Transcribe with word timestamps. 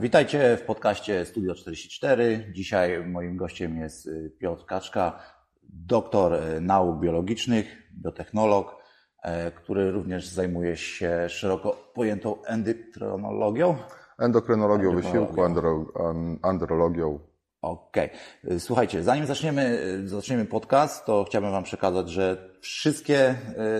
Witajcie 0.00 0.56
w 0.56 0.62
podcaście 0.62 1.24
Studio 1.24 1.54
44. 1.54 2.52
Dzisiaj 2.52 3.06
moim 3.06 3.36
gościem 3.36 3.76
jest 3.76 4.06
y, 4.06 4.32
Piotr 4.38 4.64
Kaczka, 4.64 5.22
doktor 5.62 6.34
y, 6.34 6.60
nauk 6.60 7.00
biologicznych, 7.00 7.66
biotechnolog, 8.02 8.76
y, 9.24 9.28
który 9.50 9.90
również 9.90 10.28
zajmuje 10.28 10.76
się 10.76 11.28
szeroko 11.28 11.90
pojętą 11.94 12.42
endokrynologią. 12.44 13.76
Endokrynologią 14.18 14.96
wysiłku, 14.96 15.36
andro- 15.36 15.86
andrologią. 16.42 17.18
Okej. 17.62 18.10
Słuchajcie, 18.58 19.02
zanim 19.02 19.26
zaczniemy, 19.26 19.78
zaczniemy 20.04 20.44
podcast, 20.44 21.04
to 21.04 21.24
chciałbym 21.24 21.50
Wam 21.50 21.64
przekazać, 21.64 22.10
że 22.10 22.50
wszystkie 22.60 23.34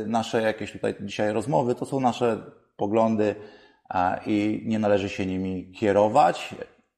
nasze 0.06 0.42
jakieś 0.42 0.72
tutaj 0.72 0.94
dzisiaj 1.00 1.32
rozmowy 1.32 1.74
to 1.74 1.86
są 1.86 2.00
nasze 2.00 2.42
poglądy, 2.76 3.34
i 4.26 4.62
nie 4.66 4.78
należy 4.78 5.08
się 5.08 5.26
nimi 5.26 5.72
kierować, 5.72 6.54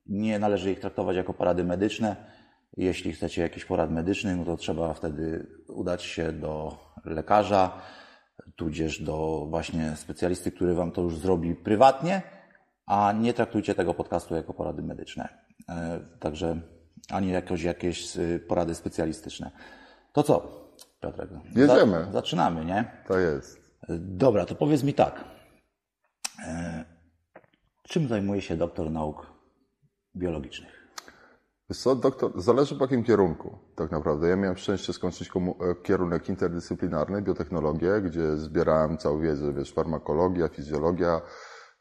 nie 0.07 0.39
należy 0.39 0.73
ich 0.73 0.81
traktować 0.81 1.17
jako 1.17 1.35
porady 1.35 1.65
medyczne. 1.65 2.17
Jeśli 2.77 3.13
chcecie 3.13 3.43
jakiś 3.43 3.65
porad 3.65 3.91
medyczny, 3.91 4.37
no 4.37 4.45
to 4.45 4.57
trzeba 4.57 4.95
wtedy 4.95 5.47
udać 5.69 6.03
się 6.03 6.33
do 6.33 6.79
lekarza, 7.05 7.81
tudzież 8.57 9.03
do 9.03 9.47
właśnie 9.51 9.97
specjalisty, 9.97 10.53
który 10.53 10.75
Wam 10.75 10.93
to 10.93 11.03
już 11.03 11.19
zrobi 11.19 11.55
prywatnie, 11.55 12.23
a 12.87 13.13
nie 13.13 13.35
traktujcie 13.35 13.75
tego 13.75 13.95
podcastu 13.95 14.35
jako 14.35 14.55
porady 14.55 14.83
medyczne. 14.83 15.29
E, 15.69 16.01
także 16.21 16.61
ani 17.11 17.31
jakoś 17.31 17.63
jakieś 17.63 18.13
porady 18.49 18.75
specjalistyczne. 18.75 19.51
To 20.13 20.23
co, 20.23 20.63
Piotrek? 21.01 21.31
Jedziemy. 21.57 22.07
zaczynamy, 22.13 22.65
nie? 22.65 22.85
To 23.09 23.19
jest. 23.19 23.61
Dobra, 23.99 24.47
to 24.47 24.55
powiedz 24.55 24.83
mi 24.83 24.95
tak. 24.95 25.32
E, 26.39 26.85
czym 27.83 28.09
zajmuje 28.09 28.43
się 28.43 28.57
doktor 28.57 28.91
nauk 28.91 29.27
biologicznych? 30.17 30.83
Co, 31.73 31.97
doktor, 31.97 32.41
zależy 32.41 32.77
w 32.77 32.81
jakim 32.81 33.05
kierunku, 33.05 33.59
tak 33.77 33.91
naprawdę. 33.91 34.29
Ja 34.29 34.37
miałem 34.37 34.57
szczęście 34.57 34.93
skończyć 34.93 35.31
e, 35.37 35.75
kierunek 35.83 36.29
interdyscyplinarny, 36.29 37.23
biotechnologię, 37.23 38.01
gdzie 38.05 38.37
zbierałem 38.37 38.99
całą 38.99 39.21
wiedzę, 39.21 39.53
wiesz, 39.53 39.73
farmakologia, 39.73 40.49
fizjologia, 40.49 41.21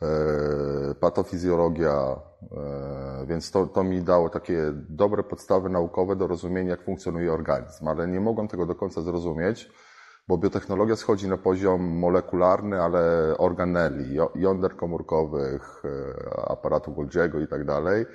e, 0.01 0.95
patofizjologia, 0.99 2.19
e, 2.51 3.25
więc 3.27 3.51
to, 3.51 3.67
to 3.67 3.83
mi 3.83 4.01
dało 4.01 4.29
takie 4.29 4.73
dobre 4.89 5.23
podstawy 5.23 5.69
naukowe 5.69 6.15
do 6.15 6.27
rozumienia, 6.27 6.69
jak 6.69 6.83
funkcjonuje 6.83 7.33
organizm, 7.33 7.87
ale 7.87 8.07
nie 8.07 8.19
mogłem 8.19 8.47
tego 8.47 8.65
do 8.65 8.75
końca 8.75 9.01
zrozumieć, 9.01 9.71
bo 10.27 10.37
biotechnologia 10.37 10.95
schodzi 10.95 11.27
na 11.27 11.37
poziom 11.37 11.81
molekularny, 11.81 12.81
ale 12.81 13.01
organeli, 13.37 14.17
jąder 14.35 14.75
komórkowych, 14.75 15.83
e, 15.85 16.51
aparatu 16.51 16.91
Golgiego 16.91 17.39
i 17.39 17.47
tak 17.47 17.65
dalej. 17.65 18.05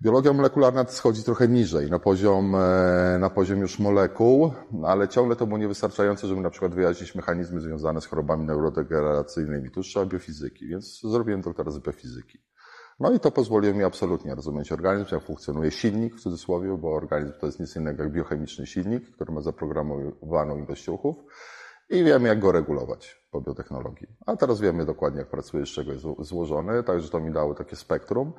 Biologia 0.00 0.32
molekularna 0.32 0.84
schodzi 0.86 1.24
trochę 1.24 1.48
niżej, 1.48 1.90
na 1.90 1.98
poziom, 1.98 2.54
e, 2.54 3.18
na 3.20 3.30
poziom 3.30 3.60
już 3.60 3.78
molekuł, 3.78 4.52
ale 4.84 5.08
ciągle 5.08 5.36
to 5.36 5.46
było 5.46 5.58
niewystarczające, 5.58 6.26
żeby 6.26 6.40
na 6.40 6.50
przykład 6.50 6.74
wyjaśnić 6.74 7.14
mechanizmy 7.14 7.60
związane 7.60 8.00
z 8.00 8.06
chorobami 8.06 8.44
neurodegeneracyjnymi. 8.44 9.70
Tu 9.70 9.82
trzeba 9.82 10.06
biofizyki, 10.06 10.68
więc 10.68 11.00
zrobiłem 11.00 11.40
doktora 11.40 11.70
z 11.70 11.78
biofizyki. 11.78 12.47
No 13.00 13.12
i 13.12 13.20
to 13.20 13.30
pozwoliło 13.30 13.74
mi 13.74 13.84
absolutnie 13.84 14.34
rozumieć 14.34 14.72
organizm, 14.72 15.14
jak 15.14 15.24
funkcjonuje 15.24 15.70
silnik 15.70 16.14
w 16.14 16.20
cudzysłowie, 16.20 16.76
bo 16.78 16.94
organizm 16.94 17.32
to 17.40 17.46
jest 17.46 17.60
nic 17.60 17.76
innego 17.76 18.02
jak 18.02 18.12
biochemiczny 18.12 18.66
silnik, 18.66 19.10
który 19.10 19.32
ma 19.32 19.40
zaprogramowaną 19.40 20.58
ilość 20.58 20.86
ruchów 20.86 21.16
i 21.90 22.04
wiemy, 22.04 22.28
jak 22.28 22.38
go 22.38 22.52
regulować 22.52 23.26
po 23.30 23.40
biotechnologii. 23.40 24.08
A 24.26 24.36
teraz 24.36 24.60
wiemy 24.60 24.86
dokładnie, 24.86 25.18
jak 25.18 25.30
pracuje, 25.30 25.66
z 25.66 25.68
czego 25.68 25.92
jest 25.92 26.04
złożony, 26.20 26.82
także 26.82 27.08
to 27.08 27.20
mi 27.20 27.32
dało 27.32 27.54
takie 27.54 27.76
spektrum, 27.76 28.32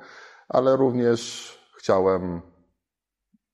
ale 0.48 0.76
również 0.76 1.50
chciałem 1.78 2.40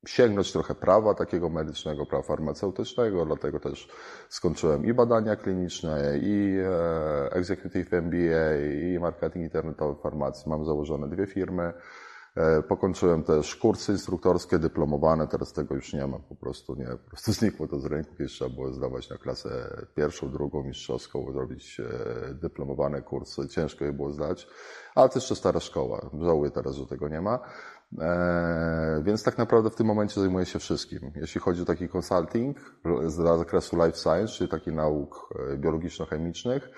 sięgnąć 0.06 0.52
trochę 0.52 0.74
prawa 0.74 1.14
takiego 1.14 1.48
medycznego, 1.48 2.06
prawa 2.06 2.22
farmaceutycznego, 2.22 3.26
dlatego 3.26 3.60
też 3.60 3.88
skończyłem 4.28 4.84
i 4.84 4.94
badania 4.94 5.36
kliniczne, 5.36 6.18
i 6.22 6.56
e, 6.58 7.32
Executive 7.32 7.92
MBA, 7.92 8.56
i 8.82 8.98
marketing 8.98 9.44
internetowy 9.44 10.02
farmacji. 10.02 10.50
Mam 10.50 10.64
założone 10.64 11.08
dwie 11.08 11.26
firmy. 11.26 11.72
E, 12.36 12.62
pokończyłem 12.62 13.22
też 13.22 13.56
kursy 13.56 13.92
instruktorskie, 13.92 14.58
dyplomowane, 14.58 15.28
teraz 15.28 15.52
tego 15.52 15.74
już 15.74 15.92
nie 15.92 16.06
mam, 16.06 16.22
po 16.22 16.34
prostu 16.34 16.74
nie, 16.74 16.86
po 16.86 17.10
prostu 17.10 17.32
znikło 17.38 17.68
to 17.68 17.78
z 17.78 17.86
rynku, 17.86 18.10
kiedyś 18.18 18.32
trzeba 18.32 18.50
było 18.50 18.72
zdawać 18.72 19.10
na 19.10 19.16
klasę 19.16 19.48
pierwszą, 19.94 20.30
drugą, 20.30 20.62
mistrzowską, 20.62 21.32
zrobić 21.32 21.80
e, 21.80 22.34
dyplomowane 22.34 23.02
kursy, 23.02 23.48
ciężko 23.48 23.84
je 23.84 23.92
było 23.92 24.12
zdać, 24.12 24.48
ale 24.94 25.08
to 25.08 25.18
jeszcze 25.18 25.36
stara 25.36 25.60
szkoła, 25.60 26.10
żałuję 26.20 26.50
teraz, 26.50 26.74
że 26.74 26.86
tego 26.86 27.08
nie 27.08 27.20
ma. 27.20 27.38
E, 27.98 29.02
więc 29.04 29.22
tak 29.22 29.38
naprawdę 29.38 29.70
w 29.70 29.74
tym 29.74 29.86
momencie 29.86 30.20
zajmuję 30.20 30.46
się 30.46 30.58
wszystkim. 30.58 31.12
Jeśli 31.16 31.40
chodzi 31.40 31.62
o 31.62 31.64
taki 31.64 31.88
consulting 31.96 32.58
z 33.06 33.14
zakresu 33.14 33.76
life 33.76 33.98
science, 33.98 34.28
czyli 34.28 34.50
takich 34.50 34.74
nauk 34.74 35.34
e, 35.52 35.56
biologiczno-chemicznych, 35.56 36.70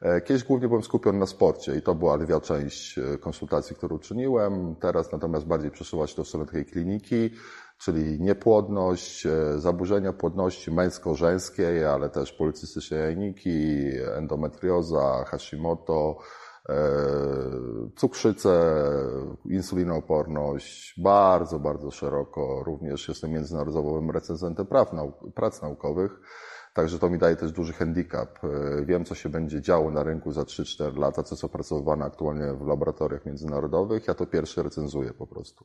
e, 0.00 0.20
Kiedyś 0.20 0.44
głównie 0.44 0.68
byłem 0.68 0.82
skupiony 0.82 1.18
na 1.18 1.26
sporcie 1.26 1.76
i 1.76 1.82
to 1.82 1.94
była 1.94 2.16
lwia 2.16 2.40
część 2.40 3.00
konsultacji, 3.20 3.76
którą 3.76 3.98
czyniłem. 3.98 4.76
Teraz 4.80 5.12
natomiast 5.12 5.46
bardziej 5.46 5.70
przesuwać 5.70 6.14
to 6.14 6.24
w 6.24 6.28
stronę 6.28 6.46
takiej 6.46 6.66
kliniki, 6.66 7.30
czyli 7.78 8.20
niepłodność, 8.20 9.26
zaburzenia 9.56 10.12
płodności 10.12 10.70
męsko-żeńskiej, 10.70 11.84
ale 11.84 12.10
też 12.10 12.32
policystyczne 12.32 12.96
jajniki, 12.96 13.88
endometrioza, 14.16 15.24
Hashimoto, 15.26 16.18
E, 16.18 16.45
cukrzycę, 17.96 18.74
insulinooporność, 19.44 21.00
bardzo, 21.00 21.58
bardzo 21.58 21.90
szeroko. 21.90 22.62
Również 22.64 23.08
jestem 23.08 23.30
międzynarodowym 23.30 24.10
recenzentem 24.10 24.66
praw, 24.66 24.90
prac 25.34 25.62
naukowych. 25.62 26.20
Także 26.76 26.98
to 26.98 27.10
mi 27.10 27.18
daje 27.18 27.36
też 27.36 27.52
duży 27.52 27.72
handicap. 27.72 28.44
E, 28.44 28.84
wiem, 28.84 29.04
co 29.04 29.14
się 29.14 29.28
będzie 29.28 29.60
działo 29.60 29.90
na 29.90 30.02
rynku 30.02 30.32
za 30.32 30.42
3-4 30.42 30.98
lata, 30.98 31.22
co 31.22 31.34
jest 31.34 31.44
opracowywane 31.44 32.04
aktualnie 32.04 32.52
w 32.52 32.66
laboratoriach 32.66 33.26
międzynarodowych. 33.26 34.08
Ja 34.08 34.14
to 34.14 34.26
pierwszy 34.26 34.62
recenzuję 34.62 35.12
po 35.12 35.26
prostu. 35.26 35.64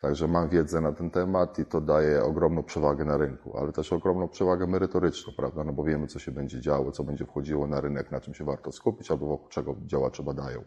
Także 0.00 0.28
mam 0.28 0.48
wiedzę 0.48 0.80
na 0.80 0.92
ten 0.92 1.10
temat 1.10 1.58
i 1.58 1.64
to 1.64 1.80
daje 1.80 2.24
ogromną 2.24 2.62
przewagę 2.62 3.04
na 3.04 3.16
rynku, 3.16 3.58
ale 3.58 3.72
też 3.72 3.92
ogromną 3.92 4.28
przewagę 4.28 4.66
merytoryczną, 4.66 5.32
prawda? 5.36 5.64
No 5.64 5.72
bo 5.72 5.84
wiemy, 5.84 6.06
co 6.06 6.18
się 6.18 6.32
będzie 6.32 6.60
działo, 6.60 6.92
co 6.92 7.04
będzie 7.04 7.26
wchodziło 7.26 7.66
na 7.66 7.80
rynek, 7.80 8.10
na 8.10 8.20
czym 8.20 8.34
się 8.34 8.44
warto 8.44 8.72
skupić 8.72 9.10
albo 9.10 9.26
wokół 9.26 9.48
czego 9.48 9.76
działacze 9.86 10.22
badają. 10.22 10.64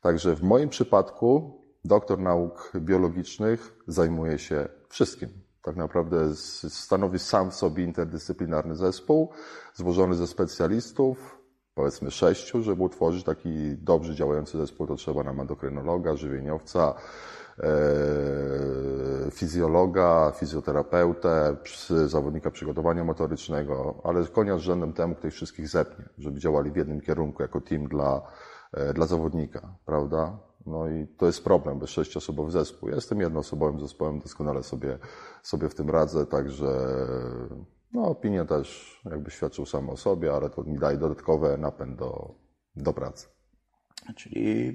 Także 0.00 0.36
w 0.36 0.42
moim 0.42 0.68
przypadku 0.68 1.60
doktor 1.84 2.18
nauk 2.18 2.72
biologicznych 2.76 3.74
zajmuje 3.86 4.38
się 4.38 4.68
wszystkim 4.88 5.43
tak 5.64 5.76
naprawdę 5.76 6.34
stanowi 6.68 7.18
sam 7.18 7.50
w 7.50 7.54
sobie 7.54 7.84
interdyscyplinarny 7.84 8.76
zespół, 8.76 9.32
złożony 9.74 10.14
ze 10.14 10.26
specjalistów, 10.26 11.38
powiedzmy 11.74 12.10
sześciu, 12.10 12.62
żeby 12.62 12.82
utworzyć 12.82 13.24
taki 13.24 13.76
dobrze 13.76 14.14
działający 14.14 14.58
zespół, 14.58 14.86
to 14.86 14.96
trzeba 14.96 15.22
nam 15.22 15.40
endokrynologa, 15.40 16.16
żywieniowca, 16.16 16.94
e, 17.58 17.70
fizjologa, 19.30 20.32
fizjoterapeutę, 20.36 21.56
zawodnika 22.06 22.50
przygotowania 22.50 23.04
motorycznego, 23.04 24.00
ale 24.04 24.26
konia 24.26 24.58
z 24.58 24.60
rzędem 24.60 24.92
temu, 24.92 25.14
który 25.14 25.30
wszystkich 25.30 25.68
zepnie, 25.68 26.04
żeby 26.18 26.40
działali 26.40 26.70
w 26.70 26.76
jednym 26.76 27.00
kierunku 27.00 27.42
jako 27.42 27.60
team 27.60 27.88
dla, 27.88 28.22
e, 28.72 28.92
dla 28.92 29.06
zawodnika, 29.06 29.74
prawda? 29.86 30.38
No 30.66 30.88
i 30.88 31.06
to 31.06 31.26
jest 31.26 31.44
problem, 31.44 31.78
bez 31.78 31.90
sześciosobowy 31.90 32.50
zespół. 32.50 32.88
Ja 32.88 32.94
jestem 32.94 33.20
jednoosobowym 33.20 33.80
zespołem, 33.80 34.18
doskonale 34.18 34.62
sobie, 34.62 34.98
sobie 35.42 35.68
w 35.68 35.74
tym 35.74 35.90
radzę, 35.90 36.26
także 36.26 36.66
no, 37.92 38.02
opinia 38.02 38.44
też 38.44 39.00
jakby 39.10 39.30
świadczył 39.30 39.66
sam 39.66 39.90
o 39.90 39.96
sobie, 39.96 40.32
ale 40.32 40.50
to 40.50 40.62
mi 40.62 40.78
daje 40.78 40.98
dodatkowy 40.98 41.58
napęd 41.58 41.98
do, 41.98 42.34
do 42.76 42.92
pracy. 42.92 43.26
Czyli 44.16 44.74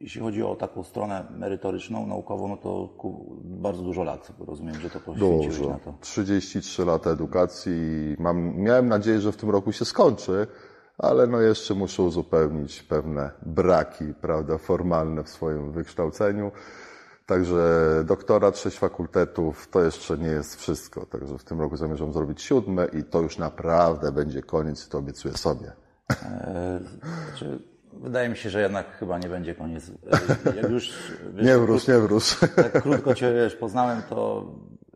jeśli 0.00 0.20
chodzi 0.20 0.42
o 0.42 0.56
taką 0.56 0.82
stronę 0.82 1.26
merytoryczną, 1.30 2.06
naukową, 2.06 2.48
no 2.48 2.56
to 2.56 2.96
bardzo 3.44 3.82
dużo 3.82 4.04
lat, 4.04 4.32
rozumiem, 4.38 4.74
że 4.74 4.90
to 4.90 5.00
poświęciłeś 5.00 5.58
dużo. 5.58 5.70
na 5.70 5.78
to. 5.78 5.94
33 6.00 6.84
lata 6.84 7.10
edukacji. 7.10 7.72
Mam, 8.18 8.56
miałem 8.56 8.88
nadzieję, 8.88 9.20
że 9.20 9.32
w 9.32 9.36
tym 9.36 9.50
roku 9.50 9.72
się 9.72 9.84
skończy, 9.84 10.46
ale 11.02 11.26
no 11.26 11.40
jeszcze 11.40 11.74
muszę 11.74 12.02
uzupełnić 12.02 12.82
pewne 12.82 13.30
braki, 13.42 14.04
prawda, 14.20 14.58
formalne 14.58 15.24
w 15.24 15.28
swoim 15.28 15.72
wykształceniu. 15.72 16.52
Także 17.26 17.84
doktorat, 18.06 18.58
sześć 18.58 18.78
fakultetów 18.78 19.68
to 19.68 19.84
jeszcze 19.84 20.18
nie 20.18 20.28
jest 20.28 20.56
wszystko. 20.56 21.06
Także 21.06 21.38
w 21.38 21.44
tym 21.44 21.60
roku 21.60 21.76
zamierzam 21.76 22.12
zrobić 22.12 22.42
siódme 22.42 22.86
i 22.86 23.04
to 23.04 23.20
już 23.20 23.38
naprawdę 23.38 24.12
będzie 24.12 24.42
koniec 24.42 24.86
i 24.86 24.90
to 24.90 24.98
obiecuję 24.98 25.34
sobie. 25.36 25.72
Eee, 26.10 26.80
znaczy, 27.28 27.62
wydaje 27.92 28.28
mi 28.28 28.36
się, 28.36 28.50
że 28.50 28.60
jednak 28.60 28.98
chyba 28.98 29.18
nie 29.18 29.28
będzie 29.28 29.54
koniec. 29.54 29.90
E, 30.46 30.56
jak 30.56 30.70
już, 30.70 30.92
wiesz, 31.34 31.46
nie 31.46 31.58
wróż, 31.58 31.88
nie 31.88 31.98
wróż. 31.98 32.36
Tak 32.56 32.82
krótko 32.82 33.14
Cię 33.14 33.34
wiesz, 33.34 33.56
poznałem, 33.56 34.02
to 34.02 34.46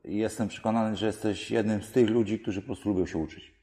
jestem 0.04 0.48
przekonany, 0.48 0.96
że 0.96 1.06
jesteś 1.06 1.50
jednym 1.50 1.82
z 1.82 1.92
tych 1.92 2.10
ludzi, 2.10 2.40
którzy 2.40 2.60
po 2.60 2.66
prostu 2.66 2.88
lubią 2.88 3.06
się 3.06 3.18
uczyć. 3.18 3.54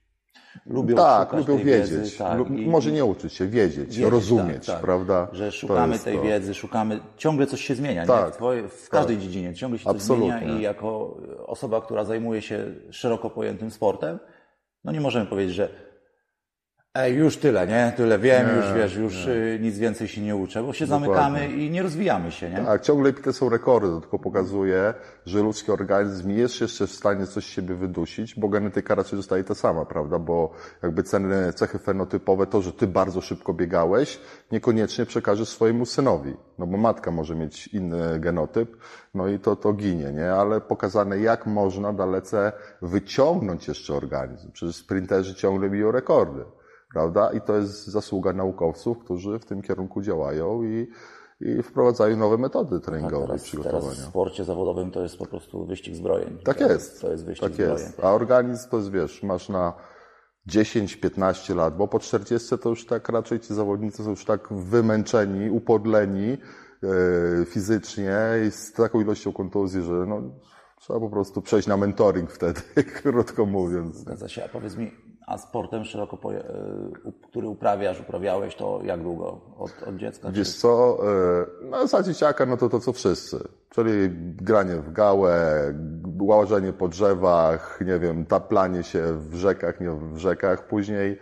Lubią 0.66 0.96
tak, 0.96 1.34
lubią 1.34 1.58
wiedzieć. 1.58 1.92
wiedzy. 1.92 2.18
Tak, 2.18 2.38
Lu- 2.38 2.46
i- 2.46 2.68
Może 2.68 2.92
nie 2.92 3.06
uczyć 3.06 3.34
się, 3.34 3.48
wiedzieć, 3.48 3.78
wiedzieć, 3.90 4.12
rozumieć, 4.12 4.66
tak, 4.66 4.76
tak. 4.76 4.82
prawda? 4.82 5.28
Że 5.32 5.52
szukamy 5.52 6.00
tej 6.00 6.18
to. 6.18 6.24
wiedzy, 6.24 6.54
szukamy, 6.54 7.00
ciągle 7.18 7.48
coś 7.48 7.62
się 7.62 7.76
zmienia? 7.76 8.06
Tak, 8.06 8.34
W, 8.34 8.36
twoje, 8.36 8.68
w 8.68 8.90
każdej 8.90 9.18
dziedzinie 9.18 9.54
ciągle 9.54 9.80
się 9.80 9.86
coś 9.86 9.96
Absolutnie. 9.96 10.38
zmienia 10.40 10.58
i 10.60 10.62
jako 10.62 11.18
osoba, 11.46 11.82
która 11.82 12.04
zajmuje 12.04 12.42
się 12.42 12.66
szeroko 12.90 13.30
pojętym 13.30 13.72
sportem, 13.72 14.20
no 14.84 14.92
nie 14.92 15.02
możemy 15.02 15.26
powiedzieć, 15.26 15.56
że 15.56 15.70
Ej, 16.94 17.16
już 17.16 17.38
tyle, 17.38 17.68
nie? 17.68 17.94
Tyle 17.98 18.20
wiem, 18.20 18.48
Nie, 18.48 18.54
już 18.54 18.74
wiesz, 18.74 18.96
już 18.96 19.26
y, 19.28 19.60
nic 19.62 19.78
więcej 19.78 20.08
się 20.08 20.22
nie 20.22 20.36
uczę, 20.36 20.64
bo 20.64 20.74
się 20.74 20.88
Dokładnie. 20.88 21.08
zamykamy 21.08 21.48
i 21.48 21.70
nie 21.70 21.84
rozwijamy 21.84 22.32
się, 22.32 22.50
nie? 22.50 22.58
Tak, 22.58 22.82
ciągle 22.82 23.14
bite 23.14 23.34
są 23.34 23.50
rekordy, 23.50 23.88
to 23.88 24.02
tylko 24.02 24.20
pokazuje, 24.20 24.94
że 25.26 25.40
ludzki 25.40 25.72
organizm 25.72 26.30
jest 26.30 26.62
jeszcze 26.62 26.88
w 26.88 26.92
stanie 26.92 27.28
coś 27.28 27.46
z 27.46 27.48
siebie 27.48 27.76
wydusić, 27.76 28.36
bo 28.36 28.50
genetyka 28.50 28.96
raczej 28.96 29.18
zostaje 29.18 29.44
ta 29.44 29.56
sama, 29.56 29.86
prawda? 29.86 30.20
Bo 30.20 30.52
jakby 30.84 31.04
ceny, 31.04 31.54
cechy 31.54 31.80
fenotypowe, 31.80 32.48
to, 32.48 32.62
że 32.62 32.74
ty 32.74 32.88
bardzo 32.88 33.22
szybko 33.22 33.54
biegałeś, 33.54 34.20
niekoniecznie 34.52 35.06
przekażesz 35.06 35.50
swojemu 35.50 35.86
synowi, 35.86 36.34
no 36.58 36.68
bo 36.68 36.78
matka 36.78 37.12
może 37.12 37.36
mieć 37.36 37.68
inny 37.68 38.20
genotyp, 38.20 38.78
no 39.14 39.28
i 39.28 39.40
to, 39.40 39.56
to 39.56 39.74
ginie, 39.74 40.12
nie? 40.14 40.34
Ale 40.34 40.62
pokazane, 40.62 41.20
jak 41.20 41.46
można 41.46 41.94
dalece 41.94 42.52
wyciągnąć 42.82 43.68
jeszcze 43.68 43.94
organizm. 43.94 44.52
Przecież 44.52 44.76
sprinterzy 44.76 45.36
ciągle 45.36 45.70
biją 45.70 45.92
rekordy, 45.92 46.44
prawda? 46.94 47.32
I 47.34 47.42
to 47.42 47.58
jest 47.58 47.88
zasługa 47.88 48.34
naukowców, 48.34 49.00
którzy 49.00 49.40
w 49.40 49.46
tym 49.46 49.62
kierunku 49.62 50.02
działają 50.02 50.64
i, 50.64 50.88
i 51.42 51.64
wprowadzają 51.64 52.18
nowe 52.18 52.38
metody 52.38 52.80
treningowe 52.80 53.16
i 53.26 53.28
teraz, 53.28 53.28
teraz 53.28 53.44
przygotowania. 53.44 53.92
w 53.92 54.10
sporcie 54.10 54.44
zawodowym 54.44 54.92
to 54.92 55.02
jest 55.04 55.18
po 55.18 55.26
prostu 55.26 55.66
wyścig 55.66 55.96
zbrojeń. 55.96 56.38
Tak 56.44 56.58
to 56.58 56.70
jest. 56.72 57.02
To 57.02 57.12
jest 57.12 57.26
wyścig 57.26 57.44
Tak 57.44 57.54
zbrojeń. 57.54 57.78
jest. 57.78 58.00
A 58.04 58.12
organizm 58.14 58.70
to 58.70 58.78
jest, 58.78 58.92
wiesz, 58.92 59.24
masz 59.24 59.50
na 59.50 59.74
10-15 60.50 61.56
lat, 61.56 61.78
bo 61.78 61.88
po 61.88 62.00
40 62.00 62.58
to 62.58 62.70
już 62.70 62.86
tak 62.86 63.10
raczej 63.10 63.40
ci 63.40 63.54
zawodnicy 63.54 64.04
są 64.04 64.10
już 64.10 64.26
tak 64.26 64.54
wymęczeni, 64.54 65.50
upodleni 65.50 66.38
e, 66.84 67.46
fizycznie 67.46 68.18
i 68.48 68.52
z 68.52 68.74
taką 68.74 69.02
ilością 69.02 69.34
kontuzji, 69.34 69.82
że 69.82 69.94
no, 69.94 70.22
trzeba 70.80 71.00
po 71.00 71.10
prostu 71.10 71.42
przejść 71.42 71.68
na 71.68 71.78
mentoring 71.78 72.32
wtedy, 72.32 72.62
krótko 73.02 73.46
mówiąc. 73.46 73.96
Zgadza 73.96 74.28
się. 74.30 74.46
A 74.46 74.50
powiedz 74.50 74.76
mi, 74.78 74.92
a 75.32 75.38
sportem 75.38 75.86
szeroko, 75.86 76.18
u- 77.04 77.12
który 77.12 77.48
uprawiasz, 77.48 78.00
uprawiałeś, 78.02 78.56
to 78.56 78.80
jak 78.84 79.02
długo? 79.04 79.42
Od, 79.60 79.72
od 79.88 79.96
dziecka? 79.96 80.32
Wiesz 80.32 80.56
co, 80.58 80.98
e, 81.62 81.66
no 81.70 81.88
za 81.88 82.04
dzieciaka 82.04 82.46
no 82.46 82.58
to 82.58 82.70
to 82.70 82.80
co 82.80 82.94
wszyscy, 82.94 83.40
czyli 83.70 84.10
granie 84.36 84.76
w 84.76 84.92
gałę, 84.94 85.34
łażenie 86.22 86.74
po 86.74 86.88
drzewach, 86.88 87.80
nie 87.86 88.00
wiem, 88.00 88.26
taplanie 88.26 88.84
się 88.84 89.04
w 89.30 89.36
rzekach, 89.36 89.82
nie 89.82 89.92
w 89.92 90.18
rzekach, 90.18 90.68
później 90.68 91.20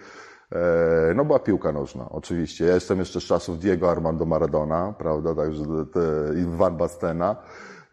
e, 0.51 1.13
no 1.15 1.25
była 1.25 1.39
piłka 1.39 1.71
nożna, 1.71 2.09
oczywiście. 2.09 2.65
Ja 2.65 2.73
jestem 2.73 2.99
jeszcze 2.99 3.21
z 3.21 3.23
czasów 3.23 3.59
Diego 3.59 3.91
Armando 3.91 4.25
Maradona, 4.25 4.93
prawda, 4.97 5.35
także 5.35 5.63
i 6.41 6.45
Van 6.57 6.77
Bastena. 6.77 7.35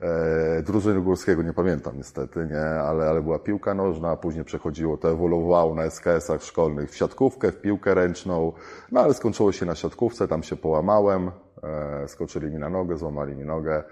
E, 0.01 0.63
drużyny 0.63 1.01
górskiego 1.01 1.43
nie 1.43 1.53
pamiętam 1.53 1.97
niestety, 1.97 2.49
nie, 2.51 2.61
ale, 2.81 3.09
ale 3.11 3.23
była 3.23 3.39
piłka 3.39 3.75
nożna, 3.75 4.11
a 4.11 4.17
później 4.17 4.45
przechodziło, 4.45 4.97
to 4.97 5.11
ewoluowało 5.11 5.75
na 5.75 5.83
SKS-ach 5.91 6.43
szkolnych 6.43 6.91
w 6.91 6.97
siatkówkę, 6.97 7.53
w 7.53 7.61
piłkę 7.61 7.95
ręczną, 7.95 8.53
no 8.93 9.01
ale 9.01 9.15
skończyło 9.15 9.53
się 9.53 9.67
na 9.67 9.75
siatkówce, 9.75 10.29
tam 10.29 10.43
się 10.43 10.57
połamałem, 10.57 11.31
e, 11.63 12.09
skoczyli 12.09 12.51
mi 12.51 12.59
na 12.59 12.69
nogę, 12.71 12.97
złamali 12.97 13.37
mi 13.37 13.45
nogę. 13.45 13.85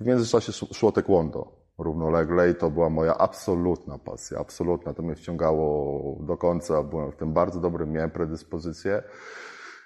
W 0.00 0.06
międzyczasie 0.06 0.50
sz- 0.52 0.76
szło 0.76 0.92
taekwondo 0.92 1.52
równolegle 1.78 2.50
i 2.50 2.54
to 2.54 2.70
była 2.70 2.90
moja 2.90 3.18
absolutna 3.18 3.98
pasja, 3.98 4.38
absolutna, 4.38 4.94
to 4.94 5.02
mnie 5.02 5.14
wciągało 5.14 6.16
do 6.20 6.36
końca, 6.36 6.82
byłem 6.82 7.12
w 7.12 7.16
tym 7.16 7.32
bardzo 7.32 7.60
dobrym, 7.60 7.92
miałem 7.92 8.10
predyspozycję. 8.10 9.02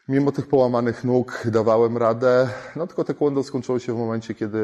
Mimo 0.09 0.33
tych 0.33 0.49
połamanych 0.49 1.05
nóg 1.05 1.43
dawałem 1.53 1.97
radę, 1.97 2.49
no 2.77 2.87
tylko 2.87 3.05
taekwondo 3.05 3.43
skończyło 3.43 3.79
się 3.79 3.95
w 3.95 3.99
momencie, 3.99 4.35
kiedy 4.35 4.59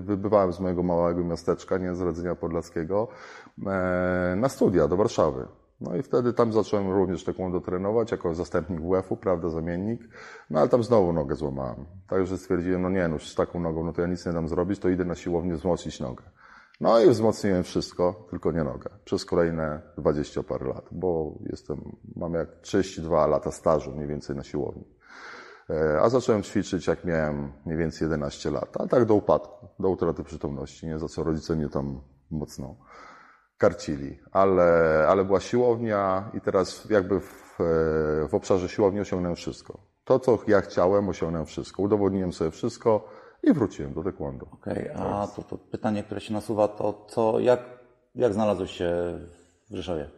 wybywałem 0.00 0.52
z 0.52 0.60
mojego 0.60 0.82
małego 0.82 1.24
miasteczka, 1.24 1.78
nie 1.78 1.94
z 1.94 2.00
Radzenia 2.00 2.34
Podlaskiego, 2.34 3.08
e, 3.66 4.34
na 4.36 4.48
studia 4.48 4.88
do 4.88 4.96
Warszawy. 4.96 5.46
No 5.80 5.96
i 5.96 6.02
wtedy 6.02 6.32
tam 6.32 6.52
zacząłem 6.52 6.90
również 6.90 7.24
taekwondo 7.24 7.60
trenować 7.60 8.12
jako 8.12 8.34
zastępnik 8.34 8.80
WF-u, 8.80 9.16
prawda, 9.16 9.48
zamiennik, 9.48 10.00
no 10.50 10.60
ale 10.60 10.68
tam 10.68 10.82
znowu 10.82 11.12
nogę 11.12 11.34
złamałem. 11.34 11.84
Także 12.08 12.38
stwierdziłem, 12.38 12.82
no 12.82 12.90
nie, 12.90 13.08
no 13.08 13.14
już 13.14 13.28
z 13.28 13.34
taką 13.34 13.60
nogą, 13.60 13.84
no 13.84 13.92
to 13.92 14.02
ja 14.02 14.08
nic 14.08 14.26
nie 14.26 14.32
dam 14.32 14.48
zrobić, 14.48 14.78
to 14.78 14.88
idę 14.88 15.04
na 15.04 15.14
siłownię 15.14 15.54
wzmocnić 15.54 16.00
nogę. 16.00 16.24
No 16.80 17.00
i 17.00 17.10
wzmocniłem 17.10 17.64
wszystko, 17.64 18.26
tylko 18.30 18.52
nie 18.52 18.64
nogę. 18.64 18.90
Przez 19.04 19.24
kolejne 19.24 19.80
20 19.98 20.42
parę 20.42 20.68
lat, 20.68 20.88
bo 20.92 21.32
jestem, 21.50 21.96
mam 22.16 22.34
jak 22.34 22.48
32 22.60 23.26
lata 23.26 23.50
stażu 23.50 23.90
mniej 23.92 24.06
więcej 24.06 24.36
na 24.36 24.44
siłowni. 24.44 24.84
E, 25.70 26.00
A 26.00 26.08
zacząłem 26.08 26.42
ćwiczyć 26.42 26.86
jak 26.86 27.04
miałem 27.04 27.52
mniej 27.66 27.78
więcej 27.78 28.06
11 28.06 28.50
lat, 28.50 28.76
a 28.80 28.86
tak 28.86 29.04
do 29.04 29.14
upadku, 29.14 29.68
do 29.78 29.88
utraty 29.88 30.24
przytomności, 30.24 30.86
nie 30.86 30.98
za 30.98 31.08
co 31.08 31.24
rodzice 31.24 31.56
mnie 31.56 31.68
tam 31.68 32.00
mocno 32.30 32.76
karcili. 33.58 34.20
Ale, 34.32 35.06
ale 35.08 35.24
była 35.24 35.40
siłownia 35.40 36.30
i 36.34 36.40
teraz 36.40 36.90
jakby 36.90 37.20
w, 37.20 37.60
e, 37.60 38.28
w 38.28 38.34
obszarze 38.34 38.68
siłowni 38.68 39.00
osiągnąłem 39.00 39.36
wszystko. 39.36 39.78
To, 40.04 40.18
co 40.18 40.38
ja 40.46 40.60
chciałem, 40.60 41.08
osiągnąłem 41.08 41.46
wszystko. 41.46 41.82
Udowodniłem 41.82 42.32
sobie 42.32 42.50
wszystko 42.50 43.08
i 43.42 43.52
wróciłem 43.52 43.92
do 43.92 44.02
taekwondo. 44.02 44.46
Okej, 44.52 44.90
a 44.96 45.26
to, 45.36 45.42
to 45.42 45.58
pytanie, 45.58 46.02
które 46.02 46.20
się 46.20 46.32
nasuwa, 46.32 46.68
to 46.68 47.06
co, 47.08 47.40
jak, 47.40 47.60
jak 48.14 48.32
znalazłeś 48.32 48.70
się 48.70 49.18
w 49.70 49.76
Rzeszowie? 49.76 50.10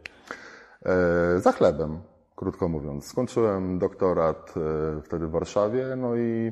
E, 0.85 1.39
za 1.39 1.51
chlebem, 1.51 1.99
krótko 2.35 2.67
mówiąc. 2.67 3.07
Skończyłem 3.07 3.79
doktorat 3.79 4.53
e, 4.97 5.01
wtedy 5.01 5.27
w 5.27 5.31
Warszawie, 5.31 5.95
no 5.97 6.15
i 6.15 6.51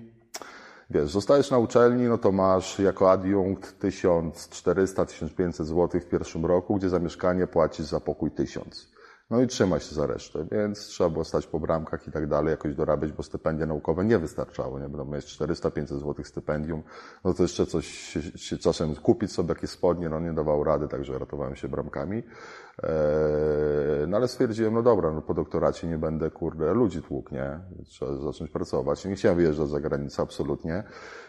wiesz, 0.90 1.10
zostajesz 1.10 1.52
na 1.52 1.58
uczelni, 1.58 2.04
no 2.04 2.18
to 2.18 2.32
masz 2.32 2.80
jako 2.80 3.12
adiunkt 3.12 3.84
1400-1500 3.84 5.64
zł 5.64 6.02
w 6.02 6.06
pierwszym 6.06 6.46
roku, 6.46 6.76
gdzie 6.76 6.90
za 6.90 7.00
mieszkanie 7.00 7.48
płacisz 7.48 7.86
za 7.86 8.00
pokój 8.00 8.32
1000. 8.32 8.99
No 9.30 9.42
i 9.42 9.48
trzyma 9.48 9.80
się 9.80 9.96
za 9.96 10.08
resztę, 10.08 10.46
więc 10.52 10.80
trzeba 10.80 11.10
było 11.10 11.26
stać 11.26 11.48
po 11.48 11.60
bramkach 11.60 12.08
i 12.08 12.12
tak 12.12 12.28
dalej, 12.28 12.52
jakoś 12.52 12.76
dorabiać, 12.76 13.12
bo 13.12 13.24
stypendia 13.24 13.66
naukowe 13.66 14.06
nie 14.06 14.18
wystarczało, 14.18 14.80
nie 14.80 14.90
będą 14.90 15.06
mieć 15.06 15.26
400-500 15.26 15.86
zł 15.86 16.16
stypendium, 16.24 16.84
no 17.24 17.34
to 17.34 17.44
jeszcze 17.44 17.66
coś 17.66 17.88
się, 17.88 18.22
się 18.22 18.58
czasem 18.58 18.96
kupić 18.96 19.32
sobie 19.32 19.50
jakieś 19.50 19.70
spodnie, 19.70 20.10
no 20.10 20.20
nie 20.20 20.34
dawało 20.34 20.64
rady, 20.64 20.88
także 20.88 21.20
ratowałem 21.20 21.56
się 21.56 21.68
bramkami. 21.68 22.18
Eee, 22.18 24.08
no 24.08 24.18
ale 24.18 24.28
stwierdziłem, 24.28 24.74
no 24.74 24.84
dobra, 24.84 25.12
no 25.12 25.22
po 25.22 25.34
doktoracie 25.34 25.88
nie 25.88 25.98
będę, 25.98 26.32
kurde, 26.32 26.74
ludzi 26.74 27.02
tłukł, 27.02 27.34
nie? 27.34 27.60
Trzeba 27.86 28.16
zacząć 28.16 28.52
pracować. 28.52 29.06
Nie 29.06 29.16
chciałem 29.16 29.38
wyjeżdżać 29.38 29.70
za 29.70 29.80
granicę, 29.80 30.22
absolutnie. 30.22 30.84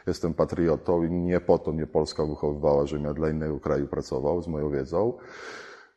Jestem 0.07 0.35
patriotą 0.35 1.03
i 1.03 1.11
nie 1.11 1.41
po 1.41 1.59
to 1.59 1.73
mnie 1.73 1.87
Polska 1.87 2.27
wychowywała, 2.27 2.87
żebym 2.87 3.05
ja 3.05 3.15
dla 3.15 3.31
innego 3.31 3.61
kraju 3.61 3.89
pracował, 3.89 4.43
z 4.43 4.49
moją 4.49 4.71
wiedzą. 4.71 5.19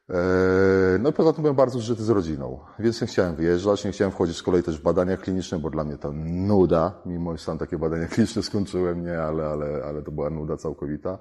Eee, 0.09 0.99
No 0.99 1.09
i 1.09 1.13
poza 1.13 1.33
tym 1.33 1.41
byłem 1.41 1.55
bardzo 1.55 1.79
zżyty 1.79 2.03
z 2.03 2.09
rodziną, 2.09 2.59
więc 2.79 3.01
nie 3.01 3.07
chciałem 3.07 3.35
wyjeżdżać, 3.35 3.85
nie 3.85 3.91
chciałem 3.91 4.11
wchodzić 4.11 4.37
z 4.37 4.43
kolei 4.43 4.63
też 4.63 4.79
w 4.79 4.83
badania 4.83 5.17
kliniczne, 5.17 5.59
bo 5.59 5.69
dla 5.69 5.83
mnie 5.83 5.97
to 5.97 6.11
nuda, 6.25 7.01
mimo 7.05 7.37
że 7.37 7.43
sam 7.43 7.57
takie 7.57 7.77
badania 7.77 8.07
kliniczne 8.13 8.43
skończyłem, 8.43 9.05
nie, 9.05 9.21
ale, 9.21 9.45
ale, 9.45 9.83
ale 9.85 10.01
to 10.01 10.11
była 10.11 10.29
nuda 10.29 10.57
całkowita. 10.57 11.17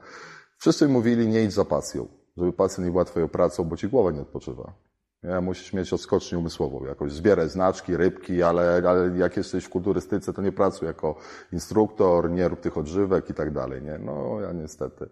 Wszyscy 0.59 0.89
mówili, 0.89 1.29
nie 1.29 1.45
idź 1.45 1.53
za 1.53 1.65
pasją, 1.65 2.09
żeby 2.37 2.53
pasja 2.53 2.85
nie 2.85 2.91
była 2.91 3.05
twoją 3.05 3.29
pracą, 3.29 3.65
bo 3.65 3.77
ci 3.77 3.89
głowa 3.89 4.11
nie 4.11 4.21
odpoczywa. 4.21 4.73
Nie, 5.23 5.41
musisz 5.41 5.73
mieć 5.73 5.93
odskocznię 5.93 6.39
umysłową, 6.39 6.85
jakoś 6.85 7.13
zbierać 7.13 7.51
znaczki, 7.51 7.97
rybki, 7.97 8.43
ale, 8.43 8.83
ale 8.89 9.19
jak 9.19 9.37
jesteś 9.37 9.65
w 9.65 9.69
kulturystyce, 9.69 10.33
to 10.33 10.43
nie 10.43 10.53
pracuj 10.53 10.87
jako 10.87 11.17
instruktor, 11.53 12.31
nie 12.31 12.49
rób 12.49 12.61
tych 12.61 12.79
odżywek 12.79 13.31
i 13.31 13.35
tak 13.35 13.53
dalej, 13.53 13.83
nie? 13.83 13.99
No, 13.99 14.41
ja 14.41 14.53
niestety 14.53 15.09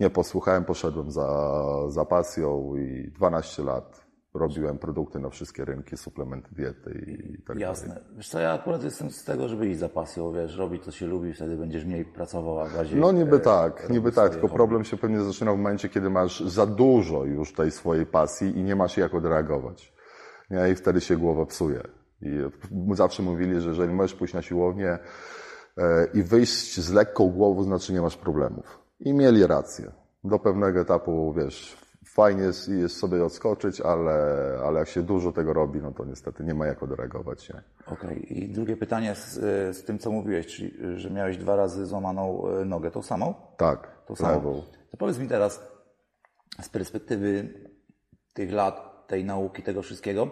nie 0.00 0.10
posłuchałem, 0.10 0.64
poszedłem 0.64 1.10
za, 1.10 1.50
za 1.88 2.04
pasją 2.04 2.76
i 2.76 3.12
12 3.14 3.62
lat 3.62 4.10
robiłem 4.34 4.78
produkty 4.78 5.18
na 5.18 5.30
wszystkie 5.30 5.64
rynki, 5.64 5.96
suplementy 5.96 6.48
diety 6.54 6.90
i 7.06 7.42
tak 7.42 7.46
dalej. 7.46 7.62
Jasne. 7.62 8.00
Wiesz 8.16 8.28
co, 8.28 8.40
ja 8.40 8.52
akurat 8.52 8.84
jestem 8.84 9.10
z 9.10 9.24
tego, 9.24 9.48
żeby 9.48 9.68
iść 9.68 9.78
za 9.78 9.88
pasją, 9.88 10.32
wiesz, 10.32 10.56
robić 10.56 10.84
co 10.84 10.90
się 10.90 11.06
lubi, 11.06 11.32
wtedy 11.32 11.56
będziesz 11.56 11.84
mniej 11.84 12.04
pracował, 12.04 12.60
a 12.60 12.68
bardziej... 12.68 13.00
No 13.00 13.12
niby 13.12 13.36
e, 13.36 13.40
tak, 13.40 13.90
niby 13.90 14.12
tak, 14.12 14.30
tylko 14.30 14.48
hobby. 14.48 14.56
problem 14.56 14.84
się 14.84 14.96
pewnie 14.96 15.20
zaczyna 15.20 15.52
w 15.52 15.56
momencie, 15.56 15.88
kiedy 15.88 16.10
masz 16.10 16.40
za 16.40 16.66
dużo 16.66 17.24
już 17.24 17.52
tej 17.52 17.70
swojej 17.70 18.06
pasji 18.06 18.58
i 18.58 18.62
nie 18.62 18.76
masz 18.76 18.96
jak 18.96 19.14
odreagować. 19.14 19.92
Nie? 20.50 20.70
I 20.70 20.74
wtedy 20.74 21.00
się 21.00 21.16
głowa 21.16 21.46
psuje. 21.46 21.82
I 22.22 22.38
zawsze 22.92 23.22
mówili, 23.22 23.60
że 23.60 23.68
jeżeli 23.68 23.92
możesz 23.92 24.14
pójść 24.14 24.34
na 24.34 24.42
siłownię 24.42 24.98
e, 25.78 26.06
i 26.14 26.22
wyjść 26.22 26.80
z 26.80 26.92
lekką 26.92 27.30
głową, 27.30 27.62
znaczy 27.62 27.92
nie 27.92 28.02
masz 28.02 28.16
problemów. 28.16 28.79
I 29.00 29.12
mieli 29.14 29.46
rację. 29.46 29.92
Do 30.24 30.38
pewnego 30.38 30.80
etapu, 30.80 31.32
wiesz, 31.32 31.76
fajnie 32.06 32.42
jest, 32.42 32.68
jest 32.68 32.96
sobie 32.96 33.24
odskoczyć, 33.24 33.80
ale, 33.80 34.12
ale 34.66 34.78
jak 34.78 34.88
się 34.88 35.02
dużo 35.02 35.32
tego 35.32 35.52
robi, 35.52 35.80
no 35.82 35.92
to 35.92 36.04
niestety 36.04 36.44
nie 36.44 36.54
ma 36.54 36.66
jak 36.66 36.82
odreagować. 36.82 37.48
Nie? 37.48 37.62
Okej. 37.86 38.38
I 38.38 38.48
drugie 38.48 38.76
pytanie 38.76 39.14
z, 39.14 39.38
e, 39.38 39.74
z 39.74 39.84
tym, 39.84 39.98
co 39.98 40.10
mówiłeś, 40.10 40.46
czyli 40.46 40.72
że 40.96 41.10
miałeś 41.10 41.36
dwa 41.36 41.56
razy 41.56 41.86
złamaną 41.86 42.48
e, 42.48 42.64
nogę, 42.64 42.90
tą 42.90 43.02
samą? 43.02 43.34
Tak, 43.56 43.88
Tą 44.06 44.16
samą. 44.16 44.34
lewą. 44.34 44.62
To 44.90 44.96
powiedz 44.96 45.18
mi 45.18 45.28
teraz, 45.28 45.60
z 46.60 46.68
perspektywy 46.68 47.54
tych 48.32 48.52
lat, 48.52 49.06
tej 49.06 49.24
nauki, 49.24 49.62
tego 49.62 49.82
wszystkiego, 49.82 50.30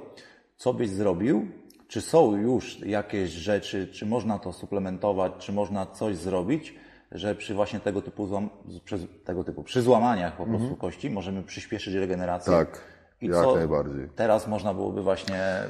co 0.56 0.74
byś 0.74 0.90
zrobił? 0.90 1.46
Czy 1.88 2.00
są 2.00 2.36
już 2.36 2.80
jakieś 2.80 3.30
rzeczy, 3.30 3.88
czy 3.88 4.06
można 4.06 4.38
to 4.38 4.52
suplementować, 4.52 5.32
czy 5.38 5.52
można 5.52 5.86
coś 5.86 6.16
zrobić, 6.16 6.74
że 7.12 7.34
przy 7.34 7.54
właśnie 7.54 7.80
tego 7.80 8.02
typu, 8.02 8.26
złam, 8.26 8.50
przy, 8.84 8.98
tego 9.24 9.44
typu 9.44 9.62
przy 9.62 9.82
złamaniach 9.82 10.36
po 10.36 10.46
prostu 10.46 10.76
kości 10.76 11.10
możemy 11.10 11.42
przyspieszyć 11.42 11.94
regenerację? 11.94 12.52
Tak, 12.52 12.80
I 13.20 13.26
jak 13.26 13.44
co 13.44 13.54
najbardziej. 13.54 14.08
teraz 14.16 14.46
można 14.46 14.74
byłoby 14.74 15.02
właśnie 15.02 15.62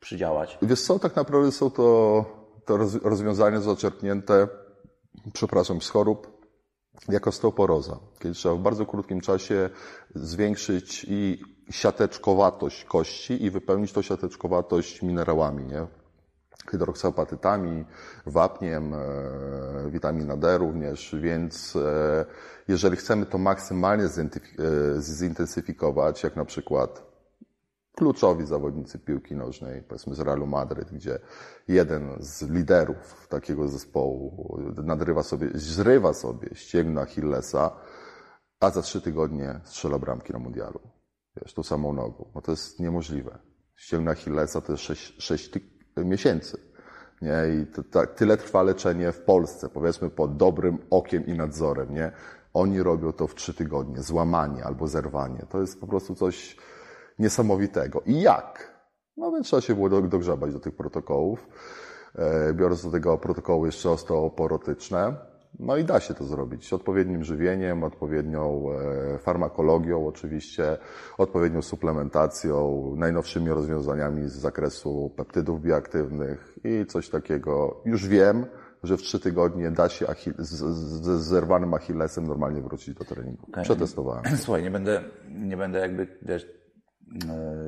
przydziałać? 0.00 0.58
Wiesz 0.62 0.82
co, 0.82 0.98
tak 0.98 1.16
naprawdę 1.16 1.52
są 1.52 1.70
to, 1.70 2.24
to 2.64 2.76
roz- 2.76 3.02
rozwiązania 3.04 3.60
zaczerpnięte, 3.60 4.48
przepraszam, 5.32 5.80
z 5.80 5.88
chorób 5.90 6.40
jak 7.08 7.26
osteoporoza, 7.26 7.98
kiedy 8.18 8.34
trzeba 8.34 8.54
w 8.54 8.58
bardzo 8.58 8.86
krótkim 8.86 9.20
czasie 9.20 9.70
zwiększyć 10.14 11.06
i 11.08 11.42
siateczkowatość 11.70 12.84
kości 12.84 13.44
i 13.44 13.50
wypełnić 13.50 13.92
tą 13.92 14.02
siateczkowatość 14.02 15.02
minerałami, 15.02 15.64
nie? 15.64 15.86
Hydroksapatytami, 16.70 17.84
wapniem, 18.26 18.94
e, 18.94 18.98
witamina 19.90 20.36
D 20.36 20.58
również, 20.58 21.16
więc 21.20 21.76
e, 21.76 22.24
jeżeli 22.68 22.96
chcemy 22.96 23.26
to 23.26 23.38
maksymalnie 23.38 24.04
e, 24.04 24.08
zintensyfikować, 25.00 26.22
jak 26.22 26.36
na 26.36 26.44
przykład 26.44 27.10
kluczowi 27.96 28.46
zawodnicy 28.46 28.98
piłki 28.98 29.34
nożnej, 29.34 29.82
powiedzmy 29.82 30.14
z 30.14 30.20
Realu 30.20 30.46
Madryt, 30.46 30.92
gdzie 30.92 31.18
jeden 31.68 32.16
z 32.20 32.42
liderów 32.42 33.28
takiego 33.28 33.68
zespołu 33.68 34.58
nadrywa 34.84 35.22
sobie, 35.22 35.48
zrywa 35.54 36.14
sobie 36.14 36.48
ścięgno 36.54 37.00
Achillesa, 37.00 37.76
a 38.60 38.70
za 38.70 38.82
trzy 38.82 39.00
tygodnie 39.00 39.60
strzela 39.64 39.98
bramki 39.98 40.32
na 40.32 40.38
mundialu. 40.38 40.80
Wiesz, 41.36 41.54
tą 41.54 41.62
samą 41.62 41.92
nogą. 41.92 42.30
No 42.34 42.40
to 42.40 42.50
jest 42.50 42.80
niemożliwe. 42.80 43.38
Ścięgno 43.74 44.10
Achillesa 44.10 44.60
to 44.60 44.72
jest 44.72 44.84
sześć, 44.84 45.22
sześć 45.22 45.50
miesięcy. 46.04 46.58
Nie? 47.22 47.32
I 47.62 47.66
to, 47.66 47.82
tak, 47.82 48.14
tyle 48.14 48.36
trwa 48.36 48.62
leczenie 48.62 49.12
w 49.12 49.20
Polsce, 49.20 49.68
powiedzmy 49.68 50.10
pod 50.10 50.36
dobrym 50.36 50.78
okiem 50.90 51.26
i 51.26 51.32
nadzorem. 51.32 51.94
Nie? 51.94 52.12
Oni 52.54 52.82
robią 52.82 53.12
to 53.12 53.26
w 53.26 53.34
trzy 53.34 53.54
tygodnie, 53.54 54.02
złamanie 54.02 54.64
albo 54.64 54.86
zerwanie. 54.88 55.46
To 55.48 55.60
jest 55.60 55.80
po 55.80 55.86
prostu 55.86 56.14
coś 56.14 56.56
niesamowitego. 57.18 58.02
I 58.06 58.20
jak? 58.20 58.80
No 59.16 59.32
więc 59.32 59.46
trzeba 59.46 59.60
się 59.62 59.74
było 59.74 59.88
do- 59.88 60.02
dogrzebać 60.02 60.52
do 60.52 60.60
tych 60.60 60.76
protokołów, 60.76 61.48
e, 62.14 62.52
biorąc 62.54 62.84
do 62.84 62.90
tego 62.90 63.18
protokoły 63.18 63.68
jeszcze 63.68 63.90
osteoporotyczne. 63.90 65.29
No 65.60 65.76
i 65.76 65.84
da 65.84 66.00
się 66.00 66.14
to 66.14 66.24
zrobić 66.24 66.72
odpowiednim 66.72 67.24
żywieniem, 67.24 67.84
odpowiednią 67.84 68.66
e, 69.14 69.18
farmakologią 69.18 70.06
oczywiście, 70.06 70.78
odpowiednią 71.18 71.62
suplementacją, 71.62 72.84
najnowszymi 72.96 73.48
rozwiązaniami 73.48 74.28
z 74.28 74.32
zakresu 74.32 75.12
peptydów 75.16 75.62
bioaktywnych 75.62 76.58
i 76.64 76.86
coś 76.86 77.08
takiego. 77.08 77.82
Już 77.84 78.08
wiem, 78.08 78.46
że 78.82 78.96
w 78.96 79.02
trzy 79.02 79.20
tygodnie 79.20 79.70
da 79.70 79.88
się 79.88 80.06
achi- 80.06 80.34
z, 80.38 80.48
z, 80.48 81.20
z 81.20 81.24
zerwanym 81.24 81.74
achillesem 81.74 82.26
normalnie 82.26 82.60
wrócić 82.60 82.94
do 82.94 83.04
treningu. 83.04 83.46
Przetestowałem. 83.62 84.24
Słuchaj, 84.44 84.62
nie 84.62 84.70
będę, 84.70 85.04
nie 85.28 85.56
będę 85.56 85.78
jakby, 85.78 86.06
wiesz, 86.22 86.46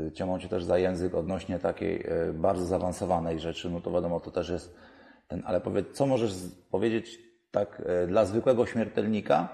yy, 0.04 0.12
ciągnął 0.12 0.38
cię 0.38 0.48
też 0.48 0.64
za 0.64 0.78
język 0.78 1.14
odnośnie 1.14 1.58
takiej 1.58 2.06
yy, 2.26 2.32
bardzo 2.32 2.64
zaawansowanej 2.64 3.40
rzeczy, 3.40 3.70
no 3.70 3.80
to 3.80 3.90
wiadomo, 3.90 4.20
to 4.20 4.30
też 4.30 4.48
jest 4.48 4.74
ten, 5.28 5.42
ale 5.46 5.60
powiedz, 5.60 5.86
co 5.92 6.06
możesz 6.06 6.34
powiedzieć 6.70 7.31
tak 7.52 7.82
yy, 8.00 8.06
dla 8.06 8.24
zwykłego 8.24 8.66
śmiertelnika, 8.66 9.48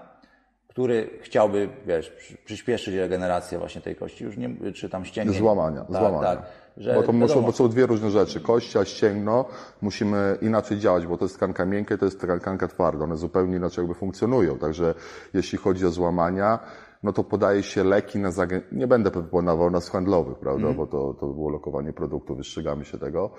który 0.68 1.10
chciałby, 1.22 1.68
wiesz, 1.86 2.10
przy- 2.10 2.36
przyspieszyć 2.36 2.94
regenerację 2.94 3.58
właśnie 3.58 3.80
tej 3.80 3.96
kości, 3.96 4.24
już 4.24 4.36
nie, 4.36 4.72
czy 4.72 4.88
tam 4.88 5.04
ścięgnięć. 5.04 5.38
Złamania, 5.38 5.80
tak, 5.80 5.90
złamania. 5.90 6.22
Tak, 6.22 6.42
że 6.76 6.94
bo 6.94 7.02
to 7.02 7.12
muszą, 7.12 7.42
bo 7.42 7.52
są 7.52 7.68
dwie 7.68 7.86
różne 7.86 8.10
rzeczy. 8.10 8.40
Kość 8.40 8.76
a 8.76 8.84
ścięgno 8.84 9.44
musimy 9.82 10.38
inaczej 10.42 10.78
działać, 10.78 11.06
bo 11.06 11.18
to 11.18 11.24
jest 11.24 11.36
tkanka 11.36 11.64
miękka 11.64 11.94
i 11.94 11.98
to 11.98 12.04
jest 12.04 12.20
tkanka 12.40 12.68
twarda. 12.68 13.04
One 13.04 13.16
zupełnie 13.16 13.56
inaczej 13.56 13.82
jakby 13.82 13.94
funkcjonują. 13.94 14.58
Także 14.58 14.94
jeśli 15.34 15.58
chodzi 15.58 15.86
o 15.86 15.90
złamania, 15.90 16.58
no 17.02 17.12
to 17.12 17.24
podaje 17.24 17.62
się 17.62 17.84
leki 17.84 18.18
na 18.18 18.30
zagę... 18.30 18.60
Nie 18.72 18.86
będę 18.86 19.10
podawał 19.10 19.70
nas 19.70 19.90
handlowych, 19.90 20.38
prawda, 20.38 20.72
bo 20.72 20.86
to, 20.86 21.14
to 21.20 21.26
było 21.26 21.50
lokowanie 21.50 21.92
produktu, 21.92 22.36
wystrzegamy 22.36 22.84
się 22.84 22.98
tego. 22.98 23.30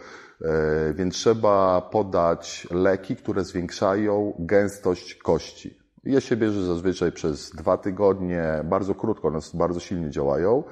E, 0.42 0.94
więc 0.94 1.16
trzeba 1.16 1.82
podać 1.92 2.68
leki, 2.72 3.16
które 3.16 3.44
zwiększają 3.44 4.34
gęstość 4.40 5.16
kości. 5.16 5.80
Je 6.04 6.22
się 6.22 6.38
bierze 6.38 6.66
zazwyczaj 6.66 7.12
przez 7.12 7.52
dwa 7.52 7.78
tygodnie, 7.78 8.44
bardzo 8.64 8.96
krótko, 8.96 9.28
one 9.28 9.40
bardzo 9.54 9.80
silnie 9.80 10.10
działają. 10.10 10.64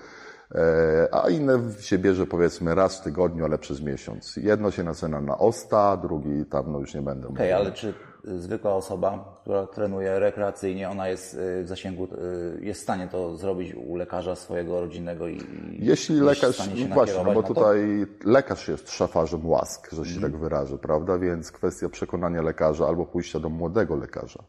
E, 0.56 1.08
a 1.12 1.30
inne 1.30 1.60
się 1.80 1.98
bierze 1.98 2.26
powiedzmy 2.26 2.76
raz 2.76 3.00
w 3.00 3.04
tygodniu, 3.04 3.46
ale 3.46 3.58
przez 3.58 3.82
miesiąc. 3.82 4.36
Jedno 4.36 4.72
się 4.72 4.84
nazywa 4.84 5.22
na 5.22 5.38
osta, 5.38 5.98
drugi 5.98 6.46
tam, 6.46 6.72
no 6.72 6.80
już 6.80 6.94
nie 6.94 7.02
będę 7.02 7.28
Okej, 7.28 7.48
mówił. 7.48 7.56
ale 7.56 7.72
czy 7.72 7.94
zwykła 8.36 8.76
osoba, 8.76 9.38
która 9.42 9.68
trenuje 9.68 10.20
rekreacyjnie, 10.20 10.90
ona 10.90 11.08
jest 11.08 11.34
y, 11.34 11.64
w 11.64 11.68
zasięgu, 11.68 12.04
y, 12.04 12.66
jest 12.66 12.80
w 12.80 12.84
stanie 12.84 13.08
to 13.08 13.38
zrobić 13.38 13.76
u 13.76 13.96
lekarza 13.96 14.36
swojego 14.36 14.82
rodzinnego 14.82 15.28
i 15.28 15.42
Jeśli 15.80 16.20
lekarz, 16.20 16.70
no 16.90 16.96
właśnie, 16.96 17.24
no 17.24 17.34
bo 17.34 17.44
tutaj 17.44 18.08
lekarz 18.26 18.68
jest 18.68 18.92
szafarzem 18.92 19.48
łask, 19.50 19.90
że 19.92 20.06
się 20.06 20.16
Mhm. 20.16 20.32
tak 20.32 20.42
wyrażę, 20.42 20.78
prawda? 20.78 21.18
Więc 21.18 21.52
kwestia 21.52 21.90
przekonania 21.90 22.42
lekarza 22.42 22.88
albo 22.88 23.06
pójścia 23.06 23.40
do 23.40 23.50
młodego 23.50 23.96
lekarza, 23.96 24.44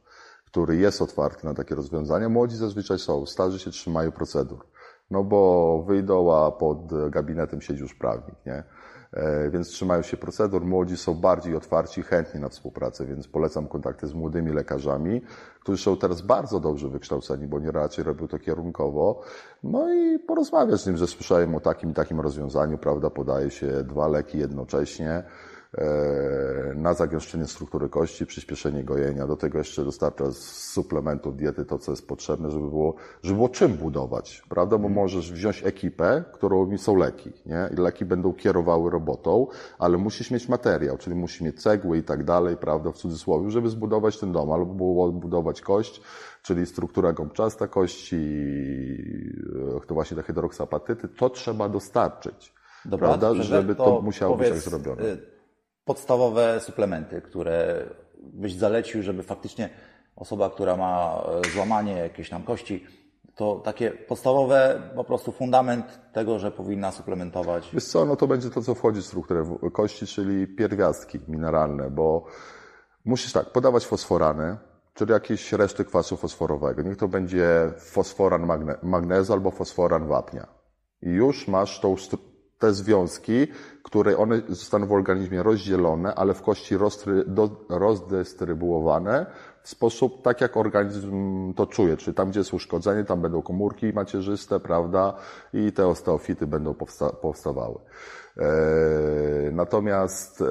który 0.47 0.77
jest 0.77 1.03
otwarty 1.03 1.47
na 1.47 1.55
takie 1.55 1.75
rozwiązania. 1.75 2.29
Młodzi 2.29 2.57
zazwyczaj 2.57 2.99
są, 2.99 3.27
starzy 3.27 3.59
się 3.59 3.71
trzymają 3.71 4.13
procedur. 4.13 4.67
No 5.11 5.25
bo 5.25 5.83
wyjdą, 5.87 6.35
a 6.37 6.51
pod 6.51 7.11
gabinetem 7.11 7.61
siedzi 7.61 7.81
już 7.81 7.95
prawnik, 7.95 8.35
nie? 8.47 8.63
E, 9.13 9.51
Więc 9.51 9.69
trzymają 9.69 10.03
się 10.03 10.17
procedur. 10.17 10.65
Młodzi 10.65 10.97
są 10.97 11.15
bardziej 11.15 11.57
otwarci, 11.57 12.03
chętni 12.03 12.41
na 12.41 12.49
współpracę, 12.49 13.07
więc 13.07 13.29
polecam 13.29 13.69
kontakty 13.69 14.07
z 14.07 14.15
młodymi 14.15 14.53
lekarzami, 14.53 15.23
którzy 15.61 15.83
są 15.83 15.97
teraz 15.97 16.23
bardzo 16.23 16.61
dobrze 16.61 16.89
wykształceni, 16.89 17.47
bo 17.47 17.61
nie 17.61 17.71
raczej 17.71 18.05
robią 18.05 18.29
to 18.29 18.39
kierunkowo. 18.39 19.23
No 19.63 19.95
i 19.95 20.19
porozmawiać 20.19 20.81
z 20.81 20.87
nim, 20.87 20.97
że 20.97 21.07
słyszałem 21.07 21.55
o 21.55 21.61
takim 21.61 21.91
i 21.91 21.95
takim 21.95 22.21
rozwiązaniu, 22.21 22.79
prawda? 22.79 23.11
Podaje 23.11 23.51
się 23.51 23.67
dwa 23.67 24.09
leki 24.09 24.39
jednocześnie 24.39 25.23
na 26.75 26.95
zagęszczenie 26.95 27.47
struktury 27.47 27.89
kości, 27.89 28.27
przyspieszenie 28.27 28.85
gojenia. 28.85 29.27
Do 29.27 29.37
tego 29.37 29.59
jeszcze 29.59 29.85
dostarcza 29.85 30.31
z 30.31 30.39
suplementów 30.73 31.37
diety 31.37 31.65
to, 31.65 31.79
co 31.79 31.93
jest 31.93 32.09
potrzebne, 32.09 32.51
żeby 32.51 32.69
było, 32.69 32.95
żeby 33.23 33.37
było 33.37 33.49
czym 33.49 33.73
budować, 33.73 34.43
prawda? 34.49 34.79
Bo 34.79 34.89
możesz 34.89 35.33
wziąć 35.33 35.65
ekipę, 35.65 36.25
którą 36.33 36.79
są 36.79 36.97
leki, 36.97 37.33
nie? 37.47 37.71
I 37.73 37.77
leki 37.77 38.05
będą 38.05 38.33
kierowały 38.33 38.91
robotą, 38.91 39.47
ale 39.79 39.99
musisz 39.99 40.31
mieć 40.31 40.49
materiał, 40.49 40.99
czyli 40.99 41.17
musisz 41.17 41.41
mieć 41.41 41.63
cegły 41.63 41.99
i 41.99 42.03
tak 42.03 42.25
dalej, 42.25 42.57
prawda? 42.57 42.93
W 42.93 42.97
cudzysłowie, 42.97 43.51
żeby 43.51 43.69
zbudować 43.69 44.19
ten 44.19 44.33
dom, 44.33 44.53
albo 44.53 44.75
było 44.75 45.13
budować 45.13 45.61
kość, 45.61 46.01
czyli 46.43 46.67
struktura 46.67 47.13
gąbczasta 47.13 47.69
kości, 47.69 48.17
e, 49.77 49.87
to 49.87 49.95
właśnie 49.95 50.17
te 50.17 50.23
hydroksapatyty, 50.23 51.09
to 51.09 51.31
trzeba 51.31 51.69
dostarczyć. 51.69 52.55
Dobra, 52.85 53.09
prawda? 53.09 53.29
to 53.29 53.43
Żeby 53.43 53.75
to 53.75 54.03
musiało 54.03 54.37
być 54.37 54.49
tak 54.49 54.59
powiedz, 54.59 54.69
zrobione. 54.69 55.38
Podstawowe 55.89 56.61
suplementy, 56.61 57.23
które 57.23 57.85
byś 58.23 58.55
zalecił, 58.55 59.03
żeby 59.03 59.23
faktycznie 59.23 59.69
osoba, 60.17 60.51
która 60.51 60.77
ma 60.77 61.23
y, 61.47 61.51
złamanie 61.51 61.93
jakiejś 61.93 62.31
tam 62.31 62.43
kości, 62.43 62.87
to 63.35 63.61
takie 63.65 63.91
podstawowe, 63.91 64.83
po 64.95 65.05
prostu 65.05 65.33
fundament 65.33 66.01
tego, 66.13 66.39
że 66.39 66.51
powinna 66.51 66.93
suplementować. 66.93 67.71
Wiesz 67.73 67.85
co, 67.85 68.05
no 68.05 68.17
to 68.17 68.27
będzie 68.27 68.51
to, 68.51 68.63
co 68.63 68.75
wchodzi 68.75 69.01
w 69.01 69.07
strukturę 69.07 69.59
kości, 69.73 70.07
czyli 70.07 70.47
pierwiastki 70.47 71.19
mineralne, 71.29 71.91
bo 71.91 72.25
musisz 73.05 73.33
tak, 73.33 73.53
podawać 73.53 73.87
fosforany, 73.87 74.57
czyli 74.95 75.13
jakieś 75.13 75.53
reszty 75.53 75.85
kwasu 75.85 76.17
fosforowego. 76.17 76.83
Niech 76.83 76.97
to 76.97 77.09
będzie 77.09 77.73
fosforan 77.79 78.47
magne, 78.47 78.75
magnezu 78.83 79.33
albo 79.33 79.51
fosforan 79.51 80.07
wapnia. 80.07 80.47
I 81.03 81.09
już 81.11 81.49
masz 81.49 81.81
tą, 81.81 81.97
te 82.59 82.73
związki, 82.73 83.47
które 83.83 84.17
one 84.17 84.43
zostaną 84.49 84.87
w 84.87 84.93
organizmie 84.93 85.43
rozdzielone, 85.43 86.15
ale 86.15 86.35
w 86.35 86.43
kości 86.43 86.77
rozdystrybuowane 87.69 89.27
w 89.63 89.69
sposób 89.69 90.23
tak, 90.23 90.41
jak 90.41 90.57
organizm 90.57 91.55
to 91.55 91.67
czuje. 91.67 91.97
Czyli 91.97 92.15
tam, 92.15 92.31
gdzie 92.31 92.41
jest 92.41 92.55
uszkodzenie, 92.55 93.05
tam 93.05 93.23
będą 93.23 93.43
komórki 93.43 93.93
macierzyste, 93.93 94.61
prawda? 94.61 95.15
I 95.53 95.73
te 95.73 95.87
osteofity 95.87 96.47
będą 96.47 96.73
powsta- 96.75 97.13
powstawały. 97.13 97.79
E, 98.39 98.51
natomiast, 99.53 100.41
e, 100.41 100.45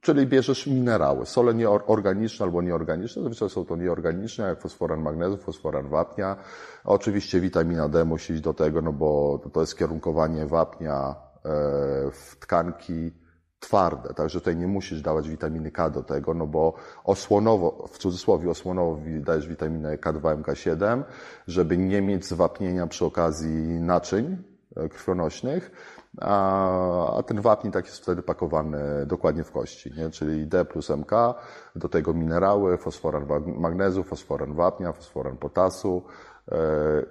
czyli 0.00 0.26
bierzesz 0.26 0.66
minerały, 0.66 1.26
sole 1.26 1.54
nieorganiczne 1.54 2.44
albo 2.44 2.62
nieorganiczne, 2.62 3.22
zazwyczaj 3.22 3.50
są 3.50 3.64
to 3.64 3.76
nieorganiczne, 3.76 4.44
jak 4.48 4.60
fosforan 4.60 5.02
magnezu, 5.02 5.36
fosforan 5.36 5.88
wapnia. 5.88 6.36
Oczywiście 6.84 7.40
witamina 7.40 7.88
D 7.88 8.04
musi 8.04 8.32
iść 8.32 8.42
do 8.42 8.54
tego, 8.54 8.82
no 8.82 8.92
bo 8.92 9.40
to- 9.52 9.60
jest 9.60 9.78
kierunkowanie 9.78 10.46
wapnia 10.46 11.14
e, 11.44 11.50
w 12.10 12.36
tkanki 12.40 13.12
twarde, 13.60 14.14
także 14.14 14.40
tutaj 14.40 14.56
nie 14.56 14.66
musisz 14.66 15.02
dawać 15.02 15.28
witaminy 15.28 15.70
K 15.70 15.90
do 15.90 16.02
tego, 16.02 16.34
no 16.34 16.46
bo 16.46 16.74
osłonowo, 17.04 17.86
w 17.92 17.98
cudzysłowie 17.98 18.50
osłonowo 18.50 18.98
dajesz 19.20 19.48
witaminę 19.48 19.96
K2, 19.96 20.42
MK7, 20.42 21.02
żeby 21.46 21.78
nie 21.78 22.02
mieć 22.02 22.26
zwapnienia 22.26 22.86
przy 22.86 23.04
okazji 23.04 23.80
naczyń, 23.80 24.36
e, 24.76 24.88
krwionośnych, 24.88 25.70
a, 26.18 27.16
a 27.18 27.22
ten 27.22 27.40
wapń 27.40 27.70
tak 27.70 27.86
jest 27.86 28.02
wtedy 28.02 28.22
pakowany 28.22 29.06
dokładnie 29.06 29.44
w 29.44 29.52
kości, 29.52 29.92
nie? 29.96 30.10
czyli 30.10 30.46
D 30.46 30.64
plus 30.64 30.90
MK, 30.90 31.10
do 31.76 31.88
tego 31.88 32.14
minerały, 32.14 32.78
fosforan 32.78 33.26
magnezu, 33.46 34.02
fosforan 34.02 34.54
wapnia, 34.54 34.92
fosforan 34.92 35.36
potasu 35.36 36.02
e, 36.52 36.56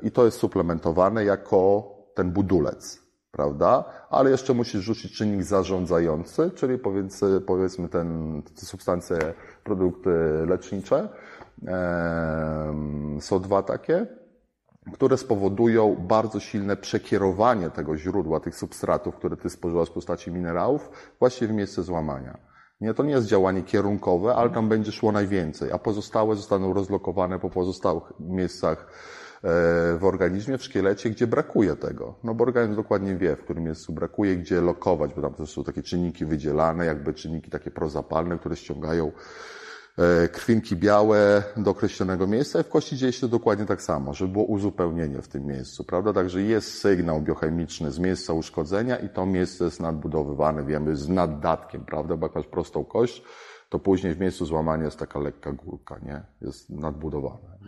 i 0.02 0.12
to 0.12 0.26
jest 0.26 0.38
suplementowane 0.38 1.26
jako 1.26 1.92
ten 2.14 2.32
budulec, 2.32 3.02
prawda? 3.32 3.84
Ale 4.10 4.32
jeszcze 4.32 4.54
musisz 4.54 4.82
rzucić 4.82 5.18
czynnik 5.18 5.44
zarządzający, 5.44 6.52
czyli 6.52 6.78
powiedzmy, 6.78 7.42
powiedzmy 7.42 7.90
ten, 7.90 8.42
te 8.60 8.66
substancje, 8.66 9.18
produkty 9.64 10.10
lecznicze. 10.48 11.10
Są 13.20 13.40
dwa 13.40 13.64
takie, 13.64 14.08
które 14.94 15.18
spowodują 15.18 15.96
bardzo 15.96 16.40
silne 16.40 16.78
przekierowanie 16.78 17.70
tego 17.70 17.98
źródła, 17.98 18.40
tych 18.40 18.56
substratów, 18.56 19.16
które 19.16 19.38
ty 19.38 19.50
spożywasz 19.50 19.90
w 19.90 19.94
postaci 19.94 20.32
minerałów, 20.32 20.90
właśnie 21.20 21.48
w 21.48 21.52
miejsce 21.52 21.84
złamania. 21.84 22.38
Nie, 22.82 22.94
to 22.94 23.04
nie 23.04 23.12
jest 23.12 23.28
działanie 23.28 23.64
kierunkowe, 23.64 24.36
ale 24.36 24.50
tam 24.50 24.70
będzie 24.70 24.92
szło 24.92 25.12
najwięcej, 25.12 25.72
a 25.72 25.78
pozostałe 25.78 26.36
zostaną 26.36 26.74
rozlokowane 26.74 27.40
po 27.40 27.50
pozostałych 27.50 28.04
miejscach 28.20 28.88
E, 29.44 29.98
w 29.98 30.04
organizmie, 30.04 30.58
w 30.58 30.64
szkielecie, 30.64 31.10
gdzie 31.10 31.28
brakuje 31.28 31.76
tego. 31.76 32.16
No 32.24 32.36
bo 32.36 32.44
organizm 32.44 32.76
dokładnie 32.76 33.16
wie, 33.16 33.36
w 33.36 33.44
którym 33.44 33.64
miejscu 33.64 33.94
brakuje, 33.94 34.38
gdzie 34.38 34.62
lokować, 34.62 35.14
bo 35.14 35.22
tam 35.22 35.34
też 35.34 35.54
są 35.54 35.64
takie 35.64 35.84
czynniki 35.84 36.26
wydzielane, 36.26 36.86
jakby 36.86 37.14
czynniki 37.14 37.52
takie 37.52 37.72
prozapalne, 37.72 38.40
które 38.40 38.56
ściągają 38.56 39.12
krwinki 40.32 40.76
białe 40.76 41.44
do 41.58 41.72
określonego 41.72 42.28
miejsca 42.28 42.60
i 42.60 42.64
w 42.64 42.70
kości 42.70 42.98
dzieje 42.98 43.14
się 43.14 43.28
dokładnie 43.28 43.66
tak 43.66 43.82
samo, 43.82 44.14
żeby 44.14 44.34
było 44.34 44.46
uzupełnienie 44.46 45.22
w 45.22 45.28
tym 45.28 45.46
miejscu, 45.46 45.84
prawda? 45.84 46.14
Także 46.14 46.42
jest 46.42 46.78
sygnał 46.82 47.22
biochemiczny 47.22 47.92
z 47.92 48.00
miejsca 48.00 48.34
uszkodzenia 48.34 48.98
i 48.98 49.10
to 49.10 49.26
miejsce 49.26 49.64
jest 49.64 49.80
nadbudowywane, 49.80 50.66
wiemy, 50.66 50.96
z 50.96 51.10
naddatkiem, 51.10 51.86
prawda? 51.86 52.18
Bo 52.18 52.26
jak 52.26 52.36
masz 52.36 52.48
prostą 52.48 52.86
kość, 52.86 53.24
to 53.70 53.80
później 53.80 54.14
w 54.14 54.20
miejscu 54.20 54.46
złamania 54.46 54.86
jest 54.86 55.00
taka 55.00 55.20
lekka 55.20 55.52
górka, 55.52 56.00
nie? 56.04 56.22
Jest 56.42 56.70
nadbudowane. 56.70 57.60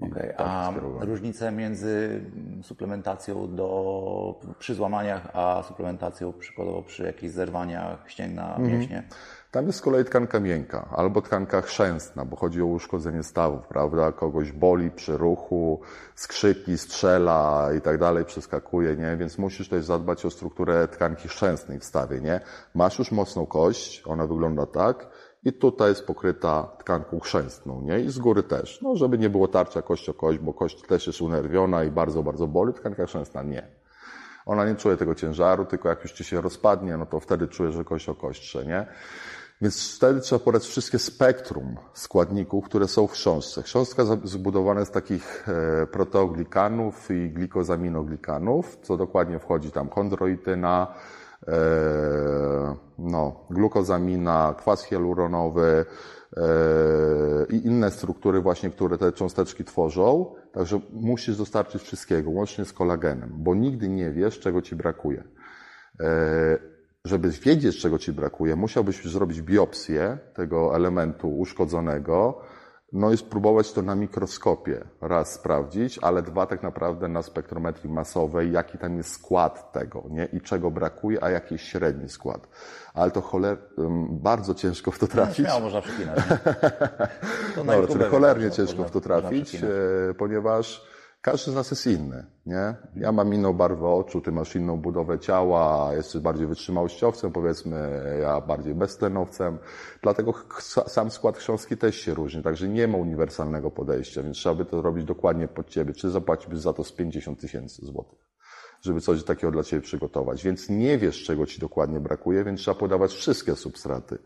Okay. 0.00 0.34
Tak 0.36 0.46
a 0.46 0.72
różnice 1.00 1.52
między 1.52 2.20
suplementacją 2.62 3.56
do, 3.56 4.40
przy 4.58 4.74
złamaniach, 4.74 5.28
a 5.32 5.62
suplementacją 5.68 6.32
przykładowo 6.32 6.82
przy 6.82 7.02
jakichś 7.02 7.32
zerwaniach 7.32 8.10
ścięgna, 8.10 8.56
mhm. 8.56 8.68
mięśnie? 8.68 9.02
Tam 9.50 9.66
jest 9.66 9.78
z 9.78 9.82
kolei 9.82 10.04
tkanka 10.04 10.40
miękka 10.40 10.88
albo 10.96 11.22
tkanka 11.22 11.60
chrzęstna, 11.60 12.24
bo 12.24 12.36
chodzi 12.36 12.62
o 12.62 12.66
uszkodzenie 12.66 13.22
stawów, 13.22 13.66
prawda? 13.66 14.12
Kogoś 14.12 14.52
boli 14.52 14.90
przy 14.90 15.16
ruchu, 15.16 15.80
skrzypi, 16.14 16.78
strzela 16.78 17.68
i 17.78 17.80
tak 17.80 17.98
dalej, 17.98 18.24
przeskakuje, 18.24 18.96
nie? 18.96 19.16
Więc 19.16 19.38
musisz 19.38 19.68
też 19.68 19.84
zadbać 19.84 20.24
o 20.26 20.30
strukturę 20.30 20.88
tkanki 20.88 21.28
chrzęstnej 21.28 21.78
w 21.78 21.84
stawie, 21.84 22.20
nie? 22.20 22.40
Masz 22.74 22.98
już 22.98 23.12
mocną 23.12 23.46
kość, 23.46 24.02
ona 24.06 24.26
wygląda 24.26 24.66
tak, 24.66 25.06
i 25.44 25.52
tutaj 25.52 25.88
jest 25.88 26.06
pokryta 26.06 26.68
tkanką 26.78 27.20
chrzęstną, 27.20 27.80
nie? 27.82 28.00
I 28.00 28.10
z 28.10 28.18
góry 28.18 28.42
też. 28.42 28.82
No, 28.82 28.96
żeby 28.96 29.18
nie 29.18 29.30
było 29.30 29.48
tarcia 29.48 29.82
kość 29.82 30.08
o 30.08 30.14
kość, 30.14 30.38
bo 30.38 30.54
kość 30.54 30.82
też 30.86 31.06
jest 31.06 31.20
unerwiona 31.20 31.84
i 31.84 31.90
bardzo, 31.90 32.22
bardzo 32.22 32.46
boli, 32.46 32.74
tkanka 32.74 33.06
chrzęstna 33.06 33.42
nie. 33.42 33.68
Ona 34.46 34.68
nie 34.68 34.74
czuje 34.74 34.96
tego 34.96 35.14
ciężaru, 35.14 35.64
tylko 35.64 35.88
jak 35.88 36.02
już 36.02 36.12
ci 36.12 36.24
się 36.24 36.40
rozpadnie, 36.40 36.96
no 36.96 37.06
to 37.06 37.20
wtedy 37.20 37.48
czuje, 37.48 37.72
że 37.72 37.84
kość 37.84 38.08
o 38.08 38.14
kość, 38.14 38.54
nie? 38.54 38.86
Więc 39.60 39.96
wtedy 39.96 40.20
trzeba 40.20 40.38
podać 40.38 40.66
wszystkie 40.66 40.98
spektrum 40.98 41.76
składników, 41.94 42.64
które 42.64 42.88
są 42.88 43.06
w 43.06 43.12
chrząstce. 43.12 43.62
Chrząstka 43.62 44.04
zbudowana 44.24 44.84
z 44.84 44.90
takich 44.90 45.48
e, 45.48 45.86
proteoglikanów 45.86 47.10
i 47.10 47.30
glikozaminoglikanów, 47.30 48.78
co 48.82 48.96
dokładnie 48.96 49.38
wchodzi 49.38 49.70
tam 49.70 49.90
chondroityna, 49.90 50.94
E, 51.46 52.76
no, 52.98 53.46
glukozamina, 53.50 54.54
kwas 54.58 54.84
hialuronowy 54.84 55.84
e, 56.36 56.42
i 57.50 57.66
inne 57.66 57.90
struktury 57.90 58.40
właśnie, 58.40 58.70
które 58.70 58.98
te 58.98 59.12
cząsteczki 59.12 59.64
tworzą. 59.64 60.34
Także 60.52 60.80
musisz 60.92 61.36
dostarczyć 61.36 61.82
wszystkiego, 61.82 62.30
łącznie 62.30 62.64
z 62.64 62.72
kolagenem, 62.72 63.30
bo 63.32 63.54
nigdy 63.54 63.88
nie 63.88 64.10
wiesz, 64.10 64.38
czego 64.38 64.62
ci 64.62 64.76
brakuje. 64.76 65.24
Żeby 67.04 67.30
wiedzieć, 67.30 67.78
czego 67.78 67.98
ci 67.98 68.12
brakuje, 68.12 68.56
musiałbyś 68.56 69.04
zrobić 69.04 69.42
biopsję 69.42 70.18
tego 70.34 70.76
elementu 70.76 71.38
uszkodzonego, 71.38 72.40
no 72.92 73.12
i 73.12 73.16
spróbować 73.16 73.72
to 73.72 73.82
na 73.82 73.94
mikroskopie 73.94 74.84
raz 75.00 75.32
sprawdzić, 75.32 75.98
ale 76.02 76.22
dwa 76.22 76.46
tak 76.46 76.62
naprawdę 76.62 77.08
na 77.08 77.22
spektrometrii 77.22 77.92
masowej, 77.92 78.52
jaki 78.52 78.78
tam 78.78 78.96
jest 78.96 79.12
skład 79.12 79.72
tego, 79.72 80.04
nie? 80.10 80.24
I 80.24 80.40
czego 80.40 80.70
brakuje, 80.70 81.24
a 81.24 81.30
jaki 81.30 81.54
jest 81.54 81.64
średni 81.64 82.08
skład. 82.08 82.48
Ale 82.94 83.10
to 83.10 83.20
choler... 83.20 83.58
bardzo 84.10 84.54
ciężko 84.54 84.90
w 84.90 84.98
to 84.98 85.06
trafić. 85.06 85.38
No, 85.38 85.44
śmiało 85.44 85.60
można 85.60 85.80
przeklinać. 85.80 86.18
To 87.54 87.64
no, 87.64 87.72
cholernie 88.10 88.50
ciężko 88.50 88.84
w 88.84 88.90
to 88.90 89.00
trafić, 89.00 89.54
e, 89.54 89.68
ponieważ 90.18 90.86
każdy 91.20 91.52
z 91.52 91.54
nas 91.54 91.70
jest 91.70 91.86
inny, 91.86 92.26
nie? 92.46 92.74
Ja 92.96 93.12
mam 93.12 93.34
inną 93.34 93.52
barwę 93.52 93.88
oczu, 93.88 94.20
ty 94.20 94.32
masz 94.32 94.56
inną 94.56 94.76
budowę 94.76 95.18
ciała, 95.18 95.94
jesteś 95.94 96.22
bardziej 96.22 96.46
wytrzymałościowcem, 96.46 97.32
powiedzmy, 97.32 98.02
ja 98.20 98.40
bardziej 98.40 98.74
beztlenowcem. 98.74 99.58
Dlatego 100.02 100.34
sam 100.86 101.10
skład 101.10 101.38
książki 101.38 101.76
też 101.76 101.96
się 101.96 102.14
różni, 102.14 102.42
także 102.42 102.68
nie 102.68 102.88
ma 102.88 102.98
uniwersalnego 102.98 103.70
podejścia, 103.70 104.22
więc 104.22 104.36
trzeba 104.36 104.54
by 104.54 104.64
to 104.64 104.82
robić 104.82 105.04
dokładnie 105.04 105.48
pod 105.48 105.68
ciebie. 105.68 105.94
Czy 105.94 106.10
zapłaciłbyś 106.10 106.58
za 106.58 106.72
to 106.72 106.84
z 106.84 106.92
50 106.92 107.40
tysięcy 107.40 107.86
złotych? 107.86 108.28
żeby 108.82 109.00
coś 109.00 109.24
takiego 109.24 109.50
dla 109.50 109.62
Ciebie 109.62 109.82
przygotować. 109.82 110.44
Więc 110.44 110.68
nie 110.68 110.98
wiesz, 110.98 111.24
czego 111.24 111.46
Ci 111.46 111.60
dokładnie 111.60 112.00
brakuje, 112.00 112.44
więc 112.44 112.60
trzeba 112.60 112.74
podawać 112.74 113.12
wszystkie 113.12 113.56
substraty, 113.56 114.18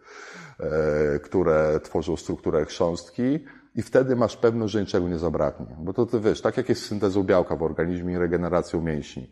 e, 0.60 1.18
które 1.18 1.80
tworzą 1.80 2.16
strukturę 2.16 2.64
chrząstki, 2.64 3.44
i 3.74 3.82
wtedy 3.82 4.16
masz 4.16 4.36
pewność, 4.36 4.72
że 4.72 4.80
niczego 4.80 5.08
nie 5.08 5.18
zabraknie. 5.18 5.76
Bo 5.78 5.92
to 5.92 6.06
ty 6.06 6.20
wiesz, 6.20 6.40
tak 6.40 6.56
jak 6.56 6.68
jest 6.68 6.86
syntezą 6.86 7.24
białka 7.24 7.56
w 7.56 7.62
organizmie 7.62 8.14
i 8.14 8.18
regeneracją 8.18 8.80
mięśni. 8.80 9.30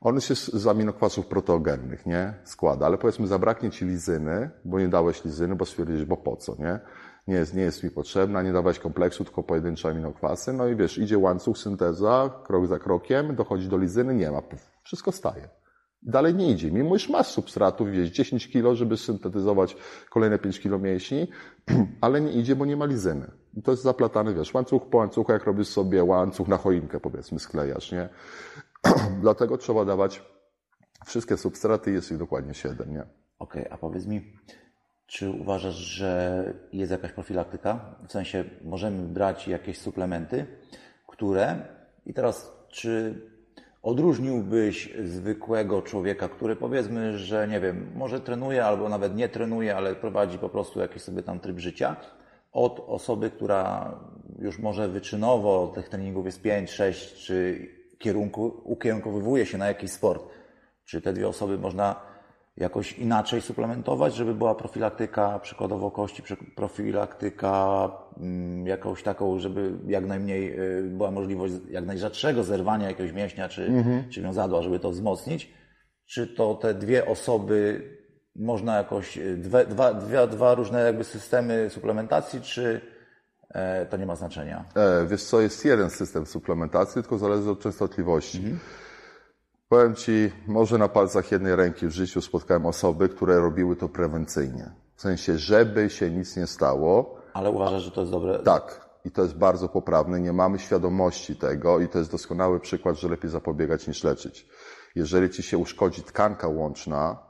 On 0.00 0.20
się 0.20 0.34
z 0.34 0.66
aminokwasów 0.66 1.26
proteogennych, 1.26 2.06
nie? 2.06 2.34
Składa, 2.44 2.86
ale 2.86 2.98
powiedzmy 2.98 3.26
zabraknie 3.26 3.70
ci 3.70 3.84
lizyny, 3.84 4.50
bo 4.64 4.80
nie 4.80 4.88
dałeś 4.88 5.24
lizyny, 5.24 5.56
bo 5.56 5.66
stwierdziłeś, 5.66 6.04
bo 6.04 6.16
po 6.16 6.36
co, 6.36 6.56
nie? 6.58 6.80
Nie 7.26 7.34
jest, 7.34 7.54
nie 7.54 7.62
jest 7.62 7.84
mi 7.84 7.90
potrzebna, 7.90 8.42
nie 8.42 8.52
dawałeś 8.52 8.78
kompleksu, 8.78 9.24
tylko 9.24 9.42
pojedyncze 9.42 9.88
aminokwasy. 9.88 10.52
No 10.52 10.68
i 10.68 10.76
wiesz, 10.76 10.98
idzie 10.98 11.18
łańcuch, 11.18 11.58
synteza, 11.58 12.42
krok 12.44 12.66
za 12.66 12.78
krokiem, 12.78 13.36
dochodzi 13.36 13.68
do 13.68 13.78
lizyny, 13.78 14.14
nie 14.14 14.30
ma, 14.30 14.42
wszystko 14.82 15.12
staje. 15.12 15.48
Dalej 16.02 16.34
nie 16.34 16.50
idzie. 16.50 16.70
Mimo 16.70 16.96
iż 16.96 17.08
masz 17.08 17.26
substratów, 17.26 17.90
wieś 17.90 18.10
10 18.10 18.48
kilo, 18.48 18.74
żeby 18.74 18.96
syntetyzować 18.96 19.76
kolejne 20.10 20.38
5 20.38 20.60
kilo 20.60 20.78
mięśni, 20.78 21.28
ale 22.00 22.20
nie 22.20 22.32
idzie, 22.32 22.56
bo 22.56 22.64
nie 22.64 22.76
ma 22.76 22.84
lizyny. 22.84 23.30
To 23.64 23.70
jest 23.70 23.82
zaplatany, 23.82 24.34
wiesz, 24.34 24.54
łańcuch 24.54 24.86
po 24.86 24.98
łańcuchu, 24.98 25.32
jak 25.32 25.44
robisz 25.44 25.68
sobie 25.68 26.04
łańcuch 26.04 26.48
na 26.48 26.56
choinkę, 26.56 27.00
powiedzmy, 27.00 27.38
sklejasz, 27.38 27.92
nie? 27.92 28.08
Dlatego 29.20 29.58
trzeba 29.58 29.84
dawać 29.84 30.22
wszystkie 31.06 31.36
substraty, 31.36 31.90
jest 31.90 32.12
ich 32.12 32.18
dokładnie 32.18 32.54
7, 32.54 32.92
nie? 32.92 33.00
Okej, 33.38 33.62
okay, 33.62 33.72
a 33.72 33.78
powiedz 33.78 34.06
mi, 34.06 34.32
czy 35.06 35.30
uważasz, 35.30 35.74
że 35.74 36.54
jest 36.72 36.92
jakaś 36.92 37.12
profilaktyka? 37.12 37.94
W 38.08 38.12
sensie, 38.12 38.44
możemy 38.64 39.02
brać 39.02 39.48
jakieś 39.48 39.78
suplementy, 39.78 40.46
które, 41.06 41.68
i 42.06 42.14
teraz, 42.14 42.52
czy 42.68 43.20
odróżniłbyś 43.82 44.94
zwykłego 45.04 45.82
człowieka, 45.82 46.28
który 46.28 46.56
powiedzmy, 46.56 47.18
że 47.18 47.48
nie 47.48 47.60
wiem, 47.60 47.92
może 47.94 48.20
trenuje 48.20 48.64
albo 48.64 48.88
nawet 48.88 49.16
nie 49.16 49.28
trenuje, 49.28 49.76
ale 49.76 49.94
prowadzi 49.94 50.38
po 50.38 50.48
prostu 50.48 50.80
jakiś 50.80 51.02
sobie 51.02 51.22
tam 51.22 51.40
tryb 51.40 51.58
życia, 51.58 51.96
od 52.56 52.84
osoby, 52.86 53.30
która 53.30 53.94
już 54.38 54.58
może 54.58 54.88
wyczynowo 54.88 55.72
tych 55.74 55.88
treningów 55.88 56.26
jest 56.26 56.42
5, 56.42 56.70
6, 56.70 57.14
czy 57.14 57.68
kierunku, 57.98 58.60
ukierunkowywuje 58.64 59.46
się 59.46 59.58
na 59.58 59.66
jakiś 59.66 59.90
sport. 59.90 60.22
Czy 60.84 61.00
te 61.00 61.12
dwie 61.12 61.28
osoby 61.28 61.58
można 61.58 62.00
jakoś 62.56 62.98
inaczej 62.98 63.40
suplementować, 63.40 64.14
żeby 64.14 64.34
była 64.34 64.54
profilaktyka 64.54 65.38
przykładowo 65.38 65.90
kości, 65.90 66.22
profilaktyka 66.54 67.90
mm, 68.20 68.66
jakąś 68.66 69.02
taką, 69.02 69.38
żeby 69.38 69.72
jak 69.86 70.06
najmniej 70.06 70.60
y, 70.60 70.82
była 70.82 71.10
możliwość 71.10 71.54
jak 71.70 71.86
najrzadszego 71.86 72.44
zerwania 72.44 72.88
jakiegoś 72.88 73.12
mięśnia 73.12 73.48
czy, 73.48 73.66
mhm. 73.66 74.10
czy 74.10 74.22
wiązadła, 74.22 74.62
żeby 74.62 74.78
to 74.78 74.90
wzmocnić? 74.90 75.50
Czy 76.06 76.26
to 76.26 76.54
te 76.54 76.74
dwie 76.74 77.06
osoby 77.06 77.82
można 78.38 78.76
jakoś, 78.76 79.18
y, 79.18 79.36
dwie, 79.36 79.66
dwa, 79.66 79.94
dwie, 79.94 80.26
dwa 80.26 80.54
różne 80.54 80.82
jakby 80.82 81.04
systemy 81.04 81.70
suplementacji, 81.70 82.40
czy 82.40 82.80
e, 83.48 83.86
to 83.86 83.96
nie 83.96 84.06
ma 84.06 84.16
znaczenia? 84.16 84.64
E, 84.74 85.06
wiesz 85.06 85.24
co, 85.24 85.40
jest 85.40 85.64
jeden 85.64 85.90
system 85.90 86.26
suplementacji, 86.26 87.02
tylko 87.02 87.18
zależy 87.18 87.50
od 87.50 87.60
częstotliwości. 87.60 88.38
Mhm. 88.38 88.58
Powiem 89.68 89.94
Ci, 89.94 90.32
może 90.46 90.78
na 90.78 90.88
palcach 90.88 91.32
jednej 91.32 91.56
ręki 91.56 91.86
w 91.86 91.90
życiu 91.90 92.20
spotkałem 92.20 92.66
osoby, 92.66 93.08
które 93.08 93.40
robiły 93.40 93.76
to 93.76 93.88
prewencyjnie. 93.88 94.70
W 94.96 95.00
sensie, 95.00 95.38
żeby 95.38 95.90
się 95.90 96.10
nic 96.10 96.36
nie 96.36 96.46
stało. 96.46 97.20
Ale 97.32 97.50
uważasz, 97.50 97.82
że 97.82 97.90
to 97.90 98.00
jest 98.00 98.12
dobre? 98.12 98.38
Tak. 98.38 98.86
I 99.04 99.10
to 99.10 99.22
jest 99.22 99.36
bardzo 99.36 99.68
poprawne. 99.68 100.20
Nie 100.20 100.32
mamy 100.32 100.58
świadomości 100.58 101.36
tego 101.36 101.80
i 101.80 101.88
to 101.88 101.98
jest 101.98 102.10
doskonały 102.10 102.60
przykład, 102.60 102.96
że 102.96 103.08
lepiej 103.08 103.30
zapobiegać 103.30 103.86
niż 103.86 104.04
leczyć. 104.04 104.48
Jeżeli 104.94 105.30
ci 105.30 105.42
się 105.42 105.58
uszkodzi 105.58 106.02
tkanka 106.02 106.48
łączna, 106.48 107.10
e, 107.10 107.25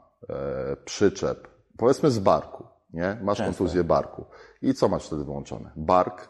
przyczep, 0.85 1.47
powiedzmy 1.77 2.11
z 2.11 2.19
barku, 2.19 2.63
nie? 2.93 3.17
Masz 3.21 3.37
Często. 3.37 3.57
kontuzję 3.57 3.83
barku. 3.83 4.25
I 4.61 4.73
co 4.73 4.87
masz 4.89 5.07
wtedy 5.07 5.23
wyłączone? 5.23 5.71
Bark, 5.75 6.29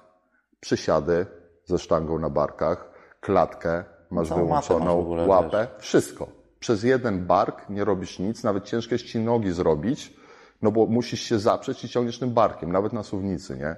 przysiady 0.60 1.26
ze 1.66 1.80
sztangą 1.80 2.20
na 2.20 2.30
barkach, 2.30 2.92
klatkę, 3.20 3.84
masz 4.10 4.30
Całą 4.30 4.42
matę 4.42 4.48
wyłączoną, 4.48 4.86
masz 4.86 5.06
ogóle, 5.06 5.26
łapę, 5.28 5.68
wszystko. 5.78 6.28
Przez 6.60 6.84
jeden 6.84 7.26
bark 7.26 7.70
nie 7.70 7.86
robisz 7.86 8.20
nic, 8.20 8.44
nawet 8.44 8.64
ciężko 8.64 8.96
jest 8.96 9.06
ci 9.06 9.20
nogi 9.20 9.52
zrobić, 9.52 10.14
no 10.62 10.72
bo 10.72 10.86
musisz 10.86 11.22
się 11.22 11.40
zaprzeć 11.40 11.84
i 11.84 11.90
ciągniesz 11.90 12.20
tym 12.20 12.34
barkiem, 12.34 12.72
nawet 12.72 12.94
na 12.94 13.04
suwnicy, 13.04 13.58
nie? 13.58 13.76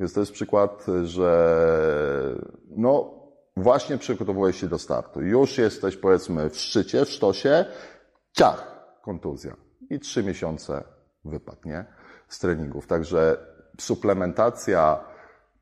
Więc 0.00 0.12
to 0.12 0.20
jest 0.20 0.32
przykład, 0.32 0.86
że 1.04 1.56
no 2.68 3.14
właśnie 3.56 3.98
przygotowujesz 3.98 4.56
się 4.56 4.68
do 4.68 4.78
startu. 4.78 5.22
Już 5.22 5.58
jesteś 5.58 5.96
powiedzmy 5.96 6.50
w 6.50 6.56
szczycie, 6.56 7.04
w 7.04 7.10
sztosie, 7.10 7.64
ciach, 8.32 8.75
kontuzja. 9.06 9.56
I 9.90 10.00
trzy 10.00 10.24
miesiące 10.24 10.84
wypad, 11.24 11.64
nie? 11.64 11.84
Z 12.28 12.38
treningów. 12.38 12.86
Także 12.86 13.36
suplementacja 13.78 15.00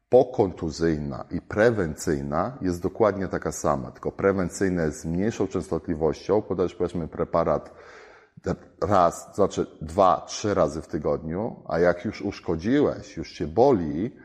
pokontuzyjna 0.09 1.24
i 1.30 1.40
prewencyjna 1.40 2.59
jest 2.61 2.83
dokładnie 2.83 3.28
taka 3.28 3.52
sama, 3.52 3.90
tylko 3.90 4.12
prewencyjna 4.12 4.83
jest 4.83 5.00
z 5.00 5.04
mniejszą 5.04 5.46
częstotliwością, 5.46 6.42
podajesz 6.42 6.74
powiedzmy 6.74 7.09
preparat 7.09 7.74
raz, 8.80 9.35
znaczy 9.35 9.66
dwa, 9.83 10.24
trzy 10.26 10.54
razy 10.54 10.83
w 10.83 10.87
tygodniu, 10.87 11.62
a 11.68 11.78
jak 11.78 12.04
już 12.04 12.22
uszkodziłeś, 12.22 13.16
już 13.16 13.33
cię 13.33 13.46
boli, 13.46 14.16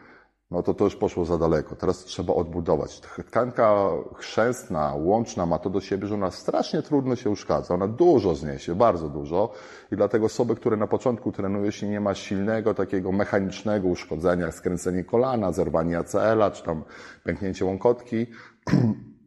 no 0.51 0.63
to 0.63 0.73
to 0.73 0.83
już 0.83 0.95
poszło 0.95 1.25
za 1.25 1.37
daleko. 1.37 1.75
Teraz 1.75 2.05
trzeba 2.05 2.33
odbudować. 2.33 3.01
Tkanka 3.01 3.89
chrzęstna, 4.15 4.93
łączna 4.95 5.45
ma 5.45 5.59
to 5.59 5.69
do 5.69 5.81
siebie, 5.81 6.07
że 6.07 6.15
ona 6.15 6.31
strasznie 6.31 6.81
trudno 6.81 7.15
się 7.15 7.29
uszkadza. 7.29 7.73
Ona 7.73 7.87
dużo 7.87 8.35
zniesie, 8.35 8.75
bardzo 8.75 9.09
dużo. 9.09 9.51
I 9.91 9.95
dlatego 9.95 10.25
osoby, 10.25 10.55
które 10.55 10.77
na 10.77 10.87
początku 10.87 11.31
trenują, 11.31 11.63
jeśli 11.63 11.89
nie 11.89 12.01
ma 12.01 12.13
silnego 12.13 12.73
takiego 12.73 13.11
mechanicznego 13.11 13.87
uszkodzenia, 13.87 14.51
skręcenie 14.51 15.03
kolana, 15.03 15.51
zerwanie 15.51 15.97
ACL-a, 15.97 16.51
czy 16.51 16.63
tam 16.63 16.83
pęknięcie 17.23 17.65
łąkotki, 17.65 18.27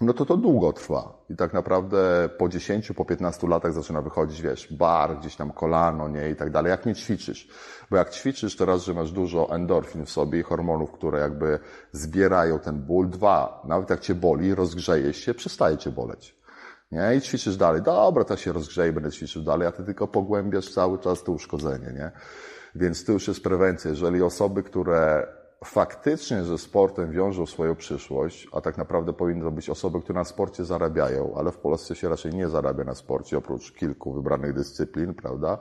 no 0.00 0.12
to 0.12 0.26
to 0.26 0.36
długo 0.36 0.72
trwa. 0.72 1.24
I 1.30 1.36
tak 1.36 1.52
naprawdę 1.52 2.28
po 2.38 2.48
10, 2.48 2.92
po 2.92 3.04
15 3.04 3.48
latach 3.48 3.72
zaczyna 3.72 4.02
wychodzić, 4.02 4.42
wiesz, 4.42 4.72
bar, 4.72 5.18
gdzieś 5.18 5.36
tam 5.36 5.50
kolano, 5.52 6.08
nie, 6.08 6.30
i 6.30 6.36
tak 6.36 6.50
dalej. 6.50 6.70
Jak 6.70 6.86
nie 6.86 6.94
ćwiczysz? 6.94 7.48
Bo 7.90 7.96
jak 7.96 8.10
ćwiczysz, 8.10 8.56
to 8.56 8.64
raz, 8.64 8.84
że 8.84 8.94
masz 8.94 9.12
dużo 9.12 9.54
endorfin 9.54 10.06
w 10.06 10.10
sobie 10.10 10.40
i 10.40 10.42
hormonów, 10.42 10.92
które 10.92 11.20
jakby 11.20 11.58
zbierają 11.92 12.58
ten 12.58 12.82
ból. 12.82 13.08
Dwa, 13.08 13.62
nawet 13.64 13.90
jak 13.90 14.00
cię 14.00 14.14
boli, 14.14 14.54
rozgrzejesz 14.54 15.16
się, 15.16 15.34
przestaje 15.34 15.76
cię 15.76 15.90
boleć. 15.90 16.40
Nie? 16.92 17.16
I 17.16 17.20
ćwiczysz 17.20 17.56
dalej. 17.56 17.82
Dobra, 17.82 18.24
to 18.24 18.36
się 18.36 18.52
rozgrzeje, 18.52 18.92
będę 18.92 19.10
ćwiczył 19.10 19.42
dalej, 19.42 19.68
a 19.68 19.72
ty 19.72 19.84
tylko 19.84 20.08
pogłębiasz 20.08 20.70
cały 20.70 20.98
czas 20.98 21.22
to 21.22 21.32
uszkodzenie, 21.32 21.92
nie? 21.92 22.10
Więc 22.74 23.04
to 23.04 23.12
już 23.12 23.28
jest 23.28 23.42
prewencja. 23.42 23.90
Jeżeli 23.90 24.22
osoby, 24.22 24.62
które 24.62 25.26
faktycznie 25.64 26.42
ze 26.42 26.58
sportem 26.58 27.12
wiążą 27.12 27.46
swoją 27.46 27.76
przyszłość, 27.76 28.48
a 28.52 28.60
tak 28.60 28.78
naprawdę 28.78 29.12
powinny 29.12 29.44
to 29.44 29.50
być 29.50 29.70
osoby, 29.70 30.00
które 30.00 30.18
na 30.18 30.24
sporcie 30.24 30.64
zarabiają, 30.64 31.34
ale 31.36 31.52
w 31.52 31.58
Polsce 31.58 31.94
się 31.96 32.08
raczej 32.08 32.34
nie 32.34 32.48
zarabia 32.48 32.84
na 32.84 32.94
sporcie, 32.94 33.38
oprócz 33.38 33.72
kilku 33.72 34.12
wybranych 34.12 34.54
dyscyplin, 34.54 35.14
prawda, 35.14 35.58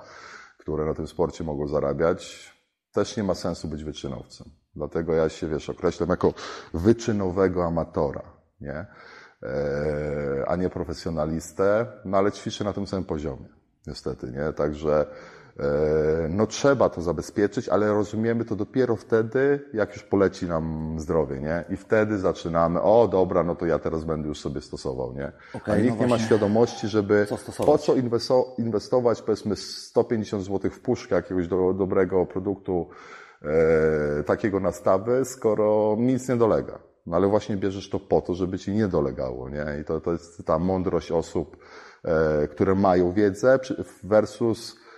które 0.57 0.85
na 0.85 0.93
tym 0.93 1.07
sporcie 1.07 1.43
mogą 1.43 1.67
zarabiać, 1.67 2.53
też 2.91 3.17
nie 3.17 3.23
ma 3.23 3.35
sensu 3.35 3.67
być 3.67 3.83
wyczynowcem. 3.83 4.47
Dlatego 4.75 5.13
ja 5.13 5.29
się, 5.29 5.47
wiesz, 5.47 5.69
określam 5.69 6.09
jako 6.09 6.33
wyczynowego 6.73 7.65
amatora, 7.65 8.23
nie? 8.61 8.85
Eee, 9.43 10.43
a 10.47 10.55
nie 10.55 10.69
profesjonalistę, 10.69 11.87
no 12.05 12.17
ale 12.17 12.31
ćwiczę 12.31 12.63
na 12.63 12.73
tym 12.73 12.87
samym 12.87 13.05
poziomie, 13.05 13.49
niestety, 13.87 14.31
nie? 14.31 14.53
Także 14.53 15.05
no 16.29 16.47
trzeba 16.47 16.89
to 16.89 17.01
zabezpieczyć, 17.01 17.69
ale 17.69 17.87
rozumiemy 17.87 18.45
to 18.45 18.55
dopiero 18.55 18.95
wtedy, 18.95 19.69
jak 19.73 19.93
już 19.93 20.03
poleci 20.03 20.45
nam 20.45 20.95
zdrowie, 20.99 21.39
nie? 21.39 21.63
I 21.69 21.77
wtedy 21.77 22.17
zaczynamy, 22.17 22.81
o 22.81 23.07
dobra, 23.07 23.43
no 23.43 23.55
to 23.55 23.65
ja 23.65 23.79
teraz 23.79 24.03
będę 24.03 24.27
już 24.27 24.39
sobie 24.39 24.61
stosował, 24.61 25.13
nie? 25.13 25.31
Okej, 25.53 25.73
A 25.73 25.77
nikt 25.77 25.97
no 25.97 26.03
nie 26.03 26.09
ma 26.09 26.19
świadomości, 26.19 26.87
żeby 26.87 27.25
Co 27.29 27.63
po 27.65 27.77
co 27.77 27.93
inwesto- 27.93 28.45
inwestować 28.57 29.21
powiedzmy 29.21 29.55
150 29.55 30.43
zł 30.43 30.71
w 30.71 30.79
puszkę 30.79 31.15
jakiegoś 31.15 31.47
do, 31.47 31.73
dobrego 31.73 32.25
produktu, 32.25 32.87
e, 33.41 34.23
takiego 34.23 34.59
nastawy, 34.59 35.25
skoro 35.25 35.95
nic 35.99 36.29
nie 36.29 36.35
dolega. 36.35 36.79
No 37.05 37.15
ale 37.15 37.27
właśnie 37.27 37.57
bierzesz 37.57 37.89
to 37.89 37.99
po 37.99 38.21
to, 38.21 38.33
żeby 38.33 38.59
ci 38.59 38.71
nie 38.71 38.87
dolegało, 38.87 39.49
nie? 39.49 39.65
I 39.81 39.85
to, 39.85 40.01
to 40.01 40.11
jest 40.11 40.45
ta 40.45 40.59
mądrość 40.59 41.11
osób, 41.11 41.57
e, 42.03 42.47
które 42.47 42.75
mają 42.75 43.11
wiedzę 43.11 43.59
versus 44.03 44.75
e, 44.75 44.88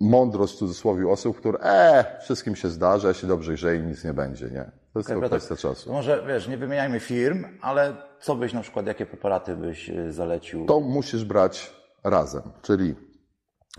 mądrość 0.00 0.54
w 0.54 0.58
cudzysłowie 0.58 1.08
osób, 1.08 1.38
które 1.38 1.58
e, 1.58 2.04
wszystkim 2.20 2.56
się 2.56 2.68
zdarza, 2.68 3.08
ja 3.08 3.14
się 3.14 3.26
dobrze 3.26 3.52
grzeję 3.52 3.80
i 3.80 3.82
nic 3.82 4.04
nie 4.04 4.14
będzie, 4.14 4.46
nie? 4.46 4.70
To 4.92 4.98
jest 4.98 5.08
tylko 5.08 5.22
Piotrek, 5.22 5.42
kwestia 5.42 5.68
czasu. 5.68 5.92
Może, 5.92 6.24
wiesz, 6.26 6.48
nie 6.48 6.56
wymieniajmy 6.56 7.00
firm, 7.00 7.44
ale 7.60 7.96
co 8.20 8.36
byś 8.36 8.52
na 8.52 8.60
przykład, 8.60 8.86
jakie 8.86 9.06
preparaty 9.06 9.56
byś 9.56 9.90
y, 9.90 10.12
zalecił? 10.12 10.66
To 10.66 10.80
musisz 10.80 11.24
brać 11.24 11.72
razem, 12.04 12.42
czyli 12.62 12.94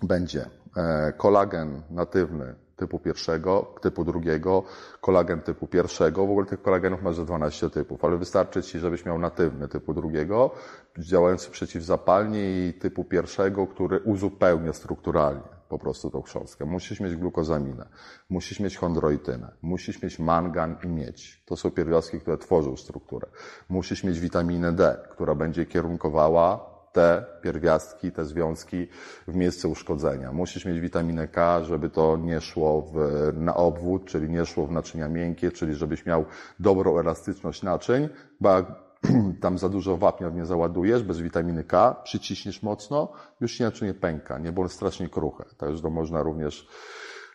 będzie 0.04 0.46
e, 0.78 1.14
kolagen 1.18 1.82
natywny 1.90 2.56
typu 2.82 3.00
pierwszego, 3.00 3.76
typu 3.82 4.04
drugiego, 4.04 4.64
kolagen 5.02 5.42
typu 5.42 5.68
pierwszego. 5.68 6.28
W 6.28 6.32
ogóle 6.32 6.46
tych 6.46 6.62
kolagenów 6.62 7.02
masz 7.02 7.16
ze 7.16 7.26
12 7.26 7.70
typów, 7.70 8.06
ale 8.06 8.18
wystarczy 8.18 8.64
Ci, 8.64 8.80
żebyś 8.80 9.06
miał 9.06 9.20
natywny 9.20 9.68
typu 9.68 9.94
drugiego, 9.94 10.52
działający 10.98 11.52
przeciwzapalnie 11.52 12.68
i 12.68 12.74
typu 12.74 13.04
pierwszego, 13.04 13.68
który 13.68 14.00
uzupełnia 14.00 14.74
strukturalnie 14.74 15.62
po 15.70 15.80
prostu 15.80 16.10
tą 16.10 16.22
chrząstkę. 16.22 16.66
Musisz 16.66 17.00
mieć 17.00 17.16
glukozaminę, 17.16 17.86
musisz 18.30 18.60
mieć 18.60 18.78
chondroitynę, 18.78 19.52
musisz 19.62 20.02
mieć 20.02 20.20
mangan 20.20 20.78
i 20.84 20.88
miedź. 20.88 21.44
To 21.46 21.56
są 21.58 21.72
pierwiastki, 21.72 22.20
które 22.20 22.38
tworzą 22.38 22.78
strukturę. 22.78 23.28
Musisz 23.70 24.04
mieć 24.04 24.20
witaminę 24.20 24.72
D, 24.72 24.98
która 25.10 25.36
będzie 25.36 25.66
kierunkowała 25.66 26.71
te 26.94 27.26
pierwiastki, 27.42 28.12
te 28.12 28.26
związki 28.26 28.88
w 29.28 29.36
miejsce 29.36 29.68
uszkodzenia. 29.68 30.32
Musisz 30.32 30.66
mieć 30.66 30.80
witaminę 30.80 31.28
K, 31.28 31.64
żeby 31.64 31.90
to 31.90 32.18
nie 32.18 32.42
szło 32.42 32.82
w, 32.94 32.98
na 33.38 33.56
obwód, 33.56 34.06
czyli 34.06 34.30
nie 34.30 34.46
szło 34.46 34.68
w 34.68 34.72
naczynia 34.72 35.10
miękkie, 35.10 35.52
czyli 35.52 35.76
żebyś 35.76 36.06
miał 36.06 36.26
dobrą 36.60 37.00
elastyczność 37.00 37.64
naczyń, 37.64 38.10
bo 38.40 38.50
tam 39.42 39.58
za 39.58 39.70
dużo 39.70 39.98
wapnia 39.98 40.30
nie 40.30 40.46
załadujesz, 40.46 41.04
bez 41.04 41.20
witaminy 41.20 41.64
K, 41.64 41.96
przyciśniesz 42.04 42.64
mocno, 42.64 43.12
już 43.42 43.52
się 43.52 43.64
naczynie 43.64 43.94
pęka, 43.94 44.40
nie, 44.40 44.52
bo 44.52 44.70
strasznie 44.70 45.10
kruche. 45.10 45.46
Także 45.58 45.82
to 45.82 45.90
można 45.90 46.24
również 46.24 46.68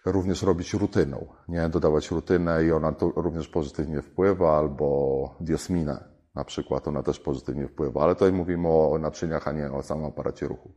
również 0.05 0.43
robić 0.43 0.75
rutyną, 0.75 1.27
nie? 1.49 1.69
Dodawać 1.69 2.11
rutynę 2.11 2.65
i 2.65 2.73
ona 2.73 2.93
to 2.93 3.13
również 3.17 3.49
pozytywnie 3.49 4.03
wpływa, 4.03 4.59
albo 4.59 5.37
diosminę 5.41 6.16
na 6.37 6.45
przykład, 6.45 6.89
ona 6.89 7.03
też 7.03 7.21
pozytywnie 7.21 7.69
wpływa, 7.69 8.03
ale 8.03 8.15
tutaj 8.15 8.33
mówimy 8.33 8.69
o 8.69 8.99
naczyniach, 8.99 9.49
a 9.49 9.53
nie 9.53 9.73
o 9.73 9.83
samym 9.83 10.05
aparacie 10.05 10.49
ruchu. 10.49 10.71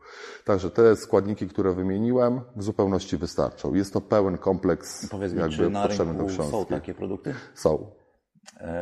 Także 0.46 0.72
te 0.72 0.96
składniki, 0.96 1.48
które 1.48 1.74
wymieniłem, 1.74 2.42
w 2.56 2.64
zupełności 2.64 3.18
wystarczą. 3.18 3.74
Jest 3.74 3.94
to 3.94 4.02
pełen 4.02 4.38
kompleks 4.38 5.10
Powiedz 5.10 5.34
mi, 5.34 5.40
jakby 5.40 5.56
czy 5.56 5.70
na 5.70 5.88
potrzebny 5.88 6.14
do 6.14 6.30
są 6.30 6.66
takie 6.66 6.94
produkty? 6.94 7.36
Są. 7.54 7.92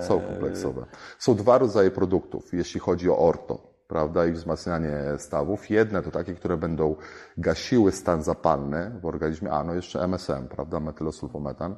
Są 0.01 0.21
kompleksowe. 0.21 0.85
Są 1.19 1.35
dwa 1.35 1.57
rodzaje 1.57 1.91
produktów, 1.91 2.53
jeśli 2.53 2.79
chodzi 2.79 3.09
o 3.09 3.17
orto, 3.17 3.59
prawda, 3.87 4.25
i 4.25 4.31
wzmacnianie 4.31 4.97
stawów. 5.17 5.69
Jedne 5.69 6.01
to 6.01 6.11
takie, 6.11 6.33
które 6.33 6.57
będą 6.57 6.95
gasiły 7.37 7.91
stan 7.91 8.23
zapalny 8.23 8.99
w 9.01 9.05
organizmie, 9.05 9.51
a 9.51 9.63
no 9.63 9.73
jeszcze 9.73 10.03
MSM, 10.03 10.47
prawda, 10.49 10.79
metylosulfometan, 10.79 11.75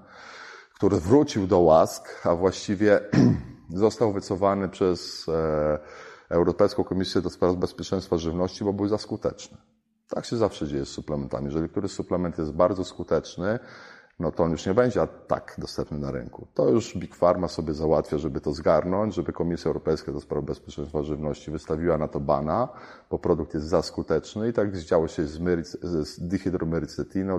który 0.75 0.97
wrócił 0.97 1.47
do 1.47 1.59
łask, 1.59 2.27
a 2.27 2.35
właściwie 2.35 2.99
został 3.73 4.13
wycofany 4.13 4.69
przez 4.69 5.29
e, 5.29 5.79
Europejską 6.29 6.84
Komisję 6.84 7.21
do 7.21 7.29
Spraw 7.29 7.55
Bezpieczeństwa 7.55 8.17
Żywności, 8.17 8.63
bo 8.63 8.73
był 8.73 8.88
za 8.88 8.97
skuteczny. 8.97 9.58
Tak 10.10 10.25
się 10.25 10.38
zawsze 10.38 10.67
dzieje 10.67 10.86
z 10.86 10.89
suplementami. 10.89 11.45
Jeżeli 11.45 11.69
któryś 11.69 11.91
suplement 11.91 12.38
jest 12.38 12.51
bardzo 12.51 12.84
skuteczny, 12.84 13.60
no 14.19 14.32
to 14.32 14.43
on 14.43 14.51
już 14.51 14.65
nie 14.65 14.73
będzie 14.73 15.08
tak 15.27 15.55
dostępny 15.58 15.97
na 15.97 16.12
rynku. 16.12 16.47
To 16.53 16.69
już 16.69 16.97
Big 16.97 17.15
Pharma 17.15 17.47
sobie 17.47 17.73
załatwia, 17.73 18.17
żeby 18.17 18.41
to 18.41 18.51
zgarnąć, 18.53 19.15
żeby 19.15 19.34
Komisja 19.34 19.67
Europejska 19.67 20.12
do 20.12 20.21
Spraw 20.21 20.43
Bezpieczeństwa 20.43 21.03
Żywności 21.03 21.51
wystawiła 21.51 21.97
na 21.97 22.08
to 22.08 22.19
bana, 22.19 22.67
bo 23.10 23.19
produkt 23.19 23.53
jest 23.53 23.67
za 23.67 23.82
skuteczny 23.82 24.49
i 24.49 24.53
tak 24.53 24.77
działo 24.77 25.08
się 25.08 25.25
z, 25.25 25.39
myric- 25.39 25.77
z 25.82 26.19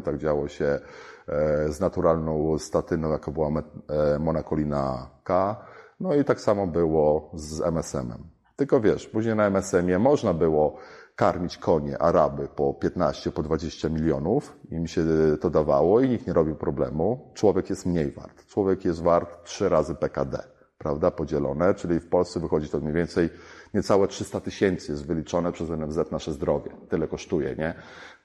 tak 0.04 0.18
działo 0.18 0.48
się 0.48 0.80
e, 1.28 1.72
z 1.72 1.80
naturalną 1.80 2.58
statyną, 2.58 3.10
jaka 3.10 3.30
była 3.30 3.48
e, 3.48 4.18
monakolina 4.18 5.10
K, 5.24 5.56
no 6.00 6.14
i 6.14 6.24
tak 6.24 6.40
samo 6.40 6.66
było 6.66 7.30
z 7.34 7.60
MSM-em. 7.60 8.24
Tylko 8.56 8.80
wiesz, 8.80 9.06
później 9.06 9.36
na 9.36 9.46
MSM-ie 9.46 9.98
można 9.98 10.34
było 10.34 10.76
karmić 11.16 11.58
konie, 11.58 11.98
Araby 11.98 12.48
po 12.56 12.74
15, 12.74 13.32
po 13.32 13.42
20 13.42 13.88
milionów. 13.88 14.56
Im 14.70 14.86
się 14.86 15.04
to 15.40 15.50
dawało 15.50 16.00
i 16.00 16.08
nikt 16.08 16.26
nie 16.26 16.32
robił 16.32 16.54
problemu. 16.54 17.30
Człowiek 17.34 17.70
jest 17.70 17.86
mniej 17.86 18.10
wart. 18.10 18.46
Człowiek 18.46 18.84
jest 18.84 19.02
wart 19.02 19.44
trzy 19.44 19.68
razy 19.68 19.94
PKD, 19.94 20.42
prawda, 20.78 21.10
podzielone, 21.10 21.74
czyli 21.74 22.00
w 22.00 22.08
Polsce 22.08 22.40
wychodzi 22.40 22.68
to 22.68 22.80
mniej 22.80 22.92
więcej 22.92 23.30
niecałe 23.74 24.08
300 24.08 24.40
tysięcy 24.40 24.92
jest 24.92 25.06
wyliczone 25.06 25.52
przez 25.52 25.70
NFZ 25.70 26.10
nasze 26.10 26.32
zdrowie. 26.32 26.70
Tyle 26.88 27.08
kosztuje, 27.08 27.56
nie? 27.56 27.74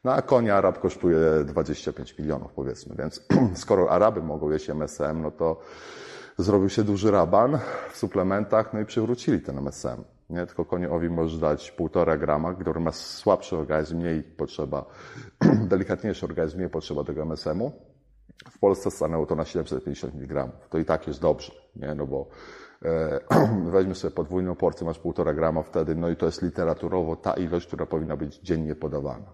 No 0.03 0.13
a 0.13 0.21
konia 0.21 0.55
Arab 0.55 0.79
kosztuje 0.79 1.19
25 1.45 2.17
milionów 2.19 2.53
powiedzmy, 2.53 2.95
więc 2.95 3.27
skoro 3.63 3.91
Araby 3.91 4.21
mogą 4.21 4.51
jeść 4.51 4.69
MSM, 4.69 5.21
no 5.21 5.31
to 5.31 5.59
zrobił 6.37 6.69
się 6.69 6.83
duży 6.83 7.11
raban 7.11 7.59
w 7.91 7.97
suplementach, 7.97 8.73
no 8.73 8.79
i 8.79 8.85
przywrócili 8.85 9.41
ten 9.41 9.57
MSM. 9.57 10.03
Nie? 10.29 10.45
Tylko 10.45 10.65
koniowi 10.65 11.09
możesz 11.09 11.37
dać 11.37 11.71
półtora 11.71 12.17
grama, 12.17 12.53
który 12.53 12.79
ma 12.79 12.91
słabszy 12.91 13.57
organizm, 13.57 13.97
mniej 13.97 14.23
potrzeba, 14.23 14.85
delikatniejszy 15.69 16.25
organizm, 16.25 16.57
mniej 16.57 16.69
potrzeba 16.69 17.03
tego 17.03 17.21
MSM-u. 17.21 17.71
W 18.51 18.59
Polsce 18.59 18.91
stanęło 18.91 19.25
to 19.25 19.35
na 19.35 19.45
750 19.45 20.15
mg. 20.15 20.49
To 20.69 20.77
i 20.77 20.85
tak 20.85 21.07
jest 21.07 21.21
dobrze, 21.21 21.51
nie? 21.75 21.95
No 21.95 22.07
bo 22.07 22.27
e, 22.85 23.19
weźmy 23.73 23.95
sobie 23.95 24.15
podwójną 24.15 24.55
porcję, 24.55 24.85
masz 24.85 24.99
półtora 24.99 25.33
grama 25.33 25.63
wtedy, 25.63 25.95
no 25.95 26.09
i 26.09 26.15
to 26.15 26.25
jest 26.25 26.41
literaturowo 26.41 27.15
ta 27.15 27.33
ilość, 27.33 27.67
która 27.67 27.85
powinna 27.85 28.17
być 28.17 28.39
dziennie 28.39 28.75
podawana. 28.75 29.33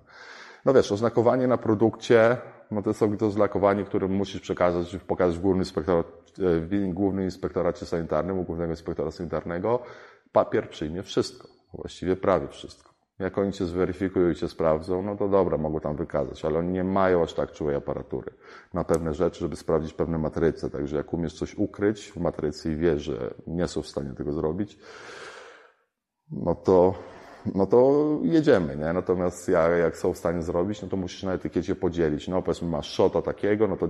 No 0.65 0.73
wiesz, 0.73 0.91
oznakowanie 0.91 1.47
na 1.47 1.57
produkcie, 1.57 2.37
no 2.71 2.81
to 2.81 2.89
jest 2.89 2.99
to 3.19 3.25
oznakowanie, 3.25 3.84
które 3.84 4.07
musisz 4.07 4.41
przekazać, 4.41 4.97
pokazać 5.07 5.38
w 5.38 5.41
głównym, 5.41 5.62
inspektorat, 5.62 6.07
w 6.38 6.93
głównym 6.93 7.25
inspektoracie 7.25 7.86
sanitarnym, 7.86 8.39
u 8.39 8.43
głównego 8.43 8.71
inspektora 8.71 9.12
sanitarnego. 9.12 9.79
Papier 10.31 10.69
przyjmie 10.69 11.03
wszystko, 11.03 11.47
właściwie 11.73 12.15
prawie 12.15 12.47
wszystko. 12.47 12.91
Jak 13.19 13.38
oni 13.38 13.51
cię 13.51 13.65
zweryfikują 13.65 14.29
i 14.29 14.36
cię 14.36 14.47
sprawdzą, 14.47 15.03
no 15.03 15.15
to 15.15 15.27
dobra, 15.27 15.57
mogą 15.57 15.79
tam 15.79 15.95
wykazać, 15.95 16.45
ale 16.45 16.60
oni 16.60 16.71
nie 16.71 16.84
mają 16.84 17.23
aż 17.23 17.34
tak 17.34 17.51
czułej 17.51 17.75
aparatury 17.75 18.31
na 18.73 18.84
pewne 18.84 19.13
rzeczy, 19.13 19.39
żeby 19.39 19.55
sprawdzić 19.55 19.93
pewne 19.93 20.17
matryce. 20.17 20.69
Także 20.69 20.97
jak 20.97 21.13
umiesz 21.13 21.34
coś 21.34 21.55
ukryć 21.55 22.12
w 22.12 22.17
matrycy 22.17 22.71
i 22.71 22.75
wiesz, 22.75 23.01
że 23.01 23.34
nie 23.47 23.67
są 23.67 23.81
w 23.81 23.88
stanie 23.88 24.13
tego 24.13 24.34
zrobić, 24.34 24.79
no 26.31 26.55
to 26.55 26.93
no 27.56 27.65
to 27.65 28.10
jedziemy, 28.23 28.77
nie? 28.77 28.93
Natomiast 28.93 29.51
jak 29.82 29.97
są 29.97 30.13
w 30.13 30.17
stanie 30.17 30.41
zrobić, 30.41 30.82
no 30.82 30.88
to 30.88 30.97
musisz 30.97 31.23
na 31.23 31.34
etykiecie 31.34 31.75
podzielić. 31.75 32.27
No 32.27 32.41
powiedzmy 32.41 32.67
masz 32.67 32.89
szota 32.89 33.21
takiego, 33.21 33.67
no 33.67 33.77
to 33.77 33.88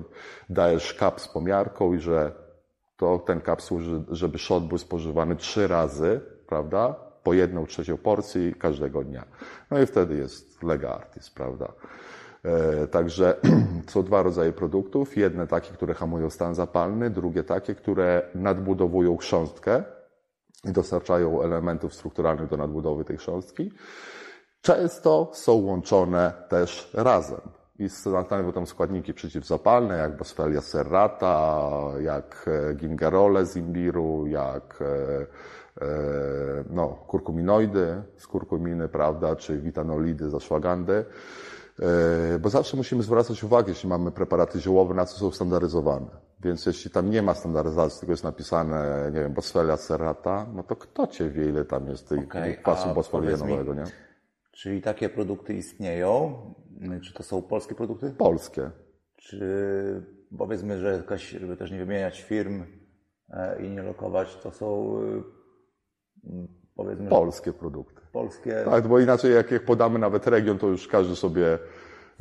dajesz 0.50 0.94
kap 0.94 1.22
z 1.22 1.28
pomiarką 1.28 1.94
i 1.94 2.00
że 2.00 2.32
to 2.98 3.20
ten 3.20 3.42
kap 3.42 3.62
służy, 3.62 4.04
żeby 4.10 4.38
szot 4.38 4.68
był 4.68 4.78
spożywany 4.78 5.36
trzy 5.36 5.68
razy, 5.68 6.22
prawda? 6.48 6.96
Po 7.24 7.34
jedną 7.34 7.66
trzecią 7.66 7.98
porcji 7.98 8.56
każdego 8.56 9.04
dnia. 9.04 9.26
No 9.72 9.80
i 9.80 9.86
wtedy 9.86 10.18
jest 10.18 10.64
lega 10.64 10.90
artis, 10.90 11.30
prawda? 11.30 11.74
E, 12.44 12.88
także 12.88 13.36
są 13.92 14.04
dwa 14.04 14.24
rodzaje 14.24 14.54
produktów. 14.54 15.18
Jedne 15.18 15.48
takie, 15.48 15.74
które 15.74 15.94
hamują 15.94 16.30
stan 16.30 16.56
zapalny, 16.56 17.10
drugie 17.10 17.44
takie, 17.44 17.76
które 17.76 18.22
nadbudowują 18.36 19.18
chrząstkę, 19.18 19.84
i 20.66 20.72
dostarczają 20.72 21.42
elementów 21.42 21.94
strukturalnych 21.94 22.50
do 22.50 22.58
nadbudowy 22.58 23.06
tej 23.06 23.18
chrząstki, 23.18 23.72
często 24.62 25.32
są 25.34 25.54
łączone 25.54 26.34
też 26.50 26.92
razem. 26.94 27.42
I 27.80 27.90
stanowią 27.90 28.52
tam 28.52 28.68
składniki 28.68 29.14
przeciwzapalne, 29.14 29.98
jak 29.98 30.18
Boswellia 30.18 30.62
serrata, 30.62 31.70
jak 32.00 32.46
e, 32.48 32.74
gingerole 32.74 33.46
z 33.46 33.56
imbiru, 33.56 34.28
jak 34.28 34.80
e, 34.82 35.86
e, 35.86 35.88
no, 36.70 36.88
kurkuminoidy 36.88 38.04
z 38.18 38.28
kurkuminy, 38.28 38.88
prawda, 38.88 39.36
czy 39.36 39.62
witanolidy 39.62 40.30
z 40.30 40.36
ashwagandy. 40.36 41.06
Bo 42.40 42.50
zawsze 42.50 42.78
musimy 42.78 43.04
zwracać 43.04 43.44
uwagę, 43.44 43.70
jeśli 43.70 43.90
mamy 43.90 44.12
preparaty 44.12 44.60
ziołowe, 44.60 44.94
na 44.94 45.06
co 45.06 45.20
są 45.20 45.32
standaryzowane. 45.32 46.31
Więc 46.44 46.66
jeśli 46.66 46.92
tam 46.92 47.10
nie 47.10 47.22
ma 47.22 47.34
standaryzacji, 47.34 48.00
tylko 48.00 48.14
jest 48.14 48.24
napisane, 48.24 49.12
nie 49.14 49.20
wiem, 49.20 49.34
Boswellia 49.34 49.78
serrata, 49.78 50.48
no 50.54 50.64
to 50.64 50.76
kto 50.76 51.08
cię 51.08 51.30
wie, 51.30 51.50
ile 51.50 51.66
tam 51.66 51.90
jest 51.90 52.10
tych 52.10 52.24
okay, 52.24 52.54
kwasu 52.54 52.94
boswelianowego, 52.94 53.74
nie? 53.74 53.84
Czyli 54.52 54.82
takie 54.82 55.10
produkty 55.10 55.54
istnieją? 55.54 56.36
Czy 57.04 57.14
to 57.14 57.24
są 57.24 57.42
polskie 57.42 57.76
produkty? 57.76 58.14
Polskie. 58.18 58.72
Czy 59.18 59.46
powiedzmy, 60.38 60.78
że 60.78 60.94
jakaś, 60.94 61.30
żeby 61.30 61.58
też 61.58 61.72
nie 61.72 61.78
wymieniać 61.78 62.22
firm 62.22 62.64
e, 63.30 63.66
i 63.66 63.70
nie 63.70 63.84
lokować, 63.84 64.36
to 64.36 64.52
są 64.52 64.98
e, 64.98 66.32
powiedzmy... 66.76 67.10
Polskie 67.10 67.54
produkty. 67.54 68.02
Polskie. 68.12 68.64
Tak, 68.66 68.88
bo 68.88 69.00
inaczej 69.00 69.34
jak 69.34 69.66
podamy 69.66 70.00
nawet 70.00 70.28
region, 70.28 70.58
to 70.58 70.68
już 70.68 70.88
każdy 70.88 71.16
sobie 71.16 71.60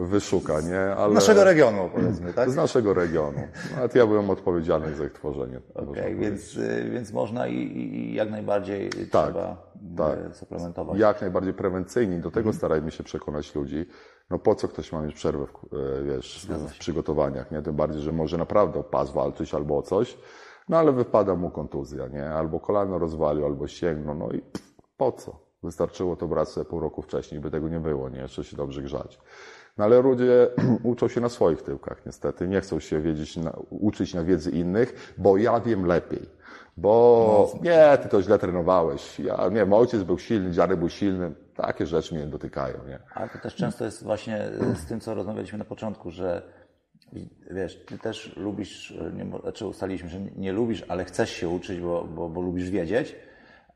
wyszuka, 0.06 0.60
nie? 0.60 0.80
Ale... 0.80 1.12
Z 1.12 1.14
naszego 1.14 1.44
regionu, 1.44 1.90
powiedzmy, 1.94 2.32
tak? 2.34 2.50
Z 2.50 2.56
naszego 2.56 2.94
regionu. 2.94 3.38
Nawet 3.74 3.94
ja 3.94 4.06
byłem 4.06 4.30
odpowiedzialny 4.30 4.94
za 4.94 5.04
ich 5.04 5.12
tworzenie. 5.12 5.60
Okay, 5.74 6.14
więc, 6.14 6.58
więc 6.92 7.12
można 7.12 7.46
i, 7.46 7.56
i 7.56 8.14
jak 8.14 8.30
najbardziej 8.30 8.90
tak, 8.90 9.30
trzeba 9.30 9.56
tak. 9.96 10.18
Y, 10.30 10.34
suplementować. 10.34 10.98
Jak 10.98 11.20
najbardziej 11.20 11.54
prewencyjnie. 11.54 12.16
Do 12.16 12.30
tego 12.30 12.38
mhm. 12.38 12.56
starajmy 12.56 12.90
się 12.90 13.04
przekonać 13.04 13.54
ludzi. 13.54 13.86
No 14.30 14.38
po 14.38 14.54
co 14.54 14.68
ktoś 14.68 14.92
ma 14.92 15.02
mieć 15.02 15.14
przerwę 15.14 15.46
w, 15.46 15.74
y, 15.74 16.04
wiesz, 16.04 16.46
w 16.68 16.78
przygotowaniach, 16.78 17.50
nie? 17.50 17.62
Tym 17.62 17.76
bardziej, 17.76 18.02
że 18.02 18.12
może 18.12 18.38
naprawdę 18.38 18.80
o 18.80 18.84
pas 18.84 19.12
walczyć 19.12 19.54
albo 19.54 19.78
o 19.78 19.82
coś, 19.82 20.18
no 20.68 20.78
ale 20.78 20.92
wypada 20.92 21.34
mu 21.34 21.50
kontuzja, 21.50 22.08
nie? 22.08 22.30
Albo 22.30 22.60
kolano 22.60 22.98
rozwalił, 22.98 23.44
albo 23.44 23.66
sięgno, 23.66 24.14
no 24.14 24.30
i 24.30 24.38
pff, 24.38 24.72
po 24.96 25.12
co? 25.12 25.50
Wystarczyło 25.62 26.16
to 26.16 26.28
brać 26.28 26.48
sobie 26.48 26.64
pół 26.64 26.80
roku 26.80 27.02
wcześniej, 27.02 27.40
by 27.40 27.50
tego 27.50 27.68
nie 27.68 27.80
było, 27.80 28.08
nie? 28.08 28.18
Jeszcze 28.18 28.44
się 28.44 28.56
dobrze 28.56 28.82
grzać. 28.82 29.20
No 29.80 29.86
ale 29.86 30.02
ludzie 30.02 30.48
uczą 30.82 31.08
się 31.08 31.20
na 31.20 31.28
swoich 31.28 31.62
tyłkach 31.62 32.06
niestety. 32.06 32.48
Nie 32.48 32.60
chcą 32.60 32.80
się 32.80 33.00
wiedzieć, 33.00 33.36
na, 33.36 33.52
uczyć 33.70 34.14
na 34.14 34.24
wiedzy 34.24 34.50
innych, 34.50 35.14
bo 35.18 35.36
ja 35.36 35.60
wiem 35.60 35.86
lepiej. 35.86 36.28
Bo 36.76 37.50
no, 37.54 37.60
nie, 37.62 37.98
ty 38.02 38.08
to 38.08 38.22
źle 38.22 38.38
trenowałeś. 38.38 39.20
Ja 39.20 39.48
nie 39.48 39.56
wiem, 39.56 39.72
ojciec 39.72 40.02
był 40.02 40.18
silny, 40.18 40.50
dziadek 40.50 40.78
był 40.78 40.88
silny. 40.88 41.32
Takie 41.54 41.86
rzeczy 41.86 42.14
mnie 42.14 42.26
dotykają, 42.26 42.74
nie? 42.88 42.98
Ale 43.14 43.28
to 43.28 43.38
też 43.38 43.54
często 43.54 43.84
jest 43.84 44.04
właśnie 44.04 44.48
z 44.74 44.86
tym, 44.86 45.00
co 45.00 45.14
rozmawialiśmy 45.14 45.58
na 45.58 45.64
początku, 45.64 46.10
że 46.10 46.42
wiesz, 47.50 47.84
ty 47.86 47.98
też 47.98 48.36
lubisz, 48.36 48.94
nie, 49.14 49.40
znaczy 49.42 49.66
ustaliliśmy, 49.66 50.08
że 50.08 50.20
nie 50.20 50.52
lubisz, 50.52 50.84
ale 50.88 51.04
chcesz 51.04 51.30
się 51.30 51.48
uczyć, 51.48 51.80
bo, 51.80 52.04
bo, 52.04 52.28
bo 52.28 52.40
lubisz 52.40 52.70
wiedzieć 52.70 53.16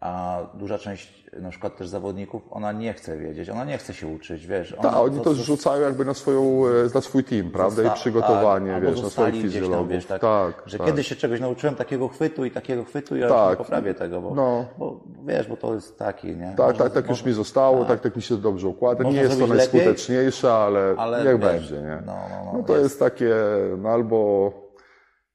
a 0.05 0.39
duża 0.55 0.79
część 0.79 1.25
na 1.41 1.51
przykład 1.51 1.77
też 1.77 1.89
zawodników, 1.89 2.43
ona 2.51 2.73
nie 2.73 2.93
chce 2.93 3.17
wiedzieć, 3.17 3.49
ona 3.49 3.65
nie 3.65 3.79
chce 3.79 3.95
się 3.95 4.07
uczyć, 4.07 4.47
wiesz. 4.47 4.77
Tak, 4.83 4.97
oni 4.97 5.19
to, 5.19 5.25
to 5.25 5.35
zrzucają 5.35 5.83
jakby 5.83 6.05
na, 6.05 6.15
swoją, 6.15 6.63
na 6.95 7.01
swój 7.01 7.25
team, 7.25 7.51
prawda? 7.51 7.83
I 7.83 7.91
przygotowanie, 7.91 8.73
tak, 8.73 8.83
wiesz, 8.83 9.03
na 9.03 9.11
swoich 9.11 9.43
fizjologów. 9.43 9.89
Wiesz, 9.89 10.07
tak, 10.07 10.21
tak, 10.21 10.63
że 10.67 10.79
tak. 10.79 10.87
kiedyś 10.87 11.09
się 11.09 11.17
czegoś 11.17 11.41
nauczyłem, 11.41 11.75
takiego 11.75 12.09
chwytu 12.09 12.45
i 12.45 12.51
takiego 12.51 12.85
chwytu 12.85 13.17
i 13.17 13.21
ja 13.21 13.29
tak. 13.29 13.51
nie 13.51 13.57
poprawię 13.57 13.95
tego, 13.95 14.21
bo, 14.21 14.35
no. 14.35 14.67
bo 14.79 15.01
wiesz, 15.27 15.49
bo 15.49 15.57
to 15.57 15.75
jest 15.75 15.99
taki, 15.99 16.37
nie? 16.37 16.55
Tak, 16.57 16.77
tak, 16.77 16.93
tak 16.93 17.09
już 17.09 17.25
mi 17.25 17.33
zostało, 17.33 17.79
tak, 17.79 17.89
tak, 17.89 18.01
tak 18.01 18.17
mi 18.17 18.23
się 18.23 18.37
dobrze 18.37 18.69
układa. 18.69 19.05
Nie 19.05 19.21
jest 19.21 19.39
to 19.39 19.47
najskuteczniejsze, 19.47 20.53
ale, 20.53 20.95
ale 20.99 21.25
niech 21.25 21.41
wiesz, 21.41 21.53
będzie, 21.53 21.75
nie? 21.75 22.03
No, 22.07 22.17
no, 22.31 22.45
no, 22.45 22.53
no 22.59 22.63
to 22.63 22.73
jest. 22.73 22.85
jest 22.85 23.01
takie, 23.01 23.35
no 23.79 23.89
albo 23.89 24.53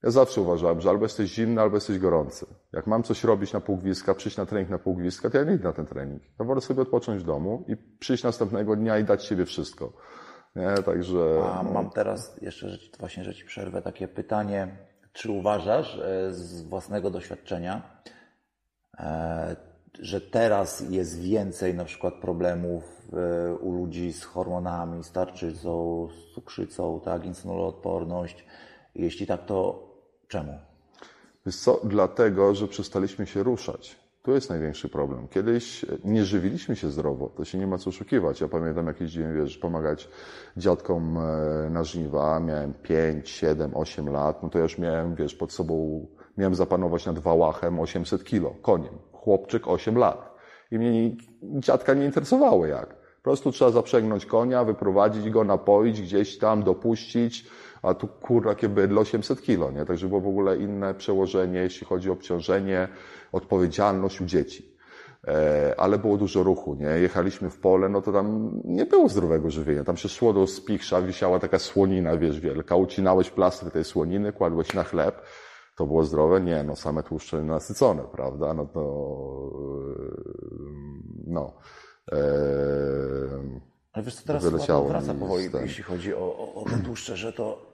ja 0.03 0.11
zawsze 0.11 0.41
uważałem, 0.41 0.81
że 0.81 0.89
albo 0.89 1.05
jesteś 1.05 1.29
zimny, 1.29 1.61
albo 1.61 1.77
jesteś 1.77 1.99
gorący. 1.99 2.45
Jak 2.73 2.87
mam 2.87 3.03
coś 3.03 3.23
robić 3.23 3.53
na 3.53 3.59
półgwiska, 3.59 4.13
przyjść 4.13 4.37
na 4.37 4.45
trening 4.45 4.69
na 4.69 4.79
półgwiska, 4.79 5.29
to 5.29 5.37
ja 5.37 5.43
nie 5.43 5.53
idę 5.53 5.63
na 5.63 5.73
ten 5.73 5.85
trening. 5.85 6.21
Ja 6.39 6.45
wolę 6.45 6.61
sobie 6.61 6.81
odpocząć 6.81 7.21
w 7.21 7.25
domu 7.25 7.65
i 7.67 7.77
przyjść 7.99 8.23
następnego 8.23 8.75
dnia 8.75 8.97
i 8.99 9.03
dać 9.03 9.25
siebie 9.25 9.45
wszystko. 9.45 9.93
Nie? 10.55 10.83
Także... 10.85 11.41
A 11.53 11.63
mam 11.63 11.89
teraz 11.89 12.41
jeszcze 12.41 12.77
właśnie, 12.99 13.23
że 13.23 13.33
Ci 13.33 13.45
przerwę, 13.45 13.81
takie 13.81 14.07
pytanie. 14.07 14.77
Czy 15.13 15.31
uważasz 15.31 15.99
e, 15.99 16.33
z 16.33 16.61
własnego 16.61 17.09
doświadczenia, 17.09 18.01
e, 18.99 19.55
że 19.99 20.21
teraz 20.21 20.89
jest 20.89 21.21
więcej 21.21 21.73
na 21.73 21.85
przykład 21.85 22.13
problemów 22.13 22.83
e, 23.13 23.53
u 23.55 23.71
ludzi 23.71 24.13
z 24.13 24.23
hormonami, 24.23 25.03
z 25.03 25.11
tarczycą, 25.11 26.07
z 26.11 26.33
cukrzycą, 26.33 27.01
tak, 27.05 27.25
insulinoodporność? 27.25 28.45
Jeśli 28.95 29.27
tak, 29.27 29.45
to 29.45 29.88
Czemu? 30.29 30.53
Wiesz 31.45 31.55
co? 31.55 31.81
Dlatego, 31.83 32.55
że 32.55 32.67
przestaliśmy 32.67 33.27
się 33.27 33.43
ruszać. 33.43 33.99
Tu 34.21 34.31
jest 34.31 34.49
największy 34.49 34.89
problem. 34.89 35.27
Kiedyś 35.27 35.85
nie 36.03 36.25
żywiliśmy 36.25 36.75
się 36.75 36.89
zdrowo, 36.89 37.29
to 37.29 37.45
się 37.45 37.57
nie 37.57 37.67
ma 37.67 37.77
co 37.77 37.89
oszukiwać. 37.89 38.41
Ja 38.41 38.47
pamiętam 38.47 38.87
jak 38.87 39.01
jeździłem, 39.01 39.35
wiesz, 39.35 39.57
pomagać 39.57 40.09
dziadkom 40.57 41.17
e, 41.17 41.69
na 41.69 41.83
żniwa, 41.83 42.39
miałem 42.39 42.73
5, 42.73 43.29
7, 43.29 43.71
8 43.75 44.09
lat, 44.09 44.43
no 44.43 44.49
to 44.49 44.57
ja 44.57 44.63
już 44.63 44.77
miałem, 44.77 45.15
wiesz, 45.15 45.35
pod 45.35 45.51
sobą, 45.51 46.07
miałem 46.37 46.55
zapanować 46.55 47.05
nad 47.05 47.19
wałachem 47.19 47.79
800 47.79 48.23
kilo, 48.23 48.55
koniem. 48.61 48.93
Chłopczyk 49.11 49.67
8 49.67 49.97
lat. 49.97 50.35
I 50.71 50.79
mnie 50.79 51.15
dziadka 51.41 51.93
nie 51.93 52.05
interesowało 52.05 52.65
jak. 52.65 52.89
Po 53.19 53.23
prostu 53.23 53.51
trzeba 53.51 53.71
zaprzęgnąć 53.71 54.25
konia, 54.25 54.63
wyprowadzić 54.63 55.29
go, 55.29 55.43
napoić, 55.43 56.01
gdzieś 56.01 56.37
tam, 56.37 56.63
dopuścić, 56.63 57.47
a 57.81 57.93
tu 57.93 58.07
kurwa 58.07 58.49
jakie 58.49 58.69
bydle 58.69 59.01
800 59.01 59.41
kilo, 59.41 59.71
nie? 59.71 59.85
Także 59.85 60.07
było 60.07 60.21
w 60.21 60.27
ogóle 60.27 60.57
inne 60.57 60.93
przełożenie, 60.93 61.59
jeśli 61.59 61.87
chodzi 61.87 62.09
o 62.09 62.13
obciążenie, 62.13 62.87
odpowiedzialność 63.31 64.21
u 64.21 64.25
dzieci. 64.25 64.79
E, 65.27 65.75
ale 65.77 65.97
było 65.97 66.17
dużo 66.17 66.43
ruchu, 66.43 66.75
nie? 66.75 66.87
Jechaliśmy 66.87 67.49
w 67.49 67.59
pole, 67.59 67.89
no 67.89 68.01
to 68.01 68.11
tam 68.11 68.51
nie 68.65 68.85
było 68.85 69.09
zdrowego 69.09 69.49
żywienia. 69.49 69.83
Tam 69.83 69.97
się 69.97 70.09
szło 70.09 70.33
do 70.33 70.47
spichrza, 70.47 71.01
wisiała 71.01 71.39
taka 71.39 71.59
słonina, 71.59 72.17
wiesz, 72.17 72.39
wielka. 72.39 72.75
Ucinałeś 72.75 73.29
plastry 73.29 73.71
tej 73.71 73.83
słoniny, 73.83 74.33
kładłeś 74.33 74.73
na 74.73 74.83
chleb. 74.83 75.21
To 75.77 75.85
było 75.85 76.03
zdrowe? 76.03 76.41
Nie, 76.41 76.63
no 76.63 76.75
same 76.75 77.03
tłuszcze 77.03 77.43
nasycone, 77.43 78.03
prawda? 78.11 78.53
No 78.53 78.65
to, 78.65 78.81
no. 81.27 81.53
Ale 83.93 84.03
wiesz 84.03 84.15
co, 84.15 84.27
teraz 84.27 84.43
chyba 84.43 84.81
wraca 84.81 85.13
powoli, 85.13 85.49
jeśli 85.61 85.83
chodzi 85.83 86.13
o, 86.13 86.37
o, 86.37 86.53
o 86.53 86.65
te 86.69 86.77
tłuszcze, 86.77 87.17
że 87.17 87.33
to 87.33 87.68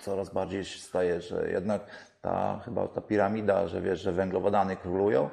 coraz 0.00 0.30
bardziej 0.30 0.64
się 0.64 0.80
staje, 0.80 1.20
że 1.20 1.50
jednak 1.50 1.82
ta 2.20 2.60
chyba 2.64 2.88
ta 2.88 3.00
piramida, 3.00 3.68
że 3.68 3.80
wiesz, 3.80 4.00
że 4.00 4.12
węglowodany 4.12 4.76
królują, 4.76 5.30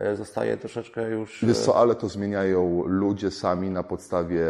e, 0.00 0.16
zostaje 0.16 0.56
troszeczkę 0.56 1.10
już... 1.10 1.44
Wiesz 1.44 1.58
co, 1.58 1.76
ale 1.76 1.94
to 1.94 2.08
zmieniają 2.08 2.82
ludzie 2.86 3.30
sami 3.30 3.70
na 3.70 3.82
podstawie 3.82 4.46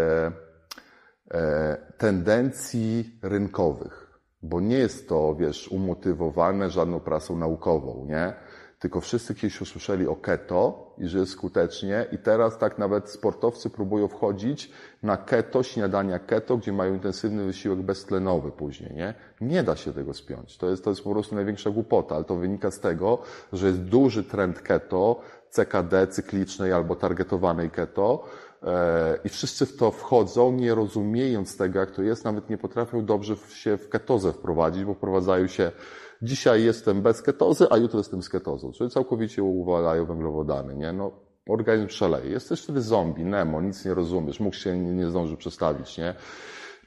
e, 1.30 1.76
tendencji 1.98 3.18
rynkowych, 3.22 4.20
bo 4.42 4.60
nie 4.60 4.78
jest 4.78 5.08
to, 5.08 5.34
wiesz, 5.34 5.68
umotywowane 5.68 6.70
żadną 6.70 7.00
prasą 7.00 7.36
naukową, 7.38 8.06
nie? 8.08 8.34
Tylko 8.86 9.00
wszyscy 9.00 9.34
kiedyś 9.34 9.60
usłyszeli 9.60 10.06
o 10.06 10.16
keto 10.16 10.90
i 10.98 11.08
że 11.08 11.18
jest 11.18 11.32
skutecznie 11.32 12.06
i 12.12 12.18
teraz 12.18 12.58
tak 12.58 12.78
nawet 12.78 13.10
sportowcy 13.10 13.70
próbują 13.70 14.08
wchodzić 14.08 14.70
na 15.02 15.16
keto, 15.16 15.62
śniadania 15.62 16.18
keto, 16.18 16.56
gdzie 16.56 16.72
mają 16.72 16.94
intensywny 16.94 17.44
wysiłek 17.44 17.78
beztlenowy 17.78 18.50
później, 18.50 18.94
nie? 18.94 19.14
Nie 19.40 19.62
da 19.62 19.76
się 19.76 19.92
tego 19.92 20.14
spiąć. 20.14 20.56
To 20.56 20.70
jest, 20.70 20.84
to 20.84 20.90
jest 20.90 21.02
po 21.02 21.10
prostu 21.10 21.34
największa 21.34 21.70
głupota, 21.70 22.14
ale 22.14 22.24
to 22.24 22.34
wynika 22.34 22.70
z 22.70 22.80
tego, 22.80 23.18
że 23.52 23.66
jest 23.66 23.82
duży 23.82 24.24
trend 24.24 24.60
keto, 24.60 25.20
CKD 25.50 26.06
cyklicznej 26.06 26.72
albo 26.72 26.96
targetowanej 26.96 27.70
keto, 27.70 28.24
e, 28.62 29.18
i 29.24 29.28
wszyscy 29.28 29.66
w 29.66 29.76
to 29.76 29.90
wchodzą, 29.90 30.52
nie 30.52 30.74
rozumiejąc 30.74 31.56
tego, 31.56 31.78
jak 31.78 31.90
to 31.90 32.02
jest, 32.02 32.24
nawet 32.24 32.50
nie 32.50 32.58
potrafią 32.58 33.04
dobrze 33.04 33.36
się 33.36 33.76
w 33.76 33.88
ketozę 33.88 34.32
wprowadzić, 34.32 34.84
bo 34.84 34.94
wprowadzają 34.94 35.46
się 35.46 35.72
dzisiaj 36.22 36.64
jestem 36.64 37.02
bez 37.02 37.22
ketozy, 37.22 37.66
a 37.70 37.76
jutro 37.76 37.98
jestem 37.98 38.22
z 38.22 38.28
ketozą, 38.28 38.72
czyli 38.72 38.90
całkowicie 38.90 39.42
uwalają 39.42 40.06
węglowodany, 40.06 40.76
nie? 40.76 40.92
No, 40.92 41.10
organizm 41.48 41.88
szaleje. 41.88 42.30
Jesteś 42.30 42.60
wtedy 42.60 42.82
zombie, 42.82 43.24
Nemo, 43.24 43.60
nic 43.60 43.84
nie 43.84 43.94
rozumiesz, 43.94 44.40
mógł 44.40 44.56
się 44.56 44.78
nie, 44.78 44.92
nie 44.92 45.10
zdąży 45.10 45.36
przestawić, 45.36 45.98
nie? 45.98 46.14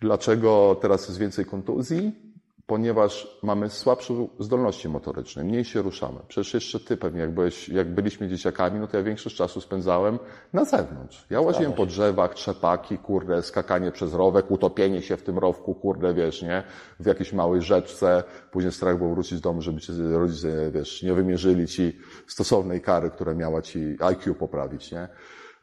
Dlaczego 0.01 0.77
teraz 0.81 1.07
jest 1.07 1.19
więcej 1.19 1.45
kontuzji? 1.45 2.28
Ponieważ 2.69 3.39
mamy 3.43 3.69
słabsze 3.69 4.27
zdolności 4.39 4.89
motoryczne, 4.89 5.43
mniej 5.43 5.65
się 5.65 5.81
ruszamy. 5.81 6.19
Przecież 6.27 6.53
jeszcze 6.53 6.79
ty 6.79 6.97
pewnie, 6.97 7.21
jak, 7.21 7.33
byłeś, 7.33 7.69
jak 7.69 7.93
byliśmy 7.93 8.27
dzieciakami, 8.27 8.79
no 8.79 8.87
to 8.87 8.97
ja 8.97 9.03
większość 9.03 9.35
czasu 9.35 9.61
spędzałem 9.61 10.19
na 10.53 10.65
zewnątrz. 10.65 11.25
Ja 11.29 11.41
łaziłem 11.41 11.73
po 11.73 11.85
drzewach, 11.85 12.33
trzepaki, 12.33 12.97
kurde, 12.97 13.41
skakanie 13.41 13.91
przez 13.91 14.13
rowek, 14.13 14.51
utopienie 14.51 15.01
się 15.01 15.17
w 15.17 15.23
tym 15.23 15.37
rowku, 15.37 15.75
kurde, 15.75 16.13
wiesz, 16.13 16.41
nie? 16.41 16.63
W 16.99 17.05
jakiejś 17.05 17.33
małej 17.33 17.61
rzeczce. 17.61 18.23
Później 18.51 18.71
strach 18.71 18.97
był 18.97 19.09
wrócić 19.09 19.41
do 19.41 19.49
domu, 19.49 19.61
żeby 19.61 19.81
cię 19.81 19.93
rodzice, 20.11 20.71
wiesz, 20.71 21.03
nie 21.03 21.13
wymierzyli 21.13 21.67
ci 21.67 21.97
stosownej 22.27 22.81
kary, 22.81 23.09
która 23.09 23.33
miała 23.33 23.61
ci 23.61 23.97
IQ 23.99 24.35
poprawić, 24.35 24.91
nie? 24.91 25.01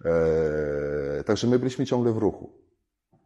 Eee, 0.05 1.25
także 1.25 1.47
my 1.47 1.59
byliśmy 1.59 1.87
ciągle 1.87 2.13
w 2.13 2.17
ruchu. 2.17 2.53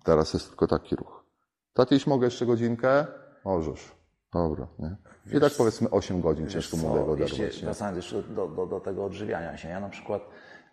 Teraz 0.05 0.35
jest 0.35 0.49
tylko 0.49 0.66
taki 0.66 0.97
ruch. 0.97 1.25
Tatiś, 1.73 2.07
mogę 2.07 2.27
jeszcze 2.27 2.47
godzinkę? 2.47 3.07
Możesz. 3.44 4.00
Dobra, 4.33 4.66
nie? 4.79 4.96
I 5.26 5.31
wiesz, 5.31 5.40
tak 5.40 5.53
powiedzmy 5.59 5.90
8 5.90 6.20
godzin 6.20 6.48
ciężko 6.48 6.76
młodego 6.76 7.12
oderwać. 7.12 7.62
Wracając 7.62 7.96
jeszcze 7.96 8.22
do, 8.22 8.48
do, 8.48 8.66
do, 8.66 8.81
tego 8.81 9.05
odżywiania 9.05 9.57
się. 9.57 9.68
Ja 9.68 9.81
na 9.81 9.88
przykład 9.88 10.22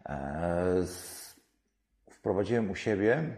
e, 0.05 0.83
wprowadziłem 2.09 2.71
u 2.71 2.75
siebie 2.75 3.33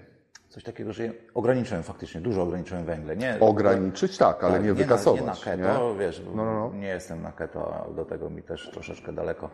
coś 0.49 0.63
takiego, 0.63 0.93
że 0.93 1.03
ograniczyłem 1.33 1.83
faktycznie, 1.83 2.21
dużo 2.21 2.43
ograniczyłem 2.43 2.85
węgle. 2.85 3.17
Nie, 3.17 3.37
Ograniczyć 3.39 4.17
tak, 4.17 4.43
ale 4.43 4.53
tak, 4.53 4.61
nie, 4.61 4.67
nie 4.67 4.73
wykasować. 4.73 5.21
Na, 5.21 5.55
nie 5.55 5.61
na 5.61 5.73
keto, 5.73 5.93
nie? 5.93 5.99
wiesz, 5.99 6.21
no, 6.25 6.45
no, 6.45 6.53
no. 6.53 6.75
nie 6.75 6.87
jestem 6.87 7.21
na 7.21 7.31
keto, 7.31 7.93
do 7.95 8.05
tego 8.05 8.29
mi 8.29 8.43
też 8.43 8.69
troszeczkę 8.71 9.13
daleko 9.13 9.49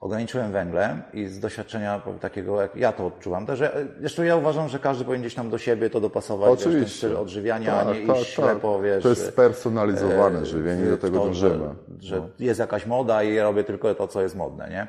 ograniczyłem 0.00 0.52
węgle 0.52 1.02
i 1.12 1.26
z 1.26 1.40
doświadczenia 1.40 2.02
takiego, 2.20 2.62
jak 2.62 2.76
ja 2.76 2.92
to 2.92 3.06
odczuwam, 3.06 3.46
też, 3.46 3.62
zresztą 4.00 4.22
ja 4.22 4.36
uważam, 4.36 4.68
że 4.68 4.78
każdy 4.78 5.04
powinien 5.04 5.22
gdzieś 5.22 5.34
tam 5.34 5.50
do 5.50 5.58
siebie 5.58 5.90
to 5.90 6.00
dopasować, 6.00 6.50
Oczywiście. 6.50 6.80
Wiesz, 6.80 7.00
ten 7.00 7.10
styl 7.10 7.16
odżywiania, 7.16 7.70
tak, 7.72 7.86
a 7.86 7.92
nie 7.92 8.06
tak, 8.06 8.16
iść 8.16 8.36
tak. 8.36 8.44
ślepo, 8.44 8.80
wiesz. 8.80 9.02
To 9.02 9.08
jest 9.08 9.26
spersonalizowane 9.26 10.38
e, 10.38 10.46
żywienie, 10.46 10.84
do 10.84 10.98
tego 10.98 11.18
to, 11.18 11.24
dążymy. 11.24 11.68
Że, 11.98 12.08
że 12.08 12.20
no. 12.20 12.28
jest 12.38 12.60
jakaś 12.60 12.86
moda 12.86 13.22
i 13.22 13.38
robię 13.38 13.64
tylko 13.64 13.94
to, 13.94 14.08
co 14.08 14.22
jest 14.22 14.36
modne, 14.36 14.70
nie? 14.70 14.86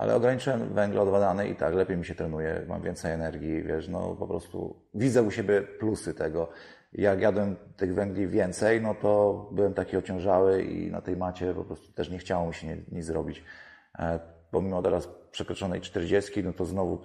Ale 0.00 0.14
ograniczyłem 0.14 0.74
węgle 0.74 1.00
odwadane 1.00 1.48
i 1.48 1.56
tak, 1.56 1.74
lepiej 1.74 1.96
mi 1.96 2.04
się 2.04 2.14
trenuje, 2.14 2.64
mam 2.68 2.82
więcej 2.82 3.12
energii, 3.12 3.62
wiesz, 3.62 3.88
no 3.88 4.16
po 4.18 4.26
prostu 4.26 4.76
widzę 4.94 5.22
u 5.22 5.30
siebie 5.30 5.62
plusy 5.62 6.14
tego. 6.14 6.48
Jak 6.92 7.20
jadłem 7.20 7.56
tych 7.76 7.94
węgli 7.94 8.26
więcej, 8.26 8.80
no 8.80 8.94
to 8.94 9.48
byłem 9.52 9.74
taki 9.74 9.96
ociążały 9.96 10.62
i 10.62 10.90
na 10.90 11.00
tej 11.00 11.16
macie 11.16 11.54
po 11.54 11.64
prostu 11.64 11.92
też 11.92 12.10
nie 12.10 12.18
chciało 12.18 12.46
mi 12.46 12.54
się 12.54 12.76
nic 12.92 13.04
zrobić. 13.04 13.44
E, 13.98 14.20
pomimo 14.50 14.82
teraz 14.82 15.08
przekroczonej 15.30 15.80
40, 15.80 16.44
no 16.44 16.52
to 16.52 16.64
znowu 16.64 16.98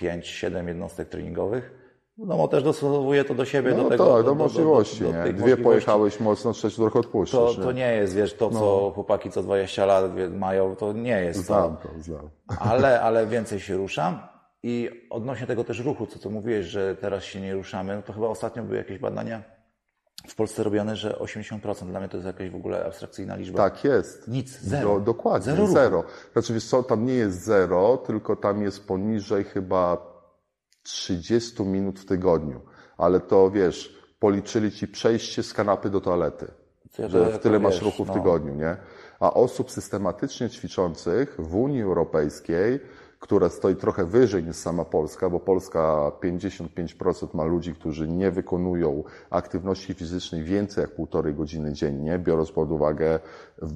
5-7 0.00 0.68
jednostek 0.68 1.08
treningowych. 1.08 1.82
No 2.18 2.36
bo 2.36 2.48
też 2.48 2.62
dostosowuję 2.62 3.24
to 3.24 3.34
do 3.34 3.44
siebie, 3.44 3.70
no, 3.70 3.82
do 3.82 3.88
tego. 3.88 4.04
Tak, 4.06 4.16
do, 4.16 4.22
do 4.22 4.34
możliwości, 4.34 5.02
do, 5.02 5.12
do, 5.12 5.24
nie? 5.24 5.32
Dwie 5.32 5.56
pojechałeś 5.56 6.20
mocno, 6.20 6.52
trzeci 6.52 6.76
trochę 6.76 6.98
odpuszczasz. 6.98 7.54
To, 7.54 7.58
nie? 7.58 7.64
to 7.64 7.72
nie 7.72 7.92
jest, 7.92 8.16
wiesz, 8.16 8.34
to 8.34 8.50
co 8.50 8.60
no. 8.60 8.90
chłopaki 8.94 9.30
co 9.30 9.42
20 9.42 9.86
lat 9.86 10.04
mają, 10.30 10.76
to 10.76 10.92
nie 10.92 11.20
jest 11.20 11.46
znam 11.46 11.76
to. 11.76 11.88
to 11.88 12.00
znam. 12.00 12.30
Ale, 12.60 13.00
ale 13.06 13.26
więcej 13.26 13.60
się 13.60 13.76
ruszam. 13.76 14.18
I 14.62 14.90
odnośnie 15.10 15.46
tego 15.46 15.64
też 15.64 15.80
ruchu, 15.80 16.06
co 16.06 16.18
tu 16.18 16.30
mówiłeś, 16.30 16.66
że 16.66 16.96
teraz 16.96 17.24
się 17.24 17.40
nie 17.40 17.54
ruszamy, 17.54 17.96
no 17.96 18.02
to 18.02 18.12
chyba 18.12 18.28
ostatnio 18.28 18.62
były 18.62 18.76
jakieś 18.76 18.98
badania, 18.98 19.42
w 20.28 20.34
Polsce 20.34 20.62
robione, 20.62 20.96
że 20.96 21.12
80% 21.20 21.86
dla 21.86 22.00
mnie 22.00 22.08
to 22.08 22.16
jest 22.16 22.26
jakaś 22.26 22.50
w 22.50 22.56
ogóle 22.56 22.84
abstrakcyjna 22.84 23.36
liczba. 23.36 23.70
Tak 23.70 23.84
jest. 23.84 24.28
Nic, 24.28 24.60
zero. 24.60 24.94
Do, 24.94 25.00
dokładnie, 25.00 25.52
zero. 25.52 25.66
zero. 25.66 26.04
Znaczy, 26.32 26.54
wiesz 26.54 26.64
co, 26.64 26.82
tam 26.82 27.06
nie 27.06 27.14
jest 27.14 27.44
zero, 27.44 27.96
tylko 27.96 28.36
tam 28.36 28.62
jest 28.62 28.86
poniżej 28.86 29.44
chyba 29.44 30.12
30 30.82 31.62
minut 31.62 32.00
w 32.00 32.06
tygodniu. 32.06 32.60
Ale 32.96 33.20
to 33.20 33.50
wiesz, 33.50 34.02
policzyli 34.18 34.72
ci 34.72 34.88
przejście 34.88 35.42
z 35.42 35.54
kanapy 35.54 35.90
do 35.90 36.00
toalety. 36.00 36.46
Ja 36.98 37.08
że 37.08 37.32
w 37.32 37.38
tyle 37.38 37.58
masz 37.58 37.82
ruchu 37.82 38.04
w 38.04 38.08
no. 38.08 38.14
tygodniu, 38.14 38.54
nie? 38.54 38.76
A 39.20 39.34
osób 39.34 39.70
systematycznie 39.70 40.50
ćwiczących 40.50 41.36
w 41.38 41.54
Unii 41.54 41.82
Europejskiej 41.82 42.80
która 43.22 43.48
stoi 43.48 43.76
trochę 43.76 44.04
wyżej 44.04 44.44
niż 44.44 44.56
sama 44.56 44.84
Polska, 44.84 45.30
bo 45.30 45.40
Polska 45.40 46.12
55% 46.22 47.34
ma 47.34 47.44
ludzi, 47.44 47.74
którzy 47.74 48.08
nie 48.08 48.30
wykonują 48.30 49.04
aktywności 49.30 49.94
fizycznej 49.94 50.44
więcej 50.44 50.82
jak 50.82 50.90
półtorej 50.90 51.34
godziny 51.34 51.72
dziennie, 51.72 52.18
biorąc 52.18 52.52
pod 52.52 52.70
uwagę 52.70 53.20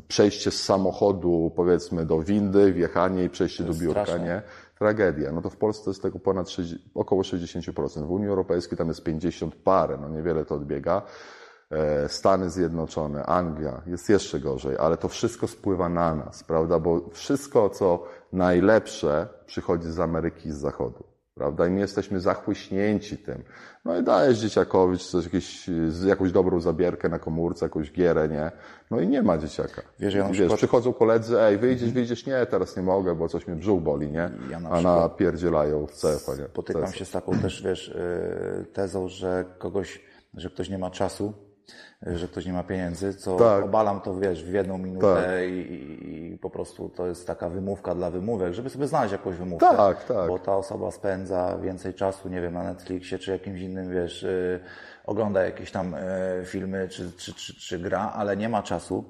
przejście 0.08 0.50
z 0.50 0.62
samochodu, 0.62 1.52
powiedzmy, 1.56 2.06
do 2.06 2.20
windy, 2.20 2.72
wjechanie 2.72 3.24
i 3.24 3.28
przejście 3.30 3.64
do 3.64 3.74
biurka, 3.74 4.04
straszne. 4.04 4.24
nie? 4.24 4.42
Tragedia. 4.78 5.32
No 5.32 5.42
to 5.42 5.50
w 5.50 5.56
Polsce 5.56 5.90
jest 5.90 6.02
tego 6.02 6.18
ponad 6.18 6.50
60, 6.50 6.82
około 6.94 7.22
60%. 7.22 8.06
W 8.06 8.10
Unii 8.10 8.28
Europejskiej 8.28 8.78
tam 8.78 8.88
jest 8.88 9.04
50 9.04 9.54
parę, 9.54 9.98
no 10.00 10.08
niewiele 10.08 10.44
to 10.44 10.54
odbiega. 10.54 11.02
E, 11.70 12.08
Stany 12.08 12.50
Zjednoczone, 12.50 13.26
Anglia, 13.26 13.82
jest 13.86 14.08
jeszcze 14.08 14.40
gorzej, 14.40 14.76
ale 14.78 14.96
to 14.96 15.08
wszystko 15.08 15.48
spływa 15.48 15.88
na 15.88 16.14
nas, 16.14 16.44
prawda? 16.44 16.78
Bo 16.78 17.10
wszystko, 17.12 17.70
co 17.70 18.04
najlepsze, 18.32 19.28
przychodzi 19.46 19.88
z 19.88 20.00
Ameryki 20.00 20.48
i 20.48 20.52
z 20.52 20.56
Zachodu, 20.56 21.04
prawda? 21.34 21.66
I 21.66 21.70
my 21.70 21.80
jesteśmy 21.80 22.20
zachłyśnięci 22.20 23.18
tym. 23.18 23.42
No 23.84 23.98
i 23.98 24.02
dajesz 24.02 24.38
dzieciakowi 24.38 24.98
coś, 24.98 25.24
jakieś, 25.24 25.70
jakąś 26.06 26.32
dobrą 26.32 26.60
zabierkę 26.60 27.08
na 27.08 27.18
komórce, 27.18 27.64
jakąś 27.64 27.92
gierę, 27.92 28.28
nie? 28.28 28.50
No 28.90 29.00
i 29.00 29.08
nie 29.08 29.22
ma 29.22 29.38
dzieciaka. 29.38 29.82
Wiesz, 29.98 30.14
ja 30.14 30.24
Wiesz 30.24 30.32
przykład... 30.32 30.58
przychodzą 30.58 30.92
koledzy, 30.92 31.40
ej, 31.40 31.58
wyjdziesz, 31.58 31.90
wyjdziesz, 31.90 32.26
nie, 32.26 32.46
teraz 32.46 32.76
nie 32.76 32.82
mogę, 32.82 33.14
bo 33.14 33.28
coś 33.28 33.46
mnie 33.46 33.56
brzuch 33.56 33.82
boli, 33.82 34.12
nie? 34.12 34.30
Ja 34.50 34.60
na 34.60 34.70
A 34.70 34.80
napierdzielają 34.82 35.86
w 35.86 35.92
CF, 35.92 36.38
nie? 36.38 36.44
Spotykam 36.44 36.92
się 36.92 37.04
z 37.04 37.10
taką 37.10 37.38
też, 37.38 37.62
wiesz, 37.62 37.88
y, 37.88 38.66
tezą, 38.72 39.08
że 39.08 39.44
kogoś, 39.58 40.00
że 40.34 40.50
ktoś 40.50 40.68
nie 40.70 40.78
ma 40.78 40.90
czasu, 40.90 41.45
że 42.02 42.28
ktoś 42.28 42.46
nie 42.46 42.52
ma 42.52 42.62
pieniędzy, 42.62 43.14
co 43.14 43.36
tak. 43.36 43.64
obalam 43.64 44.00
to, 44.00 44.18
wiesz, 44.18 44.44
w 44.44 44.52
jedną 44.52 44.78
minutę 44.78 45.14
tak. 45.14 45.50
i, 45.50 46.32
i, 46.32 46.38
po 46.38 46.50
prostu 46.50 46.88
to 46.88 47.06
jest 47.06 47.26
taka 47.26 47.48
wymówka 47.48 47.94
dla 47.94 48.10
wymówek, 48.10 48.54
żeby 48.54 48.70
sobie 48.70 48.86
znaleźć 48.86 49.12
jakąś 49.12 49.36
wymówkę. 49.36 49.76
Tak, 49.76 50.04
tak. 50.04 50.28
Bo 50.28 50.38
ta 50.38 50.56
osoba 50.56 50.90
spędza 50.90 51.58
więcej 51.58 51.94
czasu, 51.94 52.28
nie 52.28 52.40
wiem, 52.40 52.54
na 52.54 52.62
Netflixie 52.62 53.18
czy 53.18 53.30
jakimś 53.30 53.60
innym, 53.60 53.90
wiesz, 53.90 54.22
yy, 54.22 54.60
ogląda 55.04 55.44
jakieś 55.44 55.70
tam 55.70 55.92
yy, 56.38 56.44
filmy 56.44 56.88
czy, 56.88 57.12
czy, 57.12 57.34
czy, 57.34 57.54
czy 57.54 57.78
gra, 57.78 58.12
ale 58.14 58.36
nie 58.36 58.48
ma 58.48 58.62
czasu. 58.62 59.04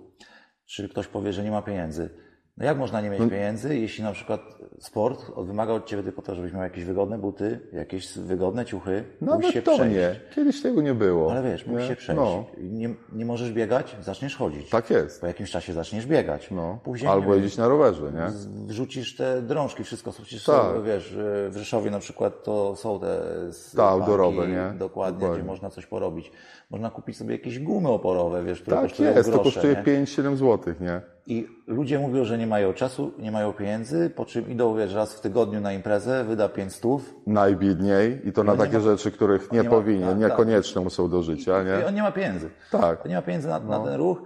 Czy 0.66 0.88
ktoś 0.88 1.06
powie, 1.06 1.32
że 1.32 1.44
nie 1.44 1.50
ma 1.50 1.62
pieniędzy. 1.62 2.25
No 2.58 2.64
jak 2.64 2.78
można 2.78 3.00
nie 3.00 3.10
mieć 3.10 3.20
pieniędzy, 3.30 3.78
jeśli 3.78 4.04
na 4.04 4.12
przykład 4.12 4.40
sport 4.80 5.24
wymaga 5.38 5.72
od 5.72 5.86
ciebie 5.86 6.02
tylko 6.02 6.22
to, 6.22 6.34
żebyś 6.34 6.52
miał 6.52 6.62
jakieś 6.62 6.84
wygodne 6.84 7.18
buty, 7.18 7.60
jakieś 7.72 8.18
wygodne 8.18 8.64
ciuchy, 8.64 9.04
pójść 9.18 9.48
się 9.48 9.58
Nawet 9.60 9.64
to 9.64 9.74
przejść. 9.74 9.96
nie. 9.96 10.20
Kiedyś 10.34 10.62
tego 10.62 10.82
nie 10.82 10.94
było. 10.94 11.30
Ale 11.32 11.42
wiesz, 11.42 11.66
musisz 11.66 11.88
się 11.88 11.96
przejść. 11.96 12.20
No, 12.20 12.44
Nie, 12.58 12.94
nie 13.12 13.24
możesz 13.24 13.52
biegać, 13.52 13.96
zaczniesz 14.00 14.36
chodzić. 14.36 14.70
tak 14.70 14.90
jest. 14.90 15.20
Po 15.20 15.26
jakimś 15.26 15.50
czasie 15.50 15.72
zaczniesz 15.72 16.06
biegać. 16.06 16.50
No. 16.50 16.78
Później 16.84 17.10
Albo 17.10 17.34
jeździć 17.34 17.56
na 17.56 17.68
rowerze, 17.68 18.12
nie? 18.12 18.26
wrzucisz 18.66 19.16
te 19.16 19.42
drążki, 19.42 19.84
wszystko. 19.84 20.12
Przecież 20.12 20.44
Tak. 20.44 20.62
są, 20.62 20.82
wiesz, 20.82 21.14
w 21.50 21.54
Rzeszowie 21.56 21.90
na 21.90 21.98
przykład 21.98 22.42
to 22.44 22.76
są 22.76 23.00
te 23.00 23.20
Tak, 23.76 23.80
outdoorowe, 23.92 24.48
nie? 24.48 24.54
Dokładnie, 24.56 24.78
Dokładnie. 24.78 25.28
gdzie 25.38 25.44
można 25.44 25.70
coś 25.70 25.86
porobić. 25.86 26.32
Można 26.70 26.90
kupić 26.90 27.16
sobie 27.16 27.32
jakieś 27.32 27.58
gumy 27.58 27.88
oporowe, 27.88 28.44
wiesz, 28.44 28.60
które 28.62 28.76
Tak 28.76 28.84
kosztują 28.86 29.14
jest, 29.14 29.30
to 29.32 29.34
grosze, 29.38 29.44
kosztuje 29.50 29.74
nie? 29.74 30.04
5-7 30.04 30.36
zł, 30.36 30.74
nie? 30.80 31.15
I 31.26 31.48
ludzie 31.66 31.98
mówią, 31.98 32.24
że 32.24 32.38
nie 32.38 32.46
mają 32.46 32.72
czasu, 32.72 33.12
nie 33.18 33.32
mają 33.32 33.52
pieniędzy, 33.52 34.10
po 34.10 34.24
czym 34.24 34.50
idą, 34.50 34.76
wiesz, 34.76 34.94
raz 34.94 35.14
w 35.14 35.20
tygodniu 35.20 35.60
na 35.60 35.72
imprezę, 35.72 36.24
wyda 36.24 36.48
5 36.48 36.72
stów 36.74 37.14
Najbiedniej 37.26 38.28
i 38.28 38.32
to 38.32 38.44
na 38.44 38.52
nie 38.52 38.58
takie 38.58 38.76
ma- 38.78 38.80
rzeczy, 38.80 39.10
których 39.10 39.52
nie 39.52 39.58
nie 39.58 39.64
ma- 39.64 39.70
powinien, 39.70 40.08
tak, 40.08 40.18
niekonieczne 40.18 40.90
są 40.90 41.10
do 41.10 41.22
życia, 41.22 41.62
i 41.62 41.64
nie? 41.64 41.86
on 41.86 41.94
nie 41.94 42.02
ma 42.02 42.12
pieniędzy. 42.12 42.50
Tak. 42.70 43.02
To 43.02 43.08
nie 43.08 43.14
ma 43.14 43.22
pieniędzy 43.22 43.48
na, 43.48 43.58
na 43.60 43.78
ten 43.80 43.94
ruch. 43.94 44.22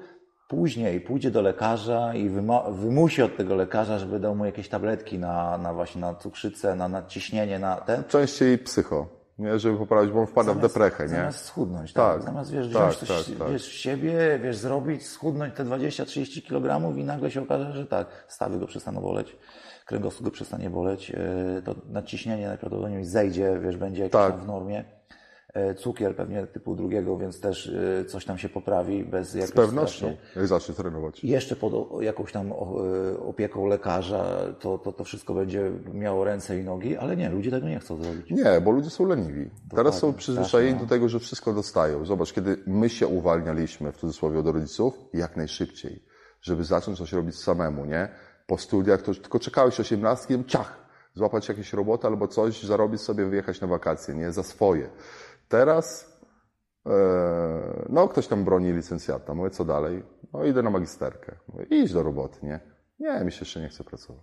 Później 0.48 1.00
pójdzie 1.00 1.30
do 1.30 1.42
lekarza 1.42 2.14
i 2.14 2.28
wymusi 2.70 3.22
od 3.22 3.36
tego 3.36 3.54
lekarza, 3.54 3.98
żeby 3.98 4.20
dał 4.20 4.34
mu 4.36 4.44
jakieś 4.44 4.68
tabletki 4.68 5.18
na, 5.18 5.58
na 5.58 5.74
właśnie 5.74 6.00
na 6.00 6.14
cukrzycę, 6.14 6.76
na 6.76 6.88
nadciśnienie, 6.88 7.58
na 7.58 7.76
ten. 7.76 8.04
Częściej 8.04 8.58
psycho, 8.58 9.06
nie? 9.40 9.58
Żeby 9.58 9.78
poprawić, 9.78 10.12
bo 10.12 10.20
on 10.20 10.26
wpada 10.26 10.54
w 10.54 10.60
deprechę, 10.60 11.02
nie? 11.02 11.08
Zamiast 11.08 11.44
schudnąć, 11.44 11.92
tak. 11.92 12.14
Tak, 12.14 12.22
Zamiast 12.22 12.50
wiesz, 12.52 12.72
tak, 12.72 12.82
wziąć 12.82 12.96
coś 12.96 13.26
tak, 13.26 13.36
tak. 13.38 13.50
Wiesz, 13.50 13.68
w 13.68 13.72
siebie, 13.72 14.38
wiesz, 14.42 14.56
zrobić, 14.56 15.06
schudnąć 15.06 15.54
te 15.54 15.64
20-30 15.64 16.42
kg 16.48 16.96
i 16.98 17.04
nagle 17.04 17.30
się 17.30 17.42
okaże, 17.42 17.72
że 17.72 17.86
tak, 17.86 18.24
stawy 18.28 18.58
go 18.58 18.66
przestaną 18.66 19.00
boleć, 19.00 19.36
kręgosłup 19.86 20.24
go 20.24 20.30
przestanie 20.30 20.70
boleć, 20.70 21.10
yy, 21.10 21.62
to 21.64 21.74
nadciśnienie 21.88 22.46
najprawdopodobniej 22.48 23.04
zejdzie, 23.04 23.60
wiesz, 23.62 23.76
będzie 23.76 24.02
jakieś 24.02 24.12
Tak. 24.12 24.40
w 24.40 24.46
normie. 24.46 24.99
Yy, 25.54 25.74
Cukier 25.74 26.16
pewnie 26.16 26.46
typu 26.46 26.76
drugiego, 26.76 27.18
więc 27.18 27.40
też 27.40 27.66
yy, 27.66 28.04
coś 28.04 28.24
tam 28.24 28.38
się 28.38 28.48
poprawi 28.48 29.04
bez 29.04 29.34
jakiejś 29.34 29.50
Z 29.50 29.54
pewnością, 29.54 30.16
jak 30.36 30.46
zacznie 30.46 30.74
trenować. 30.74 31.24
i 31.24 31.28
jeszcze 31.28 31.56
pod 31.56 31.72
jakąś 32.02 32.32
tam 32.32 32.52
e, 32.52 32.54
opieką 33.20 33.66
lekarza 33.66 34.36
to, 34.60 34.78
to, 34.78 34.92
to 34.92 35.04
wszystko 35.04 35.34
będzie 35.34 35.72
miało 35.94 36.24
ręce 36.24 36.58
i 36.60 36.64
nogi, 36.64 36.96
ale 36.96 37.16
nie, 37.16 37.28
ludzie 37.30 37.50
tego 37.50 37.68
nie 37.68 37.78
chcą 37.78 38.02
zrobić. 38.02 38.30
Nie, 38.30 38.60
bo 38.60 38.70
ludzie 38.70 38.90
są 38.90 39.06
leniwi. 39.06 39.50
Teraz 39.76 39.98
są 39.98 40.12
przyzwyczajeni 40.14 40.80
do 40.80 40.86
tego, 40.86 41.08
że 41.08 41.18
wszystko 41.18 41.52
dostają. 41.52 42.04
Zobacz, 42.04 42.32
kiedy 42.32 42.56
my 42.66 42.88
się 42.88 43.06
uwalnialiśmy, 43.06 43.92
w 43.92 43.96
cudzysłowie, 43.96 44.38
od 44.38 44.46
rodziców, 44.46 44.94
jak 45.14 45.36
najszybciej, 45.36 46.02
żeby 46.42 46.64
zacząć 46.64 46.98
coś 46.98 47.12
robić 47.12 47.38
samemu, 47.38 47.84
nie? 47.84 48.08
Po 48.46 48.58
studiach 48.58 49.02
to 49.02 49.14
tylko 49.14 49.38
czekałeś 49.38 49.80
osiemnastkiem, 49.80 50.44
ciach, 50.44 50.80
złapać 51.14 51.48
jakieś 51.48 51.72
robotę 51.72 52.08
albo 52.08 52.28
coś, 52.28 52.62
zarobić 52.62 53.00
sobie, 53.00 53.26
wyjechać 53.26 53.60
na 53.60 53.66
wakacje, 53.66 54.14
nie? 54.14 54.32
Za 54.32 54.42
swoje. 54.42 54.90
Teraz, 55.50 56.16
e, 56.86 56.90
no, 57.88 58.08
ktoś 58.08 58.26
tam 58.26 58.44
broni 58.44 58.72
licencjata. 58.72 59.34
Mówię, 59.34 59.50
co 59.50 59.64
dalej? 59.64 60.02
No, 60.32 60.44
idę 60.44 60.62
na 60.62 60.70
magisterkę. 60.70 61.36
Mówię, 61.48 61.66
idź 61.70 61.92
do 61.92 62.02
roboty, 62.02 62.38
nie? 62.42 62.60
Nie, 62.98 63.24
mi 63.24 63.32
się 63.32 63.40
jeszcze 63.40 63.60
nie 63.60 63.68
chce 63.68 63.84
pracować. 63.84 64.22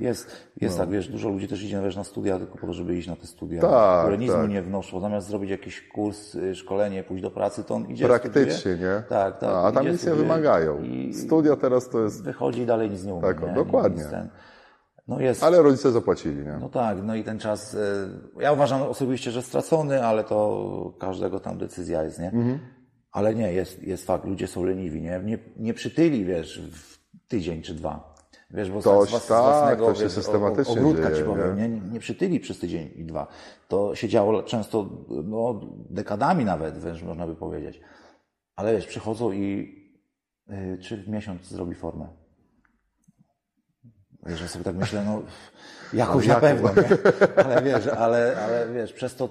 Jest, 0.00 0.48
jest 0.60 0.78
tak, 0.78 0.90
wiesz, 0.90 1.08
dużo 1.08 1.28
ludzi 1.28 1.48
też 1.48 1.62
idzie 1.62 1.80
wiesz, 1.82 1.96
na 1.96 2.04
studia 2.04 2.38
tylko 2.38 2.58
po 2.58 2.66
to, 2.66 2.72
żeby 2.72 2.96
iść 2.96 3.08
na 3.08 3.16
te 3.16 3.26
studia, 3.26 3.62
No. 3.62 3.70
Tak, 3.70 4.00
które 4.02 4.18
nic 4.18 4.30
mu 4.30 4.36
tak. 4.36 4.50
nie 4.50 4.62
wnoszą. 4.62 5.00
Zamiast 5.00 5.26
zrobić 5.28 5.50
jakiś 5.50 5.88
kurs, 5.88 6.34
y, 6.34 6.54
szkolenie, 6.54 7.04
pójść 7.04 7.22
do 7.22 7.30
pracy, 7.30 7.64
to 7.64 7.74
on 7.74 7.86
idzie 7.90 8.06
Praktycznie, 8.06 8.52
studiuje. 8.52 8.78
nie? 8.78 9.02
Tak, 9.08 9.38
tak. 9.38 9.48
A, 9.50 9.62
a 9.62 9.72
tam 9.72 9.86
nic 9.88 10.06
nie 10.06 10.14
wymagają. 10.14 10.82
I 10.82 11.14
Studia 11.14 11.56
teraz 11.56 11.88
to 11.88 12.00
jest... 12.02 12.24
wychodzi 12.24 12.60
i 12.62 12.66
dalej 12.66 12.90
nic 12.90 13.04
nie 13.04 13.14
umie. 13.14 13.22
Tak, 13.22 13.42
nie? 13.42 13.54
dokładnie. 13.54 14.02
Nic 14.02 14.10
ten- 14.10 14.28
No 15.08 15.20
jest, 15.20 15.42
Ale 15.42 15.62
rodzice 15.62 15.92
zapłacili, 15.92 16.36
nie? 16.36 16.58
No 16.60 16.68
tak, 16.68 16.98
no 17.02 17.14
i 17.14 17.24
ten 17.24 17.38
czas, 17.38 17.74
y, 17.74 17.78
ja 18.40 18.52
uważam 18.52 18.82
osobiście, 18.82 19.30
że 19.30 19.42
stracony, 19.42 20.04
ale 20.06 20.24
to 20.24 20.94
każdego 21.00 21.40
tam 21.40 21.58
decyzja 21.58 22.02
jest, 22.02 22.18
nie? 22.18 22.26
Mhm. 22.30 22.58
Ale 23.12 23.34
nie, 23.34 23.52
jest, 23.52 23.82
jest 23.82 24.06
fakt, 24.06 24.24
ludzie 24.24 24.46
są 24.46 24.64
leniwi, 24.64 25.02
nie? 25.02 25.20
Nie, 25.24 25.38
nie 25.56 25.74
przytyli, 25.74 26.24
wiesz, 26.24 26.60
w 26.72 26.98
tydzień 27.28 27.62
czy 27.62 27.74
dwa. 27.74 28.12
Wiesz, 28.50 28.70
bo 28.70 28.82
Toż 28.82 29.08
z, 29.08 29.12
was- 29.12 29.24
z 29.24 29.26
tak, 29.28 29.42
własnego, 29.42 29.86
to 29.86 29.94
się 29.94 30.02
wiesz, 30.02 30.12
systematycznie 30.12 30.80
ogródka 30.80 31.02
dzieje, 31.10 31.16
ci 31.16 31.24
powiem, 31.24 31.56
nie? 31.56 31.68
nie? 31.68 31.80
Nie, 31.80 32.00
przytyli 32.00 32.40
przez 32.40 32.58
tydzień 32.58 32.90
i 32.96 33.04
dwa. 33.04 33.26
To 33.68 33.94
się 33.94 34.08
działo 34.08 34.42
często, 34.42 34.90
no, 35.24 35.60
dekadami 35.90 36.44
nawet, 36.44 36.78
wręcz 36.78 37.02
można 37.02 37.26
by 37.26 37.36
powiedzieć. 37.36 37.80
Ale 38.56 38.72
wiesz, 38.72 38.86
przychodzą 38.86 39.32
i 39.32 39.74
y, 40.50 40.78
czy 40.82 40.96
w 40.96 41.08
miesiąc 41.08 41.46
zrobi 41.48 41.74
formę? 41.74 42.08
Wiesz, 44.26 44.40
ja 44.40 44.48
sobie 44.48 44.64
tak 44.64 44.74
myślę, 44.76 45.02
no 45.06 45.22
jakąś 45.92 46.26
na 46.26 46.34
jaką? 46.34 46.46
pewno, 46.46 46.68
nie? 46.82 47.44
Ale 47.44 47.62
wiesz, 47.62 47.86
ale, 47.86 48.36
ale 48.44 48.66
wiesz, 48.74 48.92
przez 48.92 49.16
to 49.16 49.28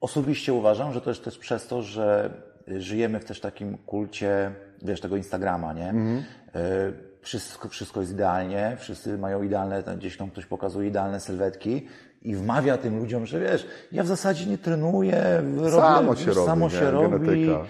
osobiście 0.00 0.52
uważam, 0.54 0.92
że 0.92 1.00
to 1.00 1.10
jest 1.10 1.24
też 1.24 1.38
przez 1.38 1.66
to, 1.66 1.82
że 1.82 2.30
żyjemy 2.68 3.20
w 3.20 3.24
też 3.24 3.40
takim 3.40 3.78
kulcie, 3.78 4.50
wiesz, 4.82 5.00
tego 5.00 5.16
Instagrama, 5.16 5.72
nie? 5.72 5.90
Y, 5.90 7.10
Wszystko, 7.22 7.68
wszystko 7.68 8.00
jest 8.00 8.12
idealnie, 8.12 8.76
wszyscy 8.78 9.18
mają 9.18 9.42
idealne, 9.42 9.82
gdzieś 9.96 10.16
tam 10.16 10.30
ktoś 10.30 10.46
pokazuje 10.46 10.88
idealne 10.88 11.20
sylwetki 11.20 11.86
i 12.22 12.34
wmawia 12.36 12.78
tym 12.78 12.98
ludziom, 12.98 13.26
że 13.26 13.40
wiesz, 13.40 13.66
ja 13.92 14.02
w 14.02 14.06
zasadzie 14.06 14.46
nie 14.46 14.58
trenuję, 14.58 15.42
robię, 15.56 15.70
Samo 15.70 16.16
się 16.16 16.32
robi, 16.32 16.46
samo 16.46 16.68
nie? 16.68 16.70
się 16.74 16.90
robi, 16.90 17.26
Genetyka. 17.26 17.64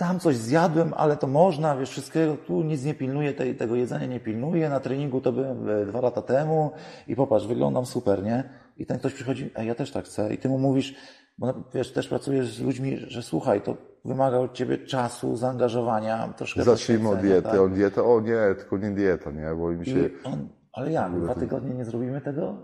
Tam 0.00 0.20
coś 0.20 0.36
zjadłem, 0.36 0.94
ale 0.96 1.16
to 1.16 1.26
można, 1.26 1.76
wiesz, 1.76 1.90
wszystkiego, 1.90 2.36
tu 2.36 2.62
nic 2.62 2.84
nie 2.84 2.94
pilnuję, 2.94 3.32
tej, 3.32 3.54
tego 3.56 3.76
jedzenia 3.76 4.06
nie 4.06 4.20
pilnuję, 4.20 4.68
na 4.68 4.80
treningu 4.80 5.20
to 5.20 5.32
byłem 5.32 5.68
e, 5.68 5.86
dwa 5.86 6.00
lata 6.00 6.22
temu 6.22 6.70
i 7.08 7.16
popatrz, 7.16 7.46
wyglądam 7.46 7.86
super, 7.86 8.22
nie? 8.22 8.50
I 8.76 8.86
ten 8.86 8.98
ktoś 8.98 9.14
przychodzi, 9.14 9.50
a 9.54 9.62
ja 9.62 9.74
też 9.74 9.92
tak 9.92 10.04
chcę 10.04 10.34
i 10.34 10.38
ty 10.38 10.48
mu 10.48 10.58
mówisz, 10.58 10.94
bo 11.38 11.54
wiesz, 11.74 11.92
też 11.92 12.08
pracujesz 12.08 12.54
z 12.54 12.60
ludźmi, 12.60 12.96
że 12.96 13.22
słuchaj, 13.22 13.60
to 13.60 13.76
wymaga 14.04 14.38
od 14.38 14.52
ciebie 14.54 14.78
czasu, 14.78 15.36
zaangażowania, 15.36 16.34
troszkę 16.36 16.62
Zacznijmy 16.62 17.08
od 17.08 17.18
diety. 17.18 17.42
tak? 17.42 17.60
On 17.60 17.72
dietę, 17.72 18.02
o 18.02 18.20
nie, 18.20 18.54
tylko 18.58 18.78
nie 18.78 18.90
dieta, 18.90 19.30
nie? 19.30 19.54
Bo 19.58 19.72
im 19.72 19.84
się... 19.84 20.10
On, 20.24 20.48
ale 20.72 20.92
jak, 20.92 21.20
dwa 21.20 21.34
tygodnie 21.34 21.74
nie 21.74 21.84
zrobimy 21.84 22.20
tego? 22.20 22.54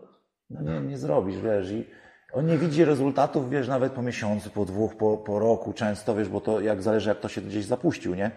No 0.50 0.62
nie, 0.62 0.80
nie 0.80 0.98
zrobisz, 0.98 1.40
wiesz, 1.40 1.70
i 1.70 1.86
on 2.36 2.46
nie 2.46 2.58
widzi 2.58 2.84
rezultatów, 2.84 3.50
wiesz, 3.50 3.68
nawet 3.68 3.92
po 3.92 4.02
miesiącu, 4.02 4.50
po 4.50 4.64
dwóch, 4.64 4.94
po, 4.94 5.16
po 5.16 5.38
roku 5.38 5.72
często, 5.72 6.14
wiesz, 6.14 6.28
bo 6.28 6.40
to 6.40 6.60
jak 6.60 6.82
zależy, 6.82 7.08
jak 7.08 7.20
to 7.20 7.28
się 7.28 7.40
gdzieś 7.40 7.64
zapuścił, 7.64 8.14
nie? 8.14 8.30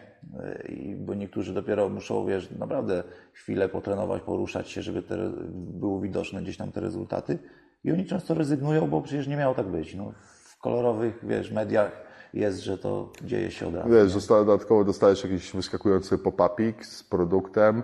I, 0.70 0.96
bo 0.96 1.14
niektórzy 1.14 1.54
dopiero 1.54 1.90
muszą, 1.90 2.26
wiesz, 2.26 2.52
naprawdę 2.52 3.04
chwilę 3.34 3.70
potrenować, 3.70 4.22
poruszać 4.22 4.70
się, 4.70 4.82
żeby 4.82 5.02
te, 5.02 5.32
były 5.54 6.02
widoczne 6.02 6.42
gdzieś 6.42 6.58
tam 6.58 6.72
te 6.72 6.82
rezultaty. 6.82 7.40
I 7.84 7.92
oni 7.92 8.06
często 8.06 8.34
rezygnują, 8.34 8.88
bo 8.88 9.02
przecież 9.02 9.28
nie 9.28 9.38
miało 9.38 9.56
tak 9.56 9.68
być. 9.68 9.96
No, 9.96 10.14
w 10.22 10.58
kolorowych, 10.58 11.20
wiesz, 11.24 11.52
mediach 11.52 11.92
jest, 12.34 12.60
że 12.60 12.78
to 12.78 13.12
dzieje 13.24 13.52
się 13.52 13.68
od 13.68 13.76
razu. 13.76 13.90
Wiesz, 13.90 14.28
dodatkowo 14.28 14.84
dostajesz 14.84 15.24
jakiś 15.24 15.52
wyskakujący 15.52 16.18
pop-upik 16.18 16.86
z 16.86 17.04
produktem, 17.04 17.84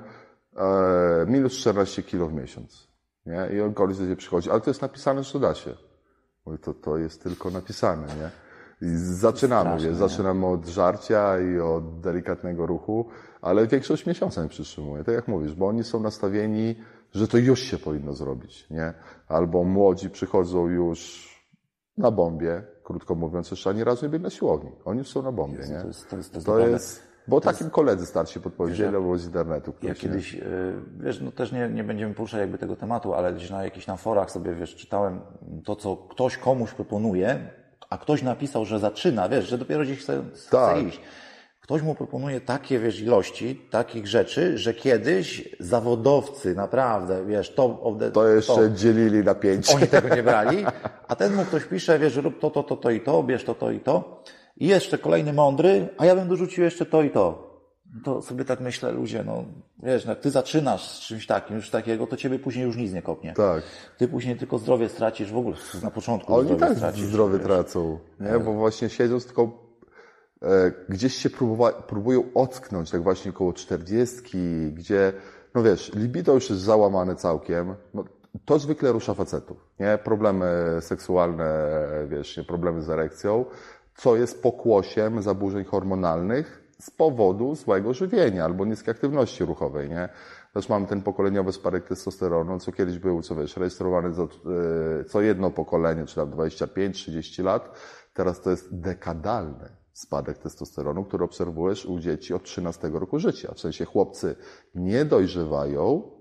e, 0.57 1.25
minus 1.27 1.53
14 1.53 2.03
kilo 2.03 2.27
w 2.27 2.33
miesiąc. 2.33 2.87
Nie? 3.25 3.49
I 3.53 3.61
on 3.61 3.73
koleś 3.73 3.97
do 3.97 4.03
ciebie 4.03 4.15
przychodzi, 4.15 4.51
ale 4.51 4.61
to 4.61 4.69
jest 4.69 4.81
napisane, 4.81 5.23
że 5.23 5.33
to 5.33 5.39
da 5.39 5.55
się. 5.55 5.84
Mówię, 6.45 6.57
to, 6.57 6.73
to 6.73 6.97
jest 6.97 7.23
tylko 7.23 7.49
napisane, 7.49 8.07
nie? 8.07 8.29
I 8.81 8.97
zaczynamy, 8.97 9.69
Straszne, 9.69 9.89
wiesz, 9.89 9.97
zaczynamy 9.97 10.47
od 10.47 10.65
żarcia 10.65 11.39
i 11.39 11.59
od 11.59 11.99
delikatnego 11.99 12.65
ruchu, 12.65 13.05
ale 13.41 13.67
większość 13.67 14.05
miesiąca 14.05 14.43
nie 14.43 14.49
przytrzymuje. 14.49 15.03
Tak 15.03 15.15
jak 15.15 15.27
mówisz, 15.27 15.55
bo 15.55 15.67
oni 15.67 15.83
są 15.83 15.99
nastawieni, 15.99 16.75
że 17.13 17.27
to 17.27 17.37
już 17.37 17.59
się 17.59 17.77
powinno 17.77 18.13
zrobić, 18.13 18.69
nie? 18.69 18.93
Albo 19.27 19.63
młodzi 19.63 20.09
przychodzą 20.09 20.67
już 20.67 21.29
na 21.97 22.11
bombie, 22.11 22.61
krótko 22.83 23.15
mówiąc, 23.15 23.51
jeszcze 23.51 23.69
ani 23.69 23.83
razu 23.83 24.05
nie 24.05 24.09
byli 24.09 24.23
na 24.23 24.29
siłowni. 24.29 24.71
Oni 24.85 24.97
już 24.97 25.07
są 25.07 25.21
na 25.21 25.31
bombie, 25.31 25.59
nie? 25.59 25.81
To 25.81 25.87
jest, 25.87 26.09
to 26.09 26.17
jest, 26.17 26.31
to 26.31 26.37
jest 26.37 26.47
To 26.47 26.59
jest, 26.59 27.01
bo 27.27 27.41
takim 27.41 27.69
koledzy 27.69 28.05
starsi 28.05 28.39
podpowiedzieli 28.39 28.95
albo 28.95 29.17
z 29.17 29.25
internetu. 29.25 29.73
Ja 29.81 29.95
kiedyś, 29.95 30.33
y, 30.35 30.73
wiesz, 30.99 31.21
no 31.21 31.31
też 31.31 31.51
nie, 31.51 31.69
nie 31.69 31.83
będziemy 31.83 32.13
poruszać 32.13 32.39
jakby 32.39 32.57
tego 32.57 32.75
tematu, 32.75 33.13
ale 33.13 33.33
gdzieś 33.33 33.49
na 33.49 33.63
jakichś 33.63 33.85
tam 33.85 33.97
forach 33.97 34.31
sobie, 34.31 34.55
wiesz, 34.55 34.75
czytałem 34.75 35.19
to, 35.65 35.75
co 35.75 35.97
ktoś 35.97 36.37
komuś 36.37 36.71
proponuje, 36.71 37.39
a 37.89 37.97
ktoś 37.97 38.21
napisał, 38.23 38.65
że 38.65 38.79
zaczyna, 38.79 39.29
wiesz, 39.29 39.47
że 39.49 39.57
dopiero 39.57 39.83
gdzieś 39.83 39.99
chce, 39.99 40.23
chce 40.33 40.51
Tak. 40.51 40.83
iść. 40.83 41.01
Ktoś 41.61 41.81
mu 41.81 41.95
proponuje 41.95 42.41
takie, 42.41 42.79
wiesz, 42.79 43.01
ilości, 43.01 43.61
takich 43.71 44.07
rzeczy, 44.07 44.57
że 44.57 44.73
kiedyś 44.73 45.55
zawodowcy, 45.59 46.55
naprawdę, 46.55 47.25
wiesz, 47.25 47.55
top 47.55 47.77
of 47.81 47.99
the 47.99 48.11
To 48.11 48.27
jeszcze 48.27 48.55
top, 48.55 48.73
dzielili 48.73 49.23
na 49.23 49.35
pięć. 49.35 49.69
oni 49.75 49.87
tego 49.87 50.15
nie 50.15 50.23
brali, 50.23 50.65
a 51.07 51.15
ten 51.15 51.35
mu 51.35 51.45
ktoś 51.45 51.65
pisze, 51.65 51.99
wiesz, 51.99 52.15
rób 52.15 52.39
to, 52.39 52.49
to, 52.49 52.63
to, 52.63 52.75
to 52.77 52.91
i 52.91 53.01
to, 53.01 53.23
bierz 53.23 53.43
to, 53.43 53.55
to 53.55 53.71
i 53.71 53.79
to. 53.79 54.23
I 54.57 54.67
jeszcze 54.67 54.97
kolejny 54.97 55.33
mądry, 55.33 55.89
a 55.97 56.05
ja 56.05 56.15
bym 56.15 56.27
dorzucił 56.27 56.63
jeszcze 56.63 56.85
to 56.85 57.03
i 57.03 57.09
to. 57.09 57.45
To 58.03 58.21
sobie 58.21 58.45
tak 58.45 58.59
myślę, 58.59 58.91
ludzie, 58.91 59.23
no 59.23 59.43
wiesz, 59.83 60.05
no, 60.05 60.11
jak 60.11 60.19
ty 60.19 60.31
zaczynasz 60.31 60.89
z 60.89 60.99
czymś 60.99 61.27
takim, 61.27 61.55
już 61.55 61.69
takiego, 61.69 62.07
to 62.07 62.17
ciebie 62.17 62.39
później 62.39 62.65
już 62.65 62.75
nic 62.77 62.93
nie 62.93 63.01
kopnie. 63.01 63.33
Tak. 63.33 63.63
Ty 63.97 64.07
później 64.07 64.35
tylko 64.35 64.57
zdrowie 64.57 64.89
stracisz, 64.89 65.31
w 65.31 65.37
ogóle 65.37 65.55
na 65.83 65.91
początku 65.91 66.35
Oni 66.35 66.45
zdrowie 66.45 66.59
tak 66.59 66.77
stracisz. 66.77 67.05
zdrowie 67.05 67.39
tracą, 67.39 67.99
nie? 68.19 68.39
Bo 68.39 68.53
właśnie 68.53 68.89
siedząc 68.89 69.25
tylko 69.25 69.51
e, 70.41 70.71
gdzieś 70.89 71.15
się 71.15 71.29
próbowa, 71.29 71.71
próbują 71.71 72.23
ocknąć, 72.33 72.91
tak 72.91 73.03
właśnie 73.03 73.31
koło 73.31 73.53
czterdziestki, 73.53 74.71
gdzie, 74.73 75.13
no 75.55 75.63
wiesz, 75.63 75.91
libido 75.93 76.33
już 76.33 76.49
jest 76.49 76.61
załamane 76.61 77.15
całkiem, 77.15 77.75
no, 77.93 78.03
to 78.45 78.59
zwykle 78.59 78.91
rusza 78.91 79.13
facetów, 79.13 79.57
nie? 79.79 79.97
Problemy 80.03 80.77
seksualne, 80.79 81.77
wiesz, 82.07 82.37
nie? 82.37 82.43
problemy 82.43 82.81
z 82.81 82.89
erekcją, 82.89 83.45
co 83.95 84.15
jest 84.15 84.43
pokłosiem 84.43 85.21
zaburzeń 85.21 85.65
hormonalnych 85.65 86.65
z 86.79 86.91
powodu 86.91 87.55
złego 87.55 87.93
żywienia 87.93 88.45
albo 88.45 88.65
niskiej 88.65 88.91
aktywności 88.91 89.45
ruchowej, 89.45 89.89
nie? 89.89 90.09
Też 90.53 90.69
mamy 90.69 90.87
ten 90.87 91.01
pokoleniowy 91.01 91.51
spadek 91.51 91.87
testosteronu, 91.87 92.59
co 92.59 92.71
kiedyś 92.71 92.99
był, 92.99 93.21
co 93.21 93.35
wiesz, 93.35 93.57
rejestrowany 93.57 94.13
co, 94.13 94.23
e, 94.23 95.03
co 95.03 95.21
jedno 95.21 95.51
pokolenie, 95.51 96.05
czy 96.05 96.15
tam 96.15 96.31
25-30 96.31 97.43
lat, 97.43 97.71
teraz 98.13 98.41
to 98.41 98.49
jest 98.49 98.79
dekadalny 98.79 99.69
spadek 99.93 100.37
testosteronu, 100.37 101.03
który 101.03 101.23
obserwujesz 101.23 101.85
u 101.85 101.99
dzieci 101.99 102.33
od 102.33 102.43
13 102.43 102.89
roku 102.93 103.19
życia. 103.19 103.53
W 103.53 103.59
sensie 103.59 103.85
chłopcy 103.85 104.35
nie 104.75 105.05
dojrzewają, 105.05 106.11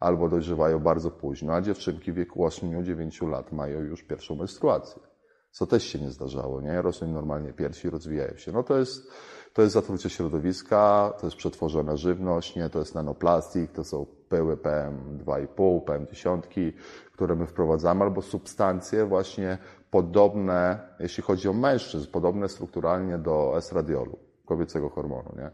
albo 0.00 0.28
dojrzewają 0.28 0.80
bardzo 0.80 1.10
późno, 1.10 1.52
a 1.52 1.60
dziewczynki 1.60 2.12
w 2.12 2.14
wieku 2.14 2.46
8-9 2.46 3.28
lat 3.28 3.52
mają 3.52 3.80
już 3.80 4.02
pierwszą 4.02 4.34
menstruację. 4.34 5.13
Co 5.54 5.66
też 5.66 5.84
się 5.84 5.98
nie 5.98 6.10
zdarzało, 6.10 6.60
nie? 6.60 6.82
Rosną 6.82 7.08
normalnie 7.08 7.52
piersi, 7.52 7.90
rozwijają 7.90 8.36
się. 8.36 8.52
No 8.52 8.62
to 8.62 8.78
jest, 8.78 9.12
to 9.52 9.62
jest 9.62 9.74
zatrucie 9.74 10.10
środowiska, 10.10 11.12
to 11.20 11.26
jest 11.26 11.36
przetworzona 11.36 11.96
żywność, 11.96 12.56
nie? 12.56 12.70
To 12.70 12.78
jest 12.78 12.94
nanoplastik, 12.94 13.72
to 13.72 13.84
są 13.84 14.06
pyły 14.28 14.56
PM2,5, 14.56 15.80
PM10, 15.84 16.72
które 17.12 17.36
my 17.36 17.46
wprowadzamy, 17.46 18.04
albo 18.04 18.22
substancje 18.22 19.06
właśnie 19.06 19.58
podobne, 19.90 20.88
jeśli 21.00 21.22
chodzi 21.22 21.48
o 21.48 21.52
mężczyzn, 21.52 22.10
podobne 22.10 22.48
strukturalnie 22.48 23.18
do 23.18 23.54
estradiolu, 23.56 24.18
kobiecego 24.46 24.88
hormonu, 24.88 25.34
nie? 25.36 25.50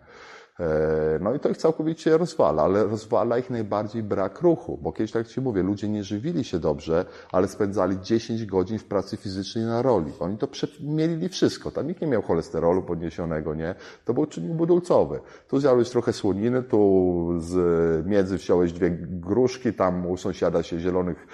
E, 0.60 1.18
no 1.20 1.34
i 1.34 1.40
to 1.40 1.48
ich 1.48 1.56
całkowicie 1.56 2.18
rozwala, 2.18 2.62
ale 2.62 2.84
rozwala 2.84 3.38
ich 3.38 3.50
najbardziej 3.50 4.02
brak 4.02 4.40
ruchu, 4.40 4.78
bo 4.82 4.92
kiedyś, 4.92 5.12
tak 5.12 5.26
Ci 5.26 5.40
mówię, 5.40 5.62
ludzie 5.62 5.88
nie 5.88 6.04
żywili 6.04 6.44
się 6.44 6.58
dobrze, 6.58 7.04
ale 7.32 7.48
spędzali 7.48 8.00
10 8.00 8.46
godzin 8.46 8.78
w 8.78 8.84
pracy 8.84 9.16
fizycznej 9.16 9.64
na 9.64 9.82
roli. 9.82 10.12
Oni 10.20 10.38
to 10.38 10.48
mielili 10.80 11.28
wszystko. 11.28 11.70
Tam 11.70 11.86
nikt 11.86 12.00
nie 12.00 12.06
miał 12.06 12.22
cholesterolu 12.22 12.82
podniesionego, 12.82 13.54
nie? 13.54 13.74
To 14.04 14.14
był 14.14 14.26
czynnik 14.26 14.52
budulcowy. 14.52 15.20
Tu 15.48 15.60
zjadłeś 15.60 15.90
trochę 15.90 16.12
słoniny, 16.12 16.62
tu 16.62 17.30
z 17.38 18.06
miedzy 18.06 18.36
wziąłeś 18.36 18.72
dwie 18.72 18.90
gruszki, 19.00 19.72
tam 19.72 20.06
u 20.06 20.16
sąsiada 20.16 20.62
się 20.62 20.80
zielonych 20.80 21.26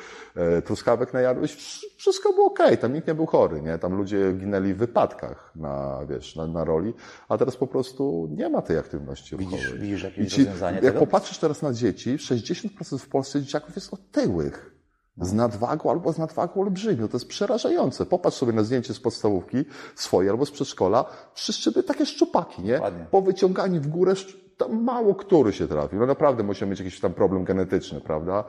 truskawek 0.65 1.13
najadłeś. 1.13 1.55
Wszystko 1.97 2.33
było 2.33 2.47
okej, 2.47 2.67
okay. 2.67 2.77
tam 2.77 2.93
nikt 2.93 3.09
nie 3.09 3.15
był 3.15 3.27
chory, 3.27 3.63
nie? 3.63 3.79
Tam 3.79 3.95
ludzie 3.95 4.33
ginęli 4.33 4.75
w 4.75 4.77
wypadkach 4.77 5.53
na, 5.57 6.01
wiesz, 6.09 6.37
na, 6.37 6.47
na 6.47 6.65
roli, 6.65 6.95
a 7.29 7.39
teraz 7.39 7.57
po 7.57 7.67
prostu 7.67 8.29
nie 8.31 8.49
ma 8.49 8.63
tej 8.63 8.79
aktywności 8.79 9.37
Widzisz, 9.37 9.73
widzisz 9.73 10.03
jakieś 10.03 10.33
ci, 10.33 10.45
rozwiązanie 10.45 10.77
Jak 10.77 10.85
tego? 10.85 11.01
popatrzysz 11.01 11.39
teraz 11.39 11.63
na 11.63 11.73
dzieci, 11.73 12.17
60% 12.17 12.99
w 12.99 13.09
Polsce 13.09 13.41
dzieciaków 13.41 13.75
jest 13.75 13.95
otyłych. 13.95 14.77
Z 15.21 15.33
nadwagą 15.33 15.91
albo 15.91 16.13
z 16.13 16.19
nadwagą 16.19 16.61
olbrzymią. 16.61 17.09
To 17.09 17.17
jest 17.17 17.29
przerażające. 17.29 18.07
Popatrz 18.07 18.37
sobie 18.37 18.53
na 18.53 18.63
zdjęcie 18.63 18.95
z 18.95 19.01
podstawówki 19.01 19.65
swoje 19.95 20.31
albo 20.31 20.47
z 20.47 20.51
przedszkola. 20.51 21.05
Wszyscy 21.35 21.73
by 21.73 21.83
takie 21.83 22.07
szczupaki, 22.07 22.63
nie? 22.63 22.81
Ładnie. 22.81 23.07
Po 23.11 23.23
wyciąganiu 23.23 23.81
w 23.81 23.87
górę 23.87 24.15
tam 24.57 24.83
mało 24.83 25.15
który 25.15 25.53
się 25.53 25.69
trafił. 25.69 25.99
No 25.99 26.07
naprawdę 26.07 26.43
musiał 26.43 26.69
mieć 26.69 26.79
jakiś 26.79 27.01
tam 27.01 27.15
problem 27.15 27.45
genetyczny, 27.45 28.01
prawda? 28.01 28.45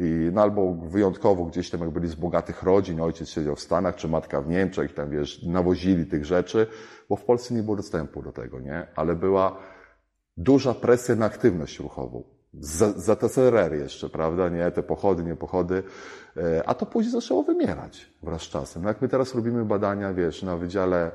I, 0.00 0.30
no 0.32 0.42
albo 0.42 0.74
wyjątkowo 0.74 1.44
gdzieś 1.44 1.70
tam 1.70 1.80
jak 1.80 1.90
byli 1.90 2.08
z 2.08 2.14
bogatych 2.14 2.62
rodzin, 2.62 3.00
ojciec 3.00 3.28
siedział 3.28 3.56
w 3.56 3.60
Stanach, 3.60 3.96
czy 3.96 4.08
matka 4.08 4.42
w 4.42 4.48
Niemczech, 4.48 4.94
tam 4.94 5.10
wiesz, 5.10 5.42
nawozili 5.42 6.06
tych 6.06 6.24
rzeczy, 6.24 6.66
bo 7.08 7.16
w 7.16 7.24
Polsce 7.24 7.54
nie 7.54 7.62
było 7.62 7.76
dostępu 7.76 8.22
do 8.22 8.32
tego, 8.32 8.60
nie? 8.60 8.86
Ale 8.96 9.16
była, 9.16 9.56
duża 10.36 10.74
presja 10.74 11.16
na 11.16 11.26
aktywność 11.26 11.78
ruchową. 11.78 12.22
Za, 12.60 12.92
za 12.92 13.16
TSRR 13.16 13.74
jeszcze, 13.74 14.08
prawda? 14.08 14.48
Nie, 14.48 14.70
te 14.70 14.82
pochody, 14.82 15.24
nie 15.24 15.36
pochody. 15.36 15.82
E, 16.36 16.68
a 16.68 16.74
to 16.74 16.86
później 16.86 17.12
zaczęło 17.12 17.42
wymierać 17.42 18.10
wraz 18.22 18.42
z 18.42 18.48
czasem. 18.48 18.82
No 18.82 18.88
jak 18.88 19.02
my 19.02 19.08
teraz 19.08 19.34
robimy 19.34 19.64
badania, 19.64 20.14
wiesz, 20.14 20.42
na 20.42 20.56
Wydziale 20.56 21.10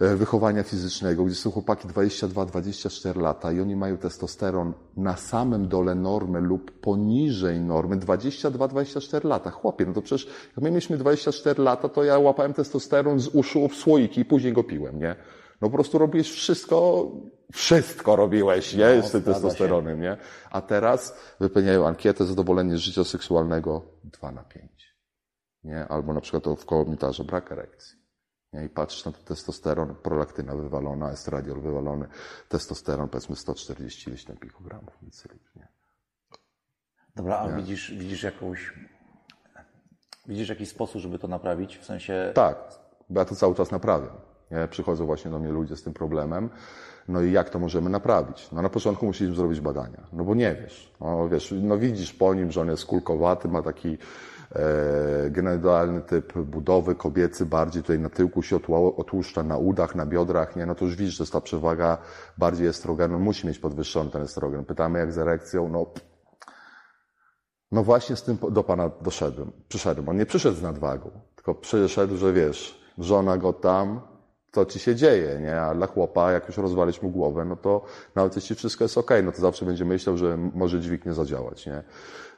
Wychowania 0.00 0.62
Fizycznego, 0.62 1.24
gdzie 1.24 1.34
są 1.34 1.50
chłopaki 1.50 1.88
22-24 1.88 3.20
lata 3.20 3.52
i 3.52 3.60
oni 3.60 3.76
mają 3.76 3.96
testosteron 3.96 4.72
na 4.96 5.16
samym 5.16 5.68
dole 5.68 5.94
normy 5.94 6.40
lub 6.40 6.80
poniżej 6.80 7.60
normy 7.60 7.96
22-24 7.96 9.24
lata. 9.24 9.50
Chłopie, 9.50 9.86
no 9.86 9.92
to 9.92 10.02
przecież 10.02 10.26
jak 10.26 10.64
my 10.64 10.70
mieliśmy 10.70 10.98
24 10.98 11.62
lata, 11.62 11.88
to 11.88 12.04
ja 12.04 12.18
łapałem 12.18 12.52
testosteron 12.52 13.20
z 13.20 13.28
uszu 13.28 13.68
w 13.68 13.74
słoiki 13.74 14.20
i 14.20 14.24
później 14.24 14.52
go 14.52 14.64
piłem, 14.64 14.98
nie? 14.98 15.16
No 15.60 15.70
po 15.70 15.74
prostu 15.74 15.98
robisz 15.98 16.32
wszystko, 16.32 17.08
wszystko 17.52 18.16
robiłeś, 18.16 18.74
nie? 18.74 18.96
No, 18.96 19.08
z 19.08 19.10
tym 19.10 19.22
testosteronem, 19.22 20.00
nie? 20.00 20.16
A 20.50 20.60
teraz 20.60 21.16
wypełniają 21.40 21.86
ankietę 21.86 22.24
zadowolenie 22.24 22.76
z 22.76 22.80
życia 22.80 23.04
seksualnego 23.04 23.82
2 24.04 24.32
na 24.32 24.42
5. 24.42 24.96
Nie? 25.64 25.88
Albo 25.88 26.12
na 26.12 26.20
przykład 26.20 26.60
w 26.60 26.64
komitarze 26.64 27.24
brak 27.24 27.52
erekcji. 27.52 28.01
Nie? 28.52 28.64
I 28.64 28.68
patrzysz 28.68 29.04
na 29.04 29.12
ten 29.12 29.24
testosteron, 29.24 29.94
prolaktyna 29.94 30.56
wywalona, 30.56 31.10
estradiol 31.10 31.60
wywalony, 31.60 32.08
testosteron 32.48 33.08
powiedzmy 33.08 33.36
140 33.36 34.10
ileś 34.10 34.24
tam 34.24 34.36
pikogramów 34.36 34.98
nie? 35.56 35.68
Dobra, 37.16 37.38
a 37.38 37.48
widzisz, 37.48 37.90
widzisz 37.90 38.22
jakąś, 38.22 38.72
widzisz 40.26 40.48
jakiś 40.48 40.68
sposób, 40.68 41.00
żeby 41.00 41.18
to 41.18 41.28
naprawić? 41.28 41.78
W 41.78 41.84
sensie... 41.84 42.32
Tak, 42.34 42.56
bo 43.10 43.20
ja 43.20 43.24
to 43.24 43.34
cały 43.34 43.54
czas 43.54 43.70
naprawiam. 43.70 44.16
Nie? 44.50 44.68
Przychodzą 44.68 45.06
właśnie 45.06 45.30
do 45.30 45.38
mnie 45.38 45.52
ludzie 45.52 45.76
z 45.76 45.82
tym 45.82 45.92
problemem. 45.92 46.50
No 47.08 47.22
i 47.22 47.32
jak 47.32 47.50
to 47.50 47.58
możemy 47.58 47.90
naprawić? 47.90 48.50
No 48.52 48.62
na 48.62 48.68
początku 48.68 49.06
musieliśmy 49.06 49.36
zrobić 49.36 49.60
badania, 49.60 50.06
no 50.12 50.24
bo 50.24 50.34
nie 50.34 50.54
wiesz. 50.54 50.92
No 51.00 51.28
wiesz, 51.28 51.54
no 51.62 51.78
widzisz 51.78 52.12
po 52.12 52.34
nim, 52.34 52.52
że 52.52 52.60
on 52.60 52.68
jest 52.68 52.86
kulkowaty, 52.86 53.48
ma 53.48 53.62
taki 53.62 53.98
generalny 55.30 56.00
typ 56.00 56.38
budowy, 56.38 56.94
kobiecy, 56.94 57.46
bardziej 57.46 57.82
tutaj 57.82 57.98
na 57.98 58.08
tyłku 58.08 58.42
się 58.42 58.58
otłuszcza, 58.96 59.42
na 59.42 59.56
udach, 59.56 59.94
na 59.94 60.06
biodrach, 60.06 60.56
nie? 60.56 60.66
No 60.66 60.74
to 60.74 60.84
już 60.84 60.96
widzisz, 60.96 61.14
że 61.14 61.26
ta 61.26 61.40
przewaga 61.40 61.98
bardziej 62.38 62.66
estrogenu, 62.66 63.18
musi 63.18 63.46
mieć 63.46 63.58
podwyższony 63.58 64.10
ten 64.10 64.22
estrogen. 64.22 64.64
Pytamy 64.64 64.98
jak 64.98 65.12
z 65.12 65.18
erekcją, 65.18 65.68
no 65.68 65.86
no 67.72 67.82
właśnie 67.82 68.16
z 68.16 68.22
tym 68.22 68.38
do 68.50 68.64
Pana 68.64 68.90
doszedłem, 69.02 69.52
przyszedłem. 69.68 70.08
On 70.08 70.16
nie 70.16 70.26
przyszedł 70.26 70.56
z 70.56 70.62
nadwagą, 70.62 71.10
tylko 71.34 71.54
przyszedł, 71.54 72.16
że 72.16 72.32
wiesz, 72.32 72.82
żona 72.98 73.38
go 73.38 73.52
tam, 73.52 74.00
co 74.52 74.64
ci 74.64 74.78
się 74.78 74.94
dzieje, 74.94 75.38
nie? 75.40 75.60
A 75.60 75.74
dla 75.74 75.86
chłopa, 75.86 76.32
jak 76.32 76.48
już 76.48 76.56
rozwalić 76.56 77.02
mu 77.02 77.10
głowę, 77.10 77.44
no 77.44 77.56
to 77.56 77.84
nawet 78.14 78.36
jeśli 78.36 78.56
wszystko 78.56 78.84
jest 78.84 78.98
ok, 78.98 79.10
no 79.24 79.32
to 79.32 79.40
zawsze 79.40 79.64
będzie 79.64 79.84
myślał, 79.84 80.16
że 80.16 80.36
może 80.36 80.80
dźwig 80.80 81.06
nie 81.06 81.14
zadziałać, 81.14 81.66
nie? 81.66 81.82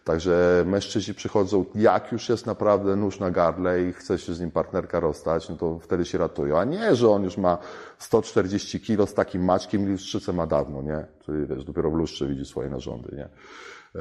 Także 0.04 0.64
mężczyźni 0.66 1.14
przychodzą, 1.14 1.64
jak 1.74 2.12
już 2.12 2.28
jest 2.28 2.46
naprawdę 2.46 2.96
nóż 2.96 3.20
na 3.20 3.30
gardle 3.30 3.82
i 3.82 3.92
chce 3.92 4.18
się 4.18 4.34
z 4.34 4.40
nim 4.40 4.50
partnerka 4.50 5.00
rozstać, 5.00 5.48
no 5.48 5.56
to 5.56 5.78
wtedy 5.78 6.04
się 6.04 6.18
ratują. 6.18 6.58
A 6.58 6.64
nie, 6.64 6.94
że 6.94 7.10
on 7.10 7.24
już 7.24 7.36
ma 7.38 7.58
140 7.98 8.80
kilo 8.80 9.06
z 9.06 9.14
takim 9.14 9.44
maczkiem 9.44 9.82
i 9.82 9.86
lustrzycę 9.86 10.32
ma 10.32 10.46
dawno, 10.46 10.82
nie? 10.82 11.06
Czyli 11.20 11.46
wiesz, 11.46 11.64
dopiero 11.64 11.90
w 11.90 11.94
lustrze 11.94 12.26
widzi 12.26 12.44
swoje 12.44 12.70
narządy, 12.70 13.16
nie? 13.16 13.28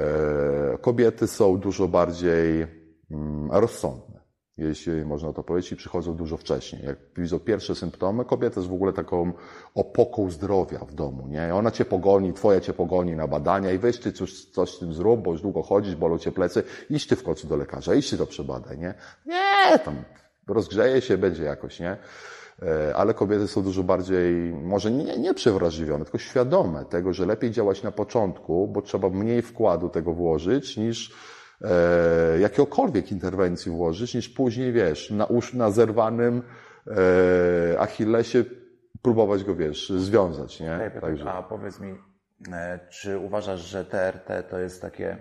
E, 0.02 0.78
kobiety 0.78 1.26
są 1.26 1.58
dużo 1.58 1.88
bardziej 1.88 2.66
mm, 3.10 3.50
rozsądne 3.52 4.13
jeśli 4.58 5.04
można 5.04 5.32
to 5.32 5.42
powiedzieć, 5.42 5.72
i 5.72 5.76
przychodzą 5.76 6.16
dużo 6.16 6.36
wcześniej. 6.36 6.84
Jak 6.84 6.98
widzą 7.16 7.38
pierwsze 7.38 7.74
symptomy, 7.74 8.24
kobieta 8.24 8.60
jest 8.60 8.70
w 8.70 8.74
ogóle 8.74 8.92
taką 8.92 9.32
opoką 9.74 10.30
zdrowia 10.30 10.78
w 10.78 10.94
domu, 10.94 11.26
nie? 11.28 11.54
Ona 11.54 11.70
cię 11.70 11.84
pogoni, 11.84 12.32
twoja 12.32 12.60
cię 12.60 12.72
pogoni 12.72 13.16
na 13.16 13.28
badania 13.28 13.72
i 13.72 13.78
weź 13.78 13.98
ty 13.98 14.12
coś, 14.12 14.44
coś 14.44 14.70
z 14.70 14.78
tym 14.78 14.94
zrób, 14.94 15.22
bo 15.22 15.32
już 15.32 15.42
długo 15.42 15.62
chodzisz, 15.62 15.96
bolą 15.96 16.18
cię 16.18 16.32
plecy, 16.32 16.62
idź 16.90 17.06
ty 17.06 17.16
w 17.16 17.22
końcu 17.22 17.46
do 17.46 17.56
lekarza, 17.56 17.94
idź 17.94 18.10
ty 18.10 18.18
to 18.18 18.26
przebadaj, 18.26 18.78
nie? 18.78 18.94
Nie, 19.26 19.78
tam 19.78 19.94
rozgrzeje 20.48 21.00
się, 21.00 21.18
będzie 21.18 21.44
jakoś, 21.44 21.80
nie? 21.80 21.96
E, 22.62 22.96
ale 22.96 23.14
kobiety 23.14 23.48
są 23.48 23.62
dużo 23.62 23.82
bardziej, 23.82 24.34
może 24.52 24.90
nie, 24.90 25.18
nie 25.18 25.34
przewrażliwione, 25.34 26.04
tylko 26.04 26.18
świadome 26.18 26.84
tego, 26.84 27.12
że 27.12 27.26
lepiej 27.26 27.50
działać 27.50 27.82
na 27.82 27.92
początku, 27.92 28.68
bo 28.68 28.82
trzeba 28.82 29.08
mniej 29.10 29.42
wkładu 29.42 29.88
tego 29.88 30.12
włożyć, 30.12 30.76
niż 30.76 31.14
e, 31.60 32.38
jakiegokolwiek 32.40 33.12
interwencji 33.12 33.72
włożyć, 33.72 34.14
niż 34.14 34.28
później, 34.28 34.72
wiesz, 34.72 35.10
na, 35.10 35.28
na 35.54 35.70
zerwanym 35.70 36.42
e, 36.86 37.80
Achillesie 37.80 38.44
próbować 39.02 39.44
go, 39.44 39.56
wiesz, 39.56 39.90
związać, 39.90 40.60
nie? 40.60 40.68
Hey, 40.68 41.00
Także... 41.00 41.30
A 41.30 41.42
powiedz 41.42 41.80
mi, 41.80 41.94
e, 42.52 42.80
czy 42.88 43.18
uważasz, 43.18 43.60
że 43.60 43.84
TRT 43.84 44.42
to 44.50 44.58
jest 44.58 44.82
takie, 44.82 45.16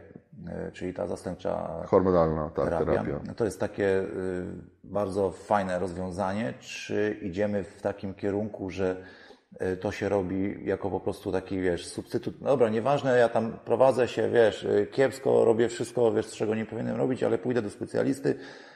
e, 0.48 0.72
czyli 0.72 0.94
ta 0.94 1.08
zastępcza 1.08 1.84
hormonalna 1.88 2.50
tak, 2.50 2.66
terapia, 2.66 2.86
terapia, 2.86 3.34
to 3.36 3.46
jest 3.46 3.60
takie 3.60 4.00
e, 4.00 4.06
bardzo 4.84 5.32
fajne 5.32 5.80
rozwiązanie, 5.80 6.54
czy 6.60 7.18
idziemy 7.22 7.64
w 7.64 7.82
takim 7.82 8.14
kierunku, 8.14 8.70
że 8.70 9.04
to 9.82 9.92
się 9.92 10.10
robi 10.10 10.66
jako 10.66 10.90
po 10.90 11.00
prostu 11.00 11.32
taki, 11.32 11.62
wiesz, 11.62 11.88
substytut. 11.88 12.38
Dobra, 12.42 12.70
nieważne, 12.70 13.18
ja 13.18 13.30
tam 13.30 13.54
prowadzę 13.66 14.08
się, 14.08 14.30
wiesz, 14.30 14.64
y, 14.64 14.88
kiepsko, 14.92 15.46
robię 15.46 15.70
wszystko, 15.70 16.12
wiesz, 16.12 16.28
czego 16.28 16.56
nie 16.56 16.66
powinienem 16.66 16.98
robić, 16.98 17.24
ale 17.24 17.38
pójdę 17.38 17.62
do 17.62 17.70
specjalisty, 17.70 18.36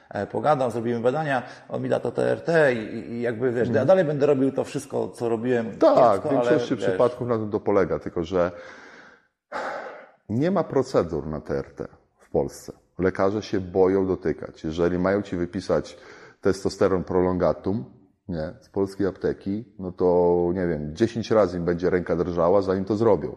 e, 0.10 0.28
pogadam, 0.28 0.72
zrobimy 0.72 1.00
badania, 1.00 1.44
on 1.70 1.82
mi 1.82 1.90
da 1.90 2.00
to 2.00 2.12
TRT 2.12 2.50
i, 2.74 3.12
i 3.12 3.22
jakby, 3.22 3.52
wiesz, 3.52 3.70
ja 3.70 3.86
dalej 3.86 4.06
będę 4.06 4.26
robił 4.26 4.52
to 4.52 4.64
wszystko, 4.64 5.08
co 5.08 5.30
robiłem 5.30 5.68
Mhm. 5.68 5.96
Tak, 5.96 6.14
kiepsko, 6.14 6.30
w 6.30 6.32
większości 6.32 6.74
ale, 6.74 6.88
przypadków 6.88 7.28
na 7.28 7.38
tym 7.38 7.52
to 7.52 7.60
polega, 7.60 8.00
tylko 8.00 8.24
że 8.24 8.52
nie 10.30 10.52
ma 10.52 10.64
procedur 10.64 11.28
na 11.28 11.42
TRT 11.42 11.88
w 12.20 12.30
Polsce. 12.30 12.74
Lekarze 13.00 13.42
się 13.42 13.60
boją 13.60 14.08
dotykać. 14.08 14.64
Jeżeli 14.64 15.00
mają 15.00 15.22
ci 15.22 15.38
wypisać 15.38 15.98
testosteron 16.42 17.04
prolongatum, 17.04 17.86
nie, 18.30 18.54
z 18.62 18.70
polskiej 18.70 19.08
apteki, 19.08 19.66
no 19.80 19.92
to 19.92 20.50
nie 20.54 20.68
wiem, 20.68 20.96
10 20.96 21.32
razy 21.32 21.58
im 21.58 21.66
będzie 21.66 21.90
ręka 21.90 22.16
drżała, 22.16 22.62
zanim 22.62 22.86
to 22.86 22.96
zrobią. 22.96 23.36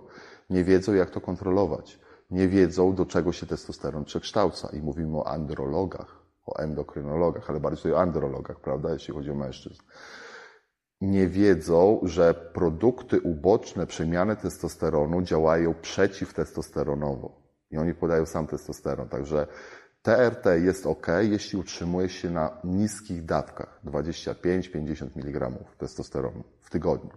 Nie 0.50 0.64
wiedzą, 0.64 0.94
jak 0.94 1.10
to 1.10 1.20
kontrolować. 1.20 2.00
Nie 2.30 2.48
wiedzą, 2.48 2.94
do 2.94 3.06
czego 3.06 3.32
się 3.32 3.46
testosteron 3.46 4.04
przekształca. 4.04 4.68
I 4.72 4.82
mówimy 4.82 5.18
o 5.18 5.26
andrologach, 5.26 6.22
o 6.46 6.58
endokrynologach, 6.58 7.50
ale 7.50 7.60
bardziej 7.60 7.92
o 7.92 8.00
andrologach, 8.00 8.60
prawda, 8.60 8.92
jeśli 8.92 9.14
chodzi 9.14 9.30
o 9.30 9.34
mężczyzn 9.34 9.82
nie 11.00 11.28
wiedzą, 11.28 12.00
że 12.02 12.34
produkty 12.34 13.20
uboczne 13.20 13.86
przemiany 13.86 14.36
testosteronu 14.36 15.22
działają 15.22 15.74
przeciwtestosteronowo. 15.74 17.40
I 17.70 17.78
oni 17.78 17.94
podają 17.94 18.26
sam 18.26 18.46
testosteron. 18.46 19.08
Także 19.08 19.46
TRT 20.02 20.46
jest 20.46 20.86
ok, 20.86 21.06
jeśli 21.20 21.58
utrzymuje 21.58 22.08
się 22.08 22.30
na 22.30 22.60
niskich 22.64 23.24
dawkach 23.24 23.80
25-50 23.84 25.08
mg 25.16 25.50
testosteronu 25.78 26.44
w 26.60 26.70
tygodniu. 26.70 27.10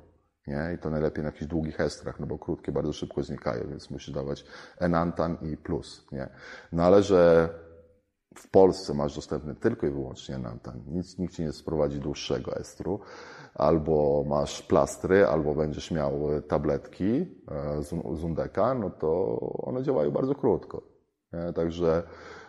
Nie? 0.48 0.74
I 0.76 0.78
to 0.78 0.90
najlepiej 0.90 1.24
na 1.24 1.28
jakichś 1.28 1.46
długich 1.46 1.80
estrach, 1.80 2.20
no 2.20 2.28
bo 2.28 2.40
krótkie 2.40 2.72
bardzo 2.72 2.94
szybko 2.94 3.24
znikają, 3.24 3.70
więc 3.70 3.90
musisz 3.90 4.14
dawać 4.14 4.46
enantan 4.78 5.38
i 5.42 5.58
plus. 5.58 6.06
Nie? 6.12 6.30
No 6.72 6.84
ale 6.84 7.04
że 7.04 7.50
w 8.38 8.50
Polsce 8.50 8.94
masz 8.94 9.16
dostępny 9.16 9.56
tylko 9.56 9.88
i 9.88 9.90
wyłącznie 9.90 10.36
enantan, 10.36 10.82
nic, 10.88 11.18
nikt 11.18 11.34
ci 11.34 11.42
nie 11.42 11.52
sprowadzi 11.52 12.00
dłuższego 12.00 12.56
estru, 12.56 13.00
albo 13.56 14.24
masz 14.28 14.62
plastry, 14.62 15.28
albo 15.28 15.56
będziesz 15.56 15.92
miał 15.92 16.42
tabletki 16.48 17.26
e, 17.52 17.84
z 17.84 17.90
z 18.20 18.24
Undeka, 18.24 18.74
no 18.74 18.90
to 18.90 19.40
one 19.40 19.84
działają 19.84 20.12
bardzo 20.12 20.36
krótko. 20.36 20.82
Nie? 21.34 21.54
Także 21.54 21.98
e, 21.98 22.43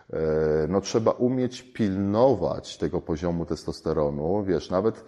no, 0.68 0.80
trzeba 0.80 1.10
umieć 1.10 1.62
pilnować 1.62 2.78
tego 2.78 3.00
poziomu 3.00 3.46
testosteronu. 3.46 4.44
Wiesz, 4.44 4.70
nawet, 4.70 5.04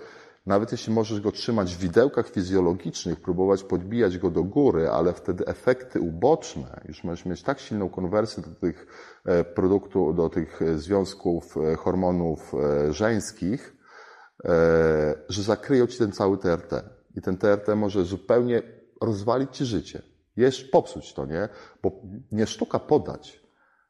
nawet 0.46 0.72
jeśli 0.72 0.92
możesz 0.92 1.20
go 1.20 1.32
trzymać 1.32 1.74
w 1.74 1.78
widełkach 1.78 2.28
fizjologicznych, 2.28 3.20
próbować 3.20 3.64
podbijać 3.64 4.18
go 4.18 4.30
do 4.30 4.44
góry, 4.44 4.88
ale 4.88 5.12
wtedy 5.12 5.46
efekty 5.46 6.00
uboczne, 6.00 6.80
już 6.88 7.04
możesz 7.04 7.26
mieć 7.26 7.42
tak 7.42 7.58
silną 7.58 7.88
konwersję 7.88 8.42
do 8.42 8.60
tych 8.60 8.86
e, 9.24 9.44
produktów, 9.44 10.16
do 10.16 10.28
tych 10.28 10.62
e, 10.62 10.78
związków 10.78 11.56
e, 11.56 11.76
hormonów 11.76 12.54
e, 12.54 12.92
żeńskich, 12.92 13.76
e, 14.44 15.14
że 15.28 15.42
zakryją 15.42 15.86
ci 15.86 15.98
ten 15.98 16.12
cały 16.12 16.38
TRT. 16.38 16.72
I 17.16 17.22
ten 17.22 17.36
TRT 17.36 17.68
może 17.76 18.04
zupełnie 18.04 18.62
rozwalić 19.00 19.56
ci 19.56 19.64
życie. 19.64 20.02
Jest 20.36 20.70
popsuć 20.70 21.14
to, 21.14 21.26
nie? 21.26 21.48
Bo 21.82 21.92
nie 22.32 22.46
sztuka 22.46 22.78
podać. 22.78 23.45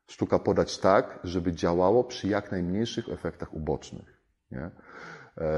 Sztuka 0.06 0.38
podać 0.38 0.78
tak, 0.78 1.18
żeby 1.24 1.52
działało 1.52 2.04
przy 2.04 2.28
jak 2.28 2.52
najmniejszych 2.52 3.08
efektach 3.08 3.54
ubocznych. 3.54 4.20
Nie, 4.50 4.70
e, 5.38 5.50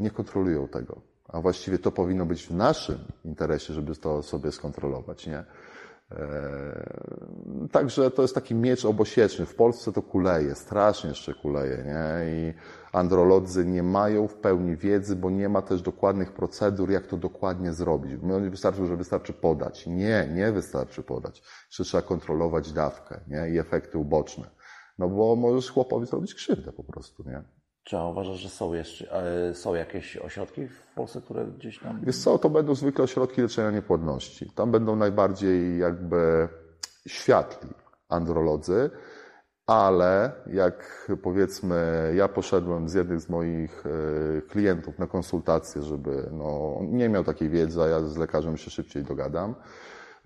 nie 0.00 0.10
kontrolują 0.10 0.68
tego. 0.68 1.00
A 1.28 1.40
właściwie 1.40 1.78
to 1.78 1.92
powinno 1.92 2.26
być 2.26 2.46
w 2.46 2.50
naszym 2.50 2.98
interesie, 3.24 3.74
żeby 3.74 3.96
to 3.96 4.22
sobie 4.22 4.52
skontrolować. 4.52 5.26
Nie? 5.26 5.44
E, 6.10 7.18
Także 7.72 8.10
to 8.10 8.22
jest 8.22 8.34
taki 8.34 8.54
miecz 8.54 8.84
obosieczny. 8.84 9.46
W 9.46 9.54
Polsce 9.54 9.92
to 9.92 10.02
kuleje, 10.02 10.54
strasznie 10.54 11.08
jeszcze 11.10 11.34
kuleje. 11.34 11.84
Nie? 11.86 12.32
I 12.32 12.54
androlodzy 12.92 13.66
nie 13.66 13.82
mają 13.82 14.28
w 14.28 14.34
pełni 14.34 14.76
wiedzy, 14.76 15.16
bo 15.16 15.30
nie 15.30 15.48
ma 15.48 15.62
też 15.62 15.82
dokładnych 15.82 16.32
procedur, 16.32 16.90
jak 16.90 17.06
to 17.06 17.16
dokładnie 17.16 17.72
zrobić. 17.72 18.12
My 18.22 18.50
wystarczy, 18.50 18.86
że 18.86 18.96
wystarczy 18.96 19.32
podać. 19.32 19.86
Nie, 19.86 20.28
nie 20.34 20.52
wystarczy 20.52 21.02
podać. 21.02 21.42
Jeszcze 21.66 21.84
trzeba 21.84 22.02
kontrolować 22.02 22.72
dawkę 22.72 23.20
nie? 23.28 23.50
i 23.50 23.58
efekty 23.58 23.98
uboczne. 23.98 24.50
No 24.98 25.08
bo 25.08 25.36
możesz 25.36 25.70
chłopowi 25.70 26.06
zrobić 26.06 26.34
krzywdę 26.34 26.72
po 26.72 26.84
prostu. 26.84 27.24
Nie? 27.26 27.57
Czy 27.88 27.96
uważasz, 27.96 28.38
że 28.38 28.48
są 28.48 28.74
jeszcze, 28.74 29.12
e, 29.50 29.54
są 29.54 29.74
jakieś 29.74 30.16
ośrodki 30.16 30.68
w 30.68 30.94
Polsce, 30.94 31.20
które 31.20 31.46
gdzieś 31.46 31.78
tam... 31.78 32.00
Wiesz 32.02 32.18
co, 32.18 32.38
to 32.38 32.50
będą 32.50 32.74
zwykle 32.74 33.04
ośrodki 33.04 33.42
leczenia 33.42 33.70
niepłodności. 33.70 34.50
Tam 34.54 34.70
będą 34.70 34.96
najbardziej 34.96 35.78
jakby 35.78 36.48
światli 37.06 37.70
androlodzy, 38.08 38.90
ale 39.66 40.32
jak 40.46 41.08
powiedzmy, 41.22 42.12
ja 42.16 42.28
poszedłem 42.28 42.88
z 42.88 42.94
jednych 42.94 43.20
z 43.20 43.28
moich 43.28 43.84
e, 43.86 44.42
klientów 44.42 44.98
na 44.98 45.06
konsultację, 45.06 45.82
żeby 45.82 46.28
no, 46.32 46.78
nie 46.82 47.08
miał 47.08 47.24
takiej 47.24 47.48
wiedzy, 47.48 47.82
a 47.82 47.86
ja 47.86 48.00
z 48.00 48.16
lekarzem 48.16 48.56
się 48.56 48.70
szybciej 48.70 49.04
dogadam 49.04 49.54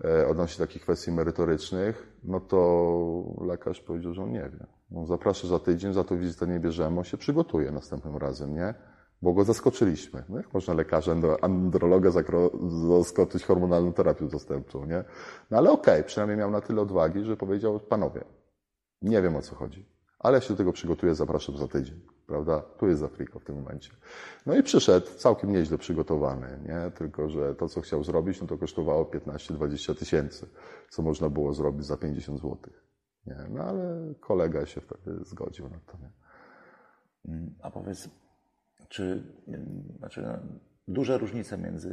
e, 0.05 0.27
odnośnie 0.27 0.65
takich 0.65 0.81
kwestii 0.81 1.11
merytorycznych, 1.11 2.07
no 2.23 2.39
to 2.39 3.23
lekarz 3.41 3.81
powiedział, 3.81 4.13
że 4.13 4.23
on 4.23 4.31
nie 4.31 4.49
wie. 4.49 4.65
On 4.95 5.05
zaprasza 5.05 5.47
za 5.47 5.59
tydzień, 5.59 5.93
za 5.93 6.03
to 6.03 6.17
wizytę 6.17 6.47
nie 6.47 6.59
bierzemy, 6.59 6.97
on 6.97 7.03
się 7.03 7.17
przygotuje 7.17 7.71
następnym 7.71 8.17
razem, 8.17 8.55
nie? 8.55 8.73
Bo 9.21 9.33
go 9.33 9.43
zaskoczyliśmy. 9.43 10.23
No 10.29 10.37
jak 10.37 10.53
można 10.53 10.73
lekarza, 10.73 11.15
andro- 11.15 11.37
androloga 11.41 12.11
zaskoczyć 12.99 13.43
hormonalną 13.43 13.93
terapią 13.93 14.29
zastępczą, 14.29 14.85
nie? 14.85 15.03
No 15.51 15.57
ale 15.57 15.71
okej, 15.71 16.03
przynajmniej 16.03 16.37
miał 16.37 16.51
na 16.51 16.61
tyle 16.61 16.81
odwagi, 16.81 17.23
że 17.23 17.37
powiedział, 17.37 17.79
panowie, 17.79 18.23
nie 19.01 19.21
wiem 19.21 19.35
o 19.35 19.41
co 19.41 19.55
chodzi, 19.55 19.85
ale 20.19 20.37
ja 20.37 20.41
się 20.41 20.49
do 20.49 20.57
tego 20.57 20.73
przygotuję, 20.73 21.15
zapraszam 21.15 21.57
za 21.57 21.67
tydzień, 21.67 22.01
prawda? 22.27 22.61
Tu 22.61 22.87
jest 22.87 23.03
Afrika 23.03 23.39
w 23.39 23.43
tym 23.43 23.55
momencie. 23.55 23.91
No 24.45 24.55
i 24.55 24.63
przyszedł 24.63 25.07
całkiem 25.17 25.51
nieźle 25.51 25.77
przygotowany, 25.77 26.59
nie? 26.67 26.91
Tylko, 26.91 27.29
że 27.29 27.55
to, 27.55 27.69
co 27.69 27.81
chciał 27.81 28.03
zrobić, 28.03 28.41
no 28.41 28.47
to 28.47 28.57
kosztowało 28.57 29.05
15-20 29.05 29.95
tysięcy, 29.95 30.49
co 30.89 31.01
można 31.01 31.29
było 31.29 31.53
zrobić 31.53 31.85
za 31.85 31.97
50 31.97 32.39
złotych. 32.39 32.92
Nie? 33.25 33.35
No 33.49 33.63
ale 33.63 34.13
kolega 34.19 34.65
się 34.65 34.81
wtedy 34.81 35.23
zgodził 35.25 35.69
na 35.69 35.79
to, 35.85 35.97
nie? 35.97 36.09
Mm, 37.33 37.55
A 37.61 37.71
powiedz, 37.71 38.09
czy 38.89 39.23
mm, 39.47 39.83
znaczy, 39.99 40.21
no, 40.21 40.33
duże 40.87 41.17
różnice 41.17 41.57
między 41.57 41.91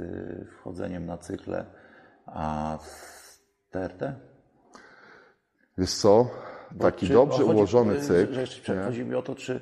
wchodzeniem 0.58 1.06
na 1.06 1.18
cykle 1.18 1.64
a 2.26 2.78
TRT? 3.70 4.02
Wiesz 5.78 5.94
co? 5.94 6.30
Bo 6.72 6.84
Taki 6.84 7.06
czy- 7.06 7.12
dobrze 7.12 7.38
chodzi- 7.38 7.50
ułożony 7.54 7.94
że- 7.94 8.00
cykl. 8.00 8.34
Że 8.34 8.40
jeszcze 8.40 8.76
nie? 8.76 8.82
chodzi 8.82 9.04
mi 9.04 9.14
o 9.14 9.22
to, 9.22 9.34
czy 9.34 9.60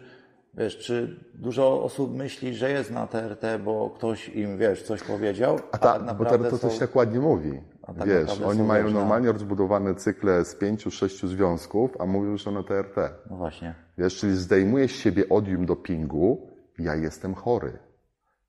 wiesz, 0.54 0.78
czy 0.78 1.24
dużo 1.34 1.82
osób 1.82 2.14
myśli, 2.16 2.54
że 2.54 2.70
jest 2.70 2.90
na 2.90 3.06
TRT, 3.06 3.58
bo 3.64 3.90
ktoś 3.90 4.28
im, 4.28 4.58
wiesz, 4.58 4.82
coś 4.82 5.02
powiedział, 5.02 5.56
a, 5.72 5.74
A 5.74 5.78
ta, 5.78 5.98
tak 6.00 6.16
bo 6.16 6.24
to 6.24 6.50
są... 6.50 6.68
coś 6.68 6.78
tak 6.78 6.96
ładnie 6.96 7.20
mówi. 7.20 7.62
Tak 7.94 8.08
Wiesz, 8.08 8.40
oni 8.40 8.62
mają 8.62 8.84
na- 8.84 8.90
normalnie 8.90 9.32
rozbudowane 9.32 9.94
cykle 9.94 10.44
z 10.44 10.54
pięciu, 10.54 10.90
sześciu 10.90 11.28
związków, 11.28 12.00
a 12.00 12.06
mówią, 12.06 12.36
że 12.36 12.50
na 12.52 12.62
TRT. 12.62 12.96
No 13.30 13.36
właśnie. 13.36 13.74
Wiesz, 13.98 14.16
czyli 14.16 14.36
zdejmujesz 14.36 14.92
z 14.92 14.96
siebie 14.98 15.28
odium 15.28 15.66
dopingu, 15.66 16.50
ja 16.78 16.94
jestem 16.94 17.34
chory. 17.34 17.78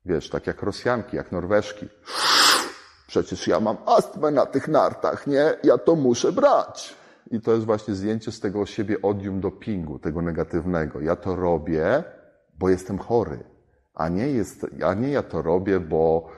Wiesz, 0.04 0.30
tak 0.30 0.46
jak 0.46 0.62
Rosjanki, 0.62 1.16
jak 1.16 1.32
Norweżki. 1.32 1.88
Przecież 3.06 3.48
ja 3.48 3.60
mam 3.60 3.76
astmę 3.86 4.30
na 4.30 4.46
tych 4.46 4.68
nartach, 4.68 5.26
nie? 5.26 5.52
Ja 5.64 5.78
to 5.78 5.96
muszę 5.96 6.32
brać. 6.32 6.94
I 7.30 7.40
to 7.40 7.52
jest 7.52 7.66
właśnie 7.66 7.94
zdjęcie 7.94 8.32
z 8.32 8.40
tego 8.40 8.66
siebie 8.66 9.02
odium 9.02 9.40
dopingu, 9.40 9.98
tego 9.98 10.22
negatywnego. 10.22 11.00
Ja 11.00 11.16
to 11.16 11.36
robię, 11.36 12.04
bo 12.58 12.68
jestem 12.68 12.98
chory. 12.98 13.38
A 13.94 14.08
nie, 14.08 14.28
jest, 14.28 14.66
a 14.86 14.94
nie 14.94 15.08
ja 15.10 15.22
to 15.22 15.42
robię, 15.42 15.80
bo, 15.80 16.28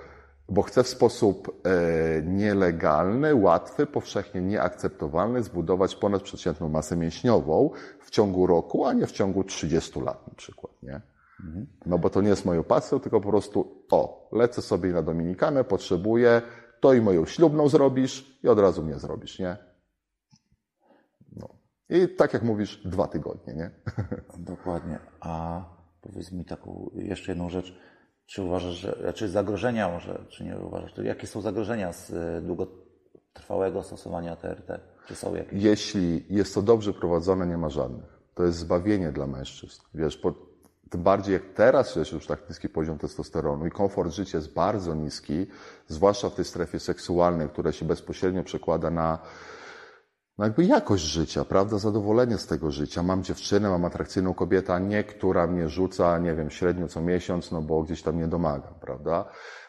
bo 0.52 0.62
chcę 0.62 0.82
w 0.82 0.88
sposób 0.88 1.62
e, 1.66 2.22
nielegalny, 2.22 3.34
łatwy, 3.34 3.86
powszechnie 3.86 4.40
nieakceptowalny 4.40 5.42
zbudować 5.42 5.96
ponadprzeciętną 5.96 6.68
masę 6.68 6.96
mięśniową 6.96 7.70
w 8.00 8.10
ciągu 8.10 8.46
roku, 8.46 8.86
a 8.86 8.92
nie 8.92 9.06
w 9.06 9.12
ciągu 9.12 9.44
30 9.44 10.00
lat 10.00 10.28
na 10.28 10.34
przykład, 10.34 10.82
nie? 10.82 11.00
No 11.86 11.98
bo 11.98 12.10
to 12.10 12.20
nie 12.20 12.28
jest 12.28 12.44
moją 12.44 12.64
pasją, 12.64 13.00
tylko 13.00 13.20
po 13.20 13.28
prostu 13.28 13.84
o, 13.90 14.28
lecę 14.32 14.62
sobie 14.62 14.92
na 14.92 15.02
Dominikanę, 15.02 15.64
potrzebuję, 15.64 16.42
to 16.80 16.92
i 16.92 17.00
moją 17.00 17.26
ślubną 17.26 17.68
zrobisz 17.68 18.38
i 18.44 18.48
od 18.48 18.58
razu 18.58 18.82
mnie 18.82 18.98
zrobisz, 18.98 19.38
nie? 19.38 19.56
No. 21.36 21.48
I 21.88 22.08
tak 22.08 22.32
jak 22.32 22.42
mówisz, 22.42 22.82
dwa 22.84 23.06
tygodnie, 23.06 23.54
nie? 23.54 23.70
Dokładnie. 24.38 24.98
A 25.20 25.64
powiedz 26.00 26.32
mi 26.32 26.44
taką 26.44 26.90
jeszcze 26.94 27.32
jedną 27.32 27.50
rzecz. 27.50 27.78
Czy 28.32 28.42
uważasz, 28.42 28.74
że, 28.74 28.96
znaczy 29.00 29.28
zagrożenia 29.28 29.88
może, 29.88 30.24
czy 30.28 30.44
nie 30.44 30.58
uważasz, 30.58 30.92
to 30.92 31.02
jakie 31.02 31.26
są 31.26 31.40
zagrożenia 31.40 31.92
z 31.92 32.12
e, 32.12 32.42
długotrwałego 32.42 33.82
stosowania 33.82 34.36
TRT? 34.36 34.80
Czy 35.06 35.14
są 35.14 35.34
jakieś? 35.34 35.62
Jeśli 35.62 36.24
jest 36.30 36.54
to 36.54 36.62
dobrze 36.62 36.92
prowadzone, 36.92 37.46
nie 37.46 37.58
ma 37.58 37.68
żadnych. 37.68 38.20
To 38.34 38.44
jest 38.44 38.58
zbawienie 38.58 39.12
dla 39.12 39.26
mężczyzn. 39.26 39.82
Wiesz, 39.94 40.16
po, 40.16 40.34
tym 40.90 41.02
bardziej 41.02 41.32
jak 41.32 41.42
teraz 41.54 41.96
jest 41.96 42.12
już 42.12 42.26
tak 42.26 42.48
niski 42.48 42.68
poziom 42.68 42.98
testosteronu 42.98 43.66
i 43.66 43.70
komfort 43.70 44.12
życia 44.12 44.38
jest 44.38 44.54
bardzo 44.54 44.94
niski, 44.94 45.46
zwłaszcza 45.88 46.30
w 46.30 46.34
tej 46.34 46.44
strefie 46.44 46.80
seksualnej, 46.80 47.48
która 47.48 47.72
się 47.72 47.84
bezpośrednio 47.84 48.44
przekłada 48.44 48.90
na 48.90 49.18
no 50.38 50.44
jakby 50.44 50.64
jakość 50.64 51.04
życia, 51.04 51.44
prawda? 51.44 51.78
Zadowolenie 51.78 52.38
z 52.38 52.46
tego 52.46 52.70
życia. 52.70 53.02
Mam 53.02 53.22
dziewczynę, 53.22 53.70
mam 53.70 53.84
atrakcyjną 53.84 54.34
kobietę, 54.34 54.74
a 54.74 54.78
nie 54.78 55.04
która 55.04 55.46
mnie 55.46 55.68
rzuca, 55.68 56.18
nie 56.18 56.34
wiem, 56.34 56.50
średnio 56.50 56.88
co 56.88 57.00
miesiąc, 57.00 57.52
no 57.52 57.62
bo 57.62 57.82
gdzieś 57.82 58.02
tam 58.02 58.18
nie 58.18 58.28
domagam, 58.28 58.74
prawda? 58.80 59.24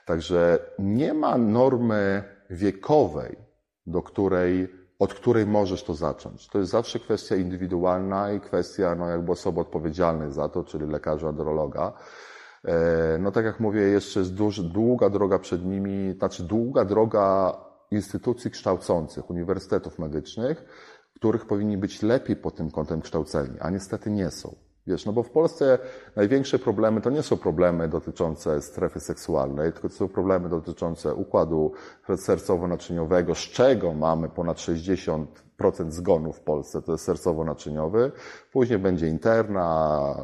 Także 0.06 0.60
nie 0.80 1.14
ma 1.14 1.38
normy 1.38 2.24
wiekowej, 2.50 3.38
do 3.88 4.02
której, 4.02 4.68
od 5.00 5.14
której 5.14 5.46
możesz 5.46 5.84
to 5.84 5.94
zacząć. 5.94 6.48
To 6.48 6.60
jest 6.60 6.72
zawsze 6.72 7.00
kwestia 7.00 7.36
indywidualna 7.36 8.32
i 8.32 8.40
kwestia, 8.40 8.96
no 8.96 9.10
jakby 9.10 9.32
osoby 9.32 9.60
odpowiedzialnej 9.60 10.32
za 10.32 10.50
to, 10.50 10.64
czyli 10.64 10.88
lekarza, 10.88 11.28
androloga. 11.28 11.94
E, 12.66 13.18
no 13.20 13.32
tak 13.32 13.46
jak 13.46 13.60
mówię, 13.60 13.82
jeszcze 13.82 14.20
jest 14.20 14.34
duż, 14.34 14.62
długa 14.62 15.10
droga 15.10 15.40
przed 15.40 15.66
nimi, 15.66 16.14
znaczy 16.18 16.44
długa 16.44 16.86
droga 16.86 17.58
instytucji 17.94 18.52
kształcących, 18.52 19.30
uniwersytetów 19.30 20.00
medycznych, 20.00 20.66
których 21.16 21.46
powinni 21.46 21.78
być 21.78 22.02
lepiej 22.02 22.36
pod 22.36 22.56
tym 22.56 22.72
kątem 22.72 23.02
kształceni, 23.02 23.60
a 23.60 23.70
niestety 23.70 24.12
nie 24.12 24.32
są. 24.32 24.56
Wiesz, 24.88 25.06
no 25.06 25.14
bo 25.14 25.24
w 25.24 25.30
Polsce 25.30 25.80
największe 26.16 26.60
problemy 26.60 27.02
to 27.02 27.10
nie 27.10 27.24
są 27.24 27.38
problemy 27.38 27.88
dotyczące 27.88 28.62
strefy 28.62 29.00
seksualnej, 29.00 29.74
tylko 29.74 29.90
to 29.90 29.96
są 29.96 30.08
problemy 30.08 30.50
dotyczące 30.50 31.16
układu 31.16 31.72
sercowo-naczyniowego, 32.10 33.36
z 33.36 33.38
czego 33.38 33.94
mamy 33.94 34.30
ponad 34.30 34.58
60% 34.58 35.26
zgonów 35.92 36.38
w 36.38 36.42
Polsce, 36.42 36.82
to 36.82 36.92
jest 36.92 37.10
sercowo-naczyniowy. 37.10 38.12
Później 38.52 38.80
będzie 38.80 39.08
interna 39.08 40.16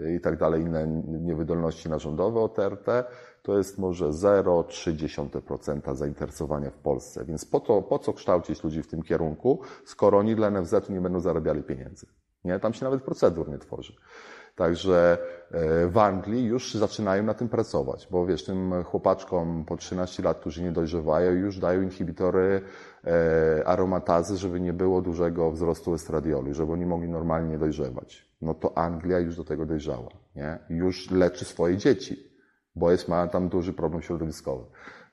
yy, 0.00 0.14
i 0.14 0.20
tak 0.20 0.38
dalej, 0.38 0.62
inne 0.62 0.86
niewydolności 1.06 1.88
narządowe 1.88 2.40
oterte. 2.40 3.04
To 3.42 3.58
jest 3.58 3.78
może 3.78 4.08
0,3% 4.08 5.94
zainteresowania 5.94 6.70
w 6.70 6.78
Polsce. 6.78 7.24
Więc 7.24 7.44
po, 7.44 7.60
to, 7.60 7.82
po 7.82 7.98
co 7.98 8.12
kształcić 8.12 8.64
ludzi 8.64 8.82
w 8.82 8.86
tym 8.86 9.02
kierunku, 9.02 9.60
skoro 9.84 10.18
oni 10.18 10.36
dla 10.36 10.50
NFZ 10.50 10.88
nie 10.88 11.00
będą 11.00 11.20
zarabiali 11.20 11.62
pieniędzy? 11.62 12.06
Nie? 12.44 12.58
Tam 12.58 12.74
się 12.74 12.84
nawet 12.84 13.02
procedur 13.02 13.48
nie 13.48 13.58
tworzy. 13.58 13.92
Także 14.58 15.18
e, 15.50 15.86
w 15.86 15.98
Anglii 15.98 16.44
już 16.44 16.74
zaczynają 16.74 17.22
na 17.22 17.34
tym 17.34 17.48
pracować, 17.48 18.08
bo 18.10 18.26
wiesz, 18.26 18.44
tym 18.44 18.84
chłopaczkom 18.84 19.64
po 19.64 19.76
13 19.76 20.22
lat, 20.22 20.38
którzy 20.38 20.62
nie 20.62 20.72
dojrzewają, 20.72 21.32
już 21.32 21.58
dają 21.58 21.82
inhibitory 21.82 22.60
e, 23.04 23.62
aromatazy, 23.66 24.36
żeby 24.36 24.60
nie 24.60 24.72
było 24.72 25.02
dużego 25.02 25.50
wzrostu 25.50 25.94
estradiolu, 25.94 26.54
żeby 26.54 26.72
oni 26.72 26.86
mogli 26.86 27.08
normalnie 27.08 27.58
dojrzewać. 27.58 28.28
No 28.42 28.54
to 28.54 28.78
Anglia 28.78 29.18
już 29.18 29.36
do 29.36 29.44
tego 29.44 29.66
dojrzała, 29.66 30.08
nie? 30.36 30.58
Już 30.70 31.10
leczy 31.10 31.44
swoje 31.44 31.76
dzieci, 31.76 32.27
bo 32.78 32.90
jest, 32.90 33.08
ma 33.08 33.26
tam 33.26 33.48
duży 33.48 33.72
problem 33.72 34.02
środowiskowy. 34.02 34.64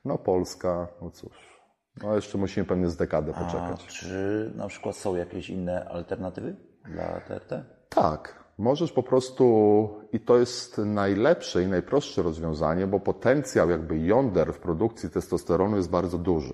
No 0.04 0.18
Polska, 0.18 0.88
no 1.02 1.10
cóż, 1.10 1.60
no 2.02 2.14
jeszcze 2.14 2.38
musimy 2.38 2.66
pewnie 2.66 2.88
z 2.88 2.96
dekadę 2.96 3.32
poczekać. 3.32 3.84
A 3.88 3.90
czy 3.90 4.52
na 4.56 4.68
przykład 4.68 4.96
są 4.96 5.16
jakieś 5.16 5.50
inne 5.50 5.88
alternatywy? 5.88 6.56
dla 6.88 7.20
TRT? 7.20 7.64
Tak. 7.88 8.46
Możesz 8.58 8.92
po 8.92 9.02
prostu, 9.02 9.88
i 10.12 10.20
to 10.20 10.38
jest 10.38 10.78
najlepsze 10.78 11.62
i 11.62 11.66
najprostsze 11.66 12.22
rozwiązanie, 12.22 12.86
bo 12.86 13.00
potencjał 13.00 13.70
jakby 13.70 13.98
jąder 13.98 14.52
w 14.52 14.58
produkcji 14.58 15.10
testosteronu 15.10 15.76
jest 15.76 15.90
bardzo 15.90 16.18
duży. 16.18 16.52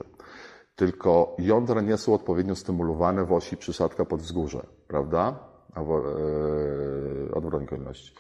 Tylko 0.77 1.37
jądra 1.39 1.81
nie 1.81 1.97
są 1.97 2.15
odpowiednio 2.15 2.55
stymulowane 2.55 3.25
w 3.25 3.33
osi 3.33 3.57
przysadka 3.57 4.05
pod 4.05 4.21
wzgórze, 4.21 4.67
prawda? 4.89 5.39
Odwrotnie 7.35 7.69
kolejności. 7.69 8.15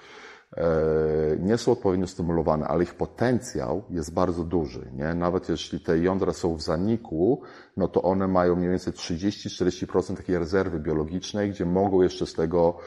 E, 0.57 1.37
nie 1.39 1.59
są 1.59 1.73
odpowiednio 1.73 2.07
stymulowane, 2.07 2.67
ale 2.67 2.83
ich 2.83 2.95
potencjał 2.95 3.83
jest 3.91 4.15
bardzo 4.15 4.45
duży. 4.45 4.91
Nie? 4.95 5.15
Nawet 5.15 5.49
jeśli 5.49 5.81
te 5.81 5.99
jądra 5.99 6.33
są 6.33 6.55
w 6.55 6.63
zaniku, 6.63 7.43
no 7.77 7.89
to 7.89 8.03
one 8.03 8.29
mają 8.29 8.57
mniej 8.57 8.71
więcej 8.71 8.93
30-40% 8.93 10.17
takiej 10.17 10.39
rezerwy 10.39 10.81
biologicznej, 10.81 11.51
gdzie 11.51 11.67
mogą 11.67 12.03
jeszcze 12.03 12.27
z 12.27 12.35
tego 12.35 12.79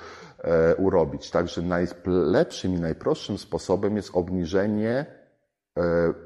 e, 0.44 0.76
urobić. 0.76 1.32
Także 1.32 1.62
najlepszym 1.62 2.74
i 2.74 2.80
najprostszym 2.80 3.38
sposobem 3.38 3.96
jest 3.96 4.10
obniżenie 4.14 5.25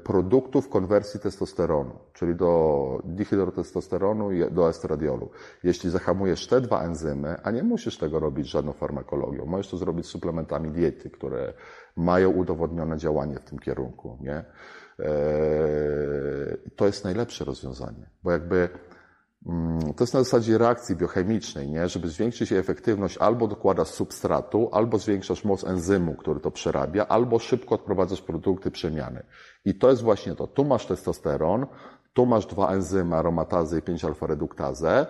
produktów 0.04 0.68
konwersji 0.68 1.20
testosteronu, 1.20 1.98
czyli 2.12 2.34
do 2.34 3.02
dihydrotestosteronu 3.04 4.32
i 4.32 4.50
do 4.50 4.68
estradiolu. 4.68 5.30
Jeśli 5.62 5.90
zahamujesz 5.90 6.46
te 6.46 6.60
dwa 6.60 6.82
enzymy, 6.82 7.36
a 7.42 7.50
nie 7.50 7.62
musisz 7.62 7.98
tego 7.98 8.20
robić 8.20 8.46
żadną 8.48 8.72
farmakologią, 8.72 9.46
możesz 9.46 9.68
to 9.68 9.76
zrobić 9.76 10.06
suplementami 10.06 10.70
diety, 10.70 11.10
które 11.10 11.52
mają 11.96 12.30
udowodnione 12.30 12.98
działanie 12.98 13.38
w 13.38 13.44
tym 13.44 13.58
kierunku, 13.58 14.18
nie? 14.20 14.44
E, 14.98 15.14
to 16.76 16.86
jest 16.86 17.04
najlepsze 17.04 17.44
rozwiązanie, 17.44 18.10
bo 18.22 18.30
jakby 18.30 18.68
to 19.96 20.04
jest 20.04 20.14
na 20.14 20.22
zasadzie 20.22 20.58
reakcji 20.58 20.96
biochemicznej, 20.96 21.68
nie? 21.68 21.88
Żeby 21.88 22.08
zwiększyć 22.08 22.50
jej 22.50 22.60
efektywność, 22.60 23.18
albo 23.18 23.48
dokładasz 23.48 23.88
substratu, 23.88 24.68
albo 24.72 24.98
zwiększasz 24.98 25.44
moc 25.44 25.64
enzymu, 25.64 26.14
który 26.14 26.40
to 26.40 26.50
przerabia, 26.50 27.06
albo 27.06 27.38
szybko 27.38 27.74
odprowadzasz 27.74 28.22
produkty 28.22 28.70
przemiany. 28.70 29.22
I 29.64 29.74
to 29.74 29.90
jest 29.90 30.02
właśnie 30.02 30.34
to. 30.34 30.46
Tu 30.46 30.64
masz 30.64 30.86
testosteron, 30.86 31.66
tu 32.12 32.26
masz 32.26 32.46
dwa 32.46 32.72
enzymy, 32.72 33.16
aromatazę 33.16 33.78
i 33.78 33.82
5-alfa-reduktazę 33.82 35.06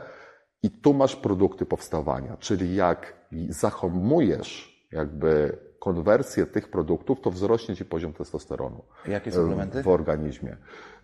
i 0.63 0.71
tu 0.71 0.95
masz 0.95 1.17
produkty 1.17 1.67
powstawania. 1.67 2.37
Czyli 2.37 2.75
jak 2.75 3.15
zahamujesz 3.49 4.81
jakby 4.93 5.59
konwersję 5.81 6.47
tych 6.47 6.71
produktów, 6.71 7.21
to 7.21 7.31
wzrośnie 7.31 7.77
Ci 7.77 7.85
poziom 7.85 8.13
testosteronu. 8.13 8.85
Jakie 9.07 9.33
suplementy? 9.33 9.83
W 9.83 9.89
organizmie. 9.89 10.57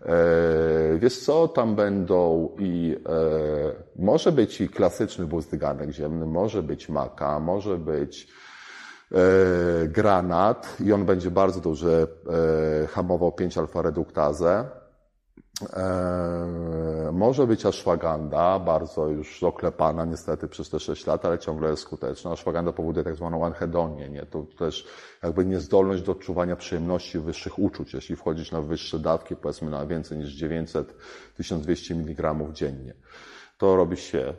E, 0.05 0.97
wiesz 0.97 1.19
co, 1.19 1.47
tam 1.47 1.75
będą 1.75 2.49
i 2.59 2.97
e, 3.09 4.03
może 4.03 4.31
być 4.31 4.61
i 4.61 4.69
klasyczny 4.69 5.25
buzdyganek 5.25 5.91
ziemny, 5.91 6.25
może 6.25 6.63
być 6.63 6.89
maka, 6.89 7.39
może 7.39 7.77
być 7.77 8.27
e, 9.11 9.17
granat 9.87 10.77
i 10.85 10.93
on 10.93 11.05
będzie 11.05 11.31
bardzo 11.31 11.59
dobrze 11.59 12.07
hamował 12.89 13.29
5-alfa-reduktazę. 13.29 14.63
E, 15.61 17.11
może 17.13 17.47
być 17.47 17.65
ashwaganda, 17.65 18.59
bardzo 18.59 19.07
już 19.07 19.43
oklepana 19.43 20.05
niestety 20.05 20.47
przez 20.47 20.69
te 20.69 20.79
6 20.79 21.07
lat, 21.07 21.25
ale 21.25 21.39
ciągle 21.39 21.69
jest 21.69 21.81
skuteczna. 21.81 22.31
Ashwaganda 22.31 22.71
powoduje 22.71 23.03
tak 23.03 23.15
zwaną 23.15 23.45
anhedonię, 23.45 24.09
nie? 24.09 24.25
To 24.25 24.45
też 24.57 24.87
jakby 25.23 25.45
niezdolność 25.45 26.03
do 26.03 26.11
odczuwania 26.11 26.55
przyjemności 26.55 27.19
wyższych 27.19 27.59
uczuć, 27.59 27.93
jeśli 27.93 28.15
wchodzisz 28.15 28.51
na 28.51 28.61
wyższe 28.61 28.99
dawki, 28.99 29.35
powiedzmy 29.35 29.69
na 29.69 29.85
więcej 29.85 30.17
niż 30.17 30.43
900-1200 30.43 31.91
mg 31.91 32.35
dziennie. 32.53 32.93
To 33.57 33.75
robi 33.75 33.97
się 33.97 34.33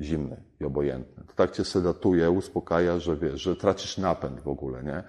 zimny 0.00 0.42
i 0.60 0.64
obojętny. 0.64 1.24
To 1.26 1.32
tak 1.34 1.50
cię 1.50 1.64
sedatuje, 1.64 2.30
uspokaja, 2.30 2.98
że 2.98 3.16
wiesz, 3.16 3.42
że 3.42 3.56
tracisz 3.56 3.98
napęd 3.98 4.40
w 4.40 4.48
ogóle, 4.48 4.82
nie? 4.82 5.04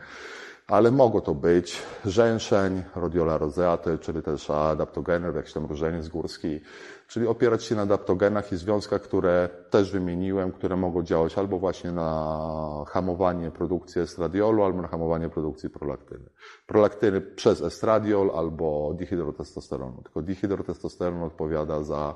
Ale 0.67 0.91
mogło 0.91 1.21
to 1.21 1.35
być 1.35 1.81
rzęszeń, 2.05 2.83
rhodiola 2.95 3.37
roseaty, 3.37 3.97
czyli 3.99 4.21
też 4.21 4.49
adaptogeny, 4.49 5.33
jakiś 5.35 5.53
tam 5.53 5.65
różeniec 5.65 6.07
górski, 6.07 6.59
czyli 7.07 7.27
opierać 7.27 7.63
się 7.63 7.75
na 7.75 7.81
adaptogenach 7.81 8.51
i 8.51 8.57
związkach, 8.57 9.01
które 9.01 9.49
też 9.69 9.91
wymieniłem, 9.91 10.51
które 10.51 10.75
mogą 10.75 11.03
działać 11.03 11.37
albo 11.37 11.59
właśnie 11.59 11.91
na 11.91 12.85
hamowanie 12.87 13.51
produkcji 13.51 14.01
estradiolu, 14.01 14.63
albo 14.63 14.81
na 14.81 14.87
hamowanie 14.87 15.29
produkcji 15.29 15.69
prolaktyny. 15.69 16.29
Prolaktyny 16.65 17.21
przez 17.21 17.61
estradiol 17.61 18.31
albo 18.35 18.93
dihydrotestosteronu. 18.93 20.01
Tylko 20.03 20.21
dihydrotestosteron 20.21 21.23
odpowiada 21.23 21.83
za 21.83 22.15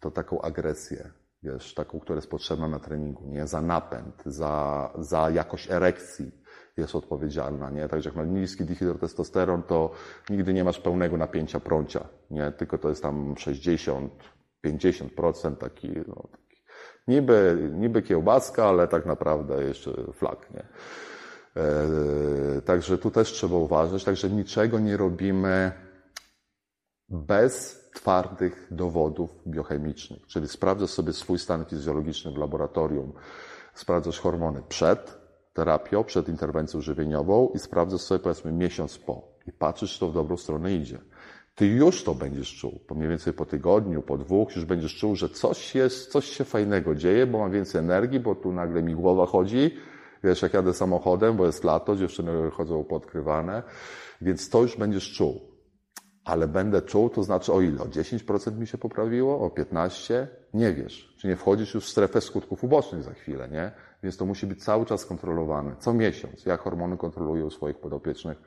to 0.00 0.10
taką 0.10 0.42
agresję, 0.42 1.10
wiesz, 1.42 1.74
taką, 1.74 2.00
która 2.00 2.16
jest 2.16 2.30
potrzebna 2.30 2.68
na 2.68 2.78
treningu, 2.78 3.28
nie? 3.28 3.46
Za 3.46 3.60
napęd, 3.60 4.22
za, 4.26 4.90
za 4.98 5.30
jakość 5.30 5.70
erekcji 5.70 6.43
jest 6.76 6.94
odpowiedzialna, 6.94 7.70
nie? 7.70 7.88
Także 7.88 8.08
jak 8.08 8.16
ma 8.16 8.24
niski 8.24 8.64
dihydrotestosteron, 8.64 9.62
to 9.62 9.90
nigdy 10.30 10.54
nie 10.54 10.64
masz 10.64 10.80
pełnego 10.80 11.16
napięcia 11.16 11.60
prącia, 11.60 12.08
nie? 12.30 12.52
Tylko 12.52 12.78
to 12.78 12.88
jest 12.88 13.02
tam 13.02 13.34
60, 13.36 14.12
50% 14.66 15.56
taki, 15.56 15.88
no, 15.88 16.28
taki 16.32 16.62
niby, 17.08 17.70
niby 17.72 18.02
kiełbaska, 18.02 18.68
ale 18.68 18.88
tak 18.88 19.06
naprawdę 19.06 19.64
jeszcze 19.64 20.12
flak, 20.12 20.50
nie? 20.54 20.66
E, 21.62 22.62
także 22.62 22.98
tu 22.98 23.10
też 23.10 23.32
trzeba 23.32 23.56
uważać, 23.56 24.04
także 24.04 24.30
niczego 24.30 24.78
nie 24.78 24.96
robimy 24.96 25.72
bez 27.08 27.84
twardych 27.94 28.68
dowodów 28.70 29.30
biochemicznych, 29.46 30.26
czyli 30.26 30.48
sprawdzasz 30.48 30.90
sobie 30.90 31.12
swój 31.12 31.38
stan 31.38 31.64
fizjologiczny 31.64 32.32
w 32.32 32.36
laboratorium, 32.36 33.12
sprawdzasz 33.74 34.20
hormony 34.20 34.62
przed, 34.68 35.23
terapią, 35.54 36.04
przed 36.04 36.28
interwencją 36.28 36.80
żywieniową 36.80 37.50
i 37.54 37.58
sprawdzasz 37.58 38.00
sobie 38.00 38.18
powiedzmy 38.18 38.52
miesiąc 38.52 38.98
po 38.98 39.22
i 39.46 39.52
patrzysz, 39.52 39.92
czy 39.92 40.00
to 40.00 40.08
w 40.08 40.14
dobrą 40.14 40.36
stronę 40.36 40.74
idzie. 40.74 40.98
Ty 41.54 41.66
już 41.66 42.04
to 42.04 42.14
będziesz 42.14 42.56
czuł. 42.56 42.80
Po 42.86 42.94
mniej 42.94 43.08
więcej 43.08 43.32
po 43.32 43.46
tygodniu, 43.46 44.02
po 44.02 44.18
dwóch 44.18 44.56
już 44.56 44.64
będziesz 44.64 44.96
czuł, 44.96 45.16
że 45.16 45.28
coś 45.28 45.74
jest, 45.74 46.12
coś 46.12 46.24
się 46.24 46.44
fajnego 46.44 46.94
dzieje, 46.94 47.26
bo 47.26 47.38
mam 47.38 47.52
więcej 47.52 47.78
energii, 47.78 48.20
bo 48.20 48.34
tu 48.34 48.52
nagle 48.52 48.82
mi 48.82 48.94
głowa 48.94 49.26
chodzi, 49.26 49.70
Wiesz, 50.24 50.42
jak 50.42 50.54
jadę 50.54 50.74
samochodem, 50.74 51.36
bo 51.36 51.46
jest 51.46 51.64
lato, 51.64 51.96
dziewczyny 51.96 52.50
chodzą 52.50 52.84
podkrywane, 52.84 53.62
więc 54.20 54.50
to 54.50 54.62
już 54.62 54.76
będziesz 54.76 55.12
czuł. 55.12 55.40
Ale 56.24 56.48
będę 56.48 56.82
czuł, 56.82 57.10
to 57.10 57.22
znaczy 57.22 57.52
o 57.52 57.60
ile? 57.60 57.82
O 57.82 57.86
10% 57.86 58.58
mi 58.58 58.66
się 58.66 58.78
poprawiło? 58.78 59.40
O 59.40 59.48
15%? 59.48 60.26
Nie 60.54 60.74
wiesz. 60.74 61.14
Czy 61.18 61.28
nie 61.28 61.36
wchodzisz 61.36 61.74
już 61.74 61.86
w 61.86 61.88
strefę 61.88 62.20
skutków 62.20 62.64
ubocznych 62.64 63.02
za 63.02 63.14
chwilę, 63.14 63.48
nie? 63.48 63.72
Więc 64.04 64.16
to 64.16 64.26
musi 64.26 64.46
być 64.46 64.64
cały 64.64 64.86
czas 64.86 65.06
kontrolowane. 65.06 65.76
Co 65.78 65.94
miesiąc. 65.94 66.46
Jak 66.46 66.60
hormony 66.60 66.96
kontrolują 66.96 67.50
swoich 67.50 67.78
podopiecznych 67.78 68.38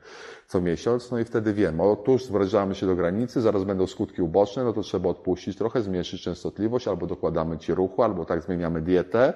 co 0.46 0.60
miesiąc. 0.60 1.10
No 1.10 1.18
i 1.18 1.24
wtedy 1.24 1.52
wiemy, 1.52 1.82
o 1.82 1.96
tuż 1.96 2.24
zbliżamy 2.24 2.74
się 2.74 2.86
do 2.86 2.96
granicy, 2.96 3.40
zaraz 3.40 3.64
będą 3.64 3.86
skutki 3.86 4.22
uboczne, 4.22 4.64
no 4.64 4.72
to 4.72 4.82
trzeba 4.82 5.08
odpuścić 5.08 5.58
trochę, 5.58 5.82
zmniejszyć 5.82 6.22
częstotliwość, 6.22 6.88
albo 6.88 7.06
dokładamy 7.06 7.58
ci 7.58 7.74
ruchu, 7.74 8.02
albo 8.02 8.24
tak 8.24 8.42
zmieniamy 8.42 8.82
dietę 8.82 9.34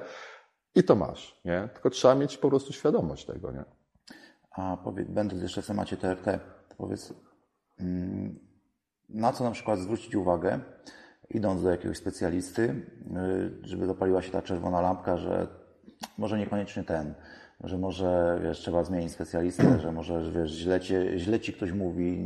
i 0.74 0.84
to 0.84 0.94
masz, 0.94 1.40
nie? 1.44 1.68
Tylko 1.72 1.90
trzeba 1.90 2.14
mieć 2.14 2.38
po 2.38 2.48
prostu 2.48 2.72
świadomość 2.72 3.26
tego, 3.26 3.52
nie? 3.52 3.64
A 4.50 4.76
powiedz, 4.84 5.08
będąc 5.08 5.42
jeszcze 5.42 5.62
w 5.62 5.66
temacie 5.66 5.96
TRT, 5.96 6.24
to 6.68 6.74
powiedz, 6.76 7.14
mm, 7.80 8.38
na 9.08 9.32
co 9.32 9.44
na 9.44 9.50
przykład 9.50 9.78
zwrócić 9.78 10.14
uwagę, 10.14 10.60
idąc 11.30 11.62
do 11.62 11.70
jakiegoś 11.70 11.96
specjalisty, 11.96 12.62
y, 12.62 13.66
żeby 13.66 13.86
zapaliła 13.86 14.22
się 14.22 14.30
ta 14.30 14.42
czerwona 14.42 14.80
lampka, 14.80 15.16
że 15.16 15.61
może 16.18 16.38
niekoniecznie 16.38 16.82
ten, 16.84 17.14
że 17.64 17.78
może 17.78 18.40
wiesz, 18.44 18.58
trzeba 18.58 18.84
zmienić 18.84 19.12
specjalistę, 19.12 19.80
że 19.80 19.92
może 19.92 20.30
wiesz, 20.32 20.50
źle, 20.50 20.80
cię, 20.80 21.18
źle 21.18 21.40
ci 21.40 21.52
ktoś 21.52 21.72
mówi, 21.72 22.18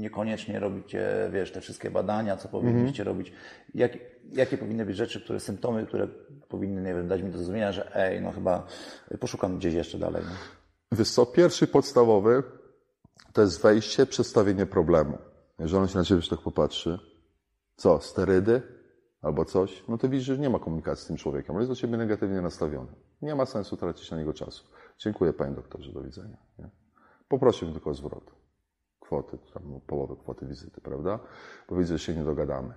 niekoniecznie 0.00 0.60
robicie 0.60 1.30
wiesz, 1.32 1.52
te 1.52 1.60
wszystkie 1.60 1.90
badania, 1.90 2.36
co 2.36 2.48
powinniście 2.48 3.02
Mhm. 3.02 3.16
robić. 3.16 3.32
Jak, 3.74 3.92
jakie 4.32 4.58
powinny 4.58 4.86
być 4.86 4.96
rzeczy, 4.96 5.20
które 5.20 5.40
symptomy, 5.40 5.86
które 5.86 6.08
powinny 6.48 6.82
nie 6.82 6.94
wiem, 6.94 7.08
dać 7.08 7.22
mi 7.22 7.30
do 7.30 7.38
zrozumienia, 7.38 7.72
że 7.72 7.96
ej, 7.96 8.20
no 8.22 8.32
chyba 8.32 8.66
poszukam 9.20 9.58
gdzieś 9.58 9.74
jeszcze 9.74 9.98
dalej. 9.98 10.22
No. 10.98 11.04
Co, 11.04 11.26
pierwszy 11.26 11.66
podstawowy 11.66 12.42
to 13.32 13.42
jest 13.42 13.62
wejście, 13.62 14.06
przedstawienie 14.06 14.66
problemu. 14.66 15.18
Jeżeli 15.58 15.82
on 15.82 15.88
się 15.88 15.98
na 15.98 16.04
ciebie 16.04 16.20
tak 16.30 16.40
popatrzy, 16.40 16.98
co, 17.76 18.00
sterydy 18.00 18.62
albo 19.22 19.44
coś, 19.44 19.84
no 19.88 19.98
to 19.98 20.08
widzisz, 20.08 20.26
że 20.26 20.38
nie 20.38 20.50
ma 20.50 20.58
komunikacji 20.58 21.04
z 21.04 21.06
tym 21.06 21.16
człowiekiem. 21.16 21.54
On 21.54 21.60
jest 21.60 21.70
do 21.72 21.76
ciebie 21.76 21.96
negatywnie 21.96 22.40
nastawiony. 22.40 22.88
Nie 23.24 23.34
ma 23.34 23.46
sensu 23.46 23.76
tracić 23.76 24.10
na 24.10 24.16
niego 24.16 24.32
czasu. 24.32 24.64
Dziękuję 24.98 25.32
panie 25.32 25.54
doktorze, 25.54 25.92
do 25.92 26.00
widzenia. 26.00 26.36
Nie? 26.58 26.68
Tylko 27.28 27.90
o 27.90 27.94
zwrot 27.94 28.30
kwoty, 29.00 29.38
tam 29.54 29.80
połowy 29.86 30.16
kwoty 30.16 30.46
wizyty, 30.46 30.80
prawda? 30.80 31.18
Bo 31.68 31.76
widzę, 31.76 31.98
że 31.98 32.04
się 32.04 32.14
nie 32.14 32.24
dogadamy. 32.24 32.74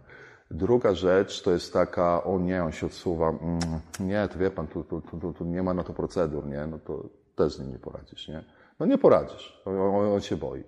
Druga 0.51 0.93
rzecz 0.93 1.41
to 1.41 1.51
jest 1.51 1.73
taka, 1.73 2.23
o 2.23 2.39
nie, 2.39 2.63
on 2.63 2.71
się 2.71 2.85
odsuwa, 2.85 3.29
mm, 3.29 3.59
nie, 3.99 4.27
to 4.27 4.39
wie 4.39 4.51
pan, 4.51 4.67
tu, 4.67 4.83
tu, 4.83 5.01
tu, 5.01 5.33
tu, 5.33 5.45
nie 5.45 5.63
ma 5.63 5.73
na 5.73 5.83
to 5.83 5.93
procedur, 5.93 6.45
nie? 6.45 6.67
No 6.67 6.79
to 6.79 7.09
też 7.35 7.53
z 7.53 7.59
nim 7.59 7.71
nie 7.71 7.79
poradzisz, 7.79 8.27
nie? 8.27 8.43
No 8.79 8.85
nie 8.85 8.97
poradzisz, 8.97 9.61
on, 9.65 9.77
on, 10.13 10.21
się 10.21 10.35
boi. 10.35 10.63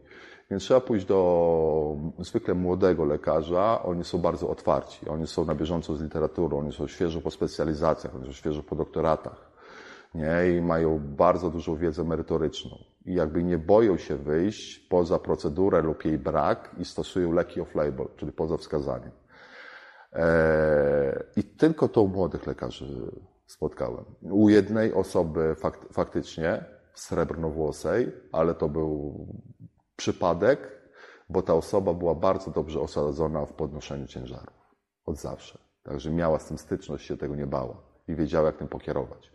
Więc 0.51 0.63
trzeba 0.63 0.81
pójść 0.81 1.05
do 1.05 1.97
zwykle 2.19 2.53
młodego 2.53 3.05
lekarza, 3.05 3.83
oni 3.83 4.03
są 4.03 4.17
bardzo 4.17 4.49
otwarci, 4.49 5.09
oni 5.09 5.27
są 5.27 5.45
na 5.45 5.55
bieżąco 5.55 5.95
z 5.95 6.01
literaturą, 6.01 6.59
oni 6.59 6.71
są 6.71 6.87
świeżo 6.87 7.21
po 7.21 7.31
specjalizacjach, 7.31 8.15
oni 8.15 8.25
są 8.25 8.31
świeżo 8.31 8.63
po 8.63 8.75
doktoratach 8.75 9.48
nie? 10.13 10.57
i 10.57 10.61
mają 10.61 10.99
bardzo 10.99 11.49
dużą 11.49 11.75
wiedzę 11.75 12.03
merytoryczną. 12.03 12.77
I 13.05 13.13
jakby 13.13 13.43
nie 13.43 13.57
boją 13.57 13.97
się 13.97 14.15
wyjść 14.15 14.79
poza 14.79 15.19
procedurę 15.19 15.81
lub 15.81 16.05
jej 16.05 16.17
brak 16.17 16.75
i 16.77 16.85
stosują 16.85 17.31
leki 17.31 17.61
off-label, 17.61 18.07
czyli 18.15 18.31
poza 18.31 18.57
wskazaniem. 18.57 19.11
Eee, 20.13 21.23
I 21.35 21.43
tylko 21.43 21.87
to 21.87 22.01
u 22.01 22.07
młodych 22.07 22.47
lekarzy 22.47 23.11
spotkałem. 23.45 24.05
U 24.21 24.49
jednej 24.49 24.93
osoby 24.93 25.55
fakt, 25.55 25.93
faktycznie 25.93 26.65
srebrnowłosej, 26.93 28.11
ale 28.31 28.53
to 28.53 28.69
był 28.69 29.27
przypadek, 29.95 30.79
bo 31.29 31.41
ta 31.41 31.53
osoba 31.53 31.93
była 31.93 32.15
bardzo 32.15 32.51
dobrze 32.51 32.79
osadzona 32.79 33.45
w 33.45 33.53
podnoszeniu 33.53 34.07
ciężarów. 34.07 34.59
Od 35.05 35.17
zawsze. 35.17 35.59
Także 35.83 36.11
miała 36.11 36.39
z 36.39 36.45
tym 36.45 36.57
styczność, 36.57 37.05
się 37.05 37.17
tego 37.17 37.35
nie 37.35 37.47
bała 37.47 37.81
i 38.07 38.15
wiedziała, 38.15 38.45
jak 38.45 38.57
tym 38.57 38.67
pokierować. 38.67 39.31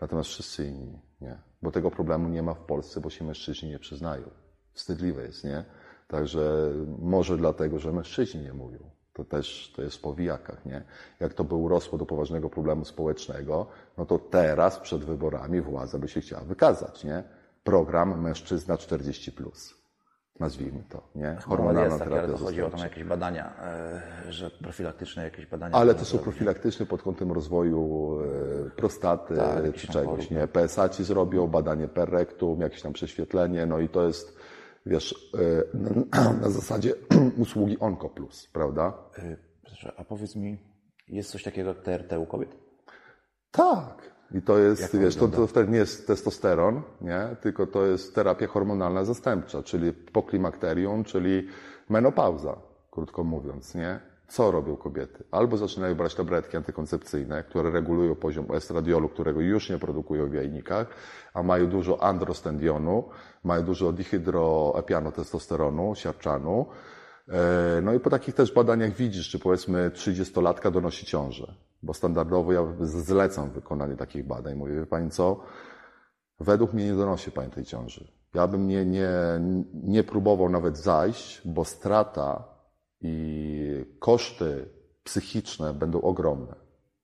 Natomiast 0.00 0.30
wszyscy 0.30 0.66
inni 0.66 0.98
nie. 1.20 1.38
Bo 1.62 1.70
tego 1.70 1.90
problemu 1.90 2.28
nie 2.28 2.42
ma 2.42 2.54
w 2.54 2.64
Polsce, 2.64 3.00
bo 3.00 3.10
się 3.10 3.24
mężczyźni 3.24 3.70
nie 3.70 3.78
przyznają. 3.78 4.30
Wstydliwe 4.72 5.22
jest, 5.22 5.44
nie? 5.44 5.64
Także 6.08 6.72
może 6.98 7.36
dlatego, 7.36 7.78
że 7.78 7.92
mężczyźni 7.92 8.42
nie 8.42 8.52
mówią. 8.52 8.78
To 9.12 9.24
też 9.24 9.72
to 9.76 9.82
jest 9.82 9.96
w 9.96 10.00
powijakach, 10.00 10.66
nie? 10.66 10.84
Jak 11.20 11.34
to 11.34 11.44
by 11.44 11.54
urosło 11.54 11.98
do 11.98 12.06
poważnego 12.06 12.50
problemu 12.50 12.84
społecznego, 12.84 13.66
no 13.98 14.06
to 14.06 14.18
teraz 14.18 14.78
przed 14.78 15.04
wyborami 15.04 15.60
władza 15.60 15.98
by 15.98 16.08
się 16.08 16.20
chciała 16.20 16.44
wykazać, 16.44 17.04
nie? 17.04 17.24
Program 17.64 18.20
mężczyzna 18.22 18.76
40+. 18.76 19.32
Plus. 19.32 19.83
Nazwijmy 20.40 20.82
to, 20.88 21.08
nie? 21.14 21.36
Hormonalna 21.44 21.84
jest 21.84 21.98
takie, 21.98 22.18
ale 22.18 22.28
to 22.28 22.36
chodzi 22.36 22.62
o 22.62 22.70
tam 22.70 22.80
jakieś 22.80 23.04
badania, 23.04 23.52
e, 24.26 24.32
że 24.32 24.50
profilaktyczne 24.50 25.24
jakieś 25.24 25.46
badania. 25.46 25.74
Ale 25.74 25.94
to 25.94 26.04
są 26.04 26.18
profilaktyczne 26.18 26.86
pod 26.86 27.02
kątem 27.02 27.32
rozwoju 27.32 28.10
e, 28.66 28.70
prostaty 28.70 29.36
Tak, 29.36 29.74
czy 29.74 29.88
czegoś, 29.88 30.30
nie? 30.30 30.48
PSA 30.48 30.88
ci 30.88 31.04
zrobią, 31.04 31.46
badanie 31.46 31.88
per 31.88 32.10
rectum, 32.10 32.60
jakieś 32.60 32.82
tam 32.82 32.92
prześwietlenie, 32.92 33.66
no 33.66 33.78
i 33.78 33.88
to 33.88 34.06
jest, 34.06 34.36
wiesz, 34.86 35.32
e, 35.34 36.40
na, 36.42 36.50
zasadzie 36.50 36.94
usługi 37.36 37.78
OncoPlus, 37.80 38.48
prawda? 38.52 38.92
E, 39.18 39.36
Proszę, 39.64 39.92
a 39.96 40.04
powiedz 40.04 40.36
mi, 40.36 40.58
jest 41.08 41.30
coś 41.30 41.42
takiego 41.42 41.68
jak 41.68 41.82
TRT 41.82 42.12
u 42.18 42.26
kobiet? 42.26 42.56
Tak. 43.50 44.13
I 44.34 44.42
to 44.42 44.58
jest, 44.58 44.98
wiesz, 44.98 45.16
to, 45.16 45.28
to 45.28 45.46
wtedy 45.46 45.72
nie 45.72 45.78
jest 45.78 46.06
testosteron, 46.06 46.82
nie? 47.00 47.28
tylko 47.40 47.66
to 47.66 47.86
jest 47.86 48.14
terapia 48.14 48.46
hormonalna 48.46 49.04
zastępcza, 49.04 49.62
czyli 49.62 49.92
poklimakterium, 49.92 51.04
czyli 51.04 51.48
menopauza, 51.88 52.56
krótko 52.90 53.24
mówiąc, 53.24 53.74
nie? 53.74 54.00
Co 54.28 54.50
robią 54.50 54.76
kobiety? 54.76 55.24
Albo 55.30 55.56
zaczynają 55.56 55.94
brać 55.94 56.14
tabletki 56.14 56.56
antykoncepcyjne, 56.56 57.44
które 57.44 57.70
regulują 57.70 58.14
poziom 58.14 58.46
estradiolu, 58.54 59.08
którego 59.08 59.40
już 59.40 59.70
nie 59.70 59.78
produkują 59.78 60.28
w 60.28 60.34
jajnikach, 60.34 60.86
a 61.34 61.42
mają 61.42 61.66
dużo 61.66 62.02
androstendionu, 62.02 63.08
mają 63.44 63.64
dużo 63.64 63.92
dihydroepianotestosteronu, 63.92 65.94
siarczanu. 65.94 66.66
E, 67.28 67.80
No 67.82 67.94
i 67.94 68.00
po 68.00 68.10
takich 68.10 68.34
też 68.34 68.52
badaniach 68.52 68.92
widzisz, 68.92 69.28
czy 69.28 69.38
powiedzmy 69.38 69.90
30-latka 69.90 70.70
donosi 70.70 71.06
ciążę. 71.06 71.54
Bo 71.84 71.94
standardowo 71.94 72.52
ja 72.52 72.64
zlecam 72.80 73.50
wykonanie 73.50 73.96
takich 73.96 74.26
badań. 74.26 74.54
Mówię, 74.54 74.74
wie 74.74 74.86
Pani 74.86 75.10
co, 75.10 75.40
według 76.40 76.72
mnie 76.72 76.84
nie 76.84 76.94
donosi 76.94 77.30
Pani 77.30 77.50
tej 77.50 77.64
ciąży. 77.64 78.08
Ja 78.34 78.46
bym 78.46 78.68
nie, 78.68 78.86
nie, 78.86 79.10
nie 79.74 80.04
próbował 80.04 80.48
nawet 80.48 80.78
zajść, 80.78 81.42
bo 81.44 81.64
strata 81.64 82.44
i 83.00 83.86
koszty 83.98 84.68
psychiczne 85.04 85.74
będą 85.74 86.00
ogromne 86.00 86.54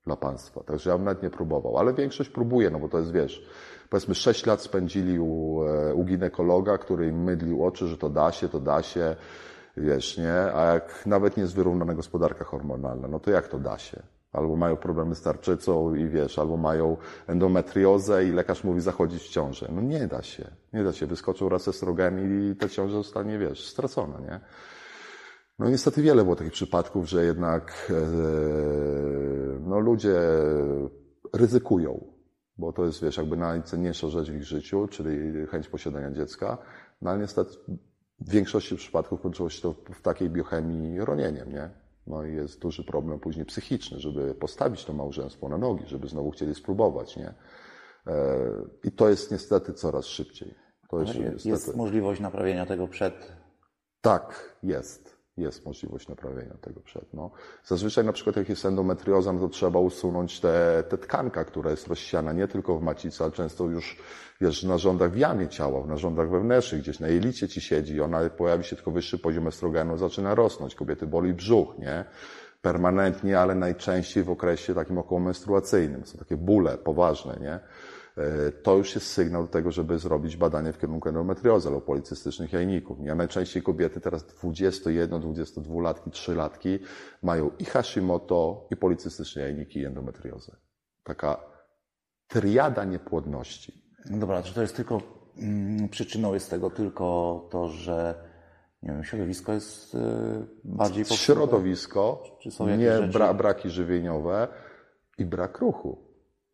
dla 0.07 0.17
Państwa. 0.17 0.63
Także 0.63 0.91
ja 0.91 0.97
bym 0.97 1.05
nawet 1.05 1.23
nie 1.23 1.31
próbował. 1.31 1.79
Ale 1.79 1.95
większość 1.95 2.31
próbuje, 2.31 2.71
no 2.71 2.79
bo 2.79 2.89
to 2.89 2.99
jest, 2.99 3.13
wiesz, 3.13 3.47
powiedzmy 3.91 4.15
6 4.15 4.47
lat 4.47 4.61
spędzili 4.61 5.19
u, 5.21 5.63
e, 5.65 5.95
u 5.95 6.05
ginekologa, 6.05 6.79
który 6.79 7.09
im 7.09 7.25
mydlił 7.25 7.65
oczy, 7.65 7.89
że 7.89 7.99
to 7.99 8.11
da 8.11 8.33
się, 8.33 8.49
to 8.49 8.61
da 8.61 8.83
się, 8.83 9.17
wiesz, 9.77 10.19
nie? 10.19 10.35
A 10.35 10.75
jak 10.75 11.07
nawet 11.07 11.37
nie 11.37 11.43
jest 11.43 11.55
wyrównana 11.55 11.95
gospodarka 11.95 12.45
hormonalna, 12.45 13.09
no 13.09 13.21
to 13.21 13.31
jak 13.31 13.49
to 13.49 13.59
da 13.59 13.79
się? 13.79 14.03
Albo 14.33 14.57
mają 14.57 14.77
problemy 14.77 15.15
z 15.15 15.23
tarczycą 15.23 15.95
i 15.95 16.09
wiesz, 16.09 16.39
albo 16.39 16.57
mają 16.57 16.97
endometriozę 17.27 18.25
i 18.25 18.33
lekarz 18.33 18.65
mówi 18.65 18.81
zachodzić 18.81 19.23
w 19.23 19.29
ciążę. 19.29 19.69
No 19.75 19.83
nie 19.83 20.07
da 20.07 20.23
się. 20.23 20.51
Nie 20.73 20.85
da 20.85 20.93
się. 20.93 21.07
Wyskoczył 21.07 21.49
raz 21.49 21.69
estrogen 21.69 22.19
i 22.53 22.57
ta 22.57 22.69
ciąża 22.69 22.95
zostanie, 22.95 23.39
wiesz, 23.39 23.69
stracona, 23.69 24.21
nie? 24.21 24.41
No 25.59 25.71
niestety 25.71 26.03
wiele 26.03 26.23
było 26.23 26.37
takich 26.37 26.53
przypadków, 26.53 27.09
że 27.09 27.25
jednak 27.25 27.91
e, 27.91 27.95
no, 29.61 29.81
ludzie 29.81 30.21
ryzykują, 31.33 32.05
bo 32.59 32.73
to 32.73 32.85
jest, 32.85 33.03
wiesz, 33.03 33.17
jakby 33.17 33.37
najcenniejsza 33.37 34.09
rzecz 34.09 34.31
w 34.31 34.35
ich 34.35 34.45
życiu, 34.45 34.89
czyli 34.89 35.47
chęć 35.47 35.69
posiadania 35.69 36.11
dziecka, 36.11 36.59
no 37.03 37.11
ale 37.11 37.19
niestety 37.19 37.51
w 38.21 38.31
większości 38.31 38.77
przypadków 38.77 39.21
kończyło 39.21 39.51
się 39.51 39.63
to 39.63 39.75
w 39.95 40.03
takiej 40.03 40.31
biochemii 40.31 41.01
ronieniem, 41.01 41.53
nie? 41.53 41.71
No 42.07 42.25
i 42.25 42.35
jest 42.35 42.61
duży 42.61 42.85
problem 42.85 43.21
później 43.21 43.47
psychiczny, 43.47 44.01
żeby 44.01 44.35
postawić 44.35 44.85
to 44.85 44.93
małżeństwo 44.93 45.49
na 45.49 45.59
nogi, 45.59 45.87
żeby 45.87 46.09
znowu 46.09 46.31
chcieli 46.31 46.55
spróbować, 46.55 47.17
nie? 47.17 47.35
E, 48.07 48.39
I 48.85 48.93
to 48.93 49.09
jest 49.09 49.31
niestety 49.31 49.73
coraz 49.75 50.07
szybciej. 50.07 50.55
To 50.89 51.01
jest, 51.01 51.15
Jest, 51.15 51.47
niestety... 51.47 51.79
możliwość 51.79 52.21
naprawienia 52.21 52.67
tego 52.67 52.89
przed. 52.89 53.33
Tak, 54.01 54.57
jest. 54.63 55.20
Jest 55.37 55.67
możliwość 55.67 56.09
naprawienia 56.09 56.55
tego 56.61 56.81
przed. 56.81 57.15
No. 57.15 57.31
Zazwyczaj 57.65 58.05
na 58.05 58.13
przykład 58.13 58.37
jak 58.37 58.49
jest 58.49 58.65
endometrioza, 58.65 59.33
no 59.33 59.41
to 59.41 59.49
trzeba 59.49 59.79
usunąć 59.79 60.41
te, 60.41 60.85
te 60.89 60.99
tkankę, 60.99 61.45
która 61.45 61.71
jest 61.71 61.87
rozsiana 61.87 62.33
nie 62.33 62.49
tylko 62.49 62.79
w 62.79 62.83
macicy, 62.83 63.25
ale 63.25 63.33
często 63.33 63.65
już 63.65 63.97
wiesz, 64.41 64.65
w 64.65 64.69
narządach 64.69 65.13
w 65.13 65.17
jamie 65.17 65.49
ciała, 65.49 65.83
w 65.83 65.89
narządach 65.89 66.31
wewnętrznych, 66.31 66.81
gdzieś 66.81 67.01
na 67.01 67.09
jelicie 67.09 67.49
ci 67.49 67.61
siedzi 67.61 68.01
ona 68.01 68.31
pojawi 68.31 68.65
się 68.65 68.77
tylko 68.77 68.91
wyższy 68.91 69.19
poziom 69.19 69.47
estrogenu, 69.49 69.99
zaczyna 69.99 70.35
rosnąć. 70.35 70.75
Kobiety 70.75 71.07
boli 71.07 71.35
brzuch, 71.35 71.79
nie? 71.79 72.05
Permanentnie, 72.63 73.39
ale 73.39 73.55
najczęściej 73.55 74.25
w 74.25 74.31
okresie 74.31 74.75
takim 74.75 74.99
okołomenstruacyjnym. 74.99 76.07
Są 76.07 76.19
takie 76.19 76.37
bóle 76.37 76.79
poważne, 76.79 77.39
nie? 77.41 77.61
E, 78.21 78.53
to 78.53 78.77
już 78.77 78.95
jest 78.95 79.07
sygnał 79.07 79.43
do 79.43 79.49
tego, 79.49 79.71
żeby 79.71 79.99
zrobić 79.99 80.37
badanie 80.37 80.73
w 80.73 80.79
kierunku 80.79 81.09
endometriozy 81.09 81.69
albo 81.69 81.81
policystycznych 81.81 82.53
jajników. 82.53 82.99
Ja 83.03 83.15
najczęściej 83.15 83.63
kobiety 83.63 84.01
teraz 84.01 84.27
21, 84.27 85.21
22 85.21 85.81
latki, 85.83 86.11
3 86.11 86.35
latki 86.35 86.79
mają 87.23 87.51
i 87.59 87.65
Hashimoto, 87.65 88.67
i 88.71 88.77
policystyczne 88.77 89.43
jajniki, 89.43 89.79
i 89.81 89.85
endometriozę. 89.85 90.57
Taka 91.05 91.41
triada 92.29 92.85
niepłodności. 92.85 93.85
No 94.11 94.19
dobra, 94.19 94.43
czy 94.43 94.55
to 94.55 94.63
jest 94.63 94.77
tylko, 94.77 95.03
mm, 95.39 95.89
przyczyną 95.89 96.35
jest 96.35 96.51
tego 96.51 96.71
tylko 96.71 97.49
to, 97.51 97.69
że 97.69 98.15
nie 98.83 98.93
wiem, 98.93 99.05
środowisko 99.05 99.53
jest 99.53 99.95
y, 99.95 99.99
bardziej 100.65 101.05
Środowisko, 101.05 102.23
Czy 102.43 102.51
są 102.51 102.69
jakieś 102.69 102.85
nie 102.85 102.97
rzeczy- 103.13 103.35
braki 103.35 103.71
żywieniowe 103.71 104.49
i 105.19 105.25
brak 105.25 105.59
ruchu. 105.59 106.10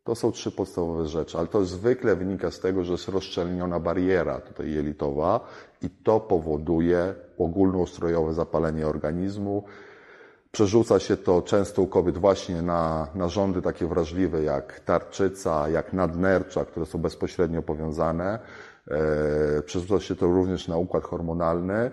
To 0.07 0.15
są 0.15 0.31
trzy 0.31 0.51
podstawowe 0.51 1.07
rzeczy, 1.07 1.37
ale 1.37 1.47
to 1.47 1.65
zwykle 1.65 2.15
wynika 2.15 2.51
z 2.51 2.59
tego, 2.59 2.83
że 2.83 2.91
jest 2.91 3.07
rozszczelniona 3.07 3.79
bariera 3.79 4.39
tutaj 4.39 4.71
jelitowa 4.71 5.47
i 5.81 5.89
to 5.89 6.19
powoduje 6.19 7.15
ogólnoustrojowe 7.37 8.33
zapalenie 8.33 8.87
organizmu. 8.87 9.63
Przerzuca 10.51 10.99
się 10.99 11.17
to 11.17 11.41
często 11.41 11.81
u 11.81 11.87
kobiet 11.87 12.17
właśnie 12.17 12.61
na 12.61 13.07
narządy 13.15 13.61
takie 13.61 13.87
wrażliwe 13.87 14.43
jak 14.43 14.79
tarczyca, 14.79 15.69
jak 15.69 15.93
nadnercza, 15.93 16.65
które 16.65 16.85
są 16.85 16.99
bezpośrednio 16.99 17.61
powiązane. 17.61 18.39
E, 18.87 19.61
Przerzuca 19.61 19.99
się 19.99 20.15
to 20.15 20.25
również 20.25 20.67
na 20.67 20.77
układ 20.77 21.03
hormonalny. 21.03 21.91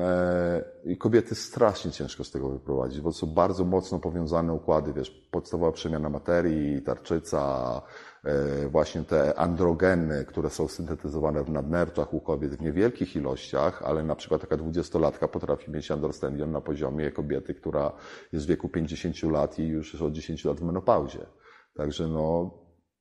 E, 0.00 0.64
I 0.84 0.96
kobiety 0.96 1.34
strasznie 1.34 1.90
ciężko 1.90 2.24
z 2.24 2.30
tego 2.30 2.50
wyprowadzić, 2.50 3.00
bo 3.00 3.12
są 3.12 3.26
bardzo 3.26 3.64
mocno 3.64 3.98
powiązane 3.98 4.52
układy, 4.52 4.92
wiesz, 4.92 5.10
podstawowa 5.10 5.72
przemiana 5.72 6.08
materii, 6.08 6.82
tarczyca, 6.82 7.82
e, 8.24 8.68
właśnie 8.68 9.02
te 9.02 9.38
androgeny, 9.38 10.24
które 10.24 10.50
są 10.50 10.68
syntetyzowane 10.68 11.44
w 11.44 11.50
nadnerczach 11.50 12.14
u 12.14 12.20
kobiet 12.20 12.54
w 12.54 12.62
niewielkich 12.62 13.16
ilościach, 13.16 13.82
ale 13.82 14.02
na 14.02 14.16
przykład 14.16 14.40
taka 14.40 14.56
dwudziestolatka 14.56 15.28
potrafi 15.28 15.70
mieć 15.70 15.90
androstendion 15.90 16.52
na 16.52 16.60
poziomie 16.60 17.10
kobiety, 17.10 17.54
która 17.54 17.92
jest 18.32 18.46
w 18.46 18.48
wieku 18.48 18.68
50 18.68 19.22
lat 19.22 19.58
i 19.58 19.66
już 19.66 19.92
jest 19.92 20.04
od 20.04 20.12
10 20.12 20.44
lat 20.44 20.60
w 20.60 20.62
menopauzie. 20.62 21.26
Także 21.74 22.08
no, 22.08 22.50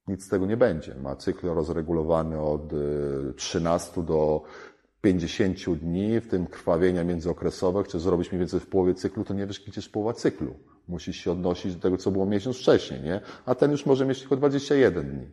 nic 0.07 0.25
z 0.25 0.30
tego 0.30 0.45
nie 0.45 0.57
będzie. 0.57 0.95
Ma 0.95 1.15
cykl 1.15 1.47
rozregulowany 1.47 2.41
od 2.41 2.73
y, 2.73 3.34
13 3.36 4.03
do 4.03 4.41
50 5.01 5.79
dni, 5.79 6.19
w 6.19 6.27
tym 6.27 6.47
krwawienia 6.47 7.03
międzyokresowe. 7.03 7.83
Chcesz 7.83 8.01
zrobić 8.01 8.31
mniej 8.31 8.39
więcej 8.39 8.59
w 8.59 8.67
połowie 8.67 8.93
cyklu, 8.93 9.23
to 9.23 9.33
nie 9.33 9.47
wiesz, 9.47 9.59
gdzie 9.59 9.71
jest 9.75 9.91
połowa 9.91 10.13
cyklu. 10.13 10.55
Musisz 10.87 11.17
się 11.17 11.31
odnosić 11.31 11.75
do 11.75 11.81
tego, 11.81 11.97
co 11.97 12.11
było 12.11 12.25
miesiąc 12.25 12.57
wcześniej, 12.57 13.01
nie? 13.01 13.21
A 13.45 13.55
ten 13.55 13.71
już 13.71 13.85
może 13.85 14.05
mieć 14.05 14.19
tylko 14.19 14.35
21 14.35 15.09
dni. 15.09 15.27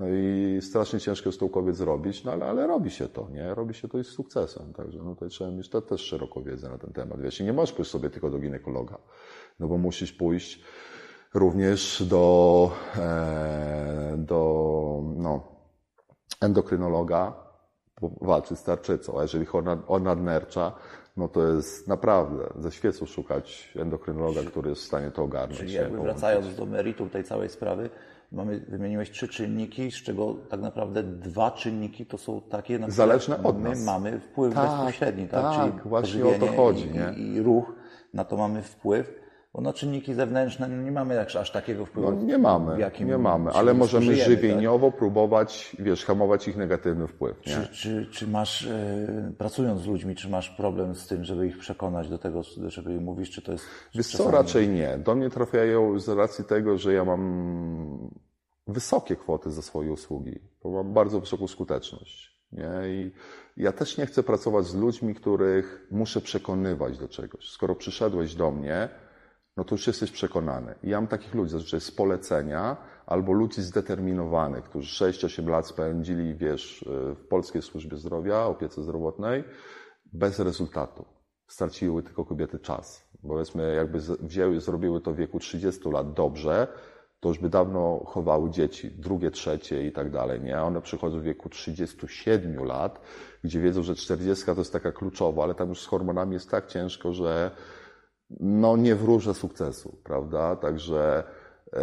No 0.00 0.06
i 0.08 0.58
strasznie 0.62 1.00
ciężko 1.00 1.28
jest 1.28 1.40
to 1.40 1.46
u 1.46 1.48
kobiet 1.48 1.76
zrobić, 1.76 2.24
no 2.24 2.32
ale, 2.32 2.46
ale 2.46 2.66
robi 2.66 2.90
się 2.90 3.08
to, 3.08 3.28
nie? 3.30 3.54
Robi 3.54 3.74
się 3.74 3.88
to 3.88 3.98
i 3.98 4.04
z 4.04 4.08
sukcesem. 4.08 4.72
Także 4.72 4.98
no 4.98 5.14
tutaj 5.14 5.28
trzeba 5.28 5.50
mieć 5.50 5.70
te, 5.70 5.82
też 5.82 6.00
szeroką 6.00 6.42
wiedzę 6.42 6.68
na 6.68 6.78
ten 6.78 6.92
temat. 6.92 7.20
Wiesz, 7.20 7.40
nie 7.40 7.52
możesz 7.52 7.74
pójść 7.74 7.90
sobie 7.90 8.10
tylko 8.10 8.30
do 8.30 8.38
ginekologa, 8.38 8.98
no 9.60 9.68
bo 9.68 9.78
musisz 9.78 10.12
pójść 10.12 10.62
również 11.34 12.02
do, 12.02 12.70
e, 12.96 14.14
do 14.18 15.02
no, 15.16 15.42
endokrynologa, 16.40 17.49
walczy 18.02 18.56
z 18.56 18.62
tarczycą. 18.62 19.18
A 19.18 19.22
jeżeli 19.22 19.46
chodzi 19.46 19.68
o 19.88 19.98
nadnercza, 19.98 20.72
no 21.16 21.28
to 21.28 21.48
jest 21.48 21.88
naprawdę 21.88 22.44
ze 22.58 22.72
świecą 22.72 23.06
szukać 23.06 23.72
endokrynologa, 23.76 24.42
który 24.42 24.70
jest 24.70 24.82
w 24.82 24.84
stanie 24.84 25.10
to 25.10 25.22
ogarnąć. 25.22 25.58
Czyli 25.60 25.72
jakby 25.72 25.98
wracając 25.98 26.54
do 26.54 26.66
meritum 26.66 27.10
tej 27.10 27.24
całej 27.24 27.48
sprawy, 27.48 27.90
mamy, 28.32 28.60
wymieniłeś 28.60 29.10
trzy 29.10 29.28
czynniki, 29.28 29.90
z 29.90 29.94
czego 29.94 30.34
tak 30.48 30.60
naprawdę 30.60 31.02
dwa 31.02 31.50
czynniki 31.50 32.06
to 32.06 32.18
są 32.18 32.40
takie, 32.40 32.78
na 32.78 32.90
Zależne 32.90 33.42
od 33.42 33.58
my 33.58 33.68
nas. 33.68 33.84
mamy 33.84 34.20
wpływ 34.20 34.54
Tak, 34.54 34.70
bezpośredni. 34.70 35.28
Tak, 35.28 35.42
tak, 35.42 35.66
Czyli 35.70 35.80
właśnie 35.90 36.26
o 36.26 36.32
to 36.40 36.46
chodzi, 36.46 36.86
i, 36.86 36.92
nie? 36.92 37.14
I, 37.16 37.34
I 37.34 37.42
ruch, 37.42 37.72
na 38.14 38.24
to 38.24 38.36
mamy 38.36 38.62
wpływ. 38.62 39.20
Bo 39.54 39.60
na 39.60 39.72
czynniki 39.72 40.14
zewnętrzne 40.14 40.68
no 40.68 40.82
nie 40.82 40.92
mamy 40.92 41.20
aż, 41.20 41.50
takiego 41.50 41.86
wpływu. 41.86 42.12
No, 42.12 42.22
nie 42.22 42.38
mamy, 42.38 42.80
jakim 42.80 43.08
nie 43.08 43.18
mamy, 43.18 43.50
ale 43.50 43.74
możemy 43.74 44.16
tak? 44.16 44.26
żywieniowo 44.26 44.92
próbować, 44.92 45.76
wiesz, 45.78 46.04
hamować 46.04 46.48
ich 46.48 46.56
negatywny 46.56 47.06
wpływ? 47.06 47.40
Czy, 47.40 47.68
czy, 47.72 48.06
czy 48.12 48.28
masz, 48.28 48.66
e, 48.66 49.32
pracując 49.38 49.80
z 49.80 49.86
ludźmi, 49.86 50.14
czy 50.14 50.28
masz 50.28 50.50
problem 50.50 50.94
z 50.94 51.06
tym, 51.06 51.24
żeby 51.24 51.46
ich 51.46 51.58
przekonać 51.58 52.08
do 52.08 52.18
tego, 52.18 52.42
czego 52.70 52.90
im 52.90 53.02
mówisz, 53.02 53.30
czy 53.30 53.42
to 53.42 53.52
jest... 53.52 53.64
Wiesz 53.94 54.06
co, 54.06 54.30
raczej 54.30 54.68
nie. 54.68 54.98
Do 54.98 55.14
mnie 55.14 55.30
trafiają 55.30 55.98
z 55.98 56.08
racji 56.08 56.44
tego, 56.44 56.78
że 56.78 56.92
ja 56.92 57.04
mam 57.04 58.10
wysokie 58.66 59.16
kwoty 59.16 59.50
za 59.50 59.62
swoje 59.62 59.92
usługi, 59.92 60.40
bo 60.62 60.70
mam 60.70 60.94
bardzo 60.94 61.20
wysoką 61.20 61.48
skuteczność. 61.48 62.40
Nie? 62.52 62.70
I 62.86 63.12
ja 63.56 63.72
też 63.72 63.98
nie 63.98 64.06
chcę 64.06 64.22
pracować 64.22 64.66
z 64.66 64.74
ludźmi, 64.74 65.14
których 65.14 65.86
muszę 65.90 66.20
przekonywać 66.20 66.98
do 66.98 67.08
czegoś. 67.08 67.48
Skoro 67.48 67.74
przyszedłeś 67.74 68.34
do 68.34 68.50
mnie, 68.50 68.88
no 69.60 69.64
to 69.64 69.74
już 69.74 69.86
jesteś 69.86 70.10
przekonany. 70.10 70.74
I 70.82 70.90
ja 70.90 71.00
mam 71.00 71.08
takich 71.08 71.34
ludzi 71.34 71.50
zazwyczaj 71.50 71.80
z 71.80 71.90
polecenia 71.90 72.76
albo 73.06 73.32
ludzi 73.32 73.62
zdeterminowanych, 73.62 74.64
którzy 74.64 75.04
6-8 75.04 75.48
lat 75.48 75.66
spędzili, 75.66 76.34
wiesz, 76.34 76.84
w 77.16 77.26
Polskiej 77.28 77.62
Służbie 77.62 77.96
Zdrowia, 77.96 78.44
opiece 78.44 78.82
zdrowotnej, 78.82 79.44
bez 80.12 80.38
rezultatu. 80.38 81.04
Straciły 81.46 82.02
tylko 82.02 82.24
kobiety 82.24 82.58
czas. 82.58 83.08
Bo 83.22 83.28
powiedzmy, 83.28 83.74
jakby 83.74 83.98
wzięły, 84.20 84.60
zrobiły 84.60 85.00
to 85.00 85.12
w 85.12 85.16
wieku 85.16 85.38
30 85.38 85.90
lat 85.90 86.12
dobrze, 86.12 86.66
to 87.20 87.28
już 87.28 87.38
by 87.38 87.48
dawno 87.48 88.02
chowały 88.06 88.50
dzieci, 88.50 88.90
drugie, 88.90 89.30
trzecie 89.30 89.86
i 89.86 89.92
tak 89.92 90.10
dalej, 90.10 90.40
nie? 90.40 90.62
One 90.62 90.80
przychodzą 90.82 91.20
w 91.20 91.22
wieku 91.22 91.48
37 91.48 92.64
lat, 92.64 93.00
gdzie 93.44 93.60
wiedzą, 93.60 93.82
że 93.82 93.94
40 93.94 94.44
to 94.44 94.54
jest 94.54 94.72
taka 94.72 94.92
kluczowa, 94.92 95.42
ale 95.42 95.54
tam 95.54 95.68
już 95.68 95.80
z 95.80 95.86
hormonami 95.86 96.32
jest 96.32 96.50
tak 96.50 96.66
ciężko, 96.66 97.12
że 97.12 97.50
no 98.40 98.76
nie 98.76 98.94
wróżę 98.94 99.34
sukcesu, 99.34 99.96
prawda? 100.04 100.56
Także 100.56 101.24
e, 101.72 101.82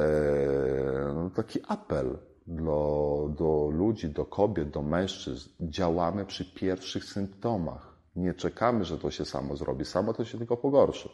no, 1.16 1.30
taki 1.30 1.60
apel 1.68 2.18
do, 2.48 3.30
do 3.38 3.70
ludzi, 3.74 4.10
do 4.10 4.26
kobiet, 4.26 4.70
do 4.70 4.82
mężczyzn. 4.82 5.50
Działamy 5.60 6.26
przy 6.26 6.54
pierwszych 6.54 7.04
symptomach. 7.04 7.98
Nie 8.16 8.34
czekamy, 8.34 8.86
że 8.86 8.98
to 8.98 9.12
się 9.12 9.26
samo 9.26 9.56
zrobi. 9.56 9.86
Samo 9.86 10.14
to 10.14 10.26
się 10.26 10.38
tylko 10.38 10.58
pogorszy. 10.58 11.10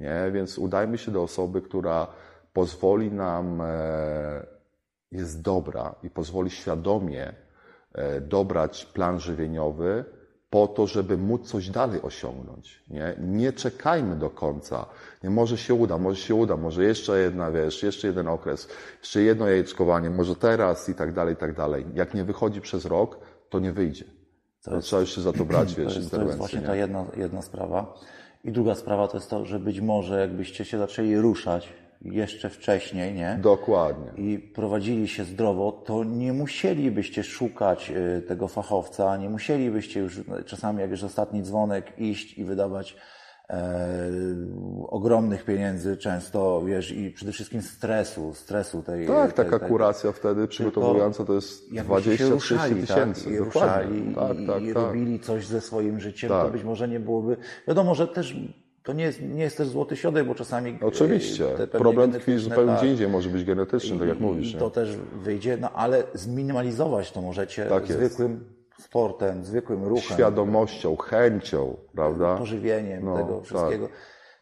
Nie? 0.00 0.30
Więc 0.32 0.58
udajmy 0.58 0.98
się 0.98 1.12
do 1.12 1.22
osoby, 1.22 1.62
która 1.62 2.06
pozwoli 2.52 3.12
nam, 3.12 3.60
e, 3.60 4.46
jest 5.12 5.42
dobra 5.42 5.94
i 6.02 6.10
pozwoli 6.10 6.50
świadomie 6.50 7.34
e, 7.92 8.20
dobrać 8.20 8.86
plan 8.86 9.20
żywieniowy 9.20 10.04
po 10.50 10.66
to, 10.66 10.86
żeby 10.86 11.18
móc 11.18 11.48
coś 11.48 11.70
dalej 11.70 12.02
osiągnąć. 12.02 12.82
Nie, 12.88 13.14
nie 13.18 13.52
czekajmy 13.52 14.16
do 14.16 14.30
końca. 14.30 14.86
Nie, 15.24 15.30
może 15.30 15.58
się 15.58 15.74
uda, 15.74 15.98
może 15.98 16.20
się 16.20 16.34
uda, 16.34 16.56
może 16.56 16.84
jeszcze 16.84 17.18
jedna, 17.18 17.50
wiesz, 17.50 17.82
jeszcze 17.82 18.06
jeden 18.06 18.28
okres, 18.28 18.68
jeszcze 19.00 19.22
jedno 19.22 19.48
jajeczkowanie, 19.48 20.10
może 20.10 20.36
teraz 20.36 20.88
i 20.88 20.94
tak 20.94 21.12
dalej, 21.12 21.34
i 21.34 21.36
tak 21.36 21.56
dalej. 21.56 21.86
Jak 21.94 22.14
nie 22.14 22.24
wychodzi 22.24 22.60
przez 22.60 22.84
rok, 22.84 23.18
to 23.48 23.58
nie 23.58 23.72
wyjdzie. 23.72 24.04
To 24.62 24.80
trzeba 24.80 25.00
już 25.00 25.14
się 25.14 25.20
za 25.20 25.32
to 25.32 25.44
brać, 25.44 25.68
To 25.74 25.82
wiesz, 25.82 25.96
jest, 25.96 26.10
to 26.10 26.22
jest 26.22 26.38
właśnie 26.38 26.60
nie? 26.60 26.66
ta 26.66 26.76
jedna, 26.76 27.04
jedna 27.16 27.42
sprawa. 27.42 27.94
I 28.44 28.52
druga 28.52 28.74
sprawa 28.74 29.08
to 29.08 29.16
jest 29.16 29.30
to, 29.30 29.44
że 29.44 29.58
być 29.58 29.80
może 29.80 30.20
jakbyście 30.20 30.64
się 30.64 30.78
zaczęli 30.78 31.16
ruszać 31.16 31.72
jeszcze 32.02 32.50
wcześniej, 32.50 33.14
nie? 33.14 33.38
Dokładnie. 33.42 34.24
I 34.24 34.38
prowadzili 34.38 35.08
się 35.08 35.24
zdrowo, 35.24 35.72
to 35.72 36.04
nie 36.04 36.32
musielibyście 36.32 37.24
szukać 37.24 37.90
y, 38.18 38.22
tego 38.22 38.48
fachowca, 38.48 39.16
nie 39.16 39.30
musielibyście 39.30 40.00
już 40.00 40.26
no, 40.26 40.42
czasami, 40.42 40.80
jak 40.80 40.90
już 40.90 41.04
ostatni 41.04 41.42
dzwonek, 41.42 41.92
iść 41.98 42.38
i 42.38 42.44
wydawać 42.44 42.96
e, 43.50 43.78
ogromnych 44.88 45.44
pieniędzy 45.44 45.96
często, 45.96 46.62
wiesz, 46.64 46.92
i 46.92 47.10
przede 47.10 47.32
wszystkim 47.32 47.62
stresu, 47.62 48.34
stresu 48.34 48.82
tej... 48.82 49.06
Tak, 49.06 49.32
tej, 49.32 49.44
taka 49.44 49.58
tej, 49.58 49.68
kuracja 49.68 50.12
wtedy 50.12 50.48
przygotowująca 50.48 51.24
to 51.24 51.34
jest 51.34 51.72
jakbyście 51.72 52.18
się 52.18 52.24
20-30 52.24 52.30
ruszali, 52.30 52.74
tysięcy. 52.80 53.24
Tak, 53.24 53.32
i 53.32 53.38
ruszali, 53.38 54.14
tak, 54.14 54.38
i, 54.38 54.46
tak, 54.46 54.62
i 54.62 54.66
tak. 54.66 54.82
robili 54.82 55.20
coś 55.20 55.46
ze 55.46 55.60
swoim 55.60 56.00
życiem, 56.00 56.30
Tak. 56.30 56.46
to 56.46 56.52
być 56.52 56.64
może 56.64 56.88
nie 56.88 57.00
byłoby... 57.00 57.36
Wiadomo, 57.68 57.94
że 57.94 58.08
też 58.08 58.36
to 58.82 58.92
nie 58.92 59.04
jest, 59.04 59.22
nie 59.22 59.42
jest 59.42 59.56
też 59.56 59.68
złoty 59.68 59.96
środek, 59.96 60.26
bo 60.26 60.34
czasami... 60.34 60.78
e, 60.82 60.86
Oczywiście. 60.86 61.46
Problem 61.70 62.12
tkwi 62.12 62.38
zupełnie 62.38 62.72
tak, 62.72 62.78
gdzie 62.78 62.90
indziej, 62.90 63.08
może 63.08 63.28
być 63.28 63.44
genetyczny, 63.44 63.98
tak 63.98 64.08
jak 64.08 64.20
mówisz. 64.20 64.50
I 64.50 64.54
nie? 64.54 64.60
to 64.60 64.70
też 64.70 64.96
wyjdzie, 64.96 65.56
no 65.56 65.70
ale 65.72 66.02
zminimalizować 66.14 67.12
to 67.12 67.22
możecie 67.22 67.66
Tak 67.66 67.86
zwykłym 67.86 68.44
sportem, 68.80 69.44
zwykłym 69.44 69.84
ruchem, 69.84 70.02
Świadomością, 70.16 70.96
chęcią, 70.96 71.76
prawda? 71.94 72.36
pożywieniem 72.36 73.04
No, 73.04 73.16
tego 73.16 73.36
tak. 73.36 73.44
wszystkiego. 73.44 73.88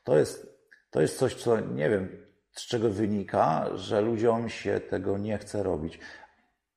To, 0.05 0.18
jest, 0.18 0.47
to 0.91 1.01
jest 1.01 1.18
coś, 1.18 1.34
co 1.34 1.61
nie 1.61 1.91
wiem, 1.91 2.09
z 2.53 2.66
czego 2.66 2.91
wynika, 2.91 3.66
że 3.74 4.01
ludziom 4.01 4.49
się 4.49 4.80
tego 4.80 5.18
nie 5.18 5.39
chce 5.39 5.62
robić. 5.62 5.99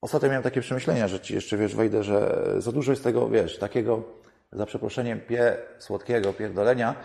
Ostatnio 0.02 0.30
miałem 0.30 0.44
takie 0.44 0.62
przemyślenia, 0.62 1.08
że 1.08 1.20
ci 1.20 1.34
jeszcze, 1.34 1.58
wiesz, 1.58 1.76
wejdę, 1.76 2.04
że 2.04 2.46
za 2.58 2.72
dużo 2.72 2.92
jest 2.92 3.04
tego, 3.04 3.30
wiesz, 3.30 3.58
takiego, 3.60 4.04
za 4.52 4.66
przeproszeniem, 4.66 5.20
pie, 5.20 5.58
słodkiego 5.80 6.34
pierdolenia, 6.34 6.96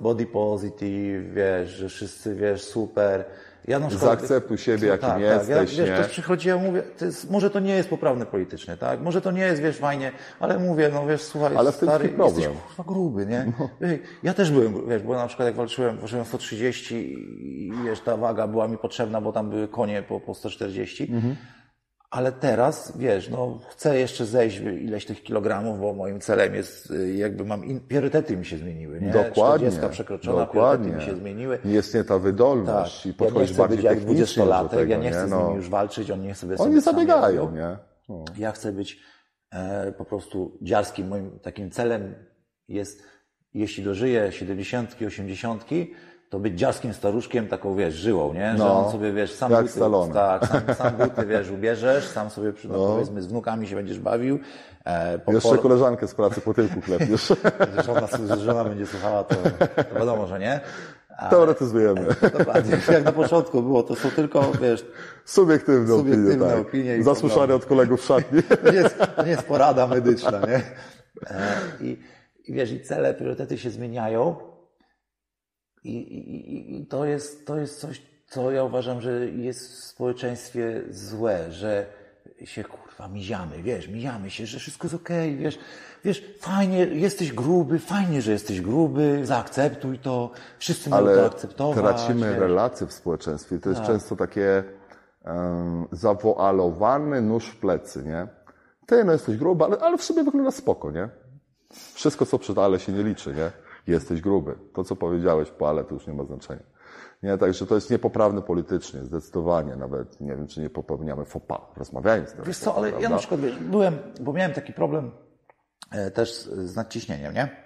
body 0.00 0.26
positive, 0.26 1.34
wiesz, 1.34 1.70
że 1.70 1.88
wszyscy, 1.88 2.34
wiesz, 2.34 2.64
super, 2.64 3.24
Ja 3.68 3.78
na 3.78 3.88
przykład, 3.88 4.10
Zaakceptuj 4.18 4.58
siebie, 4.58 4.88
jakim 4.88 5.08
tak, 5.08 5.20
jesteś, 5.20 5.48
tak. 5.48 5.56
Ja, 5.56 5.60
wiesz, 5.64 5.78
nie? 5.78 5.96
też 5.96 6.08
przychodziłem, 6.08 6.60
mówię, 6.64 6.82
to 6.98 7.04
jest, 7.04 7.30
może 7.30 7.50
to 7.50 7.60
nie 7.60 7.74
jest 7.74 7.88
poprawne 7.88 8.26
politycznie, 8.26 8.76
tak? 8.76 9.00
Może 9.00 9.20
to 9.20 9.30
nie 9.30 9.42
jest, 9.42 9.62
wiesz, 9.62 9.76
fajnie, 9.78 10.12
ale 10.40 10.58
mówię, 10.58 10.90
no 10.94 11.06
wiesz, 11.06 11.22
słuchaj, 11.22 11.56
Ale 11.56 11.72
stary, 11.72 12.08
problem. 12.08 12.18
No. 12.18 12.24
jesteś 12.26 12.46
kurwa 12.66 12.92
gruby, 12.92 13.26
nie? 13.26 13.52
Ej, 13.82 14.02
Ja 14.22 14.34
też 14.34 14.50
byłem, 14.50 14.88
wiesz, 14.88 15.02
bo 15.02 15.14
na 15.14 15.26
przykład 15.26 15.46
jak 15.46 15.54
walczyłem, 15.56 15.98
ważyłem 15.98 16.24
130 16.24 16.94
i 16.94 17.72
wiesz, 17.84 18.00
ta 18.00 18.16
waga 18.16 18.46
była 18.46 18.68
mi 18.68 18.78
potrzebna, 18.78 19.20
bo 19.20 19.32
tam 19.32 19.50
były 19.50 19.68
konie 19.68 20.02
po, 20.02 20.20
po 20.20 20.34
140. 20.34 21.02
Mhm. 21.12 21.36
Ale 22.10 22.32
teraz, 22.32 22.98
wiesz, 22.98 23.28
no 23.28 23.60
chcę 23.70 23.98
jeszcze 23.98 24.26
zejść 24.26 24.58
ileś 24.58 25.06
tych 25.06 25.22
kilogramów, 25.22 25.80
bo 25.80 25.92
moim 25.94 26.20
celem 26.20 26.54
jest, 26.54 26.90
y, 26.90 27.14
jakby 27.14 27.44
mam, 27.44 27.64
in, 27.64 27.80
priorytety 27.80 28.36
mi 28.36 28.46
się 28.46 28.58
zmieniły, 28.58 29.00
nie? 29.00 29.10
Dokładnie. 29.10 29.68
40 29.68 29.80
przekroczona, 29.92 30.38
dokładnie. 30.38 30.86
priorytety 30.86 31.10
mi 31.12 31.16
się 31.16 31.22
zmieniły. 31.22 31.58
Jest 31.64 31.94
nie 31.94 32.04
ta 32.04 32.18
wydolność 32.18 32.96
Tak. 32.96 33.06
i 33.06 33.08
Ja 33.08 33.12
nie 33.12 33.18
podchodzisz 33.18 33.50
chcę 33.50 33.58
bardziej 33.58 33.76
być 33.76 33.84
jak 33.84 33.98
technicznie 33.98 34.44
do 34.44 34.50
20-latek, 34.50 34.68
tego, 34.68 34.92
ja 34.92 34.98
nie 34.98 35.10
chcę 35.10 35.28
z 35.28 35.30
No. 35.30 35.42
nimi 35.44 35.56
już 35.56 35.68
walczyć, 35.68 36.10
oni 36.10 36.26
nie 36.26 36.34
sobie 36.34 36.56
Oni 36.58 36.80
zabiegają, 36.80 37.50
nie? 37.52 37.76
No. 38.08 38.24
Ja 38.38 38.52
chcę 38.52 38.72
być 38.72 39.00
e, 39.50 39.92
po 39.92 40.04
prostu 40.04 40.58
dziarskim. 40.62 41.08
Moim 41.08 41.38
takim 41.38 41.70
celem 41.70 42.14
jest, 42.68 43.02
jeśli 43.54 43.84
dożyję 43.84 44.32
70, 44.32 44.96
80, 45.06 45.64
to 46.34 46.40
być 46.40 46.58
dziarskim 46.58 46.94
staruszkiem, 46.94 47.48
taką 47.48 47.76
wiesz, 47.76 47.94
żyłą, 47.94 48.34
nie? 48.34 48.52
Że 48.52 48.58
No, 48.58 48.86
on 48.86 48.92
sobie 48.92 49.12
wiesz, 49.12 49.32
sam 49.32 49.52
buty, 49.52 49.80
tak, 50.12 50.46
sam, 50.46 50.62
sam 50.78 50.96
buty 50.96 51.26
wiesz, 51.26 51.50
ubierzesz, 51.50 52.06
sam 52.06 52.30
sobie 52.30 52.52
przy, 52.52 52.68
no, 52.68 52.74
powiedzmy 52.74 53.22
z 53.22 53.26
wnukami 53.26 53.68
się 53.68 53.76
będziesz 53.76 53.98
bawił. 53.98 54.38
E, 54.84 55.18
po, 55.18 55.32
Jeszcze 55.32 55.58
koleżankę 55.58 56.08
z 56.08 56.14
pracy 56.14 56.40
po 56.40 56.54
tyłku 56.54 56.80
klepniesz. 56.80 57.28
że 57.76 57.82
żona, 57.82 58.06
że 58.28 58.36
żona 58.36 58.64
będzie 58.64 58.86
słuchała, 58.86 59.24
to, 59.24 59.34
to 59.90 59.98
wiadomo, 59.98 60.26
że 60.26 60.38
nie. 60.38 60.60
A, 61.16 61.28
Teoretyzujemy. 61.28 62.06
dokładnie, 62.38 62.76
jak 62.92 63.04
na 63.04 63.12
początku 63.12 63.62
było, 63.62 63.82
to 63.82 63.94
są 63.94 64.10
tylko, 64.10 64.52
wiesz, 64.60 64.86
Subiektywne, 65.24 65.96
Subiektywne 65.96 66.34
opinie, 66.34 66.50
tak. 66.50 66.66
opinie 66.66 67.02
Zasłyszane 67.02 67.54
od 67.54 67.66
kolegów 67.66 68.00
w 68.00 68.04
szatni. 68.04 68.42
to 68.42 68.70
nie 68.70 68.76
jest, 68.76 68.98
to 69.16 69.22
nie 69.22 69.30
jest 69.30 69.42
porada 69.42 69.86
medyczna, 69.86 70.40
nie? 70.40 70.62
E, 71.30 71.56
I, 71.80 71.98
I 72.44 72.52
wiesz, 72.52 72.72
i 72.72 72.80
cele, 72.80 73.14
priorytety 73.14 73.58
się 73.58 73.70
zmieniają 73.70 74.53
i, 75.84 75.96
i, 75.96 76.80
i- 76.80 76.86
to, 76.86 77.04
jest, 77.04 77.46
to 77.46 77.56
jest 77.58 77.80
coś, 77.80 78.02
co 78.26 78.50
ja 78.50 78.64
uważam, 78.64 79.00
że 79.00 79.26
jest 79.30 79.72
w 79.72 79.84
społeczeństwie 79.84 80.82
złe, 80.90 81.52
że 81.52 81.86
się 82.44 82.64
kurwa 82.64 83.08
miziamy, 83.08 83.62
wiesz, 83.62 83.88
mijamy 83.88 84.30
się, 84.30 84.46
że 84.46 84.58
wszystko 84.58 84.86
jest 84.86 84.94
okej, 84.94 85.36
wiesz, 85.36 85.58
wiesz, 86.04 86.24
fajnie, 86.40 86.78
jesteś 86.78 87.32
gruby, 87.32 87.78
fajnie, 87.78 88.22
że 88.22 88.32
jesteś 88.32 88.60
gruby, 88.60 89.20
zaakceptuj 89.26 89.98
to, 89.98 90.30
wszyscy 90.58 90.90
mają 90.90 91.04
to 91.04 91.10
Ale 91.12 91.26
akceptować. 91.26 91.96
tracimy 91.96 92.30
wiesz. 92.30 92.38
relacje 92.38 92.86
w 92.86 92.92
społeczeństwie. 92.92 93.58
To 93.58 93.68
jest 93.68 93.80
Tak. 93.80 93.90
często 93.90 94.16
takie 94.16 94.64
um, 95.24 95.86
zawoalowany 95.92 97.20
nóż 97.22 97.46
w 97.46 97.56
plecy, 97.56 98.04
nie? 98.04 98.26
Ty, 98.86 99.04
no 99.04 99.12
jesteś 99.12 99.36
gruby, 99.36 99.64
ale, 99.64 99.78
ale 99.78 99.98
w 99.98 100.02
sobie 100.04 100.24
wygląda 100.24 100.50
spoko, 100.50 100.90
nie? 100.90 101.08
Wszystko, 101.94 102.26
co 102.26 102.38
przed 102.38 102.58
ale 102.58 102.80
się 102.80 102.92
nie 102.92 103.02
liczy, 103.02 103.34
nie? 103.34 103.50
Jesteś 103.86 104.20
gruby. 104.20 104.58
To, 104.72 104.84
co 104.84 104.96
powiedziałeś 104.96 105.50
po 105.50 105.68
ale, 105.68 105.84
to 105.84 105.94
już 105.94 106.06
nie 106.06 106.12
ma 106.14 106.24
znaczenia. 106.24 106.62
Nie, 107.22 107.38
także 107.38 107.66
to 107.66 107.74
jest 107.74 107.90
niepoprawne 107.90 108.42
politycznie, 108.42 109.02
zdecydowanie. 109.02 109.76
Nawet 109.76 110.20
nie 110.20 110.36
wiem, 110.36 110.46
czy 110.46 110.60
nie 110.60 110.70
popełniamy 110.70 111.24
pas, 111.48 111.60
rozmawiając 111.76 112.30
teraz. 112.30 112.46
Wiesz 112.46 112.58
co, 112.58 112.76
ale 112.76 112.90
ja 113.00 113.08
na 113.08 113.16
przykład 113.18 113.40
byłem, 113.60 113.98
bo 114.20 114.32
miałem 114.32 114.52
taki 114.52 114.72
problem 114.72 115.10
e, 115.90 116.10
też 116.10 116.42
z, 116.42 116.76
nadciśnieniem, 116.76 117.34
nie? 117.34 117.56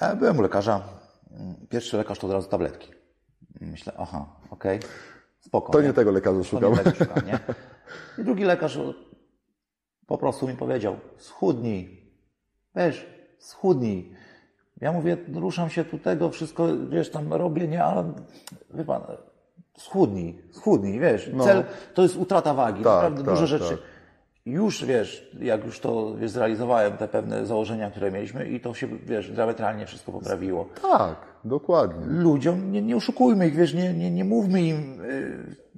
E, 0.00 0.16
Byłem 0.16 0.38
u 0.38 0.42
lekarza. 0.42 0.82
Mm, 1.30 1.54
Pierwszy 1.68 1.96
lekarz 1.96 2.18
to 2.18 2.26
od 2.26 2.32
razu 2.32 2.48
tabletki. 2.48 2.92
Myślę, 3.60 3.92
aha, 3.98 4.26
okej, 4.50 4.80
spoko. 5.40 5.72
To 5.72 5.80
nie 5.80 5.92
tego 5.92 6.10
lekarza 6.10 6.38
To 6.38 6.44
szukam. 6.44 6.72
nie 6.72 6.78
tego 6.78 6.96
szukam, 7.04 7.26
nie? 7.26 7.38
I 8.18 8.24
drugi 8.24 8.44
lekarz 8.44 8.78
po 10.06 10.18
prostu 10.18 10.48
mi 10.48 10.56
powiedział, 10.56 10.96
schudnij, 11.16 12.12
wiesz, 12.76 13.06
schudnij. 13.38 14.14
Ja 14.82 14.92
mówię, 14.92 15.16
ruszam 15.34 15.70
się 15.70 15.84
tu 15.84 15.98
tego, 15.98 16.30
wszystko, 16.30 16.66
wiesz, 16.90 17.10
tam 17.10 17.32
robię, 17.32 17.68
nie, 17.68 17.84
ale 17.84 18.12
wie 18.74 18.84
pan, 18.84 19.02
schudnij, 19.76 20.38
schudnij, 20.50 21.00
wiesz, 21.00 21.30
cel 21.44 21.64
to 21.94 22.02
jest 22.02 22.16
utrata 22.16 22.54
wagi, 22.54 22.78
No. 22.78 22.84
Tak, 22.84 22.94
naprawdę 22.94 23.24
tak, 23.24 23.34
dużo 23.34 23.46
rzeczy. 23.46 23.68
tak. 23.68 23.78
Już, 24.46 24.84
wiesz, 24.84 25.30
jak 25.40 25.64
już 25.64 25.80
to 25.80 26.14
wiesz, 26.16 26.30
zrealizowałem, 26.30 26.92
te 26.96 27.08
pewne 27.08 27.46
założenia, 27.46 27.90
które 27.90 28.10
mieliśmy 28.10 28.48
i 28.48 28.60
to 28.60 28.74
się, 28.74 28.88
wiesz, 29.06 29.30
diametralnie 29.30 29.86
wszystko 29.86 30.12
poprawiło 30.12 30.66
Tak, 30.82 31.16
dokładnie. 31.44 32.06
ludziom, 32.06 32.72
nie, 32.72 32.82
nie 32.82 32.96
oszukujmy 32.96 33.48
ich, 33.48 33.54
wiesz, 33.56 33.74
nie, 33.74 33.92
nie, 33.94 34.10
nie 34.10 34.24
mówmy 34.24 34.62
im 34.62 35.00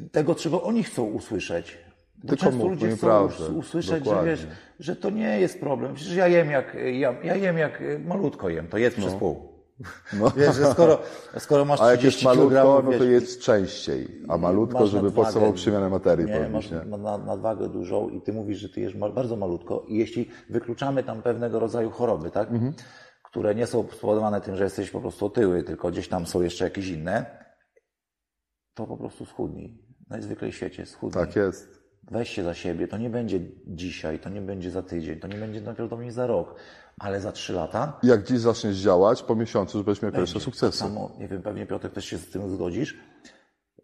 y, 0.03 0.09
tego, 0.13 0.35
czego 0.35 0.63
oni 0.63 0.83
chcą 0.83 1.05
usłyszeć. 1.05 1.79
Tylko 2.27 2.45
często 2.45 2.69
ludzie 2.69 2.89
chcą 2.89 3.07
prawdę. 3.07 3.45
us- 3.45 3.51
usłyszeć, 3.51 4.05
że 4.05 4.25
wiesz, 4.25 4.47
że 4.81 4.97
to 4.97 5.11
nie 5.11 5.41
jest 5.41 5.61
problem. 5.61 5.95
Przecież 5.95 6.15
ja 6.15 6.29
jem 6.29 6.51
jak, 6.51 6.77
ja, 6.93 7.15
ja 7.25 7.37
jem 7.37 7.59
jak 7.59 7.81
y, 7.81 7.99
malutko 7.99 8.49
jem, 8.49 8.69
to 8.69 8.79
jedz 8.79 8.95
przez 8.95 9.15
pół. 9.15 9.55
No. 10.13 10.31
Wiesz, 10.37 10.57
że 10.57 10.67
skoro, 10.73 10.99
skoro 11.39 11.65
masz 11.65 11.81
A 11.81 11.91
jak 11.91 11.99
30 11.99 12.27
jest 12.27 12.39
malutko, 12.39 12.83
no 12.85 12.99
to 12.99 13.05
jedz 13.05 13.39
częściej, 13.39 14.23
a 14.29 14.39
malutko, 14.39 14.81
masz 14.81 14.89
żeby 14.89 15.03
nadwagę, 15.03 15.23
podstawował 15.25 15.53
przemianę 15.53 15.89
materii. 15.89 16.27
Nie, 16.27 16.49
masz 16.49 16.71
nie? 16.71 16.81
nadwagę 17.27 17.69
dużą 17.69 18.09
i 18.09 18.21
ty 18.21 18.33
mówisz, 18.33 18.59
że 18.59 18.69
ty 18.69 18.81
jesz 18.81 18.97
bardzo 18.97 19.37
malutko 19.37 19.85
i 19.89 19.97
jeśli 19.99 20.31
wykluczamy 20.51 21.03
tam 21.03 21.23
pewnego 21.23 21.59
rodzaju 21.59 21.91
choroby, 21.91 22.31
tak? 22.31 22.51
Mhm. 22.51 22.75
Które 23.23 23.55
nie 23.55 23.67
są 23.67 23.87
spowodowane 23.93 24.41
tym, 24.41 24.57
że 24.57 24.65
jesteś 24.65 24.91
po 24.91 25.01
prostu 25.01 25.27
otyły, 25.27 25.63
tylko 25.63 25.91
gdzieś 25.91 26.09
tam 26.09 26.27
są 26.27 26.43
jeszcze 26.43 26.65
jakieś 26.65 26.89
inne, 26.89 27.45
to 28.75 28.87
po 28.87 28.97
prostu 28.97 29.27
schudnij. 29.27 29.79
Najzwyklej 30.11 30.53
w 30.53 30.57
świecie 30.57 30.87
schudnij. 30.87 31.27
Tak 31.27 31.37
jest. 31.37 31.84
Weź 32.11 32.31
się 32.31 32.45
za 32.45 32.55
siebie. 32.55 32.89
To 32.89 32.99
nie 32.99 33.11
będzie 33.11 33.41
dzisiaj, 33.67 34.19
to 34.19 34.29
nie 34.29 34.41
będzie 34.41 34.71
za 34.71 34.83
tydzień, 34.83 35.21
to 35.21 35.29
nie 35.29 35.37
będzie 35.37 35.61
najprawdopodobniej 35.61 36.11
za 36.11 36.27
rok, 36.27 36.55
ale 36.99 37.21
za 37.21 37.33
trzy 37.33 37.53
lata 37.53 37.99
Jak 38.03 38.23
dziś 38.27 38.39
zaczniesz 38.39 38.77
działać, 38.77 39.23
po 39.23 39.37
miesiącu 39.37 39.79
już 39.79 39.85
będziesz 39.85 40.03
miał 40.03 40.13
pierwsze 40.13 40.41
sukcesy. 40.41 40.79
Tak 40.79 40.89
samo, 40.89 41.11
nie 41.19 41.29
wiem, 41.29 41.43
pewnie 41.43 41.67
Piotr 41.67 41.91
też 41.91 42.05
się 42.05 42.19
z 42.19 42.31
tym 42.31 42.51
zgodzisz, 42.51 42.97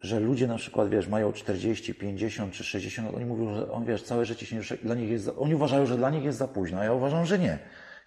że 0.01 0.21
ludzie 0.21 0.47
na 0.47 0.57
przykład, 0.57 0.89
wiesz, 0.89 1.09
mają 1.09 1.33
40, 1.33 1.95
50 1.95 2.53
czy 2.53 2.65
60 2.65 3.07
lat, 3.07 3.17
oni 3.17 3.25
mówią, 3.25 3.55
że 3.55 3.73
on, 3.73 3.85
wiesz, 3.85 4.03
całe 4.03 4.25
życie 4.25 4.47
się 4.47 4.59
rusza, 4.59 4.75
dla 4.83 4.95
nich 4.95 5.11
jest 5.11 5.31
oni 5.39 5.55
uważają, 5.55 5.87
że 5.87 5.97
dla 5.97 6.11
nich 6.11 6.25
jest 6.25 6.39
za 6.39 6.49
późno, 6.49 6.79
a 6.81 6.85
ja 6.85 6.93
uważam, 6.93 7.27
że 7.27 7.39
nie. 7.39 7.59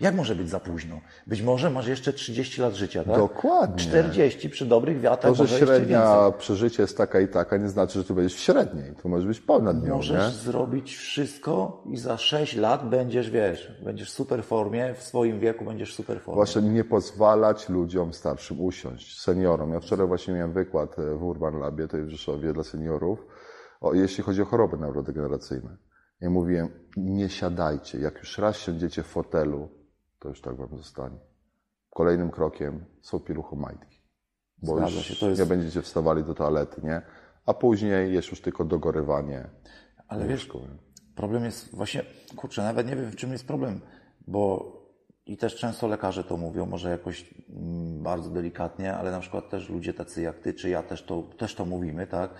Jak 0.03 0.15
może 0.15 0.35
być 0.35 0.49
za 0.49 0.59
późno? 0.59 1.01
Być 1.27 1.41
może 1.41 1.69
masz 1.69 1.87
jeszcze 1.87 2.13
30 2.13 2.61
lat 2.61 2.73
życia, 2.73 3.03
tak? 3.03 3.15
Dokładnie. 3.15 3.77
40 3.77 4.49
przy 4.49 4.65
dobrych 4.65 4.99
wiatrach, 4.99 5.31
To, 5.31 5.35
że 5.35 5.43
może 5.43 5.57
średnia 5.57 6.31
przeżycie 6.37 6.83
jest 6.83 6.97
taka 6.97 7.19
i 7.19 7.27
taka, 7.27 7.57
nie 7.57 7.69
znaczy, 7.69 7.99
że 7.99 8.05
tu 8.05 8.15
będziesz 8.15 8.35
w 8.35 8.39
średniej. 8.39 8.95
Tu 9.01 9.09
możesz 9.09 9.27
być 9.27 9.41
ponad 9.41 9.83
nią, 9.83 9.95
Możesz 9.95 10.33
nie? 10.33 10.39
zrobić 10.39 10.95
wszystko 10.95 11.83
i 11.89 11.97
za 11.97 12.17
6 12.17 12.55
lat 12.55 12.89
będziesz, 12.89 13.29
wiesz, 13.29 13.81
będziesz 13.83 14.09
w 14.09 14.13
super 14.13 14.43
formie, 14.43 14.93
w 14.93 15.03
swoim 15.03 15.39
wieku 15.39 15.65
będziesz 15.65 15.93
w 15.93 15.95
super 15.95 16.21
formie. 16.21 16.35
Właśnie 16.35 16.61
nie 16.61 16.83
pozwalać 16.83 17.69
ludziom 17.69 18.13
starszym 18.13 18.61
usiąść, 18.61 19.21
seniorom. 19.21 19.73
Ja 19.73 19.79
wczoraj 19.79 20.07
właśnie 20.07 20.33
miałem 20.33 20.53
wykład 20.53 20.99
e, 20.99 21.15
w 21.15 21.23
Urban 21.23 21.59
Labie, 21.59 21.87
to 21.87 21.97
jest 21.97 22.09
w 22.09 22.11
Rzeszowie 22.11 22.53
dla 22.53 22.63
seniorów, 22.63 23.19
o, 23.81 23.93
jeśli 23.93 24.23
chodzi 24.23 24.41
o 24.41 24.45
choroby 24.45 24.77
neurodegeneracyjne. 24.77 25.77
Ja 26.21 26.29
mówiłem, 26.29 26.69
nie 26.97 27.29
siadajcie. 27.29 27.99
Jak 27.99 28.17
już 28.19 28.37
raz 28.37 28.57
siądziecie 28.57 29.03
w 29.03 29.07
fotelu, 29.07 29.82
to 30.23 30.29
już 30.29 30.41
tak 30.41 30.55
wam 30.55 30.77
zostanie. 30.77 31.17
Kolejnym 31.89 32.31
krokiem 32.31 32.85
są 33.01 33.19
pieluchomajtki. 33.19 33.97
Bo 34.63 34.75
Zgadza 34.77 34.95
już 34.95 35.05
się, 35.05 35.25
jest- 35.27 35.39
nie 35.41 35.45
będziecie 35.45 35.81
wstawali 35.81 36.23
do 36.23 36.33
toalety, 36.33 36.81
nie? 36.83 37.01
A 37.45 37.53
później 37.53 38.13
jest 38.13 38.29
już 38.31 38.41
tylko 38.41 38.65
dogorywanie. 38.65 39.49
Ale 40.07 40.27
wiesz, 40.27 40.49
problem 41.15 41.45
jest 41.45 41.75
właśnie, 41.75 42.01
kurczę, 42.35 42.63
nawet 42.63 42.87
nie 42.87 42.95
wiem, 42.95 43.11
w 43.11 43.15
czym 43.15 43.31
jest 43.31 43.47
problem, 43.47 43.81
bo 44.27 44.73
i 45.25 45.37
też 45.37 45.55
często 45.55 45.87
lekarze 45.87 46.23
to 46.23 46.37
mówią, 46.37 46.65
może 46.65 46.89
jakoś 46.89 47.33
mm, 47.49 48.03
bardzo 48.03 48.29
delikatnie, 48.29 48.93
ale 48.93 49.11
na 49.11 49.19
przykład 49.19 49.49
też 49.49 49.69
ludzie 49.69 49.93
tacy 49.93 50.21
jak 50.21 50.39
ty, 50.39 50.53
czy 50.53 50.69
ja 50.69 50.83
też 50.83 51.03
to, 51.03 51.23
też 51.37 51.55
to 51.55 51.65
mówimy, 51.65 52.07
tak? 52.07 52.31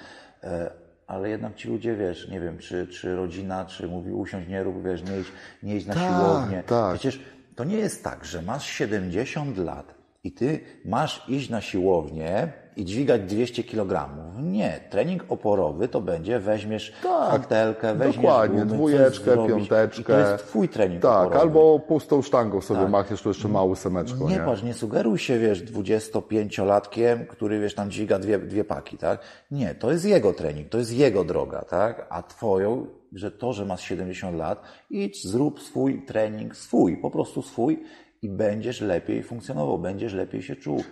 E, 0.44 0.72
Ale 1.08 1.30
jednak 1.30 1.56
ci 1.56 1.68
ludzie, 1.68 1.96
wiesz, 1.96 2.30
nie 2.30 2.40
wiem, 2.40 2.58
czy, 2.58 2.88
czy 2.88 3.16
rodzina, 3.16 3.66
czy 3.66 3.88
mówi 3.88 4.12
usiądź, 4.12 4.48
nie 4.48 4.64
rób, 4.64 4.84
wiesz, 4.84 5.04
nie 5.04 5.20
idź, 5.20 5.28
nie 5.64 5.76
idź 5.78 5.86
na 5.86 5.94
Tak, 5.94 6.04
siłownię. 6.04 6.64
tak. 6.68 6.94
Przecież 6.94 7.20
to 7.56 7.64
nie 7.64 7.78
jest 7.78 8.04
tak, 8.04 8.26
że 8.26 8.42
masz 8.42 8.68
70 8.68 9.58
lat 9.58 10.03
i 10.24 10.32
ty 10.32 10.60
masz 10.86 11.30
iść 11.30 11.50
na 11.50 11.62
siłownię 11.62 12.52
i 12.76 12.86
dźwigać 12.86 13.22
200 13.22 13.64
kg. 13.64 14.10
Nie, 14.44 14.80
trening 14.90 15.26
oporowy 15.30 15.88
to 15.88 16.02
będzie, 16.02 16.40
weźmiesz 16.40 16.94
Tak, 17.04 17.48
weźmiesz 17.96 18.16
Dokładnie, 18.16 18.60
gumy, 18.60 18.74
dwójeczkę, 18.74 19.48
piąteczkę. 19.48 20.14
To 20.14 20.20
jest 20.20 20.46
twój 20.48 20.70
trening 20.70 21.02
Tak, 21.02 21.12
oporowy. 21.20 21.40
albo 21.40 21.80
pustą 21.80 22.22
sztangą 22.22 22.62
sobie 22.62 22.80
Tak. 22.82 22.90
machniesz, 22.90 23.22
tu 23.22 23.30
jeszcze 23.30 23.48
mały 23.48 23.76
semeczko, 23.76 24.30
Nie 24.30 24.36
nie? 24.36 24.42
patrz, 24.42 24.64
nie 24.64 24.74
sugeruj 24.74 25.18
się, 25.18 25.40
wiesz, 25.40 25.64
25-latkiem, 25.64 27.28
który, 27.28 27.60
wiesz, 27.60 27.76
tam 27.76 27.92
dźwiga 27.92 28.20
dwie, 28.20 28.40
dwie 28.40 28.64
paki, 28.64 28.98
tak? 28.98 29.20
Nie, 29.52 29.76
to 29.76 29.92
jest 29.92 30.06
jego 30.06 30.34
trening, 30.34 30.70
to 30.70 30.78
jest 30.78 30.94
jego 30.94 31.24
droga, 31.24 31.62
tak? 31.62 32.08
A 32.10 32.24
twoją, 32.24 32.88
że 33.14 33.32
to, 33.32 33.54
że 33.54 33.66
masz 33.66 33.82
70 33.84 34.38
lat, 34.38 34.62
idź, 34.90 35.28
zrób 35.28 35.62
swój 35.62 36.06
trening, 36.06 36.56
swój, 36.56 36.98
po 36.98 37.12
prostu 37.12 37.42
swój 37.42 37.84
i 38.24 38.30
będziesz 38.30 38.82
lepiej 38.82 39.24
funkcjonował, 39.24 39.80
będziesz 39.80 40.14
lepiej 40.14 40.42
się 40.42 40.56
czuł. 40.56 40.84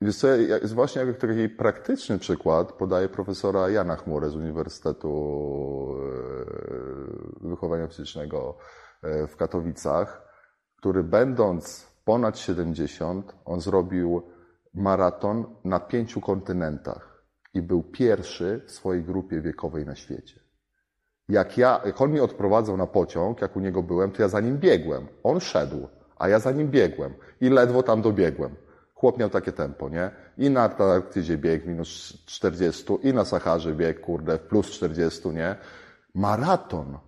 Wiesz 0.00 0.22
jest 0.62 0.74
właśnie 0.74 1.02
jak 1.02 1.18
taki 1.18 1.48
praktyczny 1.48 2.18
przykład 2.18 2.72
podaje 2.72 3.08
profesora 3.08 3.70
Jana 3.70 3.96
Chmurę 3.96 4.30
z 4.30 4.36
Uniwersytetu 4.36 5.10
e, 7.42 7.48
Wychowania 7.48 7.86
Fizycznego 7.86 8.58
e, 9.02 9.26
w 9.26 9.36
Katowicach, 9.36 10.28
który 10.76 11.04
będąc 11.04 11.86
ponad 12.04 12.38
70, 12.38 13.34
on 13.44 13.60
zrobił 13.60 14.22
maraton 14.74 15.44
na 15.64 15.80
pięciu 15.80 16.20
kontynentach 16.20 17.24
i 17.54 17.62
był 17.62 17.82
pierwszy 17.82 18.62
w 18.66 18.70
swojej 18.70 19.02
grupie 19.02 19.40
wiekowej 19.40 19.86
na 19.86 19.94
świecie. 19.94 20.40
Jak 21.28 21.58
ja, 21.58 21.80
jak 21.84 22.00
on 22.00 22.10
mnie 22.10 22.22
odprowadzał 22.22 22.76
na 22.76 22.86
pociąg, 22.86 23.40
jak 23.40 23.56
u 23.56 23.60
niego 23.60 23.82
byłem, 23.82 24.10
to 24.10 24.22
ja 24.22 24.28
za 24.28 24.40
nim 24.40 24.58
biegłem. 24.58 25.08
On 25.22 25.40
szedł, 25.40 25.88
a 26.20 26.28
ja 26.28 26.38
za 26.38 26.52
nim 26.52 26.68
biegłem 26.68 27.14
i 27.40 27.48
ledwo 27.48 27.82
tam 27.82 28.02
dobiegłem. 28.02 28.54
Chłop 28.94 29.18
miał 29.18 29.30
takie 29.30 29.52
tempo, 29.52 29.88
nie? 29.88 30.10
I 30.38 30.50
na 30.50 30.62
Antarktydzie 30.62 31.38
bieg 31.38 31.66
minus 31.66 32.22
40, 32.26 32.84
i 33.02 33.12
na 33.14 33.24
Saharze 33.24 33.74
bieg, 33.74 34.00
kurde, 34.00 34.38
plus 34.38 34.70
40, 34.70 35.28
nie? 35.28 35.56
Maraton. 36.14 36.98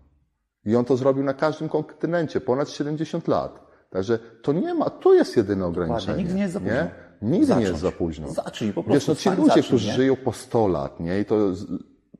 I 0.64 0.76
on 0.76 0.84
to 0.84 0.96
zrobił 0.96 1.24
na 1.24 1.34
każdym 1.34 1.68
kontynencie, 1.68 2.40
ponad 2.40 2.70
70 2.70 3.28
lat. 3.28 3.60
Także 3.90 4.18
to 4.42 4.52
nie 4.52 4.74
ma, 4.74 4.90
tu 4.90 5.14
jest 5.14 5.36
jedyne 5.36 5.66
ograniczenie. 5.66 6.18
Nigdy 6.18 6.34
nie 6.34 6.42
jest 6.42 6.54
za 6.54 6.60
późno. 6.60 6.74
Nie? 6.74 6.90
Nigdy 7.22 7.46
Zacząć. 7.46 7.64
nie 7.64 7.70
jest 7.70 7.80
za 7.80 7.92
późno. 7.92 8.28
Zacznij 8.28 8.72
po 8.72 8.82
prostu. 8.84 9.12
Wiesz, 9.12 9.26
no 9.26 9.32
ci 9.32 9.40
ludzie, 9.40 9.62
którzy 9.62 9.88
nie? 9.88 9.94
żyją 9.94 10.16
po 10.16 10.32
100 10.32 10.68
lat, 10.68 11.00
nie? 11.00 11.20
I 11.20 11.24
to 11.24 11.36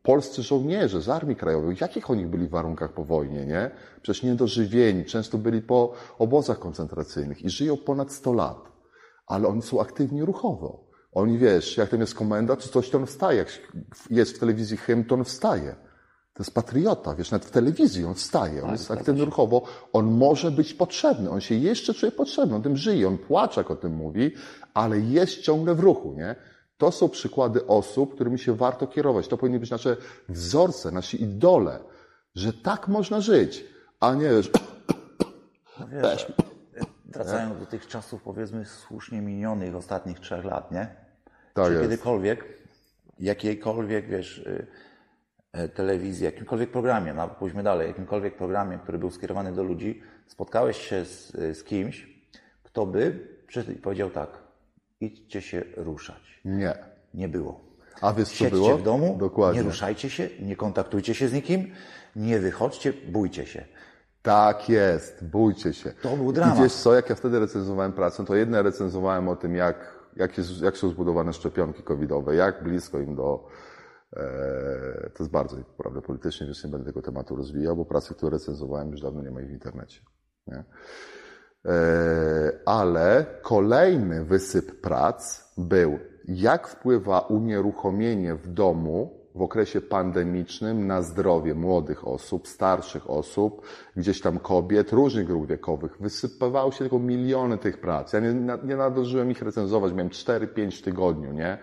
polscy 0.03 0.43
żołnierze 0.43 1.03
z 1.03 1.09
Armii 1.09 1.37
Krajowej, 1.37 1.77
jakich 1.81 2.11
oni 2.11 2.27
byli 2.27 2.47
w 2.47 2.51
warunkach 2.51 2.93
po 2.93 3.05
wojnie, 3.05 3.47
nie? 3.47 3.71
Przecież 4.03 4.23
niedożywieni, 4.23 5.05
często 5.05 5.39
byli 5.39 5.63
po 5.63 5.93
obozach 6.19 6.59
koncentracyjnych 6.59 7.43
i 7.43 7.51
żyją 7.51 7.77
ponad 7.77 8.13
100 8.13 8.33
lat. 8.33 8.73
Ale 9.27 9.49
oni 9.49 9.63
są 9.63 9.81
aktywni 9.81 10.25
ruchowo. 10.25 10.93
Oni, 11.13 11.39
wiesz, 11.39 11.77
jak 11.77 11.89
tam 11.89 12.01
jest 12.01 12.15
komenda, 12.15 12.57
czy 12.57 12.69
coś, 12.69 12.91
to 12.91 12.99
on 12.99 13.07
wstaje. 13.07 13.39
Jak 13.39 13.49
jest 14.11 14.37
w 14.37 14.39
telewizji 14.39 14.77
hymn, 14.77 15.05
to 15.05 15.15
on 15.15 15.25
wstaje. 15.25 15.77
To 16.35 16.43
jest 16.43 16.55
patriota, 16.55 17.15
wiesz, 17.15 17.31
nawet 17.31 17.47
w 17.47 17.51
telewizji 17.51 18.05
on 18.05 18.15
wstaje, 18.15 18.65
on 18.65 18.71
jest 18.71 18.91
aktywny 18.91 19.25
ruchowo, 19.25 19.63
on 19.93 20.07
może 20.07 20.51
być 20.51 20.75
potrzebny, 20.75 21.31
on 21.31 21.41
się 21.41 21.55
jeszcze 21.55 21.95
czuje 21.95 22.13
potrzebny, 22.13 22.55
on 22.57 22.63
tym 22.63 22.77
żyje, 22.77 23.09
on 23.09 23.19
płacze, 23.19 23.61
jak 23.61 23.71
o 23.71 23.77
tym 23.77 23.93
mówi, 23.93 24.31
ale 24.75 25.01
jest 25.01 25.41
ciągle 25.41 25.75
w 25.75 25.81
ruchu, 25.81 26.15
nie? 26.17 26.37
To 26.83 26.93
są 26.93 27.09
przykłady 27.09 27.67
osób, 27.67 28.15
którymi 28.15 28.39
się 28.39 28.57
warto 28.57 28.87
kierować. 28.87 29.29
To 29.29 29.37
powinny 29.37 29.61
być 29.61 29.71
nasze 29.71 29.97
wzorce, 30.29 30.91
nasi 30.91 31.23
idole, 31.23 31.79
że 32.35 32.53
tak 32.53 32.89
można 32.89 33.21
żyć, 33.21 33.65
a 34.01 34.15
nie, 34.15 34.31
wiesz, 34.31 34.51
Wiesz, 36.03 36.33
wracając 37.05 37.61
do 37.61 37.67
tych 37.67 37.87
czasów, 37.87 38.23
powiedzmy, 38.23 38.65
słusznie 38.65 39.21
minionych 39.21 39.77
ostatnich 39.77 40.21
trzech 40.21 40.45
lat, 40.45 40.73
nie? 40.73 40.95
Tak 41.55 41.67
Czy 41.67 41.73
jest. 41.73 41.83
kiedykolwiek, 41.83 42.45
jakiejkolwiek, 43.19 44.09
wiesz, 44.09 44.39
y, 44.39 44.67
e, 45.53 45.69
telewizji, 45.69 46.25
jakimkolwiek 46.25 46.71
programie, 46.71 47.15
no, 47.15 47.29
pójdźmy 47.29 47.63
dalej, 47.63 47.89
jakimkolwiek 47.89 48.37
programie, 48.37 48.79
który 48.83 48.99
był 48.99 49.11
skierowany 49.11 49.53
do 49.53 49.63
ludzi, 49.63 50.03
spotkałeś 50.27 50.89
się 50.89 51.05
z, 51.05 51.35
y, 51.35 51.55
z 51.55 51.65
kimś, 51.65 52.09
kto 52.63 52.87
by 52.87 53.29
powiedział 53.83 54.11
tak, 54.11 54.42
idźcie 55.03 55.43
się 55.43 55.63
ruszać. 55.77 56.41
nie. 56.45 56.75
Nie 57.15 57.29
było. 57.29 57.61
A 58.01 58.13
wiesz, 58.13 58.29
co 58.29 58.45
było? 58.45 58.79
w 58.79 58.83
domu, 58.83 59.17
Dokładnie. 59.19 59.61
nie 59.61 59.67
ruszajcie 59.67 60.11
się, 60.11 60.29
nie 60.41 60.57
kontaktujcie 60.57 61.15
się 61.15 61.29
z 61.29 61.33
nikim, 61.33 61.73
nie 62.17 62.39
wychodźcie, 62.39 62.93
bójcie 62.93 63.47
się. 63.47 63.65
Tak 64.23 64.69
jest, 64.69 65.25
bójcie 65.25 65.73
się. 65.73 65.93
To 66.03 66.17
był 66.17 66.33
dramat. 66.33 66.59
I 66.59 66.63
wiesz 66.63 66.73
co, 66.73 66.95
jak 66.95 67.11
ja 67.11 67.15
wtedy 67.17 67.39
recenzowałem 67.39 67.93
pracę, 67.93 68.25
to 68.25 68.35
jedne 68.35 68.63
recenzowałem 68.63 69.29
o 69.29 69.37
tym, 69.37 69.55
jak, 69.57 69.99
jak, 70.17 70.39
jest, 70.39 70.63
jak 70.63 70.77
są 70.77 70.89
zbudowane 70.89 71.33
szczepionki 71.33 71.83
covidowe, 71.83 72.35
jak 72.35 72.65
blisko 72.65 73.01
im 73.01 73.17
do... 73.17 73.49
E, 74.17 75.11
to 75.15 75.23
jest 75.25 75.31
bardzo 75.31 75.57
prawda, 75.77 76.01
politycznie, 76.01 76.47
więc 76.47 76.65
nie 76.65 76.71
będę 76.71 76.87
tego 76.87 77.03
tematu 77.03 77.37
rozwijał, 77.37 77.77
bo 77.77 77.85
prace, 77.85 78.15
które 78.15 78.31
recenzowałem, 78.31 78.91
już 78.91 79.01
dawno 79.01 79.23
nie 79.23 79.31
ma 79.31 79.41
ich 79.41 79.49
w 79.49 79.53
internecie. 79.53 80.01
Nie? 80.47 80.65
E, 81.67 82.53
ale 82.67 83.27
kolejny 83.43 84.25
wysyp 84.25 84.81
prac 84.81 85.53
był, 85.59 85.99
jak 86.29 86.69
wpływa 86.69 87.21
unieruchomienie 87.21 88.35
w 88.35 88.49
domu 88.49 89.23
w 89.35 89.43
okresie 89.43 89.81
pandemicznym 89.81 90.87
na 90.87 91.03
zdrowie 91.03 91.55
młodych 91.55 92.09
osób, 92.09 92.49
starszych 92.49 93.11
osób, 93.11 93.67
gdzieś 93.97 94.21
tam 94.21 94.39
kobiet, 94.39 94.93
różnych 94.93 95.27
grup 95.27 95.47
wiekowych. 95.47 95.97
Wysypywały 96.01 96.73
się 96.73 96.79
tylko 96.79 96.99
miliony 96.99 97.59
tych 97.59 97.81
prac. 97.81 98.13
Ja 98.13 98.21
nie, 98.21 98.35
nie 98.65 98.77
nadążyłem 98.77 99.31
ich 99.31 99.43
recenzować, 99.43 99.93
miałem 99.93 100.09
4-5 100.09 100.79
w 100.79 100.83
tygodniu, 100.83 101.33
nie? 101.33 101.59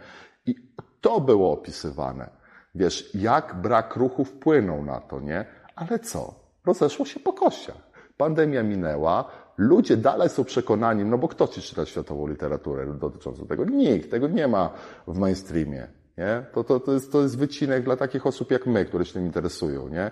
I 0.45 0.55
to 1.01 1.21
było 1.21 1.51
opisywane. 1.51 2.29
Wiesz, 2.75 3.15
jak 3.15 3.61
brak 3.61 3.95
ruchu 3.95 4.25
wpłynął 4.25 4.83
na 4.83 4.99
to, 4.99 5.19
nie? 5.19 5.45
Ale 5.75 5.99
co? 5.99 6.33
Rozeszło 6.65 7.05
się 7.05 7.19
po 7.19 7.33
kościach. 7.33 7.89
Pandemia 8.17 8.63
minęła, 8.63 9.31
ludzie 9.59 9.97
dalej 9.97 10.29
są 10.29 10.43
przekonani, 10.43 11.05
no 11.05 11.17
bo 11.17 11.27
kto 11.27 11.47
ci 11.47 11.61
czyta 11.61 11.85
światową 11.85 12.27
literaturę 12.27 12.93
dotyczącą 12.99 13.47
tego? 13.47 13.65
Nikt, 13.65 14.11
tego 14.11 14.27
nie 14.27 14.47
ma 14.47 14.73
w 15.07 15.17
mainstreamie, 15.17 15.87
nie? 16.17 16.45
To, 16.53 16.63
to, 16.63 16.79
to, 16.79 16.93
jest, 16.93 17.11
to 17.11 17.21
jest 17.21 17.37
wycinek 17.37 17.83
dla 17.83 17.95
takich 17.97 18.27
osób 18.27 18.51
jak 18.51 18.65
my, 18.65 18.85
które 18.85 19.05
się 19.05 19.13
tym 19.13 19.25
interesują, 19.25 19.87
nie? 19.87 20.11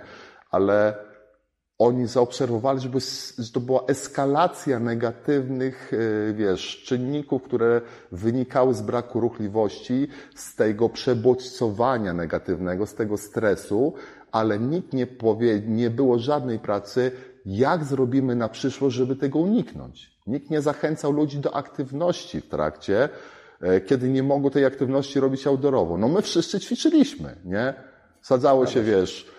Ale 0.52 0.98
oni 1.80 2.08
zaobserwowali, 2.08 2.80
żeby, 2.80 3.00
że 3.38 3.52
to 3.54 3.60
była 3.60 3.84
eskalacja 3.88 4.80
negatywnych, 4.80 5.92
e, 5.94 6.34
wiesz, 6.34 6.84
czynników, 6.86 7.44
które 7.44 7.82
wynikały 8.12 8.74
z 8.74 8.82
braku 8.82 9.20
ruchliwości, 9.20 10.08
z 10.36 10.56
tego 10.56 10.90
przebodźcowania 10.90 12.14
negatywnego, 12.14 12.86
z 12.86 12.96
tego 12.96 13.18
stresu, 13.18 13.94
ale 14.32 14.60
nikt 14.60 14.94
nie 14.94 15.08
powie, 15.08 15.62
nie 15.68 15.90
było 15.90 16.20
żadnej 16.20 16.60
pracy, 16.60 17.12
jak 17.48 17.84
zrobimy 17.84 18.36
na 18.36 18.50
przyszłość, 18.50 18.96
żeby 18.96 19.16
tego 19.16 19.40
uniknąć. 19.40 20.12
Nikt 20.28 20.50
nie 20.50 20.62
zachęcał 20.62 21.12
ludzi 21.12 21.40
do 21.40 21.56
aktywności 21.56 22.42
w 22.42 22.48
trakcie, 22.48 23.10
e, 23.62 23.82
kiedy 23.82 24.10
nie 24.10 24.24
mogło 24.24 24.50
tej 24.50 24.66
aktywności 24.66 25.20
robić 25.20 25.48
outdoorowo. 25.48 25.98
No 25.98 26.08
my 26.08 26.22
wszyscy 26.22 26.60
ćwiczyliśmy, 26.60 27.36
nie? 27.46 27.74
Sadzało 28.22 28.66
się, 28.66 28.84
wiesz, 28.84 29.32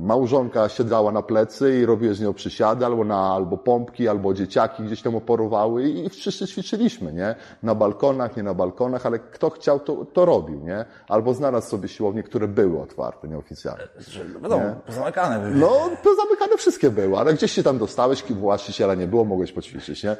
małżonka 0.00 0.68
siadała 0.68 1.12
na 1.12 1.22
plecy 1.22 1.78
i 1.78 1.86
robiła 1.86 2.14
z 2.14 2.20
nią 2.20 2.34
przysiady, 2.34 2.86
albo 2.86 3.04
na, 3.04 3.34
albo 3.34 3.58
pompki, 3.58 4.08
albo 4.08 4.34
dzieciaki 4.34 4.82
gdzieś 4.82 5.02
tam 5.02 5.16
oporowały 5.16 5.88
i 5.88 6.08
wszyscy 6.08 6.46
ćwiczyliśmy, 6.46 7.12
nie? 7.12 7.34
Na 7.62 7.74
balkonach, 7.74 8.36
nie 8.36 8.42
na 8.42 8.54
balkonach, 8.54 9.06
ale 9.06 9.18
kto 9.18 9.50
chciał, 9.50 9.80
to, 9.80 10.04
to 10.04 10.24
robił, 10.24 10.60
nie? 10.60 10.84
Albo 11.08 11.34
znalazł 11.34 11.68
sobie 11.68 11.88
siłownie, 11.88 12.22
które 12.22 12.48
były 12.48 12.80
otwarte, 12.80 13.28
nieoficjalnie. 13.28 13.84
Że, 13.98 14.24
wiadomo, 14.42 14.64
pozamykane 14.86 15.38
były. 15.38 15.54
No, 15.54 15.90
to 16.02 16.14
zamykane 16.14 16.56
wszystkie 16.56 16.90
były, 16.90 17.18
ale 17.18 17.34
gdzieś 17.34 17.52
się 17.52 17.62
tam 17.62 17.78
dostałeś, 17.78 18.22
właściciela 18.22 18.94
nie 18.94 19.06
było, 19.06 19.24
mogłeś 19.24 19.52
poćwiczyć, 19.52 20.04
nie? 20.04 20.16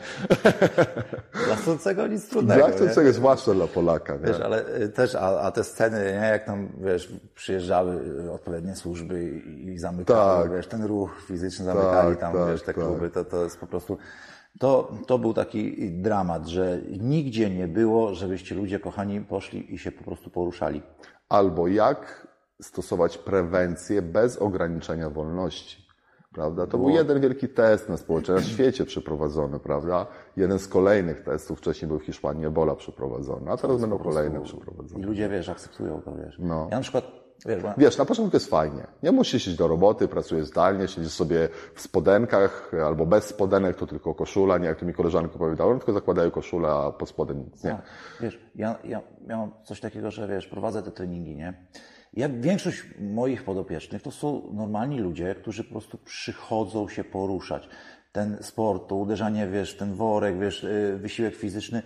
Dla 1.46 1.56
chcącego 1.56 2.06
nic 2.06 2.28
trudnego. 2.28 2.66
Dla 2.66 2.76
chcącego, 2.76 3.12
zwłaszcza 3.12 3.54
dla 3.54 3.66
Polaka, 3.66 4.16
nie? 4.16 4.26
Wiesz, 4.26 4.40
ale 4.40 4.76
y, 4.76 4.88
też, 4.88 5.14
a, 5.14 5.40
a 5.40 5.50
te 5.50 5.64
sceny, 5.64 5.98
nie, 6.20 6.28
jak 6.28 6.44
tam, 6.44 6.68
wiesz, 6.78 7.12
przyjeżdżały 7.34 7.94
y, 8.26 8.32
odpowiednie 8.60 8.76
służby 8.76 9.42
i, 9.46 9.66
i 9.68 9.78
zamykały, 9.78 10.42
Tak. 10.48 10.52
wiesz, 10.56 10.66
ten 10.66 10.84
ruch 10.84 11.22
fizyczny 11.26 11.64
zamykali 11.64 12.10
Tak, 12.10 12.20
tam, 12.20 12.32
tak, 12.32 12.48
wiesz, 12.48 12.60
te 12.60 12.66
tak. 12.66 12.74
kluby, 12.74 13.10
to, 13.10 13.24
to 13.24 13.44
jest 13.44 13.58
po 13.60 13.66
prostu, 13.66 13.98
to, 14.58 14.92
to 15.06 15.18
był 15.18 15.34
taki 15.34 15.90
dramat, 15.92 16.46
że 16.46 16.78
nigdzie 17.00 17.50
nie 17.50 17.68
było, 17.68 18.14
żebyście 18.14 18.54
ludzie 18.54 18.80
kochani 18.80 19.20
poszli 19.20 19.74
i 19.74 19.78
się 19.78 19.92
po 19.92 20.04
prostu 20.04 20.30
poruszali. 20.30 20.82
albo 21.28 21.68
jak 21.68 22.26
stosować 22.62 23.18
prewencję 23.18 24.02
bez 24.02 24.36
ograniczenia 24.38 25.10
wolności. 25.10 25.90
Prawda? 26.34 26.66
To 26.66 26.78
był 26.78 26.90
jeden 26.90 27.20
wielki 27.20 27.48
test 27.48 27.88
na 27.88 27.96
społeczeństwie, 27.96 28.48
na 28.50 28.54
świecie 28.54 28.84
przeprowadzony, 28.84 29.58
prawda? 29.60 30.06
Jeden 30.36 30.58
z 30.58 30.68
kolejnych 30.68 31.22
testów, 31.22 31.58
wcześniej 31.58 31.88
był 31.88 31.98
w 31.98 32.04
Hiszpanii 32.04 32.46
Ebola 32.46 32.74
przeprowadzony, 32.74 33.50
a 33.50 33.56
teraz 33.56 33.80
będą 33.80 33.98
kolejne 33.98 34.40
I 34.40 34.42
przeprowadzone. 34.42 35.06
ludzie, 35.06 35.28
wiesz, 35.28 35.48
akceptują 35.48 36.00
to, 36.02 36.16
wiesz. 36.16 36.36
No. 36.38 36.68
Ja 36.70 36.76
na 36.76 36.82
przykład, 36.82 37.04
wiesz, 37.46 37.62
Wiesz, 37.78 37.98
na 37.98 38.04
początku 38.04 38.36
jest 38.36 38.50
fajnie. 38.50 38.86
Nie 39.02 39.12
musisz 39.12 39.46
iść 39.46 39.56
do 39.56 39.68
roboty, 39.68 40.08
pracujesz 40.08 40.46
zdalnie, 40.46 40.88
siedzisz 40.88 41.12
sobie 41.12 41.48
w 41.74 41.80
spodenkach 41.80 42.72
albo 42.86 43.06
bez 43.06 43.24
spodenek, 43.24 43.76
to 43.76 43.86
tylko 43.86 44.14
koszula, 44.14 44.58
nie 44.58 44.66
jak 44.66 44.78
to 44.78 44.86
mi 44.86 44.94
koleżanki 44.94 45.38
powiedziały, 45.38 45.76
tylko 45.76 45.92
zakładają 45.92 46.30
koszulę, 46.30 46.68
a 46.68 46.92
pod 46.92 47.08
spodem 47.08 47.38
nic, 47.38 47.64
nie? 47.64 47.70
Tak, 47.70 47.82
wiesz, 48.20 48.38
ja, 48.54 48.78
ja 48.84 49.00
miałem 49.26 49.50
coś 49.64 49.80
takiego, 49.80 50.10
że 50.10 50.28
wiesz, 50.28 50.46
prowadzę 50.46 50.82
te 50.82 50.90
treningi, 50.90 51.36
nie? 51.36 51.54
Jak 52.12 52.40
większość 52.40 52.84
moich 52.98 53.44
podopiecznych 53.44 54.02
to 54.02 54.10
są 54.10 54.52
normalni 54.52 54.98
ludzie, 54.98 55.34
którzy 55.34 55.64
po 55.64 55.70
prostu 55.70 55.98
przychodzą 55.98 56.88
się 56.88 57.04
poruszać. 57.04 57.68
Ten 58.12 58.38
sport, 58.40 58.88
to 58.88 58.94
uderzanie, 58.96 59.48
wiesz, 59.48 59.76
ten 59.76 59.94
worek, 59.94 60.38
wiesz, 60.38 60.64
y, 60.64 60.98
wysiłek 61.00 61.34
fizyczny. 61.34 61.82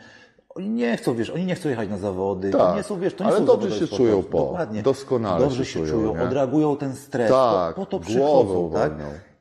Oni 0.55 0.69
nie 0.71 0.97
chcą, 0.97 1.15
wiesz, 1.15 1.31
oni 1.31 1.45
nie 1.47 1.55
chcą 1.55 1.69
jechać 1.69 1.89
na 1.89 1.99
zawody. 1.99 2.51
Tak, 2.51 2.77
nie 2.77 2.83
są, 2.83 3.01
wiesz, 3.01 3.15
to 3.15 3.25
nie 3.25 3.31
ale 3.31 3.39
są 3.39 3.45
dobrze 3.47 3.79
się 3.79 3.97
czują 3.97 4.23
po. 4.23 4.39
Dokładnie. 4.39 4.83
Doskonale 4.83 5.41
Dobrze 5.45 5.65
się 5.65 5.87
czują, 5.87 6.15
nie? 6.17 6.23
odreagują 6.23 6.77
ten 6.77 6.97
stres. 6.97 7.31
Tak, 7.31 7.75
po, 7.75 7.81
po 7.81 7.87
to 7.87 8.01
przychodzą, 8.01 8.71
tak? 8.75 8.93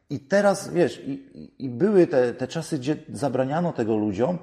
I 0.09 0.19
teraz, 0.19 0.73
wiesz, 0.73 1.01
i, 1.05 1.11
i- 1.65 1.69
były 1.69 2.07
te, 2.07 2.33
te 2.33 2.47
czasy, 2.47 2.77
gdzie 2.77 2.95
zabraniano 3.13 3.73
tego 3.73 3.95
ludziom, 3.97 4.37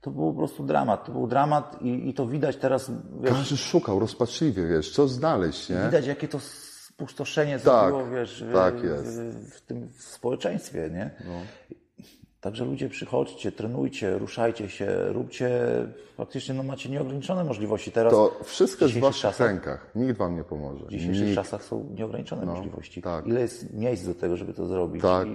To 0.00 0.10
był 0.10 0.32
po 0.32 0.38
prostu 0.38 0.62
dramat. 0.64 1.04
To 1.06 1.12
był 1.12 1.26
dramat 1.26 1.82
i, 1.82 2.08
i 2.08 2.14
to 2.14 2.26
widać 2.26 2.56
teraz, 2.56 2.90
wiesz, 3.20 3.30
Każdy 3.32 3.56
szukał 3.56 3.98
rozpaczliwie, 3.98 4.66
wiesz, 4.66 4.90
co 4.92 5.08
znaleźć, 5.08 5.68
nie? 5.68 5.76
widać 5.84 6.06
jakie 6.06 6.28
to 6.28 6.38
spustoszenie 6.40 7.58
Tak, 7.58 7.62
zrobiło, 7.90 8.06
wiesz, 8.10 8.44
w, 8.44 8.52
tak 8.52 8.82
jest. 8.84 9.04
w, 9.20 9.50
w 9.56 9.60
tym 9.60 9.88
społeczeństwie, 9.98 10.90
nie? 10.92 11.10
Także 12.40 12.64
ludzie 12.64 12.88
przychodźcie, 12.88 13.52
trenujcie, 13.52 14.18
ruszajcie 14.18 14.68
się, 14.68 14.88
róbcie, 15.12 15.50
faktycznie 16.16 16.54
no 16.54 16.62
macie 16.62 16.88
nieograniczone 16.88 17.44
możliwości 17.44 17.92
teraz. 17.92 18.12
To 18.12 18.36
wszystko 18.44 18.84
jest 18.84 18.96
w 18.96 19.00
waszych 19.00 19.22
czasach- 19.22 19.46
rękach. 19.48 19.90
Nikt 19.94 20.18
wam 20.18 20.36
nie 20.36 20.44
pomoże. 20.44 20.84
W 20.84 20.88
dzisiejszych 20.88 21.22
Nikt. 21.24 21.34
czasach 21.34 21.64
są 21.64 21.86
nieograniczone 21.98 22.46
możliwości. 22.46 23.02
tak. 23.02 23.26
Ile 23.26 23.40
jest 23.40 23.72
miejsc 23.74 24.06
do 24.06 24.14
tego, 24.14 24.36
żeby 24.36 24.54
to 24.54 24.66
zrobić? 24.66 25.02
Tak. 25.02 25.28
I, 25.28 25.30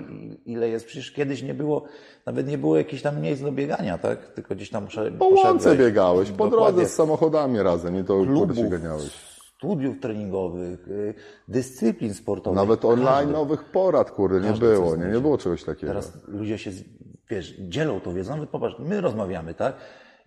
i, 0.45 0.51
ile 0.51 0.69
jest, 0.69 0.85
przecież 0.85 1.11
kiedyś 1.11 1.43
nie 1.43 1.53
było, 1.53 1.83
nawet 2.25 2.47
nie 2.47 2.57
było 2.57 2.77
jakichś 2.77 3.01
tam 3.01 3.21
miejsc 3.21 3.41
do 3.41 3.51
biegania, 3.51 3.97
tak? 3.97 4.31
Tylko 4.33 4.55
gdzieś 4.55 4.69
tam 4.69 4.83
muszę, 4.83 5.11
Po 5.11 5.25
łące 5.27 5.75
biegałeś, 5.75 6.31
po 6.31 6.47
drodze 6.47 6.85
z 6.85 6.93
samochodami 6.93 7.59
razem, 7.61 7.93
nie 7.93 8.03
to 8.03 8.13
kurde 8.25 8.55
się 8.55 8.69
ganiałeś. 8.69 9.34
Studiów 9.65 9.99
treningowych, 9.99 10.87
y, 10.87 11.13
dyscyplin 11.47 12.13
sportowych. 12.13 12.55
Nawet 12.57 12.85
online 12.85 13.31
nowych 13.31 13.63
porad, 13.63 14.11
kurde, 14.11 14.41
nie 14.41 14.47
Każdy 14.49 14.65
było, 14.65 14.95
nie, 14.95 15.05
nie 15.05 15.19
było 15.19 15.37
czegoś 15.37 15.63
takiego. 15.63 15.87
Teraz 15.87 16.13
ludzie 16.27 16.57
się, 16.57 16.71
wiesz, 17.29 17.53
dzielą 17.59 17.99
tą 17.99 18.13
wiedzą. 18.13 18.31
Nawet 18.35 18.49
popatrz, 18.49 18.75
my 18.79 19.01
rozmawiamy, 19.01 19.53
tak? 19.53 19.75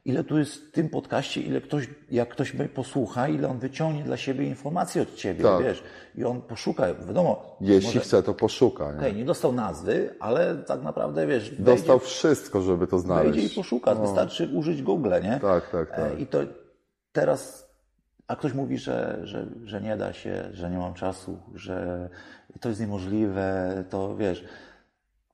Ile 0.05 0.25
tu 0.25 0.39
jest 0.39 0.55
w 0.55 0.73
tym 0.73 0.89
podcaście, 0.89 1.41
ile 1.41 1.61
ktoś, 1.61 1.89
jak 2.11 2.29
ktoś 2.29 2.55
mnie 2.55 2.69
posłucha, 2.69 3.29
ile 3.29 3.49
on 3.49 3.59
wyciągnie 3.59 4.03
dla 4.05 4.17
siebie 4.17 4.47
informacji 4.47 5.01
od 5.01 5.15
ciebie, 5.15 5.43
Tak. 5.43 5.63
wiesz? 5.65 5.83
I 6.15 6.25
on 6.25 6.43
poszuka, 6.43 6.95
wiadomo, 6.95 7.57
Jeśli 7.61 7.87
może, 7.89 8.01
chce, 8.01 8.23
to 8.23 8.35
poszuka. 8.35 8.93
Nie? 8.93 8.99
okej, 8.99 9.15
nie 9.17 9.25
dostał 9.25 9.53
nazwy, 9.53 10.15
ale 10.21 10.57
tak 10.57 10.83
naprawdę, 10.83 11.27
wiesz, 11.27 11.51
wejdzie, 11.51 11.65
Dostał 11.65 11.99
wszystko, 11.99 12.61
żeby 12.63 12.87
to 12.87 12.99
wejdzie 12.99 13.29
i 13.29 13.33
znaleźć. 13.33 13.55
poszuka. 13.55 13.95
Wystarczy 13.95 14.49
użyć 14.55 14.83
Google, 14.83 15.13
nie? 15.23 15.39
Tak, 15.43 15.71
tak, 15.71 15.91
E, 15.93 15.97
tak. 15.97 16.21
I 16.21 16.27
to 16.27 16.39
teraz, 17.13 17.68
a 18.29 18.37
ktoś 18.37 18.53
mówi, 18.53 18.79
że, 18.79 19.19
że, 19.23 19.47
że 19.65 19.81
nie 19.81 19.97
da 19.97 20.13
się, 20.13 20.45
że 20.53 20.71
nie 20.71 20.79
mam 20.79 20.95
czasu, 20.95 21.39
że 21.55 22.09
to 22.61 22.69
jest 22.69 22.81
niemożliwe, 22.81 23.85
to 23.91 24.17
wiesz, 24.17 24.45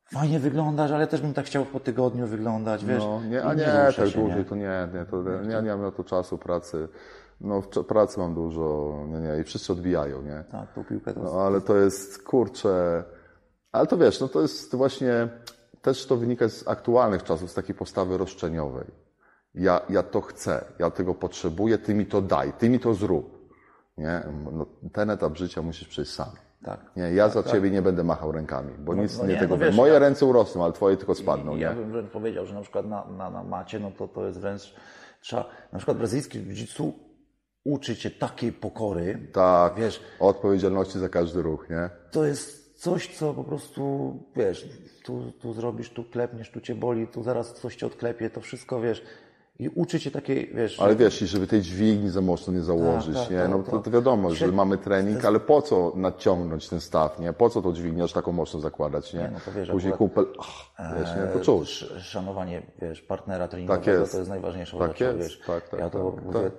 fajnie 0.04 0.38
wyglądasz, 0.38 0.90
ale 0.90 1.06
też 1.06 1.20
bym 1.20 1.34
tak 1.34 1.46
chciał 1.46 1.64
po 1.64 1.80
tygodniu 1.80 2.26
wyglądać, 2.26 2.84
wiesz. 2.84 2.98
No, 2.98 3.20
nie, 3.24 3.44
a 3.44 3.54
nie, 3.54 3.86
rusza 3.86 4.02
tak 4.02 4.10
dłużej 4.10 4.38
nie? 4.38 4.44
to 4.44 4.56
nie, 4.56 4.88
nie, 4.94 5.04
to 5.04 5.22
nie, 5.22 5.62
nie 5.62 5.70
mam 5.70 5.82
na 5.82 5.90
to 5.90 6.04
czasu 6.04 6.38
pracy. 6.38 6.88
No, 7.40 7.62
pracy 7.62 8.20
mam 8.20 8.34
dużo, 8.34 8.94
nie, 9.08 9.20
nie, 9.20 9.40
i 9.40 9.44
wszyscy 9.44 9.72
odbijają, 9.72 10.22
nie? 10.22 10.44
Tak, 10.52 10.72
tą 10.72 10.84
piłkę 10.84 11.14
to 11.14 11.22
No, 11.22 11.32
ale 11.42 11.60
to 11.60 11.76
jest, 11.76 12.22
kurczę, 12.22 13.04
ale 13.72 13.86
to 13.86 13.96
wiesz, 13.96 14.20
no 14.20 14.28
to 14.28 14.42
jest 14.42 14.74
właśnie, 14.76 15.28
też 15.82 16.06
to 16.06 16.16
wynika 16.16 16.48
z 16.48 16.68
aktualnych 16.68 17.22
czasów, 17.22 17.50
z 17.50 17.54
takiej 17.54 17.74
postawy 17.74 18.18
roszczeniowej. 18.18 19.03
Ja, 19.54 19.80
ja 19.88 20.02
to 20.02 20.20
chcę, 20.20 20.64
ja 20.78 20.90
tego 20.90 21.14
potrzebuję, 21.14 21.78
ty 21.78 21.94
mi 21.94 22.06
to 22.06 22.22
daj, 22.22 22.52
ty 22.52 22.68
mi 22.70 22.80
to 22.80 22.94
zrób. 22.94 23.48
Nie? 23.98 24.22
No, 24.52 24.66
ten 24.92 25.10
etap 25.10 25.36
życia 25.36 25.62
musisz 25.62 25.88
przejść 25.88 26.10
sam. 26.12 26.28
tak. 26.64 26.80
Nie, 26.96 27.02
ja 27.02 27.28
za 27.28 27.42
ciebie 27.42 27.70
nie 27.70 27.82
będę 27.82 28.04
machał 28.04 28.32
rękami, 28.32 28.72
bo 28.78 28.94
nic 28.94 29.18
no 29.18 29.26
nie 29.26 29.34
nie, 29.34 29.40
tego 29.40 29.56
no 29.56 29.64
wiesz, 29.64 29.76
Moje 29.76 29.92
ja- 29.92 29.98
ręce 29.98 30.26
urosną, 30.26 30.64
ale 30.64 30.72
twoje 30.72 30.96
tylko 30.96 31.14
spadną, 31.14 31.56
Ja 31.56 31.70
nie? 31.70 31.76
bym 31.80 31.92
wręcz 31.92 32.10
powiedział, 32.10 32.46
że 32.46 32.54
na 32.54 32.60
przykład 32.60 32.86
na, 32.86 33.04
na, 33.04 33.30
na 33.30 33.44
macie, 33.44 33.80
no 33.80 33.90
to 33.98 34.08
to 34.08 34.26
jest 34.26 34.40
wręcz, 34.40 34.74
trzeba, 35.20 35.44
na 35.72 35.78
przykład 35.78 35.98
brazylijski 35.98 36.38
jiu-jitsu 36.38 36.92
uczy 37.64 37.96
cię 37.96 38.10
takiej 38.10 38.52
pokory, 38.52 39.28
Tak, 39.32 39.74
wiesz, 39.74 40.00
odpowiedzialności 40.20 40.98
za 40.98 41.08
każdy 41.08 41.42
ruch, 41.42 41.70
nie? 41.70 41.90
to 42.10 42.24
jest 42.24 42.78
coś, 42.80 43.16
co 43.16 43.34
po 43.34 43.44
prostu, 43.44 44.12
wiesz, 44.36 44.68
tu, 45.04 45.32
tu 45.40 45.52
zrobisz, 45.52 45.90
tu 45.90 46.04
klepniesz, 46.04 46.50
tu 46.50 46.60
cię 46.60 46.74
boli, 46.74 47.06
tu 47.08 47.22
zaraz 47.22 47.54
coś 47.54 47.76
cię 47.76 47.86
odklepie, 47.86 48.30
to 48.30 48.40
wszystko, 48.40 48.80
wiesz, 48.80 49.02
i 49.58 49.68
uczy 49.68 50.00
cię 50.00 50.10
takiej, 50.10 50.50
wiesz, 50.54 50.80
Ale 50.80 50.96
wiesz, 50.96 51.22
i 51.22 51.26
żeby 51.26 51.46
tej 51.46 51.62
dźwigni 51.62 52.10
za 52.10 52.20
mocno 52.20 52.52
nie 52.52 52.60
założyć, 52.62 53.16
tak, 53.16 53.30
nie? 53.30 53.36
tak, 53.38 53.50
No 53.50 53.58
tak. 53.58 53.70
to, 53.70 53.78
to 53.78 53.90
wiadomo, 53.90 54.30
że 54.30 54.36
Się- 54.46 54.52
mamy 54.52 54.78
trening, 54.78 55.24
ale 55.24 55.40
po 55.40 55.62
co 55.62 55.92
nadciągnąć 55.96 56.68
ten 56.68 56.80
staw, 56.80 57.20
nie? 57.20 57.32
Po 57.32 57.50
co 57.50 57.62
tą 57.62 57.72
dźwignię 57.72 58.04
aż 58.04 58.12
taką 58.12 58.32
mocno 58.32 58.60
zakładać, 58.60 59.14
nie? 59.14 59.30
no 59.32 59.38
to 59.44 59.52
wiesz, 59.52 59.70
Później 59.70 59.92
akurat- 59.92 60.14
kumpel, 60.14 60.26
ach, 60.76 60.98
wiesz, 61.00 61.08
nie? 61.16 61.26
To 61.32 61.40
cóż. 61.40 61.82
sz- 61.82 62.02
szanowanie, 62.04 62.62
wiesz, 62.82 63.02
partnera 63.02 63.48
treningowego 63.48 63.84
Tak 63.84 63.94
jest. 63.94 64.12
to 64.12 64.18
jest 64.18 64.30
najważniejsza 64.30 64.78
Tak 64.78 64.90
rzecz, 64.90 65.00
jest. 65.00 65.18
wiesz. 65.18 65.40
Tak, 65.46 65.68
tak, 65.68 65.80
ja 65.80 65.90
to 65.90 66.10
tak, 66.12 66.24
mówię, 66.24 66.40
tak. 66.40 66.52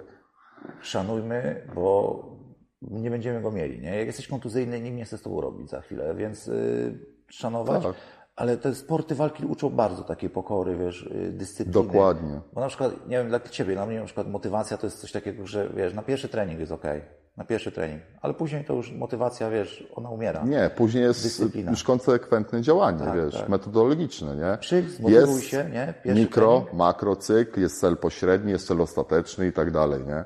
szanujmy, 0.81 1.67
bo 1.75 2.23
nie 2.81 3.09
będziemy 3.09 3.41
go 3.41 3.51
mieli, 3.51 3.79
nie? 3.81 3.95
Jak 3.97 4.07
jesteś 4.07 4.27
kontuzyjny, 4.27 4.81
nikt 4.81 4.97
nie 4.97 5.05
chce 5.05 5.17
z 5.17 5.21
tobą 5.21 5.41
robić 5.41 5.69
za 5.69 5.81
chwilę, 5.81 6.15
więc 6.15 6.47
y, 6.47 6.99
szanować. 7.29 7.83
Tak. 7.83 7.95
Ale 8.35 8.57
te 8.57 8.75
sporty 8.75 9.15
walki 9.15 9.45
uczą 9.45 9.69
bardzo 9.69 10.03
takiej 10.03 10.29
pokory, 10.29 10.77
wiesz, 10.77 11.01
y, 11.01 11.31
dyscypliny. 11.31 11.73
Dokładnie. 11.87 12.41
Bo 12.53 12.61
na 12.61 12.67
przykład, 12.67 13.07
nie 13.07 13.17
wiem, 13.17 13.27
dla 13.29 13.39
ciebie, 13.39 13.73
dla 13.73 13.85
mnie 13.85 13.99
na 13.99 14.05
przykład 14.05 14.27
motywacja 14.27 14.77
to 14.77 14.87
jest 14.87 15.01
coś 15.01 15.11
takiego, 15.11 15.47
że 15.47 15.69
wiesz, 15.75 15.93
na 15.93 16.01
pierwszy 16.01 16.29
trening 16.29 16.59
jest 16.59 16.71
ok, 16.71 16.83
na 17.37 17.43
pierwszy 17.45 17.71
trening, 17.71 18.01
ale 18.21 18.33
później 18.33 18.65
to 18.65 18.73
już 18.73 18.91
motywacja, 18.91 19.49
wiesz, 19.49 19.87
ona 19.95 20.09
umiera. 20.09 20.43
Nie, 20.45 20.69
później 20.75 21.03
jest 21.03 21.23
Dyscyplina. 21.23 21.71
już 21.71 21.83
konsekwentne 21.83 22.61
działanie, 22.61 22.99
Tak, 22.99 23.15
wiesz, 23.15 23.35
tak. 23.39 23.49
metodologiczne, 23.49 24.35
nie? 24.35 24.57
Przyjdź, 24.57 24.89
zmotywuj 24.89 25.35
jest 25.35 25.43
się, 25.47 25.69
nie? 25.73 25.93
Pierwszy 26.03 26.21
mikro, 26.21 26.51
trening. 26.55 26.73
makro 26.73 27.15
cykl, 27.15 27.61
jest 27.61 27.79
cel 27.81 27.97
pośredni, 27.97 28.51
jest 28.51 28.67
cel 28.67 28.81
ostateczny 28.81 29.47
i 29.47 29.53
tak 29.53 29.71
dalej, 29.71 30.01
nie? 30.07 30.23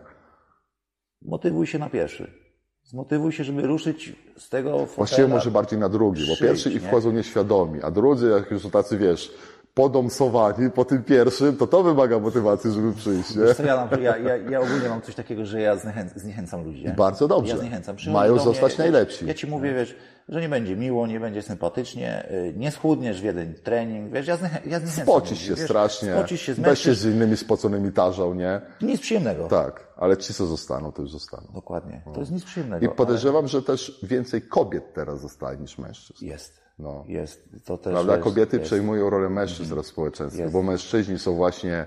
Motywuj 1.22 1.68
się 1.68 1.80
na 1.80 1.90
pierwszy. 1.90 2.49
Zmotywuj 2.90 3.32
się, 3.32 3.44
żeby 3.44 3.62
ruszyć 3.62 4.16
z 4.38 4.50
tego 4.50 4.72
fotela. 4.72 4.96
Właściwie 4.96 5.28
może 5.28 5.52
bardziej 5.52 5.80
na 5.80 5.90
drugi, 5.90 6.22
bo 6.22 6.26
Przyjdź, 6.36 6.40
pierwszy 6.40 6.72
i 6.72 6.74
nie? 6.74 6.80
wchodzą 6.80 7.12
nieświadomi, 7.12 7.82
a 7.82 7.92
drudzy, 7.92 8.30
jak 8.30 8.52
już 8.52 8.62
są 8.62 8.70
tacy, 8.70 8.98
wiesz, 8.98 9.32
podomsowani 9.80 10.72
po 10.72 10.86
tym 10.86 11.04
pierwszym, 11.04 11.58
to 11.58 11.68
to 11.68 11.84
wymaga 11.84 12.20
motywacji, 12.20 12.72
żeby 12.72 12.94
przyjść, 12.94 13.36
nie? 13.36 13.54
Co 13.54 13.64
ja, 13.64 13.88
ja, 14.02 14.18
ja, 14.18 14.38
ja 14.38 14.60
ogólnie 14.60 14.90
mam 14.90 15.02
coś 15.02 15.16
takiego, 15.16 15.46
że 15.46 15.62
ja 15.62 15.76
zniechę, 15.76 16.10
zniechęcam 16.16 16.64
ludzi. 16.64 16.84
Nie? 16.84 16.92
Bardzo 16.92 17.28
dobrze. 17.28 17.54
Ja 17.54 17.60
zniechęcam. 17.60 17.96
Przychodzi 17.96 18.14
Mają 18.14 18.34
mnie, 18.34 18.44
zostać 18.44 18.78
najlepsi. 18.78 19.28
Ja 19.28 19.34
ci 19.34 19.48
mówię, 19.48 19.74
wiesz, 19.74 19.96
że 20.30 20.42
nie 20.42 20.50
będzie 20.50 20.76
miło, 20.76 21.08
nie 21.08 21.20
będzie 21.20 21.42
sympatycznie, 21.42 22.32
y, 22.32 22.54
nie 22.58 22.72
schudniesz 22.72 23.22
w 23.22 23.24
jeden 23.24 23.54
trening, 23.54 24.14
wiesz, 24.14 24.28
ja, 24.28 24.38
zniechę, 24.38 24.60
ja 24.66 24.80
zniechęcam 24.80 25.06
Spocisz 25.06 25.40
się 25.40 25.56
wiesz, 25.56 25.66
strasznie, 25.66 26.14
Spocisz 26.14 26.42
się, 26.42 26.54
weź 26.54 26.62
się 26.62 26.64
zmęczysz, 26.64 26.98
z 26.98 27.06
innymi 27.06 27.38
spoconymi 27.38 27.92
tarzą, 27.92 28.34
nie? 28.34 28.62
nic 28.82 29.02
przyjemnego. 29.02 29.48
Tak, 29.48 29.88
ale 29.98 30.18
ci, 30.18 30.34
co 30.34 30.46
zostaną, 30.46 30.92
to 30.92 31.02
już 31.02 31.12
zostaną. 31.12 31.48
Dokładnie. 31.54 32.02
To 32.14 32.20
jest 32.20 32.32
nic 32.32 32.44
przyjemnego. 32.44 32.86
I 32.86 32.90
podejrzewam, 32.90 33.48
że 33.48 33.62
też 33.62 34.00
więcej 34.04 34.42
kobiet 34.42 34.94
teraz 34.94 35.22
zostaje 35.22 35.58
niż 35.58 35.78
mężczyzn. 35.78 36.26
ale 36.26 36.32
Jest. 36.32 36.69
No. 36.80 37.04
Jest. 37.08 37.50
To 37.66 37.78
też 37.78 37.94
Prawda? 37.94 38.14
jest, 38.14 38.24
Kobiety 38.24 38.58
jest. 38.58 38.68
przejmują 38.68 39.10
rolę 39.10 39.30
mężczyzn 39.30 39.70
teraz 39.70 39.86
w 39.86 39.90
społeczeństwie, 39.90 40.42
Jest. 40.42 40.54
bo 40.54 40.64
mężczyźni 40.64 41.20
są 41.20 41.36
właśnie 41.36 41.86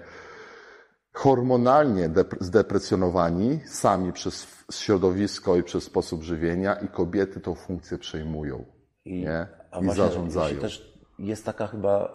hormonalnie 1.12 2.09
dep- 2.09 2.36
zdeprecjonowani 2.40 3.60
sami 3.66 4.12
przez 4.12 4.47
środowisko 4.73 5.56
i 5.56 5.62
przez 5.62 5.85
sposób 5.85 6.23
żywienia 6.23 6.74
i 6.74 6.89
kobiety 6.89 7.40
tą 7.40 7.55
funkcję 7.55 7.98
przejmują. 7.98 8.64
I, 9.05 9.20
nie? 9.20 9.47
I 9.81 9.85
właśnie 9.85 10.05
zarządzają. 10.05 10.60
Też 10.60 10.91
jest 11.18 11.44
taka 11.47 11.66
chyba, 11.66 12.14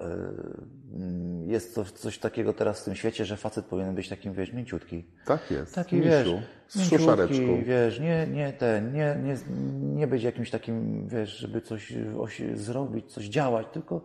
y, 1.43 1.47
jest 1.47 1.73
coś, 1.73 1.91
coś 1.91 2.19
takiego 2.19 2.53
teraz 2.53 2.81
w 2.81 2.85
tym 2.85 2.95
świecie, 2.95 3.25
że 3.25 3.37
facet 3.37 3.65
powinien 3.65 3.95
być 3.95 4.09
takim, 4.09 4.33
wiesz, 4.33 4.53
mięciutki. 4.53 5.05
Tak 5.25 5.51
jest. 5.51 5.75
Taki, 5.75 6.01
wiesz, 6.01 6.27
z 6.67 6.91
mięciutki, 6.91 7.63
wiesz, 7.63 7.99
nie, 7.99 8.27
nie 8.27 8.53
ten, 8.53 8.93
nie, 8.93 9.17
nie, 9.23 9.35
nie 9.95 10.07
być 10.07 10.23
jakimś 10.23 10.49
takim, 10.51 11.07
wiesz, 11.07 11.37
żeby 11.37 11.61
coś 11.61 11.93
osi- 12.17 12.55
zrobić, 12.55 13.11
coś 13.13 13.25
działać, 13.25 13.67
tylko 13.73 14.01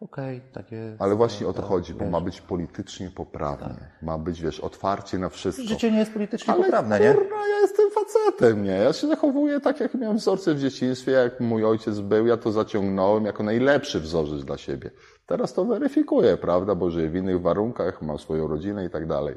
okej, 0.00 0.40
takie... 0.52 0.96
Ale 0.98 1.14
właśnie 1.14 1.46
o 1.46 1.52
to 1.52 1.60
tak, 1.60 1.68
chodzi, 1.68 1.94
bo 1.94 2.00
wiesz. 2.00 2.10
ma 2.12 2.20
być 2.20 2.40
politycznie 2.40 3.10
poprawnie. 3.10 3.90
Ma 4.02 4.18
być, 4.18 4.42
wiesz, 4.42 4.60
otwarcie 4.60 5.18
na 5.18 5.28
wszystko. 5.28 5.64
Życie 5.64 5.90
nie 5.92 5.98
jest 5.98 6.12
politycznie 6.12 6.54
Ale 6.54 6.62
poprawne, 6.62 7.00
nie? 7.00 7.14
kurwa, 7.14 7.48
ja 7.48 7.58
jestem 7.60 7.90
facetem, 7.90 8.64
nie? 8.64 8.70
Ja 8.70 8.92
się 8.92 9.06
zachowuję 9.08 9.60
tak, 9.60 9.80
jak 9.80 9.94
miałem 9.94 10.16
wzorce 10.16 10.54
w 10.54 10.60
dzieciństwie, 10.60 11.12
jak 11.12 11.40
mój 11.40 11.64
ojciec 11.64 12.00
był, 12.00 12.26
ja 12.26 12.36
to 12.36 12.52
zaciągnąłem 12.52 13.24
jako 13.24 13.42
najlepszy 13.42 14.00
wzorzec 14.00 14.44
dla 14.44 14.58
siebie. 14.58 14.90
Teraz 15.26 15.54
to 15.54 15.64
weryfikuję, 15.64 16.36
prawda, 16.36 16.74
bo 16.74 16.90
żyję 16.90 17.10
w 17.10 17.16
innych 17.16 17.40
warunkach, 17.40 18.02
mam 18.02 18.18
swoją 18.18 18.48
rodzinę 18.48 18.84
i 18.84 18.90
tak 18.90 19.06
dalej. 19.06 19.36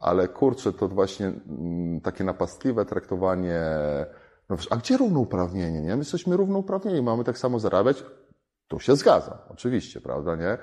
Ale 0.00 0.28
kurczę, 0.28 0.72
to 0.72 0.88
właśnie 0.88 1.26
mm, 1.26 2.00
takie 2.00 2.24
napastliwe 2.24 2.84
traktowanie, 2.84 3.60
no, 4.48 4.56
a 4.70 4.76
gdzie 4.76 4.96
równouprawnienie, 4.96 5.80
nie? 5.80 5.90
My 5.90 5.98
jesteśmy 5.98 6.36
równouprawnieni, 6.36 7.02
mamy 7.02 7.24
tak 7.24 7.38
samo 7.38 7.58
zarabiać, 7.58 8.04
tu 8.68 8.80
się 8.80 8.96
zgadzam, 8.96 9.38
oczywiście, 9.48 10.00
prawda, 10.00 10.36
nie? 10.36 10.48
E, 10.48 10.58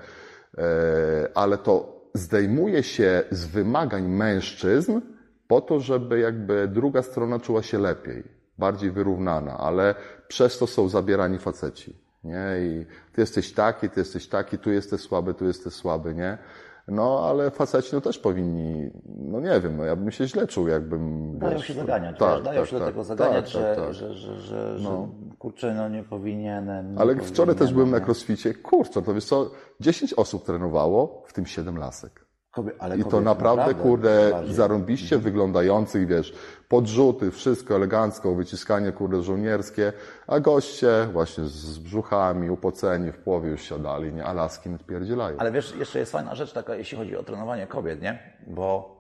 ale 1.36 1.58
to 1.58 2.02
zdejmuje 2.14 2.84
się 2.84 3.24
z 3.32 3.46
wymagań 3.46 4.08
mężczyzn 4.08 5.02
po 5.48 5.62
to, 5.62 5.80
żeby 5.80 6.20
jakby 6.20 6.68
druga 6.68 7.02
strona 7.02 7.40
czuła 7.40 7.64
się 7.64 7.80
lepiej, 7.80 8.24
bardziej 8.58 8.92
wyrównana, 8.92 9.58
ale 9.58 9.96
przez 10.28 10.58
to 10.58 10.68
są 10.68 10.90
zabierani 10.90 11.40
faceci, 11.40 11.96
nie? 12.24 12.46
I 12.60 12.86
ty 13.14 13.22
jesteś 13.22 13.54
taki, 13.54 13.90
ty 13.90 14.00
jesteś 14.00 14.28
taki, 14.28 14.58
tu 14.58 14.72
jesteś 14.72 15.02
słaby, 15.02 15.34
tu 15.34 15.46
jesteś 15.46 15.74
słaby, 15.74 16.16
nie? 16.16 16.38
No, 16.88 17.20
ale 17.30 17.52
faceci 17.52 17.90
no 17.94 18.02
też 18.02 18.20
powinni, 18.20 18.90
no 19.06 19.40
nie 19.40 19.60
wiem, 19.62 19.78
no 19.78 19.84
ja 19.84 19.96
bym 19.96 20.12
się 20.12 20.28
źle 20.28 20.48
czuł, 20.48 20.68
jakbym... 20.68 21.34
Dają 21.40 21.58
wiesz, 21.58 21.68
się 21.68 21.74
zaganiać, 21.74 22.20
tak, 22.20 22.36
wiesz, 22.36 22.44
dają 22.44 22.62
tak, 22.62 22.70
się 22.70 22.76
do 22.76 22.80
tak, 22.80 22.90
tego 22.90 23.04
zaganiać, 23.04 23.54
tak, 23.54 23.62
że, 23.62 23.76
tak, 23.76 23.86
tak. 23.86 23.94
że, 23.94 24.14
że, 24.14 24.40
że, 24.40 24.80
że 24.80 25.08
kurczę, 25.40 25.74
no 25.74 25.90
nie 25.90 26.04
powinienem. 26.04 26.94
Nie 26.94 27.00
Ale 27.00 27.16
wczoraj 27.16 27.56
też 27.56 27.74
byłem 27.74 27.90
na 27.90 27.92
powinienem, 27.92 28.06
crossficie. 28.06 28.54
Kurczę, 28.54 29.02
to 29.02 29.14
wiesz 29.14 29.26
co, 29.26 29.52
10 29.80 30.14
osób 30.14 30.46
trenowało, 30.46 31.24
w 31.28 31.34
tym 31.34 31.46
7 31.46 31.78
lasek. 31.78 32.25
Kobie, 32.56 32.72
ale 32.80 32.98
I 32.98 33.04
to 33.04 33.10
kobiety 33.10 33.26
naprawdę, 33.26 33.74
kurde, 33.74 34.30
bardziej. 34.32 34.56
zarąbiście 34.56 35.18
wyglądających, 35.18 36.08
wiesz, 36.08 36.34
podrzuty, 36.70 37.32
wszystko 37.32 37.76
elegancko, 37.76 38.36
wyciskanie, 38.36 38.92
kurde, 38.92 39.24
żołnierskie, 39.24 39.94
a 40.28 40.40
goście 40.40 41.08
właśnie 41.14 41.44
z 41.44 41.80
brzuchami, 41.80 42.50
upoceni 42.50 43.12
w 43.12 43.18
połowie 43.18 43.50
już 43.50 43.62
siadali, 43.62 44.14
nie, 44.14 44.26
Alaski 44.26 44.70
nadpierdzielają. 44.70 45.38
Ale 45.38 45.52
wiesz, 45.52 45.76
jeszcze 45.76 46.00
jest 46.00 46.12
fajna 46.12 46.36
rzecz 46.36 46.54
taka, 46.54 46.76
jeśli 46.76 46.98
chodzi 46.98 47.18
o 47.18 47.24
trenowanie 47.24 47.68
kobiet, 47.68 48.02
nie? 48.02 48.20
Bo 48.48 48.96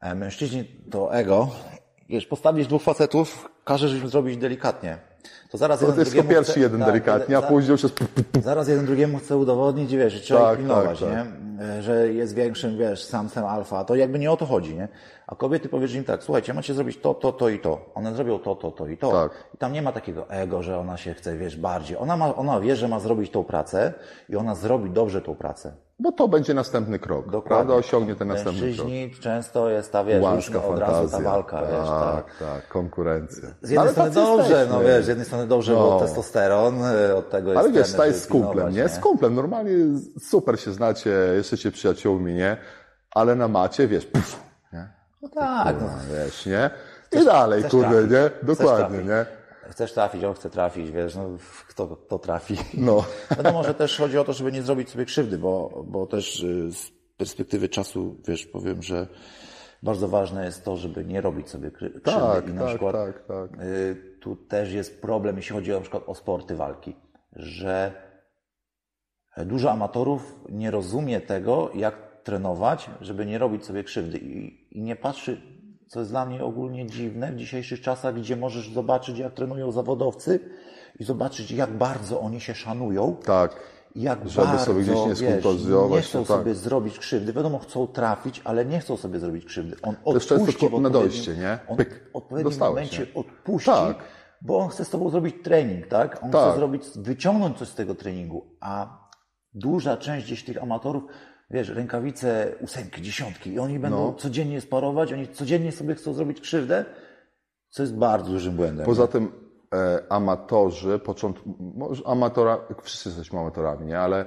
e, 0.00 0.14
mężczyźni 0.14 0.64
to 0.90 1.14
ego, 1.14 1.48
wiesz, 2.08 2.26
postawisz 2.26 2.66
dwóch 2.66 2.82
facetów, 2.82 3.48
każesz 3.64 3.92
im 3.94 4.08
zrobić 4.08 4.36
delikatnie. 4.36 4.98
To 5.50 5.58
zaraz 5.58 5.80
To 5.80 5.86
jeden 5.86 5.98
jest 6.00 6.10
drugiemu 6.10 6.28
pierwszy 6.30 6.52
chce- 6.52 6.60
jeden 6.60 6.80
tak, 6.80 6.88
delikatnie, 6.88 7.38
a 7.38 7.42
później 7.42 7.70
już 7.72 7.82
jest... 7.82 7.98
Zaraz 8.42 8.68
jeden 8.68 8.86
drugiemu 8.86 9.18
chce 9.18 9.36
udowodnić, 9.36 9.92
wiesz, 9.96 10.12
że 10.12 10.20
trzeba 10.20 10.40
Tak, 10.40 10.52
ich 10.52 10.58
pilnować, 10.58 11.00
tak, 11.00 11.08
nie? 11.08 11.49
E, 11.60 11.82
Że 11.82 12.12
jest 12.12 12.34
większym, 12.34 12.78
wiesz, 12.78 13.04
samcem 13.04 13.44
alfa. 13.44 13.84
To 13.84 13.94
jakby 13.94 14.18
nie 14.18 14.30
o 14.30 14.36
to 14.36 14.46
chodzi, 14.46 14.74
nie? 14.74 14.88
A 15.26 15.34
kobiety 15.34 15.68
powiesz 15.68 15.94
im 15.94 16.04
tak, 16.04 16.22
słuchajcie, 16.22 16.54
macie 16.54 16.74
zrobić 16.74 16.98
to, 17.00 17.14
to, 17.14 17.32
to 17.32 17.48
i 17.48 17.58
to. 17.58 17.90
One 17.94 18.14
zrobią 18.14 18.38
to, 18.38 18.54
to, 18.54 18.70
to 18.70 18.88
i 18.88 18.96
to. 18.96 19.12
Tak. 19.12 19.32
I 19.54 19.58
tam 19.58 19.72
nie 19.72 19.82
ma 19.82 19.92
takiego 19.92 20.30
ego, 20.30 20.62
że 20.62 20.78
ona 20.78 20.96
się 20.96 21.14
chce, 21.14 21.36
wiesz, 21.36 21.56
bardziej. 21.56 21.96
Ona, 21.96 22.16
ma, 22.16 22.34
ona 22.36 22.60
wie, 22.60 22.76
że 22.76 22.88
ma 22.88 23.00
zrobić 23.00 23.30
tą 23.30 23.44
pracę 23.44 23.92
i 24.28 24.36
ona 24.36 24.54
zrobi 24.54 24.90
dobrze 24.90 25.22
tą 25.22 25.34
pracę. 25.34 25.72
Bo 26.02 26.12
to 26.12 26.28
będzie 26.28 26.54
następny 26.54 26.98
krok, 26.98 27.44
prawda? 27.44 27.74
Osiągnie 27.74 28.14
ten 28.14 28.28
następny 28.28 28.60
krok. 28.74 28.86
Mężczyźni 28.88 29.10
często 29.20 29.68
jest 29.70 29.92
ta, 29.92 30.04
wiesz, 30.04 30.22
Łaska, 30.22 30.54
już 30.54 30.64
od 30.64 30.78
razu 30.78 31.10
ta 31.10 31.20
walka, 31.22 31.60
wiesz, 31.62 31.88
tak. 31.88 32.24
tak, 32.24 32.38
tak, 32.38 32.68
konkurencja. 32.68 33.48
Z 33.62 33.70
jednej 33.70 33.78
Ale 33.78 33.90
strony 33.90 34.10
dobrze, 34.10 34.48
jesteśmy. 34.50 34.74
no 34.74 34.80
wiesz, 34.80 35.04
z 35.04 35.08
jednej 35.08 35.26
strony 35.26 35.46
dobrze, 35.46 35.72
No. 35.72 35.78
bo 35.78 36.00
testosteron, 36.00 36.84
y, 36.84 37.14
od 37.16 37.30
tego 37.30 37.50
jest 37.50 37.60
Ale 37.64 37.72
wiesz, 37.72 37.86
stajesz 37.86 38.16
z 38.16 38.26
kumplem, 38.26 38.72
nie? 38.74 38.88
Z 38.88 38.98
kumplem, 38.98 39.34
normalnie 39.34 39.72
super 40.20 40.60
się 40.60 40.72
znacie, 40.72 41.10
jesteście 41.34 41.70
przyjaciółmi, 41.70 42.34
nie? 42.34 42.56
Ale 43.10 43.34
na 43.34 43.48
macie, 43.48 43.88
wiesz, 43.88 44.06
puf, 44.06 44.40
nie? 44.72 44.88
No 45.22 45.28
tak, 45.28 45.76
no. 45.80 45.86
No, 45.86 45.92
wiesz, 46.16 46.46
nie? 46.46 46.70
I 47.12 47.24
dalej, 47.24 47.64
kurde, 47.64 48.02
nie? 48.06 48.30
Dokładnie, 48.42 48.98
nie? 48.98 49.26
Chcesz 49.70 49.92
trafić, 49.92 50.24
on 50.24 50.34
chce 50.34 50.50
trafić, 50.50 50.90
wiesz, 50.90 51.14
no 51.14 51.30
kto 51.68 51.96
to 51.96 52.18
trafi. 52.18 52.56
No. 52.74 53.04
Wiadomo, 53.36 53.64
że 53.64 53.74
też 53.74 53.98
chodzi 53.98 54.18
o 54.18 54.24
to, 54.24 54.32
żeby 54.32 54.52
nie 54.52 54.62
zrobić 54.62 54.90
sobie 54.90 55.04
krzywdy, 55.04 55.38
bo, 55.38 55.84
bo 55.86 56.06
też 56.06 56.42
y, 56.42 56.72
z 56.72 56.90
perspektywy 57.16 57.68
czasu, 57.68 58.16
wiesz, 58.28 58.46
powiem, 58.46 58.82
że 58.82 59.06
bardzo 59.82 60.08
ważne 60.08 60.44
jest 60.44 60.64
to, 60.64 60.76
żeby 60.76 61.04
nie 61.04 61.20
robić 61.20 61.48
sobie 61.48 61.70
krzywdy. 61.70 62.00
Tak, 62.00 62.48
I 62.48 62.52
na 62.52 62.60
tak, 62.60 62.68
przykład 62.68 62.94
tak, 62.94 63.26
tak. 63.26 63.62
y, 63.62 63.96
tu 64.20 64.36
też 64.36 64.72
jest 64.72 65.00
problem, 65.02 65.36
jeśli 65.36 65.54
chodzi 65.54 65.70
na 65.70 65.80
przykład 65.80 66.02
o 66.06 66.14
sporty 66.14 66.56
walki, 66.56 66.96
że 67.32 67.92
dużo 69.36 69.70
amatorów 69.70 70.36
nie 70.48 70.70
rozumie 70.70 71.20
tego, 71.20 71.70
jak 71.74 72.22
trenować, 72.22 72.90
żeby 73.00 73.26
nie 73.26 73.38
robić 73.38 73.64
sobie 73.64 73.84
krzywdy 73.84 74.18
i, 74.18 74.78
i 74.78 74.82
nie 74.82 74.96
patrzy, 74.96 75.59
co 75.90 75.98
jest 76.00 76.12
dla 76.12 76.26
mnie 76.26 76.44
ogólnie 76.44 76.86
dziwne 76.86 77.32
w 77.32 77.36
dzisiejszych 77.36 77.80
czasach, 77.80 78.14
gdzie 78.14 78.36
możesz 78.36 78.72
zobaczyć, 78.72 79.18
jak 79.18 79.34
trenują 79.34 79.72
zawodowcy 79.72 80.40
i 81.00 81.04
zobaczyć, 81.04 81.50
jak 81.50 81.70
bardzo 81.70 82.20
oni 82.20 82.40
się 82.40 82.54
szanują. 82.54 83.16
Tak. 83.24 83.56
Jak 83.94 84.28
Żeby 84.28 84.46
bardzo, 84.46 84.64
sobie 84.64 84.82
gdzieś 84.82 85.06
nie 85.06 85.16
skontuzjować, 85.16 85.96
nie 85.96 86.02
chcą 86.02 86.18
tak. 86.18 86.26
sobie 86.26 86.54
zrobić 86.54 86.98
krzywdy. 86.98 87.32
Wiadomo, 87.32 87.58
chcą 87.58 87.86
trafić, 87.86 88.40
ale 88.44 88.64
nie 88.66 88.80
chcą 88.80 88.96
sobie 88.96 89.18
zrobić 89.18 89.44
krzywdy. 89.44 89.76
On 89.82 89.94
często 89.94 90.34
odpuści 90.34 90.58
w 90.58 90.62
na 90.62 90.66
odpowiednim- 90.78 90.92
dojście, 90.92 91.36
nie? 91.36 91.58
On 91.68 91.76
Pyk, 91.76 92.10
w 92.12 92.16
odpowiednim 92.16 92.50
dostałeś, 92.50 92.74
momencie 92.74 93.12
nie? 93.14 93.20
odpuści, 93.20 93.70
Tak. 93.70 93.98
bo 94.42 94.58
on 94.58 94.68
chce 94.68 94.84
z 94.84 94.90
tobą 94.90 95.10
zrobić 95.10 95.34
trening, 95.44 95.86
tak? 95.86 96.22
On 96.22 96.30
Tak. 96.30 96.48
chce 96.48 96.56
zrobić, 96.58 96.82
wyciągnąć 96.96 97.58
coś 97.58 97.68
z 97.68 97.74
tego 97.74 97.94
treningu, 97.94 98.46
a 98.60 99.00
duża 99.54 99.96
część 99.96 100.26
gdzieś 100.26 100.44
tych 100.44 100.62
amatorów, 100.62 101.02
wiesz, 101.50 101.68
rękawice 101.68 102.54
ósemki, 102.60 103.02
dziesiątki 103.02 103.52
i 103.52 103.58
oni 103.58 103.78
będą 103.78 104.06
No. 104.06 104.12
codziennie 104.12 104.60
sparować, 104.60 105.12
oni 105.12 105.28
codziennie 105.28 105.72
sobie 105.72 105.94
chcą 105.94 106.12
zrobić 106.12 106.40
krzywdę, 106.40 106.84
co 107.68 107.82
jest 107.82 107.94
bardzo 107.96 108.30
dużym 108.32 108.56
błędem. 108.56 108.86
Poza 108.86 109.06
tym 109.06 109.32
e, 109.74 110.02
amatorzy, 110.08 110.98
począt... 110.98 111.40
amatora, 112.04 112.58
wszyscy 112.82 113.08
jesteśmy 113.08 113.38
amatorami, 113.38 113.86
nie? 113.86 113.98
Ale 113.98 114.24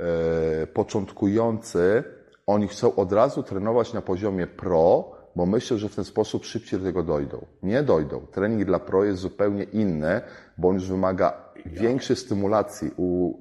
e, 0.00 0.66
początkujący, 0.66 2.04
oni 2.46 2.68
chcą 2.68 2.94
od 2.94 3.12
razu 3.12 3.42
trenować 3.42 3.92
na 3.92 4.02
poziomie 4.02 4.46
pro, 4.46 5.12
bo 5.36 5.46
myślę, 5.46 5.78
że 5.78 5.88
w 5.88 5.94
ten 5.94 6.04
sposób 6.04 6.44
szybciej 6.44 6.78
do 6.78 6.84
tego 6.84 7.02
dojdą. 7.02 7.46
Nie 7.62 7.82
dojdą. 7.82 8.20
Trening 8.20 8.64
dla 8.64 8.78
pro 8.78 9.04
jest 9.04 9.20
zupełnie 9.20 9.62
inny, 9.64 10.20
bo 10.58 10.68
on 10.68 10.74
już 10.74 10.88
wymaga 10.88 11.52
większej 11.66 12.16
stymulacji. 12.16 12.90
U 12.96 13.34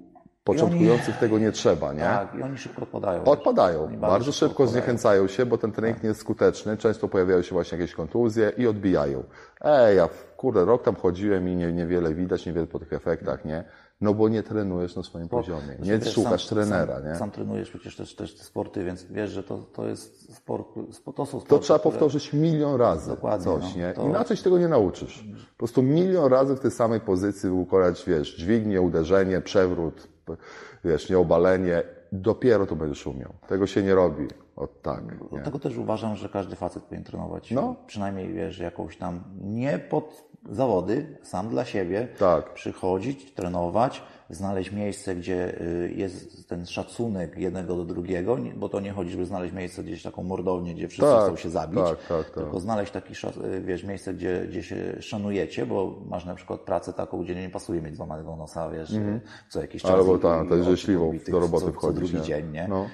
początkujących 0.43 1.17
tego 1.17 1.39
nie 1.39 1.51
trzeba, 1.51 1.93
nie? 1.93 1.99
Tak, 1.99 2.35
i 2.39 2.43
oni 2.43 2.57
szybko 2.57 2.81
odpadają. 2.81 3.23
Odpadają. 3.23 3.83
Oni 3.85 3.97
Bardzo, 3.97 4.31
szybko 4.31 4.45
odpadają. 4.47 4.71
zniechęcają 4.71 5.27
się, 5.27 5.45
bo 5.45 5.57
ten 5.57 5.71
trening 5.71 6.03
nie 6.03 6.09
jest 6.09 6.21
skuteczny. 6.21 6.77
Często 6.77 7.07
pojawiają 7.07 7.41
się 7.41 7.53
właśnie 7.53 7.77
jakieś 7.77 7.95
kontuzje 7.95 8.51
i 8.57 8.67
odbijają. 8.67 9.23
Ej, 9.61 9.97
ja 9.97 10.09
kurde, 10.37 10.65
rok 10.65 10.83
tam 10.83 10.95
chodziłem 10.95 11.49
i 11.49 11.55
nie, 11.55 11.73
niewiele 11.73 12.13
widać, 12.13 12.45
niewiele 12.45 12.67
po 12.67 12.79
tych 12.79 12.93
efektach, 12.93 13.45
nie? 13.45 13.63
No 14.01 14.13
bo 14.13 14.29
nie 14.29 14.43
trenujesz 14.43 14.95
na 14.95 15.03
swoim 15.03 15.29
poziomie. 15.29 15.75
Nie 15.79 15.97
Wiesz, 15.97 16.13
szukasz 16.13 16.45
sam- 16.47 16.55
trenera, 16.57 16.95
sam, 16.95 17.05
nie? 17.07 17.15
Sam 17.15 17.31
trenujesz 17.31 17.69
przecież 17.69 17.95
też, 17.95 18.15
też 18.15 18.35
te 18.35 18.43
sporty, 18.43 18.83
więc 18.83 19.03
wiesz, 19.03 19.29
że 19.29 19.43
to, 19.43 19.57
to 19.57 19.87
jest 19.87 20.35
sport, 20.35 20.67
spo- 20.91 21.13
to 21.13 21.25
są 21.25 21.29
sporty, 21.39 21.47
To 21.49 21.59
trzeba 21.59 21.79
które- 21.79 21.91
powtórzyć 21.91 22.33
milion 22.33 22.75
razy 22.79 23.09
Dokładnie, 23.09 23.45
coś, 23.45 23.63
no. 23.75 23.81
nie? 23.81 23.93
To- 23.93 24.05
Inaczej 24.07 24.37
się 24.37 24.43
tego 24.43 24.57
nie 24.59 24.67
nauczysz. 24.67 25.23
Po 25.51 25.57
prostu 25.57 25.83
milion 25.83 26.31
razy 26.31 26.55
w 26.55 26.59
tej 26.59 26.71
samej 26.71 26.99
pozycji 26.99 27.49
ukonać, 27.49 28.03
wiesz, 28.07 28.35
dźwignię, 28.35 28.81
uderzenie, 28.81 29.41
przewrót, 29.41 30.07
wiesz, 30.85 31.09
nieobalenie. 31.09 31.83
Dopiero 32.11 32.65
to 32.67 32.75
będziesz 32.75 33.07
umiał. 33.07 33.33
Tego 33.47 33.67
się 33.67 33.83
nie 33.83 33.95
robi 33.95 34.27
od 34.55 34.81
tak? 34.81 35.27
Dlatego 35.29 35.59
też 35.59 35.77
uważam, 35.77 36.15
że 36.15 36.29
każdy 36.29 36.55
facet 36.55 36.83
powinien 36.83 37.03
trenować. 37.03 37.51
No. 37.51 37.75
Przynajmniej 37.87 38.33
wiesz, 38.33 38.59
jakąś 38.59 38.97
tam 38.97 39.23
nie 39.41 39.79
pod 39.79 40.23
zawody, 40.49 41.17
sam 41.23 41.49
dla 41.49 41.65
siebie. 41.65 42.07
Tak. 42.19 42.53
Przychodzić, 42.53 43.33
trenować, 43.33 44.03
znaleźć 44.31 44.71
miejsce, 44.71 45.15
gdzie 45.15 45.61
y, 45.61 45.93
jest 45.95 46.47
ten 46.49 46.65
szacunek 46.65 47.37
jednego 47.37 47.75
do 47.75 47.85
drugiego, 47.85 48.37
bo 48.55 48.69
to 48.69 48.79
nie 48.79 48.91
chodzi, 48.91 49.11
żeby 49.11 49.25
znaleźć 49.25 49.53
miejsce 49.53 49.83
gdzieś 49.83 50.03
taką 50.03 50.23
mordownię, 50.23 50.75
gdzie 50.75 50.87
wszyscy 50.87 51.11
Tak, 51.11 51.23
chcą 51.25 51.35
się 51.35 51.49
zabić. 51.49 51.79
tak, 51.79 51.97
tak, 52.07 52.25
tak. 52.25 52.33
Tylko 52.33 52.59
znaleźć 52.59 52.91
taki, 52.91 53.13
szac- 53.13 53.45
y, 53.45 53.61
wiesz, 53.61 53.83
miejsce, 53.83 54.13
gdzie, 54.13 54.45
gdzie 54.49 54.63
się 54.63 54.95
szanujecie, 54.99 55.65
bo 55.65 55.99
masz 56.09 56.25
na 56.25 56.35
przykład 56.35 56.61
pracę 56.61 56.93
taką, 56.93 57.23
gdzie 57.23 57.35
nie 57.35 57.49
pasuje 57.49 57.81
mieć 57.81 57.95
złamanego 57.95 58.35
nosa, 58.35 58.69
wiesz, 58.69 58.91
co 59.49 59.61
jakiś 59.61 59.81
czas. 59.81 59.91
Albo 59.91 60.17
i- 60.17 60.19
ta- 60.19 60.43
i 60.43 60.49
ta 60.49 60.55
oczu 60.55 60.63
życzliwą 60.63 61.05
pobitych 61.07 61.31
do 61.33 61.39
roboty 61.39 61.65
co, 61.65 61.71
co 61.71 61.77
wchodzić, 61.77 61.99
drugi 61.99 62.15
nie? 62.15 62.21
dzień, 62.21 62.51
nie? 62.51 62.67
No. 62.69 62.87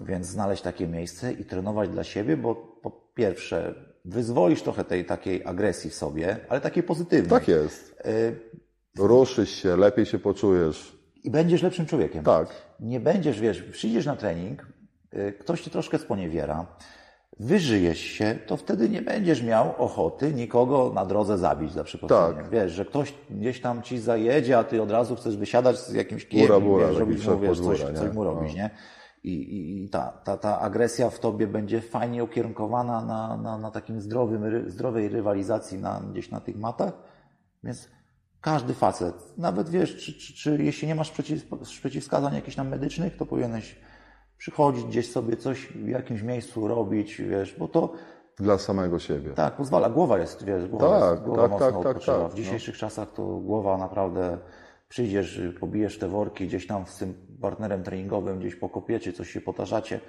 Więc 0.00 0.26
znaleźć 0.26 0.62
takie 0.62 0.86
miejsce 0.86 1.32
i 1.32 1.44
trenować 1.44 1.90
dla 1.90 2.04
siebie, 2.04 2.36
bo 2.36 2.54
po 2.54 2.90
pierwsze 3.14 3.74
wyzwolisz 4.04 4.62
trochę 4.62 4.84
tej 4.84 5.04
takiej 5.04 5.44
agresji 5.44 5.90
w 5.90 5.94
sobie, 5.94 6.36
ale 6.48 6.60
takiej 6.60 6.82
pozytywnej. 6.82 7.30
Tak 7.30 7.48
jest. 7.48 7.96
Ruszysz 8.98 9.50
się, 9.50 9.76
lepiej 9.76 10.06
się 10.06 10.18
poczujesz. 10.18 10.98
I 11.24 11.30
będziesz 11.30 11.62
lepszym 11.62 11.86
człowiekiem. 11.86 12.24
Tak. 12.24 12.48
Nie 12.80 13.00
będziesz, 13.00 13.40
wiesz, 13.40 13.62
przyjdziesz 13.62 14.06
na 14.06 14.16
trening, 14.16 14.66
y, 15.14 15.32
ktoś 15.40 15.60
cię 15.60 15.70
troszkę 15.70 15.98
sponiewiera, 15.98 16.66
wyżyjesz 17.40 17.98
się, 17.98 18.38
to 18.46 18.56
wtedy 18.56 18.88
nie 18.88 19.02
będziesz 19.02 19.42
miał 19.42 19.74
ochoty 19.78 20.32
nikogo 20.34 20.92
na 20.94 21.06
drodze 21.06 21.38
zabić, 21.38 21.72
dla 21.72 21.84
przeproszenia. 21.84 22.42
Tak. 22.42 22.50
Wiesz, 22.50 22.72
że 22.72 22.84
ktoś 22.84 23.14
gdzieś 23.30 23.60
tam 23.60 23.82
ci 23.82 23.98
zajedzie, 23.98 24.58
a 24.58 24.64
ty 24.64 24.82
od 24.82 24.90
razu 24.90 25.16
chcesz 25.16 25.36
wysiadać 25.36 25.78
z 25.78 25.92
jakimś 25.92 26.26
kijem 26.26 26.46
Bura, 26.46 26.60
bura, 26.60 26.88
wiesz, 26.88 26.98
robić 26.98 27.26
mu, 27.26 27.38
wiesz, 27.40 27.60
coś, 27.60 27.80
coś 27.80 28.12
mu 28.14 28.24
robić, 28.24 28.52
No. 28.52 28.56
nie? 28.58 28.70
I, 29.24 29.30
i, 29.32 29.84
i 29.84 29.88
ta, 29.88 30.20
ta, 30.24 30.36
ta 30.36 30.60
agresja 30.60 31.10
w 31.10 31.18
tobie 31.18 31.46
będzie 31.46 31.80
fajnie 31.80 32.24
ukierunkowana 32.24 33.04
na, 33.04 33.36
na, 33.36 33.58
na 33.58 33.70
takim 33.70 34.00
zdrowym, 34.00 34.44
ry, 34.44 34.70
zdrowej 34.70 35.08
rywalizacji 35.08 35.78
na, 35.78 36.02
gdzieś 36.12 36.30
na 36.30 36.40
tych 36.40 36.56
matach, 36.56 36.92
więc 37.64 37.88
każdy 38.44 38.74
facet, 38.74 39.38
nawet 39.38 39.68
wiesz, 39.68 39.96
czy, 39.96 40.12
czy, 40.12 40.34
czy 40.34 40.62
jeśli 40.64 40.88
nie 40.88 40.94
masz 40.94 41.10
przeciw, 41.10 41.46
przeciwwskazań 41.80 42.34
jakichś 42.34 42.56
tam 42.56 42.68
medycznych, 42.68 43.16
to 43.16 43.26
powinieneś 43.26 43.76
przychodzić 44.38 44.84
gdzieś 44.84 45.10
sobie 45.12 45.36
coś 45.36 45.66
w 45.66 45.88
jakimś 45.88 46.22
miejscu 46.22 46.68
robić, 46.68 47.16
wiesz, 47.22 47.54
bo 47.58 47.68
to 47.68 47.92
Dla 48.36 48.58
samego 48.58 48.98
siebie. 48.98 49.30
tak 49.30 49.56
pozwala. 49.56 49.90
Głowa 49.90 50.18
jest, 50.18 50.44
wiesz, 50.44 50.68
głowa, 50.68 51.00
Tak, 51.00 51.10
jest, 51.10 51.22
głowa 51.22 51.42
tak, 51.42 51.50
mocno 51.50 51.66
tak, 51.66 51.76
tak, 51.76 51.86
odpoczywa. 51.86 52.18
tak, 52.22 52.32
W 52.32 52.34
dzisiejszych 52.34 52.78
czasach 52.78 53.12
to 53.12 53.22
głowa 53.26 53.78
naprawdę 53.78 54.38
przyjdziesz, 54.88 55.40
pobijesz 55.60 55.98
te 55.98 56.08
worki, 56.08 56.46
gdzieś 56.46 56.66
tam 56.66 56.86
z 56.86 56.96
tym 56.96 57.14
partnerem 57.40 57.82
treningowym, 57.82 58.38
gdzieś 58.38 58.56
pokopiecie, 58.56 59.12
coś 59.12 59.30
się 59.30 59.40
potarzacie, 59.40 60.00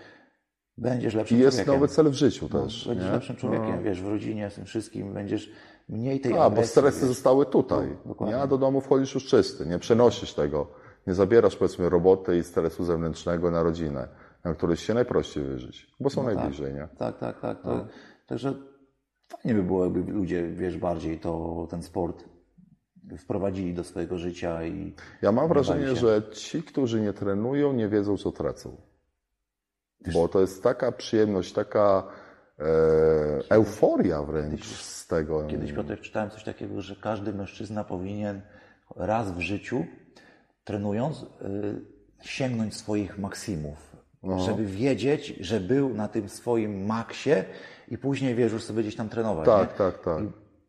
będziesz 0.78 1.14
lepszym 1.14 1.38
I 1.38 1.42
jest 1.42 1.58
człowiekiem. 1.58 1.74
nowy 1.82 1.88
cel 1.88 2.10
w 2.10 2.14
życiu 2.14 2.50
też. 2.50 2.88
Będziesz 2.88 3.06
nie? 3.06 3.12
lepszym 3.12 3.36
człowiekiem, 3.36 3.84
wiesz, 3.84 4.02
w 4.02 4.08
rodzinie, 4.08 4.50
z 4.50 4.56
tym 4.56 4.66
wszystkim, 4.66 5.14
będziesz 5.14 5.52
mniej 5.90 6.20
tej 6.20 6.38
A, 6.38 6.50
bo 6.50 6.64
stresy 6.64 7.00
wiesz. 7.00 7.08
zostały 7.10 7.46
tutaj. 7.46 7.98
dokładnie. 8.06 8.36
Nie? 8.36 8.42
A 8.42 8.48
do 8.48 8.58
domu 8.58 8.82
wchodzisz 8.82 9.14
już 9.16 9.26
czysty, 9.26 9.66
nie 9.66 9.80
przenosisz 9.80 10.34
tego. 10.34 10.68
Nie 11.08 11.14
zabierasz 11.14 11.56
powiedzmy 11.56 11.90
roboty 11.90 12.38
i 12.38 12.44
stresu 12.44 12.84
zewnętrznego 12.86 13.52
na 13.52 13.64
rodzinę, 13.64 14.08
na 14.44 14.54
której 14.54 14.78
się 14.78 14.94
najprościej 14.94 15.44
wyżyć, 15.44 15.88
bo 16.00 16.10
są 16.10 16.24
najbliżej, 16.24 16.74
nie? 16.74 16.88
Tak, 16.98 17.18
tak, 17.18 17.40
tak. 17.40 17.62
To, 17.62 17.70
No. 17.78 17.88
Także 18.28 18.54
fajnie 19.28 19.54
by 19.58 19.64
było, 19.64 19.84
jakby 19.84 20.12
ludzie, 20.14 20.48
wiesz, 20.50 20.78
bardziej 20.78 21.20
to, 21.20 21.68
ten 21.70 21.84
sport 21.84 22.26
wprowadzili 23.18 23.74
do 23.74 23.84
swojego 23.84 24.18
życia 24.18 24.66
i 24.66 24.94
Ja 25.22 25.32
mam 25.32 25.46
nie 25.46 25.54
wrażenie, 25.54 25.88
się. 25.88 25.96
że 25.96 26.22
ci, 26.34 26.64
którzy 26.64 27.02
nie 27.02 27.14
trenują, 27.14 27.74
nie 27.74 27.88
wiedzą, 27.90 28.18
co 28.18 28.32
tracą. 28.32 28.76
Bo 30.14 30.28
to 30.28 30.42
jest 30.42 30.64
taka 30.64 30.92
przyjemność, 30.92 31.54
taka 31.54 32.04
e, 32.60 32.64
euforia 33.50 34.24
wręcz 34.24 34.66
z 34.66 35.08
tego. 35.08 35.48
Kiedyś 35.48 35.74
Piotrek 35.74 36.02
czytałem 36.02 36.30
coś 36.30 36.44
takiego, 36.44 36.82
że 36.82 36.96
każdy 36.96 37.34
mężczyzna 37.34 37.84
powinien 37.84 38.42
raz 38.96 39.32
w 39.32 39.40
życiu, 39.40 39.86
trenując, 40.64 41.22
y, 41.22 41.26
sięgnąć 42.22 42.76
swoich 42.76 43.18
maksimów. 43.18 43.96
Żeby 44.38 44.66
wiedzieć, 44.66 45.28
że 45.40 45.60
był 45.60 45.94
na 45.94 46.08
tym 46.08 46.30
swoim 46.30 46.86
maksie 46.86 47.30
i 47.88 47.98
później, 47.98 48.36
wiesz, 48.36 48.54
już 48.54 48.64
sobie 48.64 48.82
gdzieś 48.84 48.96
tam 48.96 49.10
trenować. 49.10 49.46
Tak, 49.46 49.72
nie? 49.72 49.78
tak, 49.78 50.00
tak. 50.04 50.24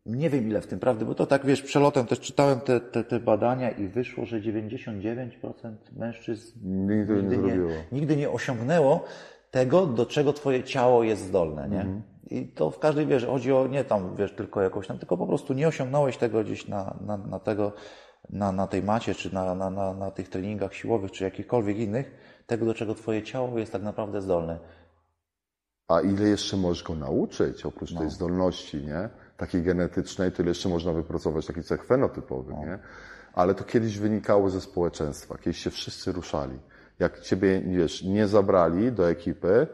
Nie 0.07 0.29
wiem 0.29 0.47
ile 0.47 0.61
w 0.61 0.67
tym 0.67 0.79
prawdy, 0.79 1.05
bo 1.05 1.15
to 1.15 1.25
tak 1.25 1.45
wiesz, 1.45 1.61
przelotem 1.61 2.05
też 2.05 2.19
czytałem 2.19 2.59
te, 2.59 2.79
te, 2.79 3.03
te 3.03 3.19
badania 3.19 3.69
i 3.71 3.87
wyszło, 3.87 4.25
że 4.25 4.41
99% 4.41 5.29
mężczyzn 5.95 6.59
Nigdy 6.65 7.23
nie 7.23 7.29
zrobiło. 7.29 7.69
nigdy 7.91 8.17
nie 8.17 8.29
osiągnęło 8.29 9.03
tego, 9.51 9.85
do 9.87 10.05
czego 10.05 10.33
twoje 10.33 10.63
ciało 10.63 11.03
jest 11.03 11.21
zdolne, 11.21 11.69
nie? 11.69 11.81
Mhm. 11.81 12.01
I 12.29 12.47
to 12.47 12.71
w 12.71 12.79
każdej 12.79 13.05
wierze 13.07 13.27
chodzi 13.27 13.53
o 13.53 13.67
nie 13.67 13.83
tam, 13.83 14.15
wiesz, 14.15 14.31
tylko 14.35 14.61
jakoś 14.61 14.87
tam, 14.87 14.99
tylko 14.99 15.17
po 15.17 15.27
prostu 15.27 15.53
nie 15.53 15.67
osiągnąłeś 15.67 16.17
tego 16.17 16.43
gdzieś 16.43 16.67
na, 16.67 16.97
na, 17.05 17.17
na 17.17 17.39
tego, 17.39 17.73
na, 18.29 18.51
na 18.51 18.67
tej 18.67 18.83
macie, 18.83 19.15
czy 19.15 19.33
na, 19.33 19.55
na, 19.55 19.69
na, 19.69 19.93
na 19.93 20.11
tych 20.11 20.29
treningach 20.29 20.73
siłowych, 20.73 21.11
czy 21.11 21.23
jakichkolwiek 21.23 21.77
innych, 21.77 22.11
tego, 22.47 22.65
do 22.65 22.73
czego 22.73 22.95
twoje 22.95 23.23
ciało 23.23 23.59
jest 23.59 23.71
tak 23.71 23.83
naprawdę 23.83 24.21
zdolne. 24.21 24.59
A 25.87 26.01
ile 26.01 26.27
jeszcze 26.29 26.57
możesz 26.57 26.83
go 26.83 26.95
nauczyć, 26.95 27.65
oprócz 27.65 27.91
No. 27.91 27.99
tej 27.99 28.09
zdolności, 28.09 28.77
nie? 28.77 29.09
Takiej 29.37 29.61
genetycznej, 29.63 30.31
tyle 30.31 30.49
jeszcze 30.49 30.69
można 30.69 30.93
wypracować 30.93 31.45
taki 31.45 31.63
cech 31.63 31.85
fenotypowy, 31.85 32.51
No. 32.53 32.59
nie? 32.65 32.79
Ale 33.33 33.55
to 33.55 33.63
kiedyś 33.63 33.97
wynikało 33.97 34.49
ze 34.49 34.61
społeczeństwa, 34.61 35.37
kiedyś 35.37 35.57
się 35.57 35.69
wszyscy 35.69 36.11
ruszali. 36.11 36.59
Jak 36.99 37.19
ciebie, 37.19 37.61
wiesz, 37.61 38.03
nie 38.03 38.27
zabrali 38.27 38.91
do 38.91 39.09
ekipy, 39.09 39.67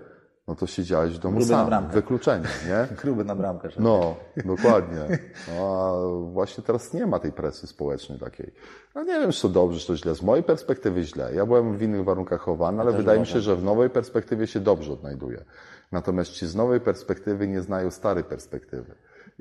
no 0.47 0.55
to 0.55 0.67
siedziałeś 0.67 1.13
w 1.13 1.19
domu 1.19 1.37
Gruby 1.37 1.51
na 1.51 1.57
sam, 1.57 1.67
bramkę. 1.67 1.93
wykluczenie, 1.93 2.47
nie? 2.67 2.87
Gruby 3.03 3.23
na 3.23 3.35
bramkę. 3.35 3.69
że- 3.71 3.81
No, 3.81 4.15
dokładnie. 4.55 5.19
No, 5.57 5.85
a 5.85 5.93
właśnie 6.33 6.63
teraz 6.63 6.93
nie 6.93 7.05
ma 7.05 7.19
tej 7.19 7.31
presji 7.31 7.67
społecznej 7.67 8.19
takiej. 8.19 8.53
No 8.95 9.03
nie 9.03 9.19
wiem, 9.19 9.31
czy 9.31 9.41
to 9.41 9.49
dobrze, 9.49 9.79
czy 9.79 9.87
to 9.87 9.97
źle. 9.97 10.15
Z 10.15 10.21
mojej 10.21 10.43
perspektywy 10.43 11.03
źle. 11.03 11.35
Ja 11.35 11.45
byłem 11.45 11.77
w 11.77 11.81
innych 11.81 12.03
warunkach 12.03 12.41
chowany, 12.41 12.81
ale 12.81 12.91
wydaje 12.91 13.19
mi 13.19 13.25
się, 13.25 13.39
że 13.41 13.55
w 13.55 13.63
nowej 13.63 13.89
perspektywie 13.89 14.47
się 14.47 14.59
dobrze 14.59 14.93
odnajduję. 14.93 15.43
Natomiast 15.91 16.31
ci 16.31 16.47
z 16.47 16.55
nowej 16.55 16.79
perspektywy 16.79 17.47
nie 17.47 17.61
znają 17.61 17.91
starej 17.91 18.23
perspektywy. 18.23 18.95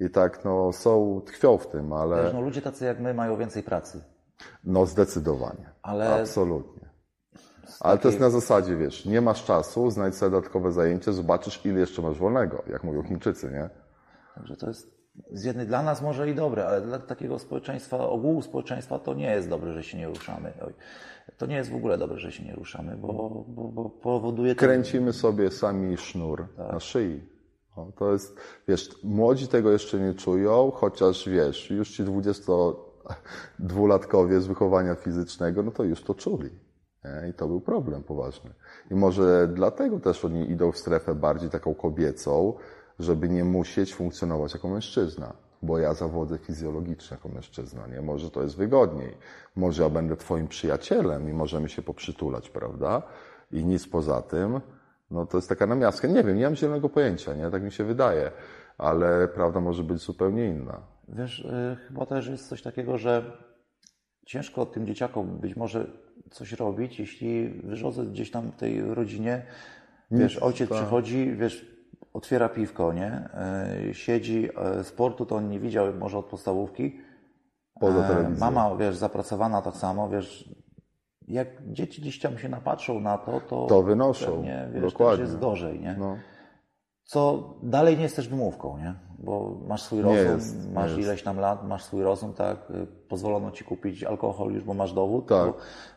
I 0.07 0.11
tak, 0.11 0.45
no, 0.45 0.73
są, 0.73 1.23
tkwią 1.27 1.59
w 1.59 1.67
tym, 1.67 1.85
Wiesz, 1.91 1.99
ale 1.99 2.33
no, 2.33 2.41
ludzie 2.41 2.63
tacy 2.63 2.85
jak 2.85 3.01
my 3.01 3.15
mają 3.15 3.37
więcej 3.37 3.63
pracy. 3.63 4.01
no 4.65 4.87
zdecydowanie. 4.87 5.71
Ale- 5.83 6.21
Absolutnie. 6.21 6.83
Ale 7.81 7.99
to 7.99 8.09
jest 8.09 8.21
na 8.21 8.31
zasadzie, 8.31 8.77
wiesz, 8.77 9.05
nie 9.07 9.21
masz 9.21 9.45
czasu, 9.45 9.91
znajdź 9.91 10.15
sobie 10.15 10.31
dodatkowe 10.31 10.73
zajęcie, 10.73 11.13
zobaczysz, 11.13 11.67
ile 11.67 11.81
jeszcze 11.81 12.03
masz 12.03 12.19
wolnego, 12.19 12.63
jak 12.67 12.85
mówią 12.85 13.03
Chińczycy, 13.03 13.51
nie? 13.51 13.71
Także 14.35 14.57
to 14.57 14.67
jest 14.69 15.03
z 15.33 15.45
jednej 15.45 15.67
dla 15.67 15.83
nas 15.83 16.03
może 16.03 16.31
i 16.31 16.35
dobre, 16.35 16.67
ale 16.67 16.81
dla 16.81 16.99
takiego 16.99 17.39
społeczeństwa, 17.39 18.09
ogółu 18.09 18.43
społeczeństwa 18.43 18.99
to 18.99 19.15
nie 19.15 19.31
jest 19.31 19.49
dobre, 19.49 19.73
że 19.73 19.83
się 19.83 19.99
nie 19.99 20.07
ruszamy. 20.07 20.53
Oj, 20.67 20.75
To 21.39 21.47
nie 21.47 21.57
jest 21.57 21.71
w 21.71 21.75
ogóle 21.75 21.99
dobre, 21.99 22.19
że 22.19 22.33
się 22.33 22.45
nie 22.45 22.55
ruszamy, 22.55 22.97
bo, 22.97 23.45
bo, 23.49 23.69
bo 23.69 23.91
powoduje 23.91 24.55
to... 24.55 24.59
kręcimy 24.59 25.13
sobie 25.13 25.51
sami 25.51 25.97
sznur 25.97 26.49
na 26.59 26.81
szyi. 26.81 27.32
No, 27.77 27.93
to 27.97 28.13
jest, 28.13 28.37
wiesz, 28.69 29.03
młodzi 29.03 29.49
tego 29.49 29.71
jeszcze 29.71 30.01
nie 30.01 30.15
czują, 30.15 30.73
chociaż 30.75 31.29
wiesz, 31.29 31.71
już 31.71 31.91
ci 31.91 32.05
22-latkowie 32.05 34.41
z 34.41 34.47
wychowania 34.47 34.95
fizycznego, 34.95 35.63
no 35.63 35.71
to 35.71 35.85
już 35.85 36.03
to 36.03 36.15
czuli. 36.15 36.51
Nie? 37.05 37.29
I 37.29 37.35
to 37.35 37.49
był 37.49 37.61
problem 37.61 38.03
poważny. 38.03 38.51
I 38.91 38.95
może 38.95 39.49
dlatego 39.55 40.01
też 40.01 40.25
oni 40.25 40.51
idą 40.51 40.73
w 40.73 40.79
strefę 40.79 41.15
bardziej 41.15 41.51
taką 41.51 41.75
kobiecą, 41.75 42.55
żeby 42.99 43.29
nie 43.29 43.45
musieć 43.45 43.95
funkcjonować 43.95 44.55
jako 44.55 44.69
mężczyzna. 44.69 45.33
Bo 45.63 45.79
ja 45.79 45.95
zawodzę 45.95 46.39
fizjologicznie 46.39 47.17
jako 47.17 47.29
mężczyzna, 47.29 47.87
nie? 47.87 48.03
Może 48.03 48.31
to 48.31 48.43
jest 48.43 48.57
wygodniej. 48.57 49.17
Może 49.57 49.83
ja 49.83 49.89
będę 49.89 50.17
twoim 50.17 50.49
przyjacielem 50.49 51.31
i 51.31 51.33
możemy 51.33 51.69
się 51.69 51.83
poprzytulać, 51.83 52.51
prawda? 52.51 53.03
I 53.53 53.65
nic 53.65 53.89
poza 53.89 54.23
tym. 54.23 54.61
No 55.13 55.27
to 55.27 55.39
jest 55.39 55.49
taka 55.49 55.67
namiastka. 55.67 56.09
Nie 56.09 56.25
wiem, 56.25 56.37
nie 56.37 56.45
mam 56.45 56.57
zielonego 56.57 56.89
pojęcia, 56.89 57.35
nie? 57.35 57.51
Tak 57.51 57.63
mi 57.63 57.73
się 57.73 57.85
wydaje. 57.85 58.31
Ale 58.79 59.29
prawda 59.29 59.61
może 59.61 59.83
być 59.83 59.99
zupełnie 59.99 60.47
inna. 60.47 60.81
Wiesz, 61.09 61.39
y, 61.39 61.77
chyba 61.89 62.07
też 62.07 62.27
jest 62.27 62.49
coś 62.49 62.63
takiego, 62.63 62.99
że 62.99 63.23
ciężko 64.27 64.67
tym 64.67 64.87
dzieciakom 64.87 65.39
być 65.39 65.57
może 65.57 65.87
coś 66.31 66.53
robić, 66.53 67.01
jeśli 67.01 67.49
wyrzodzę 67.49 68.07
gdzieś 68.07 68.31
tam 68.31 68.53
w 68.53 68.57
tej 68.57 68.95
rodzinie, 68.95 69.47
wiesz, 70.11 70.39
ojciec 70.39 70.71
przychodzi, 70.71 71.37
wiesz, 71.37 71.67
otwiera 72.13 72.49
piwko, 72.49 72.93
nie? 72.93 73.29
Y, 73.91 73.95
Siedzi, 73.95 74.49
y, 74.81 74.85
sportu 74.85 75.27
to 75.27 75.37
on 75.37 75.49
nie 75.49 75.61
widział 75.61 75.95
może 75.95 76.19
od 76.19 76.27
podstawówki. 76.27 77.01
Poza 77.81 78.09
telewizją. 78.09 78.51
Mama, 78.51 78.77
wiesz, 78.77 78.97
zapracowana 78.97 79.63
tak 79.63 79.77
samo, 79.77 80.09
wiesz, 80.09 80.55
jak 81.29 81.49
dzieci 81.73 82.01
gdzieś 82.03 82.21
tam 82.21 82.39
się 82.39 82.49
napatrzą 82.49 83.01
na 83.01 83.19
to, 83.19 83.41
to, 83.41 83.67
To 83.67 83.83
wynoszą. 83.83 84.27
pewnie, 84.33 84.69
wiesz, 84.75 84.93
Dokładnie. 84.93 85.25
jest 85.25 85.39
gorzej, 85.39 85.81
nie? 85.81 85.97
No. 85.99 86.17
Co 87.05 87.51
dalej 87.63 87.97
nie 87.97 88.03
jest 88.03 88.17
też 88.17 88.29
wymówką, 88.29 88.79
nie? 88.79 88.95
Bo 89.19 89.59
masz 89.69 89.83
swój 89.83 90.03
rozum, 90.03 90.17
jest, 90.35 90.73
masz 90.73 90.99
ileś 90.99 91.23
tam 91.23 91.39
lat, 91.39 91.69
masz 91.69 91.85
swój 91.85 92.03
rozum, 92.03 92.33
tak? 92.33 92.71
y, 92.71 92.87
Pozwolono 93.09 93.51
ci 93.51 93.65
kupić 93.65 94.05
alkohol 94.05 94.53
już, 94.53 94.65
bo 94.65 94.75
masz 94.75 94.93
dowód. 94.93 95.29
Tak. 95.29 95.53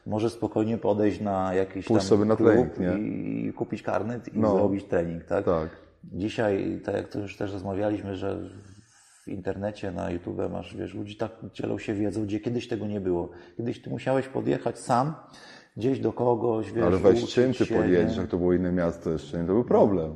Możesz 0.06 0.34
spokojnie 0.34 0.78
podejść 0.78 1.22
na 1.22 1.54
jakiś 1.54 1.86
Pójść 1.86 2.04
tam 2.10 2.18
sobie 2.18 2.26
na 2.26 2.36
klub 2.36 2.80
nie? 2.80 2.94
i 3.00 3.54
kupić 3.54 3.82
karnet 3.82 4.28
i 4.36 4.40
No. 4.40 4.52
zrobić 4.56 4.84
trening, 4.86 5.24
tak? 5.24 5.46
Tak. 5.46 5.70
Dzisiaj, 6.04 6.82
tak 6.86 6.96
jak 6.96 7.08
to 7.08 7.20
już 7.20 7.38
też 7.38 7.54
rozmawialiśmy, 7.54 8.16
że 8.16 8.40
w 9.26 9.28
internecie, 9.28 9.92
na 9.92 10.12
YouTube 10.12 10.40
masz, 10.52 10.76
wiesz, 10.76 10.94
ludzi 10.94 11.16
tak 11.18 11.32
dzielą 11.54 11.78
się 11.78 11.94
wiedzą, 11.94 12.24
gdzie 12.26 12.40
kiedyś 12.40 12.68
tego 12.68 12.88
nie 12.88 13.02
było. 13.02 13.30
Kiedyś 13.58 13.82
ty 13.82 13.90
musiałeś 13.90 14.28
podjechać 14.28 14.80
sam 14.80 15.14
gdzieś 15.78 16.00
do 16.00 16.14
kogoś, 16.14 16.72
wiesz, 16.72 16.86
Ale 16.86 16.98
weź 16.98 17.34
czym 17.34 17.54
ty 17.54 17.66
podjedziesz, 17.66 18.18
jak 18.18 18.28
to 18.28 18.38
było 18.38 18.54
inne 18.54 18.72
miasto 18.72 19.10
jeszcze, 19.12 19.38
nie? 19.38 19.48
To 19.48 19.54
był 19.54 19.64
problem. 19.64 20.16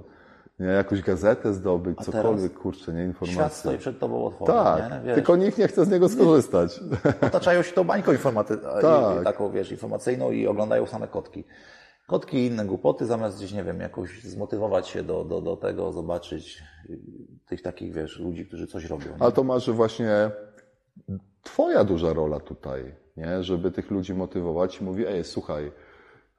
Nie, 0.59 0.65
jakąś 0.65 1.01
gazetę 1.01 1.53
zdobyć, 1.53 1.99
cokolwiek, 1.99 2.53
kurczę, 2.53 2.93
nie, 2.93 3.13
Świat 3.13 3.21
informacje. 3.21 3.49
stoi 3.59 3.77
przed 3.77 3.99
tobą 3.99 4.25
otworem, 4.25 4.55
Tak, 4.55 4.91
nie? 4.91 4.99
Wiesz, 5.05 5.15
tylko 5.15 5.35
nikt 5.35 5.57
nie 5.57 5.67
chce 5.67 5.85
z 5.85 5.89
niego 5.89 6.09
skorzystać. 6.09 6.79
otaczają 7.21 7.61
się 7.61 7.71
tą 7.73 7.83
bańką 7.83 8.11
informaty- 8.13 8.57
Tak. 8.81 9.23
taką, 9.23 9.51
wiesz, 9.51 9.71
informacyjną 9.71 10.31
i 10.31 10.47
oglądają 10.47 10.85
same 10.85 11.07
kotki. 11.07 11.43
Kotki 12.09 12.37
i 12.37 12.45
inne 12.45 12.65
głupoty, 12.65 13.05
zamiast 13.05 13.37
gdzieś, 13.37 13.53
nie 13.53 13.63
wiem, 13.63 13.79
jakoś 13.79 14.23
zmotywować 14.23 14.87
się 14.87 15.03
do, 15.03 15.23
do, 15.23 15.41
do 15.41 15.57
tego, 15.57 15.91
zobaczyć 15.91 16.63
y, 16.89 16.99
tych 17.47 17.61
takich, 17.61 17.93
wiesz, 17.93 18.19
ludzi, 18.19 18.45
którzy 18.45 18.67
coś 18.67 18.85
robią. 18.85 19.05
Nie? 19.05 19.23
Ale 19.23 19.31
to 19.31 19.43
masz 19.43 19.69
właśnie 19.69 20.31
twoja 21.43 21.83
duża 21.83 22.13
rola 22.13 22.39
tutaj, 22.39 22.95
nie? 23.17 23.43
Żeby 23.43 23.71
tych 23.71 23.91
ludzi 23.91 24.13
motywować 24.13 24.81
i 24.81 24.83
mówi, 24.83 25.05
ej, 25.07 25.23
słuchaj, 25.23 25.71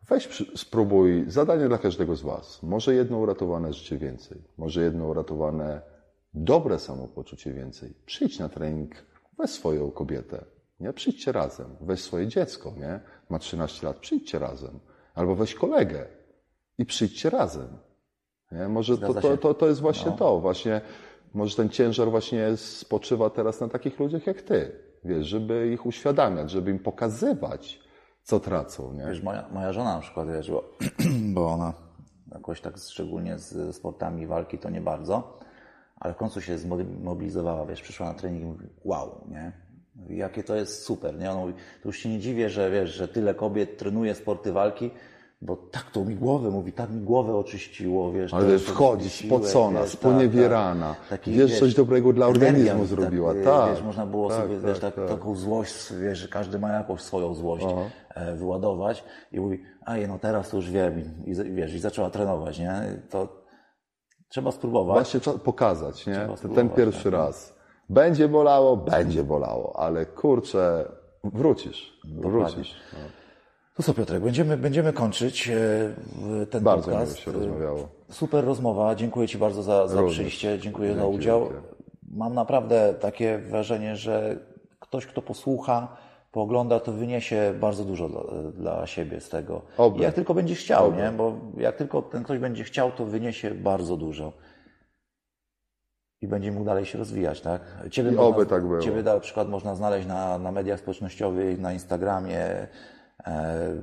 weź 0.09 0.45
spróbuj, 0.57 1.25
zadanie 1.27 1.69
dla 1.69 1.79
każdego 1.79 2.17
z 2.17 2.23
was. 2.23 2.63
Może 2.63 2.95
jedno 2.95 3.19
uratowane 3.19 3.73
życie 3.73 3.99
więcej, 3.99 4.43
może 4.59 4.83
jedno 4.83 5.07
uratowane 5.07 5.83
dobre 6.35 6.79
samopoczucie 6.79 7.53
więcej. 7.53 7.95
Przyjdź 8.07 8.39
na 8.39 8.49
trening, 8.49 8.95
weź 9.39 9.51
swoją 9.51 9.91
kobietę, 9.91 10.45
nie? 10.81 10.93
Przyjdźcie 10.93 11.33
razem, 11.33 11.77
weź 11.81 12.01
swoje 12.01 12.27
dziecko, 12.29 12.75
nie? 12.77 13.01
Ma 13.29 13.39
13 13.39 13.87
lat, 13.87 13.97
przyjdźcie 13.99 14.39
razem. 14.39 14.81
Albo 15.15 15.35
weź 15.35 15.55
kolegę 15.55 16.07
i 16.79 16.87
przyjdźcie 16.87 17.31
razem. 17.31 17.69
Nie? 18.53 18.69
Może 18.69 18.99
to, 18.99 19.15
to, 19.15 19.37
to, 19.37 19.55
to 19.55 19.67
jest 19.67 19.81
właśnie 19.81 20.11
No. 20.11 20.17
to, 20.17 20.41
właśnie 20.41 20.81
może 21.35 21.57
ten 21.57 21.69
ciężar 21.69 22.11
właśnie 22.11 22.57
spoczywa 22.57 23.31
teraz 23.31 23.61
na 23.61 23.69
takich 23.69 23.99
ludziach 23.99 24.27
jak 24.27 24.43
ty, 24.43 24.73
wiesz, 25.05 25.27
żeby 25.27 25.71
ich 25.73 25.87
uświadamiać, 25.87 26.51
żeby 26.51 26.71
im 26.71 26.79
pokazywać, 26.79 27.81
co 28.23 28.41
tracą, 28.41 28.93
nie? 28.93 29.07
Wiesz, 29.07 29.23
moja, 29.23 29.49
moja 29.53 29.73
żona 29.73 29.95
na 29.95 30.01
przykład, 30.01 30.29
wiesz, 30.29 30.51
bo, 30.51 30.65
bo 31.35 31.47
ona 31.47 31.73
jakoś 32.33 32.61
tak 32.61 32.79
szczególnie 32.79 33.39
z 33.39 33.77
sportami 33.77 34.27
walki 34.27 34.59
to 34.59 34.71
nie 34.71 34.81
bardzo, 34.81 35.39
ale 35.97 36.15
w 36.15 36.17
końcu 36.17 36.41
się 36.41 36.59
zmobilizowała, 36.59 37.67
wiesz, 37.67 37.83
przyszła 37.83 38.07
na 38.07 38.15
trening 38.15 38.43
i 38.43 38.47
mówi, 38.47 38.67
wow, 38.85 39.25
nie? 39.29 39.53
Mówi, 39.97 40.17
Jakie 40.17 40.43
to 40.43 40.57
jest 40.57 40.83
super, 40.85 41.19
nie? 41.19 41.31
Ona 41.31 41.41
mówi, 41.41 41.53
to 41.83 41.89
już 41.89 41.99
się 41.99 42.09
nie 42.09 42.19
dziwię, 42.19 42.51
że 42.51 42.71
wiesz, 42.71 42.91
że 42.91 43.09
tyle 43.09 43.35
kobiet 43.35 43.79
trenuje 43.79 44.15
sporty 44.15 44.53
walki, 44.53 44.91
bo 45.43 45.57
tak 45.57 45.91
to 45.91 46.05
mi 46.05 46.15
głowę, 46.15 46.51
mówi, 46.51 46.73
tak 46.73 46.91
mi 46.91 47.01
głowę 47.01 47.37
oczyściło, 47.37 48.13
wiesz. 48.13 48.35
Ale 48.35 48.59
wchodzi 48.59 49.11
spocona, 49.11 49.81
wiesz, 49.81 49.91
sponiewierana, 49.91 50.89
tak, 50.89 50.99
tak. 50.99 51.09
Taki, 51.09 51.33
wiesz, 51.33 51.59
coś 51.59 51.75
dobrego 51.75 52.13
dla 52.13 52.27
organizmu 52.27 52.79
tak, 52.79 52.87
zrobiła, 52.87 53.35
y, 53.35 53.45
tak, 53.45 53.71
Wiesz, 53.71 53.83
można 53.83 54.07
było 54.07 54.29
tak, 54.29 54.39
sobie, 54.39 54.59
wiesz, 54.59 54.79
tak, 54.79 54.95
tak. 54.95 55.09
taką 55.09 55.35
złość, 55.35 55.93
wiesz, 56.03 56.19
że 56.19 56.29
każdy 56.29 56.59
ma 56.59 56.73
jakąś 56.73 57.01
swoją 57.01 57.35
złość 57.35 57.67
e, 58.15 58.37
wyładować 58.37 59.05
i 59.33 59.41
mówi, 59.41 59.63
a 59.87 59.97
no 60.09 60.19
teraz 60.19 60.51
to 60.51 60.57
już 60.57 60.71
wiem 60.71 61.01
i, 61.27 61.35
wiesz, 61.55 61.75
i 61.75 61.79
zaczęła 61.79 62.11
trenować, 62.11 62.59
nie? 62.59 62.83
To 63.11 63.29
trzeba 64.29 64.53
spróbować. 64.53 64.95
Właśnie 64.95 65.21
trzeba 65.21 65.39
pokazać, 65.39 66.07
nie? 66.07 66.29
Trzeba 66.37 66.55
Ten, 66.55 66.69
pierwszy 66.69 67.05
tak. 67.05 67.13
raz. 67.13 67.60
Będzie 67.91 68.29
bolało, 68.29 68.77
będzie 68.77 69.25
bolało, 69.25 69.79
ale 69.79 70.07
kurczę, 70.07 70.85
wrócisz, 71.25 72.01
wrócisz. 72.05 72.75
No. 72.93 72.99
To 73.77 73.83
co 73.83 73.95
Piotrek, 73.95 74.23
będziemy, 74.23 74.57
będziemy 74.57 74.93
kończyć 74.93 75.49
e, 75.49 76.47
ten 76.47 76.63
Bardzo 76.65 76.91
podcast. 76.91 77.19
się 77.19 77.33
rozmawiało. 77.33 77.89
Super 78.11 78.45
rozmowa, 78.45 78.95
dziękuję 78.95 79.29
Ci 79.29 79.39
bardzo 79.39 79.63
za, 79.63 79.89
za 79.89 79.97
Również. 80.01 80.19
przyjście, 80.19 80.59
dziękuję 80.59 80.95
za 80.95 81.01
Dzięki 81.01 81.17
udział. 81.17 81.41
wielkie. 81.41 81.57
Mam 82.13 82.35
naprawdę 82.35 82.95
takie 83.01 83.39
wrażenie, 83.39 83.97
że 83.97 84.37
ktoś, 84.81 85.07
kto 85.07 85.23
posłucha, 85.23 85.97
poogląda, 86.33 86.81
to 86.81 86.93
wyniesie 86.93 87.55
bardzo 87.61 87.85
dużo 87.85 88.09
dla, 88.09 88.23
dla 88.53 88.87
siebie 88.87 89.21
z 89.21 89.29
tego. 89.29 89.63
Oby. 89.79 90.03
Jak 90.03 90.15
tylko 90.15 90.35
będzie 90.35 90.55
chciał, 90.55 90.95
nie? 90.95 91.13
Bo 91.17 91.33
jak 91.57 91.77
tylko 91.77 92.03
ten 92.03 92.25
ktoś 92.25 92.39
będzie 92.39 92.65
chciał, 92.65 92.93
to 92.93 93.05
wyniesie 93.07 93.51
bardzo 93.51 93.97
dużo. 93.97 94.33
I 96.23 96.27
będzie 96.29 96.53
mógł 96.53 96.67
dalej 96.67 96.85
się 96.87 96.99
rozwijać, 96.99 97.41
tak? 97.41 97.61
Ciebie 97.91 98.13
I 98.13 98.17
oby 98.17 98.47
tak 98.47 98.63
było. 98.67 98.81
Ciebie 98.81 99.03
na 99.03 99.21
przykład 99.21 99.49
można 99.49 99.75
znaleźć 99.75 100.09
na, 100.09 100.39
na 100.39 100.53
mediach 100.53 100.81
społecznościowych, 100.81 101.61
na 101.61 101.73
Instagramie, 101.73 102.67
e, 103.27 103.77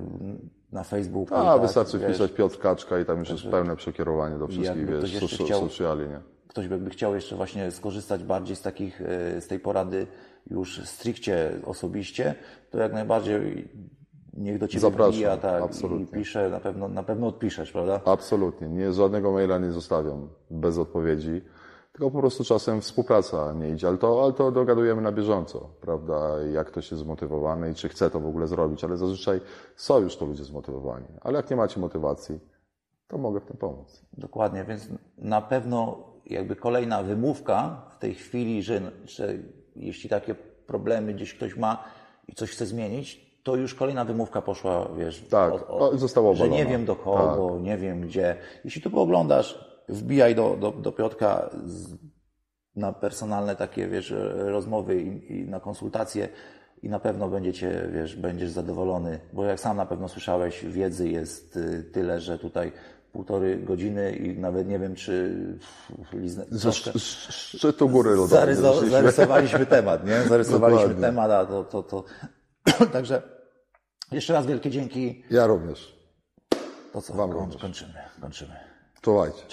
na 0.72 0.84
Facebooku. 0.84 1.38
A, 1.38 1.44
tak? 1.44 1.62
wystarczy 1.62 2.00
Wiesz, 2.00 2.10
wpisać 2.10 2.32
Piotr 2.32 2.60
Kaczka 2.60 3.00
i 3.00 3.06
tam 3.06 3.20
już 3.20 3.30
jest 3.30 3.44
pełne 3.48 3.76
przekierowanie 3.76 4.38
do 4.38 4.48
wszystkich, 4.48 4.86
wiesz, 4.86 5.20
so, 5.38 5.46
chciał- 5.46 5.60
sociali, 5.60 6.10
nie? 6.10 6.20
ktoś 6.48 6.68
by 6.68 6.90
chciał 6.90 7.16
jeszcze 7.16 7.36
właśnie 7.36 7.72
skorzystać 7.72 8.24
bardziej 8.24 8.56
z 8.56 8.62
takich, 8.62 9.02
e, 9.02 9.42
z 9.42 9.48
tej 9.48 9.60
porady 9.60 10.08
już 10.50 10.82
stricte 10.86 11.52
osobiście, 11.66 12.36
to 12.72 12.78
jak 12.78 12.94
najbardziej 12.94 13.70
niech 14.34 14.60
do 14.60 14.68
Ciebie 14.68 14.82
Zapraszam, 14.82 15.14
wbija, 15.14 15.38
tak, 15.38 15.62
i 15.62 15.66
absolutnie. 15.66 16.20
pisze, 16.20 16.50
na 16.50 16.60
pewno, 16.60 16.88
na 16.88 17.04
pewno 17.04 17.28
odpiszesz, 17.28 17.72
prawda? 17.72 18.02
Absolutnie. 18.06 18.70
Nie, 18.70 18.94
żadnego 18.94 19.32
maila 19.32 19.58
nie 19.58 19.72
zostawiam 19.72 20.30
bez 20.52 20.78
odpowiedzi. 20.78 21.42
Tylko 21.98 22.12
po 22.12 22.20
prostu 22.20 22.44
czasem 22.44 22.82
współpraca 22.82 23.54
nie 23.54 23.70
idzie, 23.70 23.88
ale 23.88 23.98
to, 23.98 24.24
ale 24.24 24.34
to 24.34 24.52
dogadujemy 24.52 25.02
na 25.02 25.12
bieżąco, 25.12 25.70
prawda? 25.82 26.44
Jak 26.54 26.68
ktoś 26.68 26.92
jest 26.92 27.04
zmotywowany 27.04 27.72
i 27.72 27.76
czy 27.76 27.90
chce 27.90 28.10
to 28.10 28.20
w 28.20 28.28
ogóle 28.28 28.48
zrobić, 28.48 28.84
ale 28.84 28.98
zazwyczaj 28.98 29.42
są 29.76 30.00
już 30.00 30.18
to 30.18 30.26
ludzie 30.26 30.44
zmotywowani. 30.44 31.06
Ale 31.22 31.38
jak 31.38 31.50
nie 31.50 31.56
macie 31.56 31.80
motywacji, 31.80 32.40
to 33.08 33.18
mogę 33.18 33.40
w 33.40 33.46
tym 33.46 33.58
pomóc. 33.58 34.02
Dokładnie, 34.14 34.64
więc 34.64 34.88
na 35.18 35.42
pewno 35.42 36.04
jakby 36.26 36.56
kolejna 36.56 37.04
wymówka 37.04 37.82
w 37.90 37.98
tej 37.98 38.14
chwili, 38.14 38.64
że, 38.64 38.92
że 39.06 39.34
jeśli 39.76 40.10
takie 40.10 40.36
problemy 40.68 41.14
gdzieś 41.14 41.34
ktoś 41.34 41.58
ma 41.58 41.84
i 42.28 42.34
coś 42.34 42.52
chce 42.52 42.66
zmienić, 42.66 43.40
to 43.44 43.56
już 43.56 43.76
kolejna 43.76 44.06
wymówka 44.06 44.42
poszła, 44.42 44.90
wiesz, 44.98 45.28
Tak, 45.30 45.54
no, 45.80 45.98
została 45.98 46.34
że 46.34 46.50
nie 46.50 46.66
wiem 46.66 46.86
do 46.86 46.96
kogo, 46.96 47.60
nie 47.60 47.78
wiem 47.78 48.02
gdzie. 48.02 48.36
Jeśli 48.66 48.82
to 48.82 48.90
pooglądasz, 48.90 49.67
wbijaj 49.90 50.36
do, 50.36 50.58
do, 50.60 50.72
do 50.72 50.92
Piotka 50.92 51.50
z, 51.66 51.96
na 52.76 52.94
personalne 52.94 53.56
takie, 53.56 53.88
wiesz, 53.88 54.14
rozmowy 54.36 55.02
i, 55.02 55.34
i 55.34 55.48
na 55.48 55.60
konsultacje 55.60 56.30
i 56.84 56.90
na 56.90 57.00
pewno 57.00 57.30
będziecie, 57.30 57.90
wiesz, 57.94 58.16
będziesz 58.16 58.50
zadowolony, 58.50 59.20
bo 59.34 59.46
jak 59.46 59.60
sam 59.60 59.78
na 59.78 59.86
pewno 59.86 60.10
słyszałeś, 60.10 60.66
wiedzy 60.66 61.10
jest 61.10 61.58
y, 61.58 61.84
tyle, 61.94 62.22
że 62.22 62.40
tutaj 62.40 62.72
półtorej 63.12 63.64
godziny 63.64 64.16
i 64.16 64.40
nawet 64.40 64.68
nie 64.68 64.80
wiem, 64.80 64.96
czy 64.96 65.36
liznę, 66.14 66.46
szczytu 66.98 67.90
góry 67.90 68.10
lodowej. 68.10 68.40
Zaryzo, 68.40 68.74
zeszliśmy. 68.74 68.90
zarysowaliśmy 68.90 69.66
temat, 69.66 70.08
nie? 70.08 70.22
Zarysowaliśmy 70.22 70.82
Dokładnie. 70.82 71.08
temat, 71.08 71.32
a 71.32 71.46
to, 71.46 71.64
to, 71.64 71.84
to... 71.84 72.04
Także 72.94 73.22
jeszcze 74.12 74.34
raz 74.34 74.46
wielkie 74.46 74.70
dzięki. 74.70 75.24
Ja 75.32 75.48
również. 75.48 75.98
To 76.94 77.02
co? 77.02 77.14
Wam 77.14 77.32
również. 77.32 77.62
kończymy, 77.62 77.94
kończymy. 78.22 78.67
Cześć. 79.08 79.44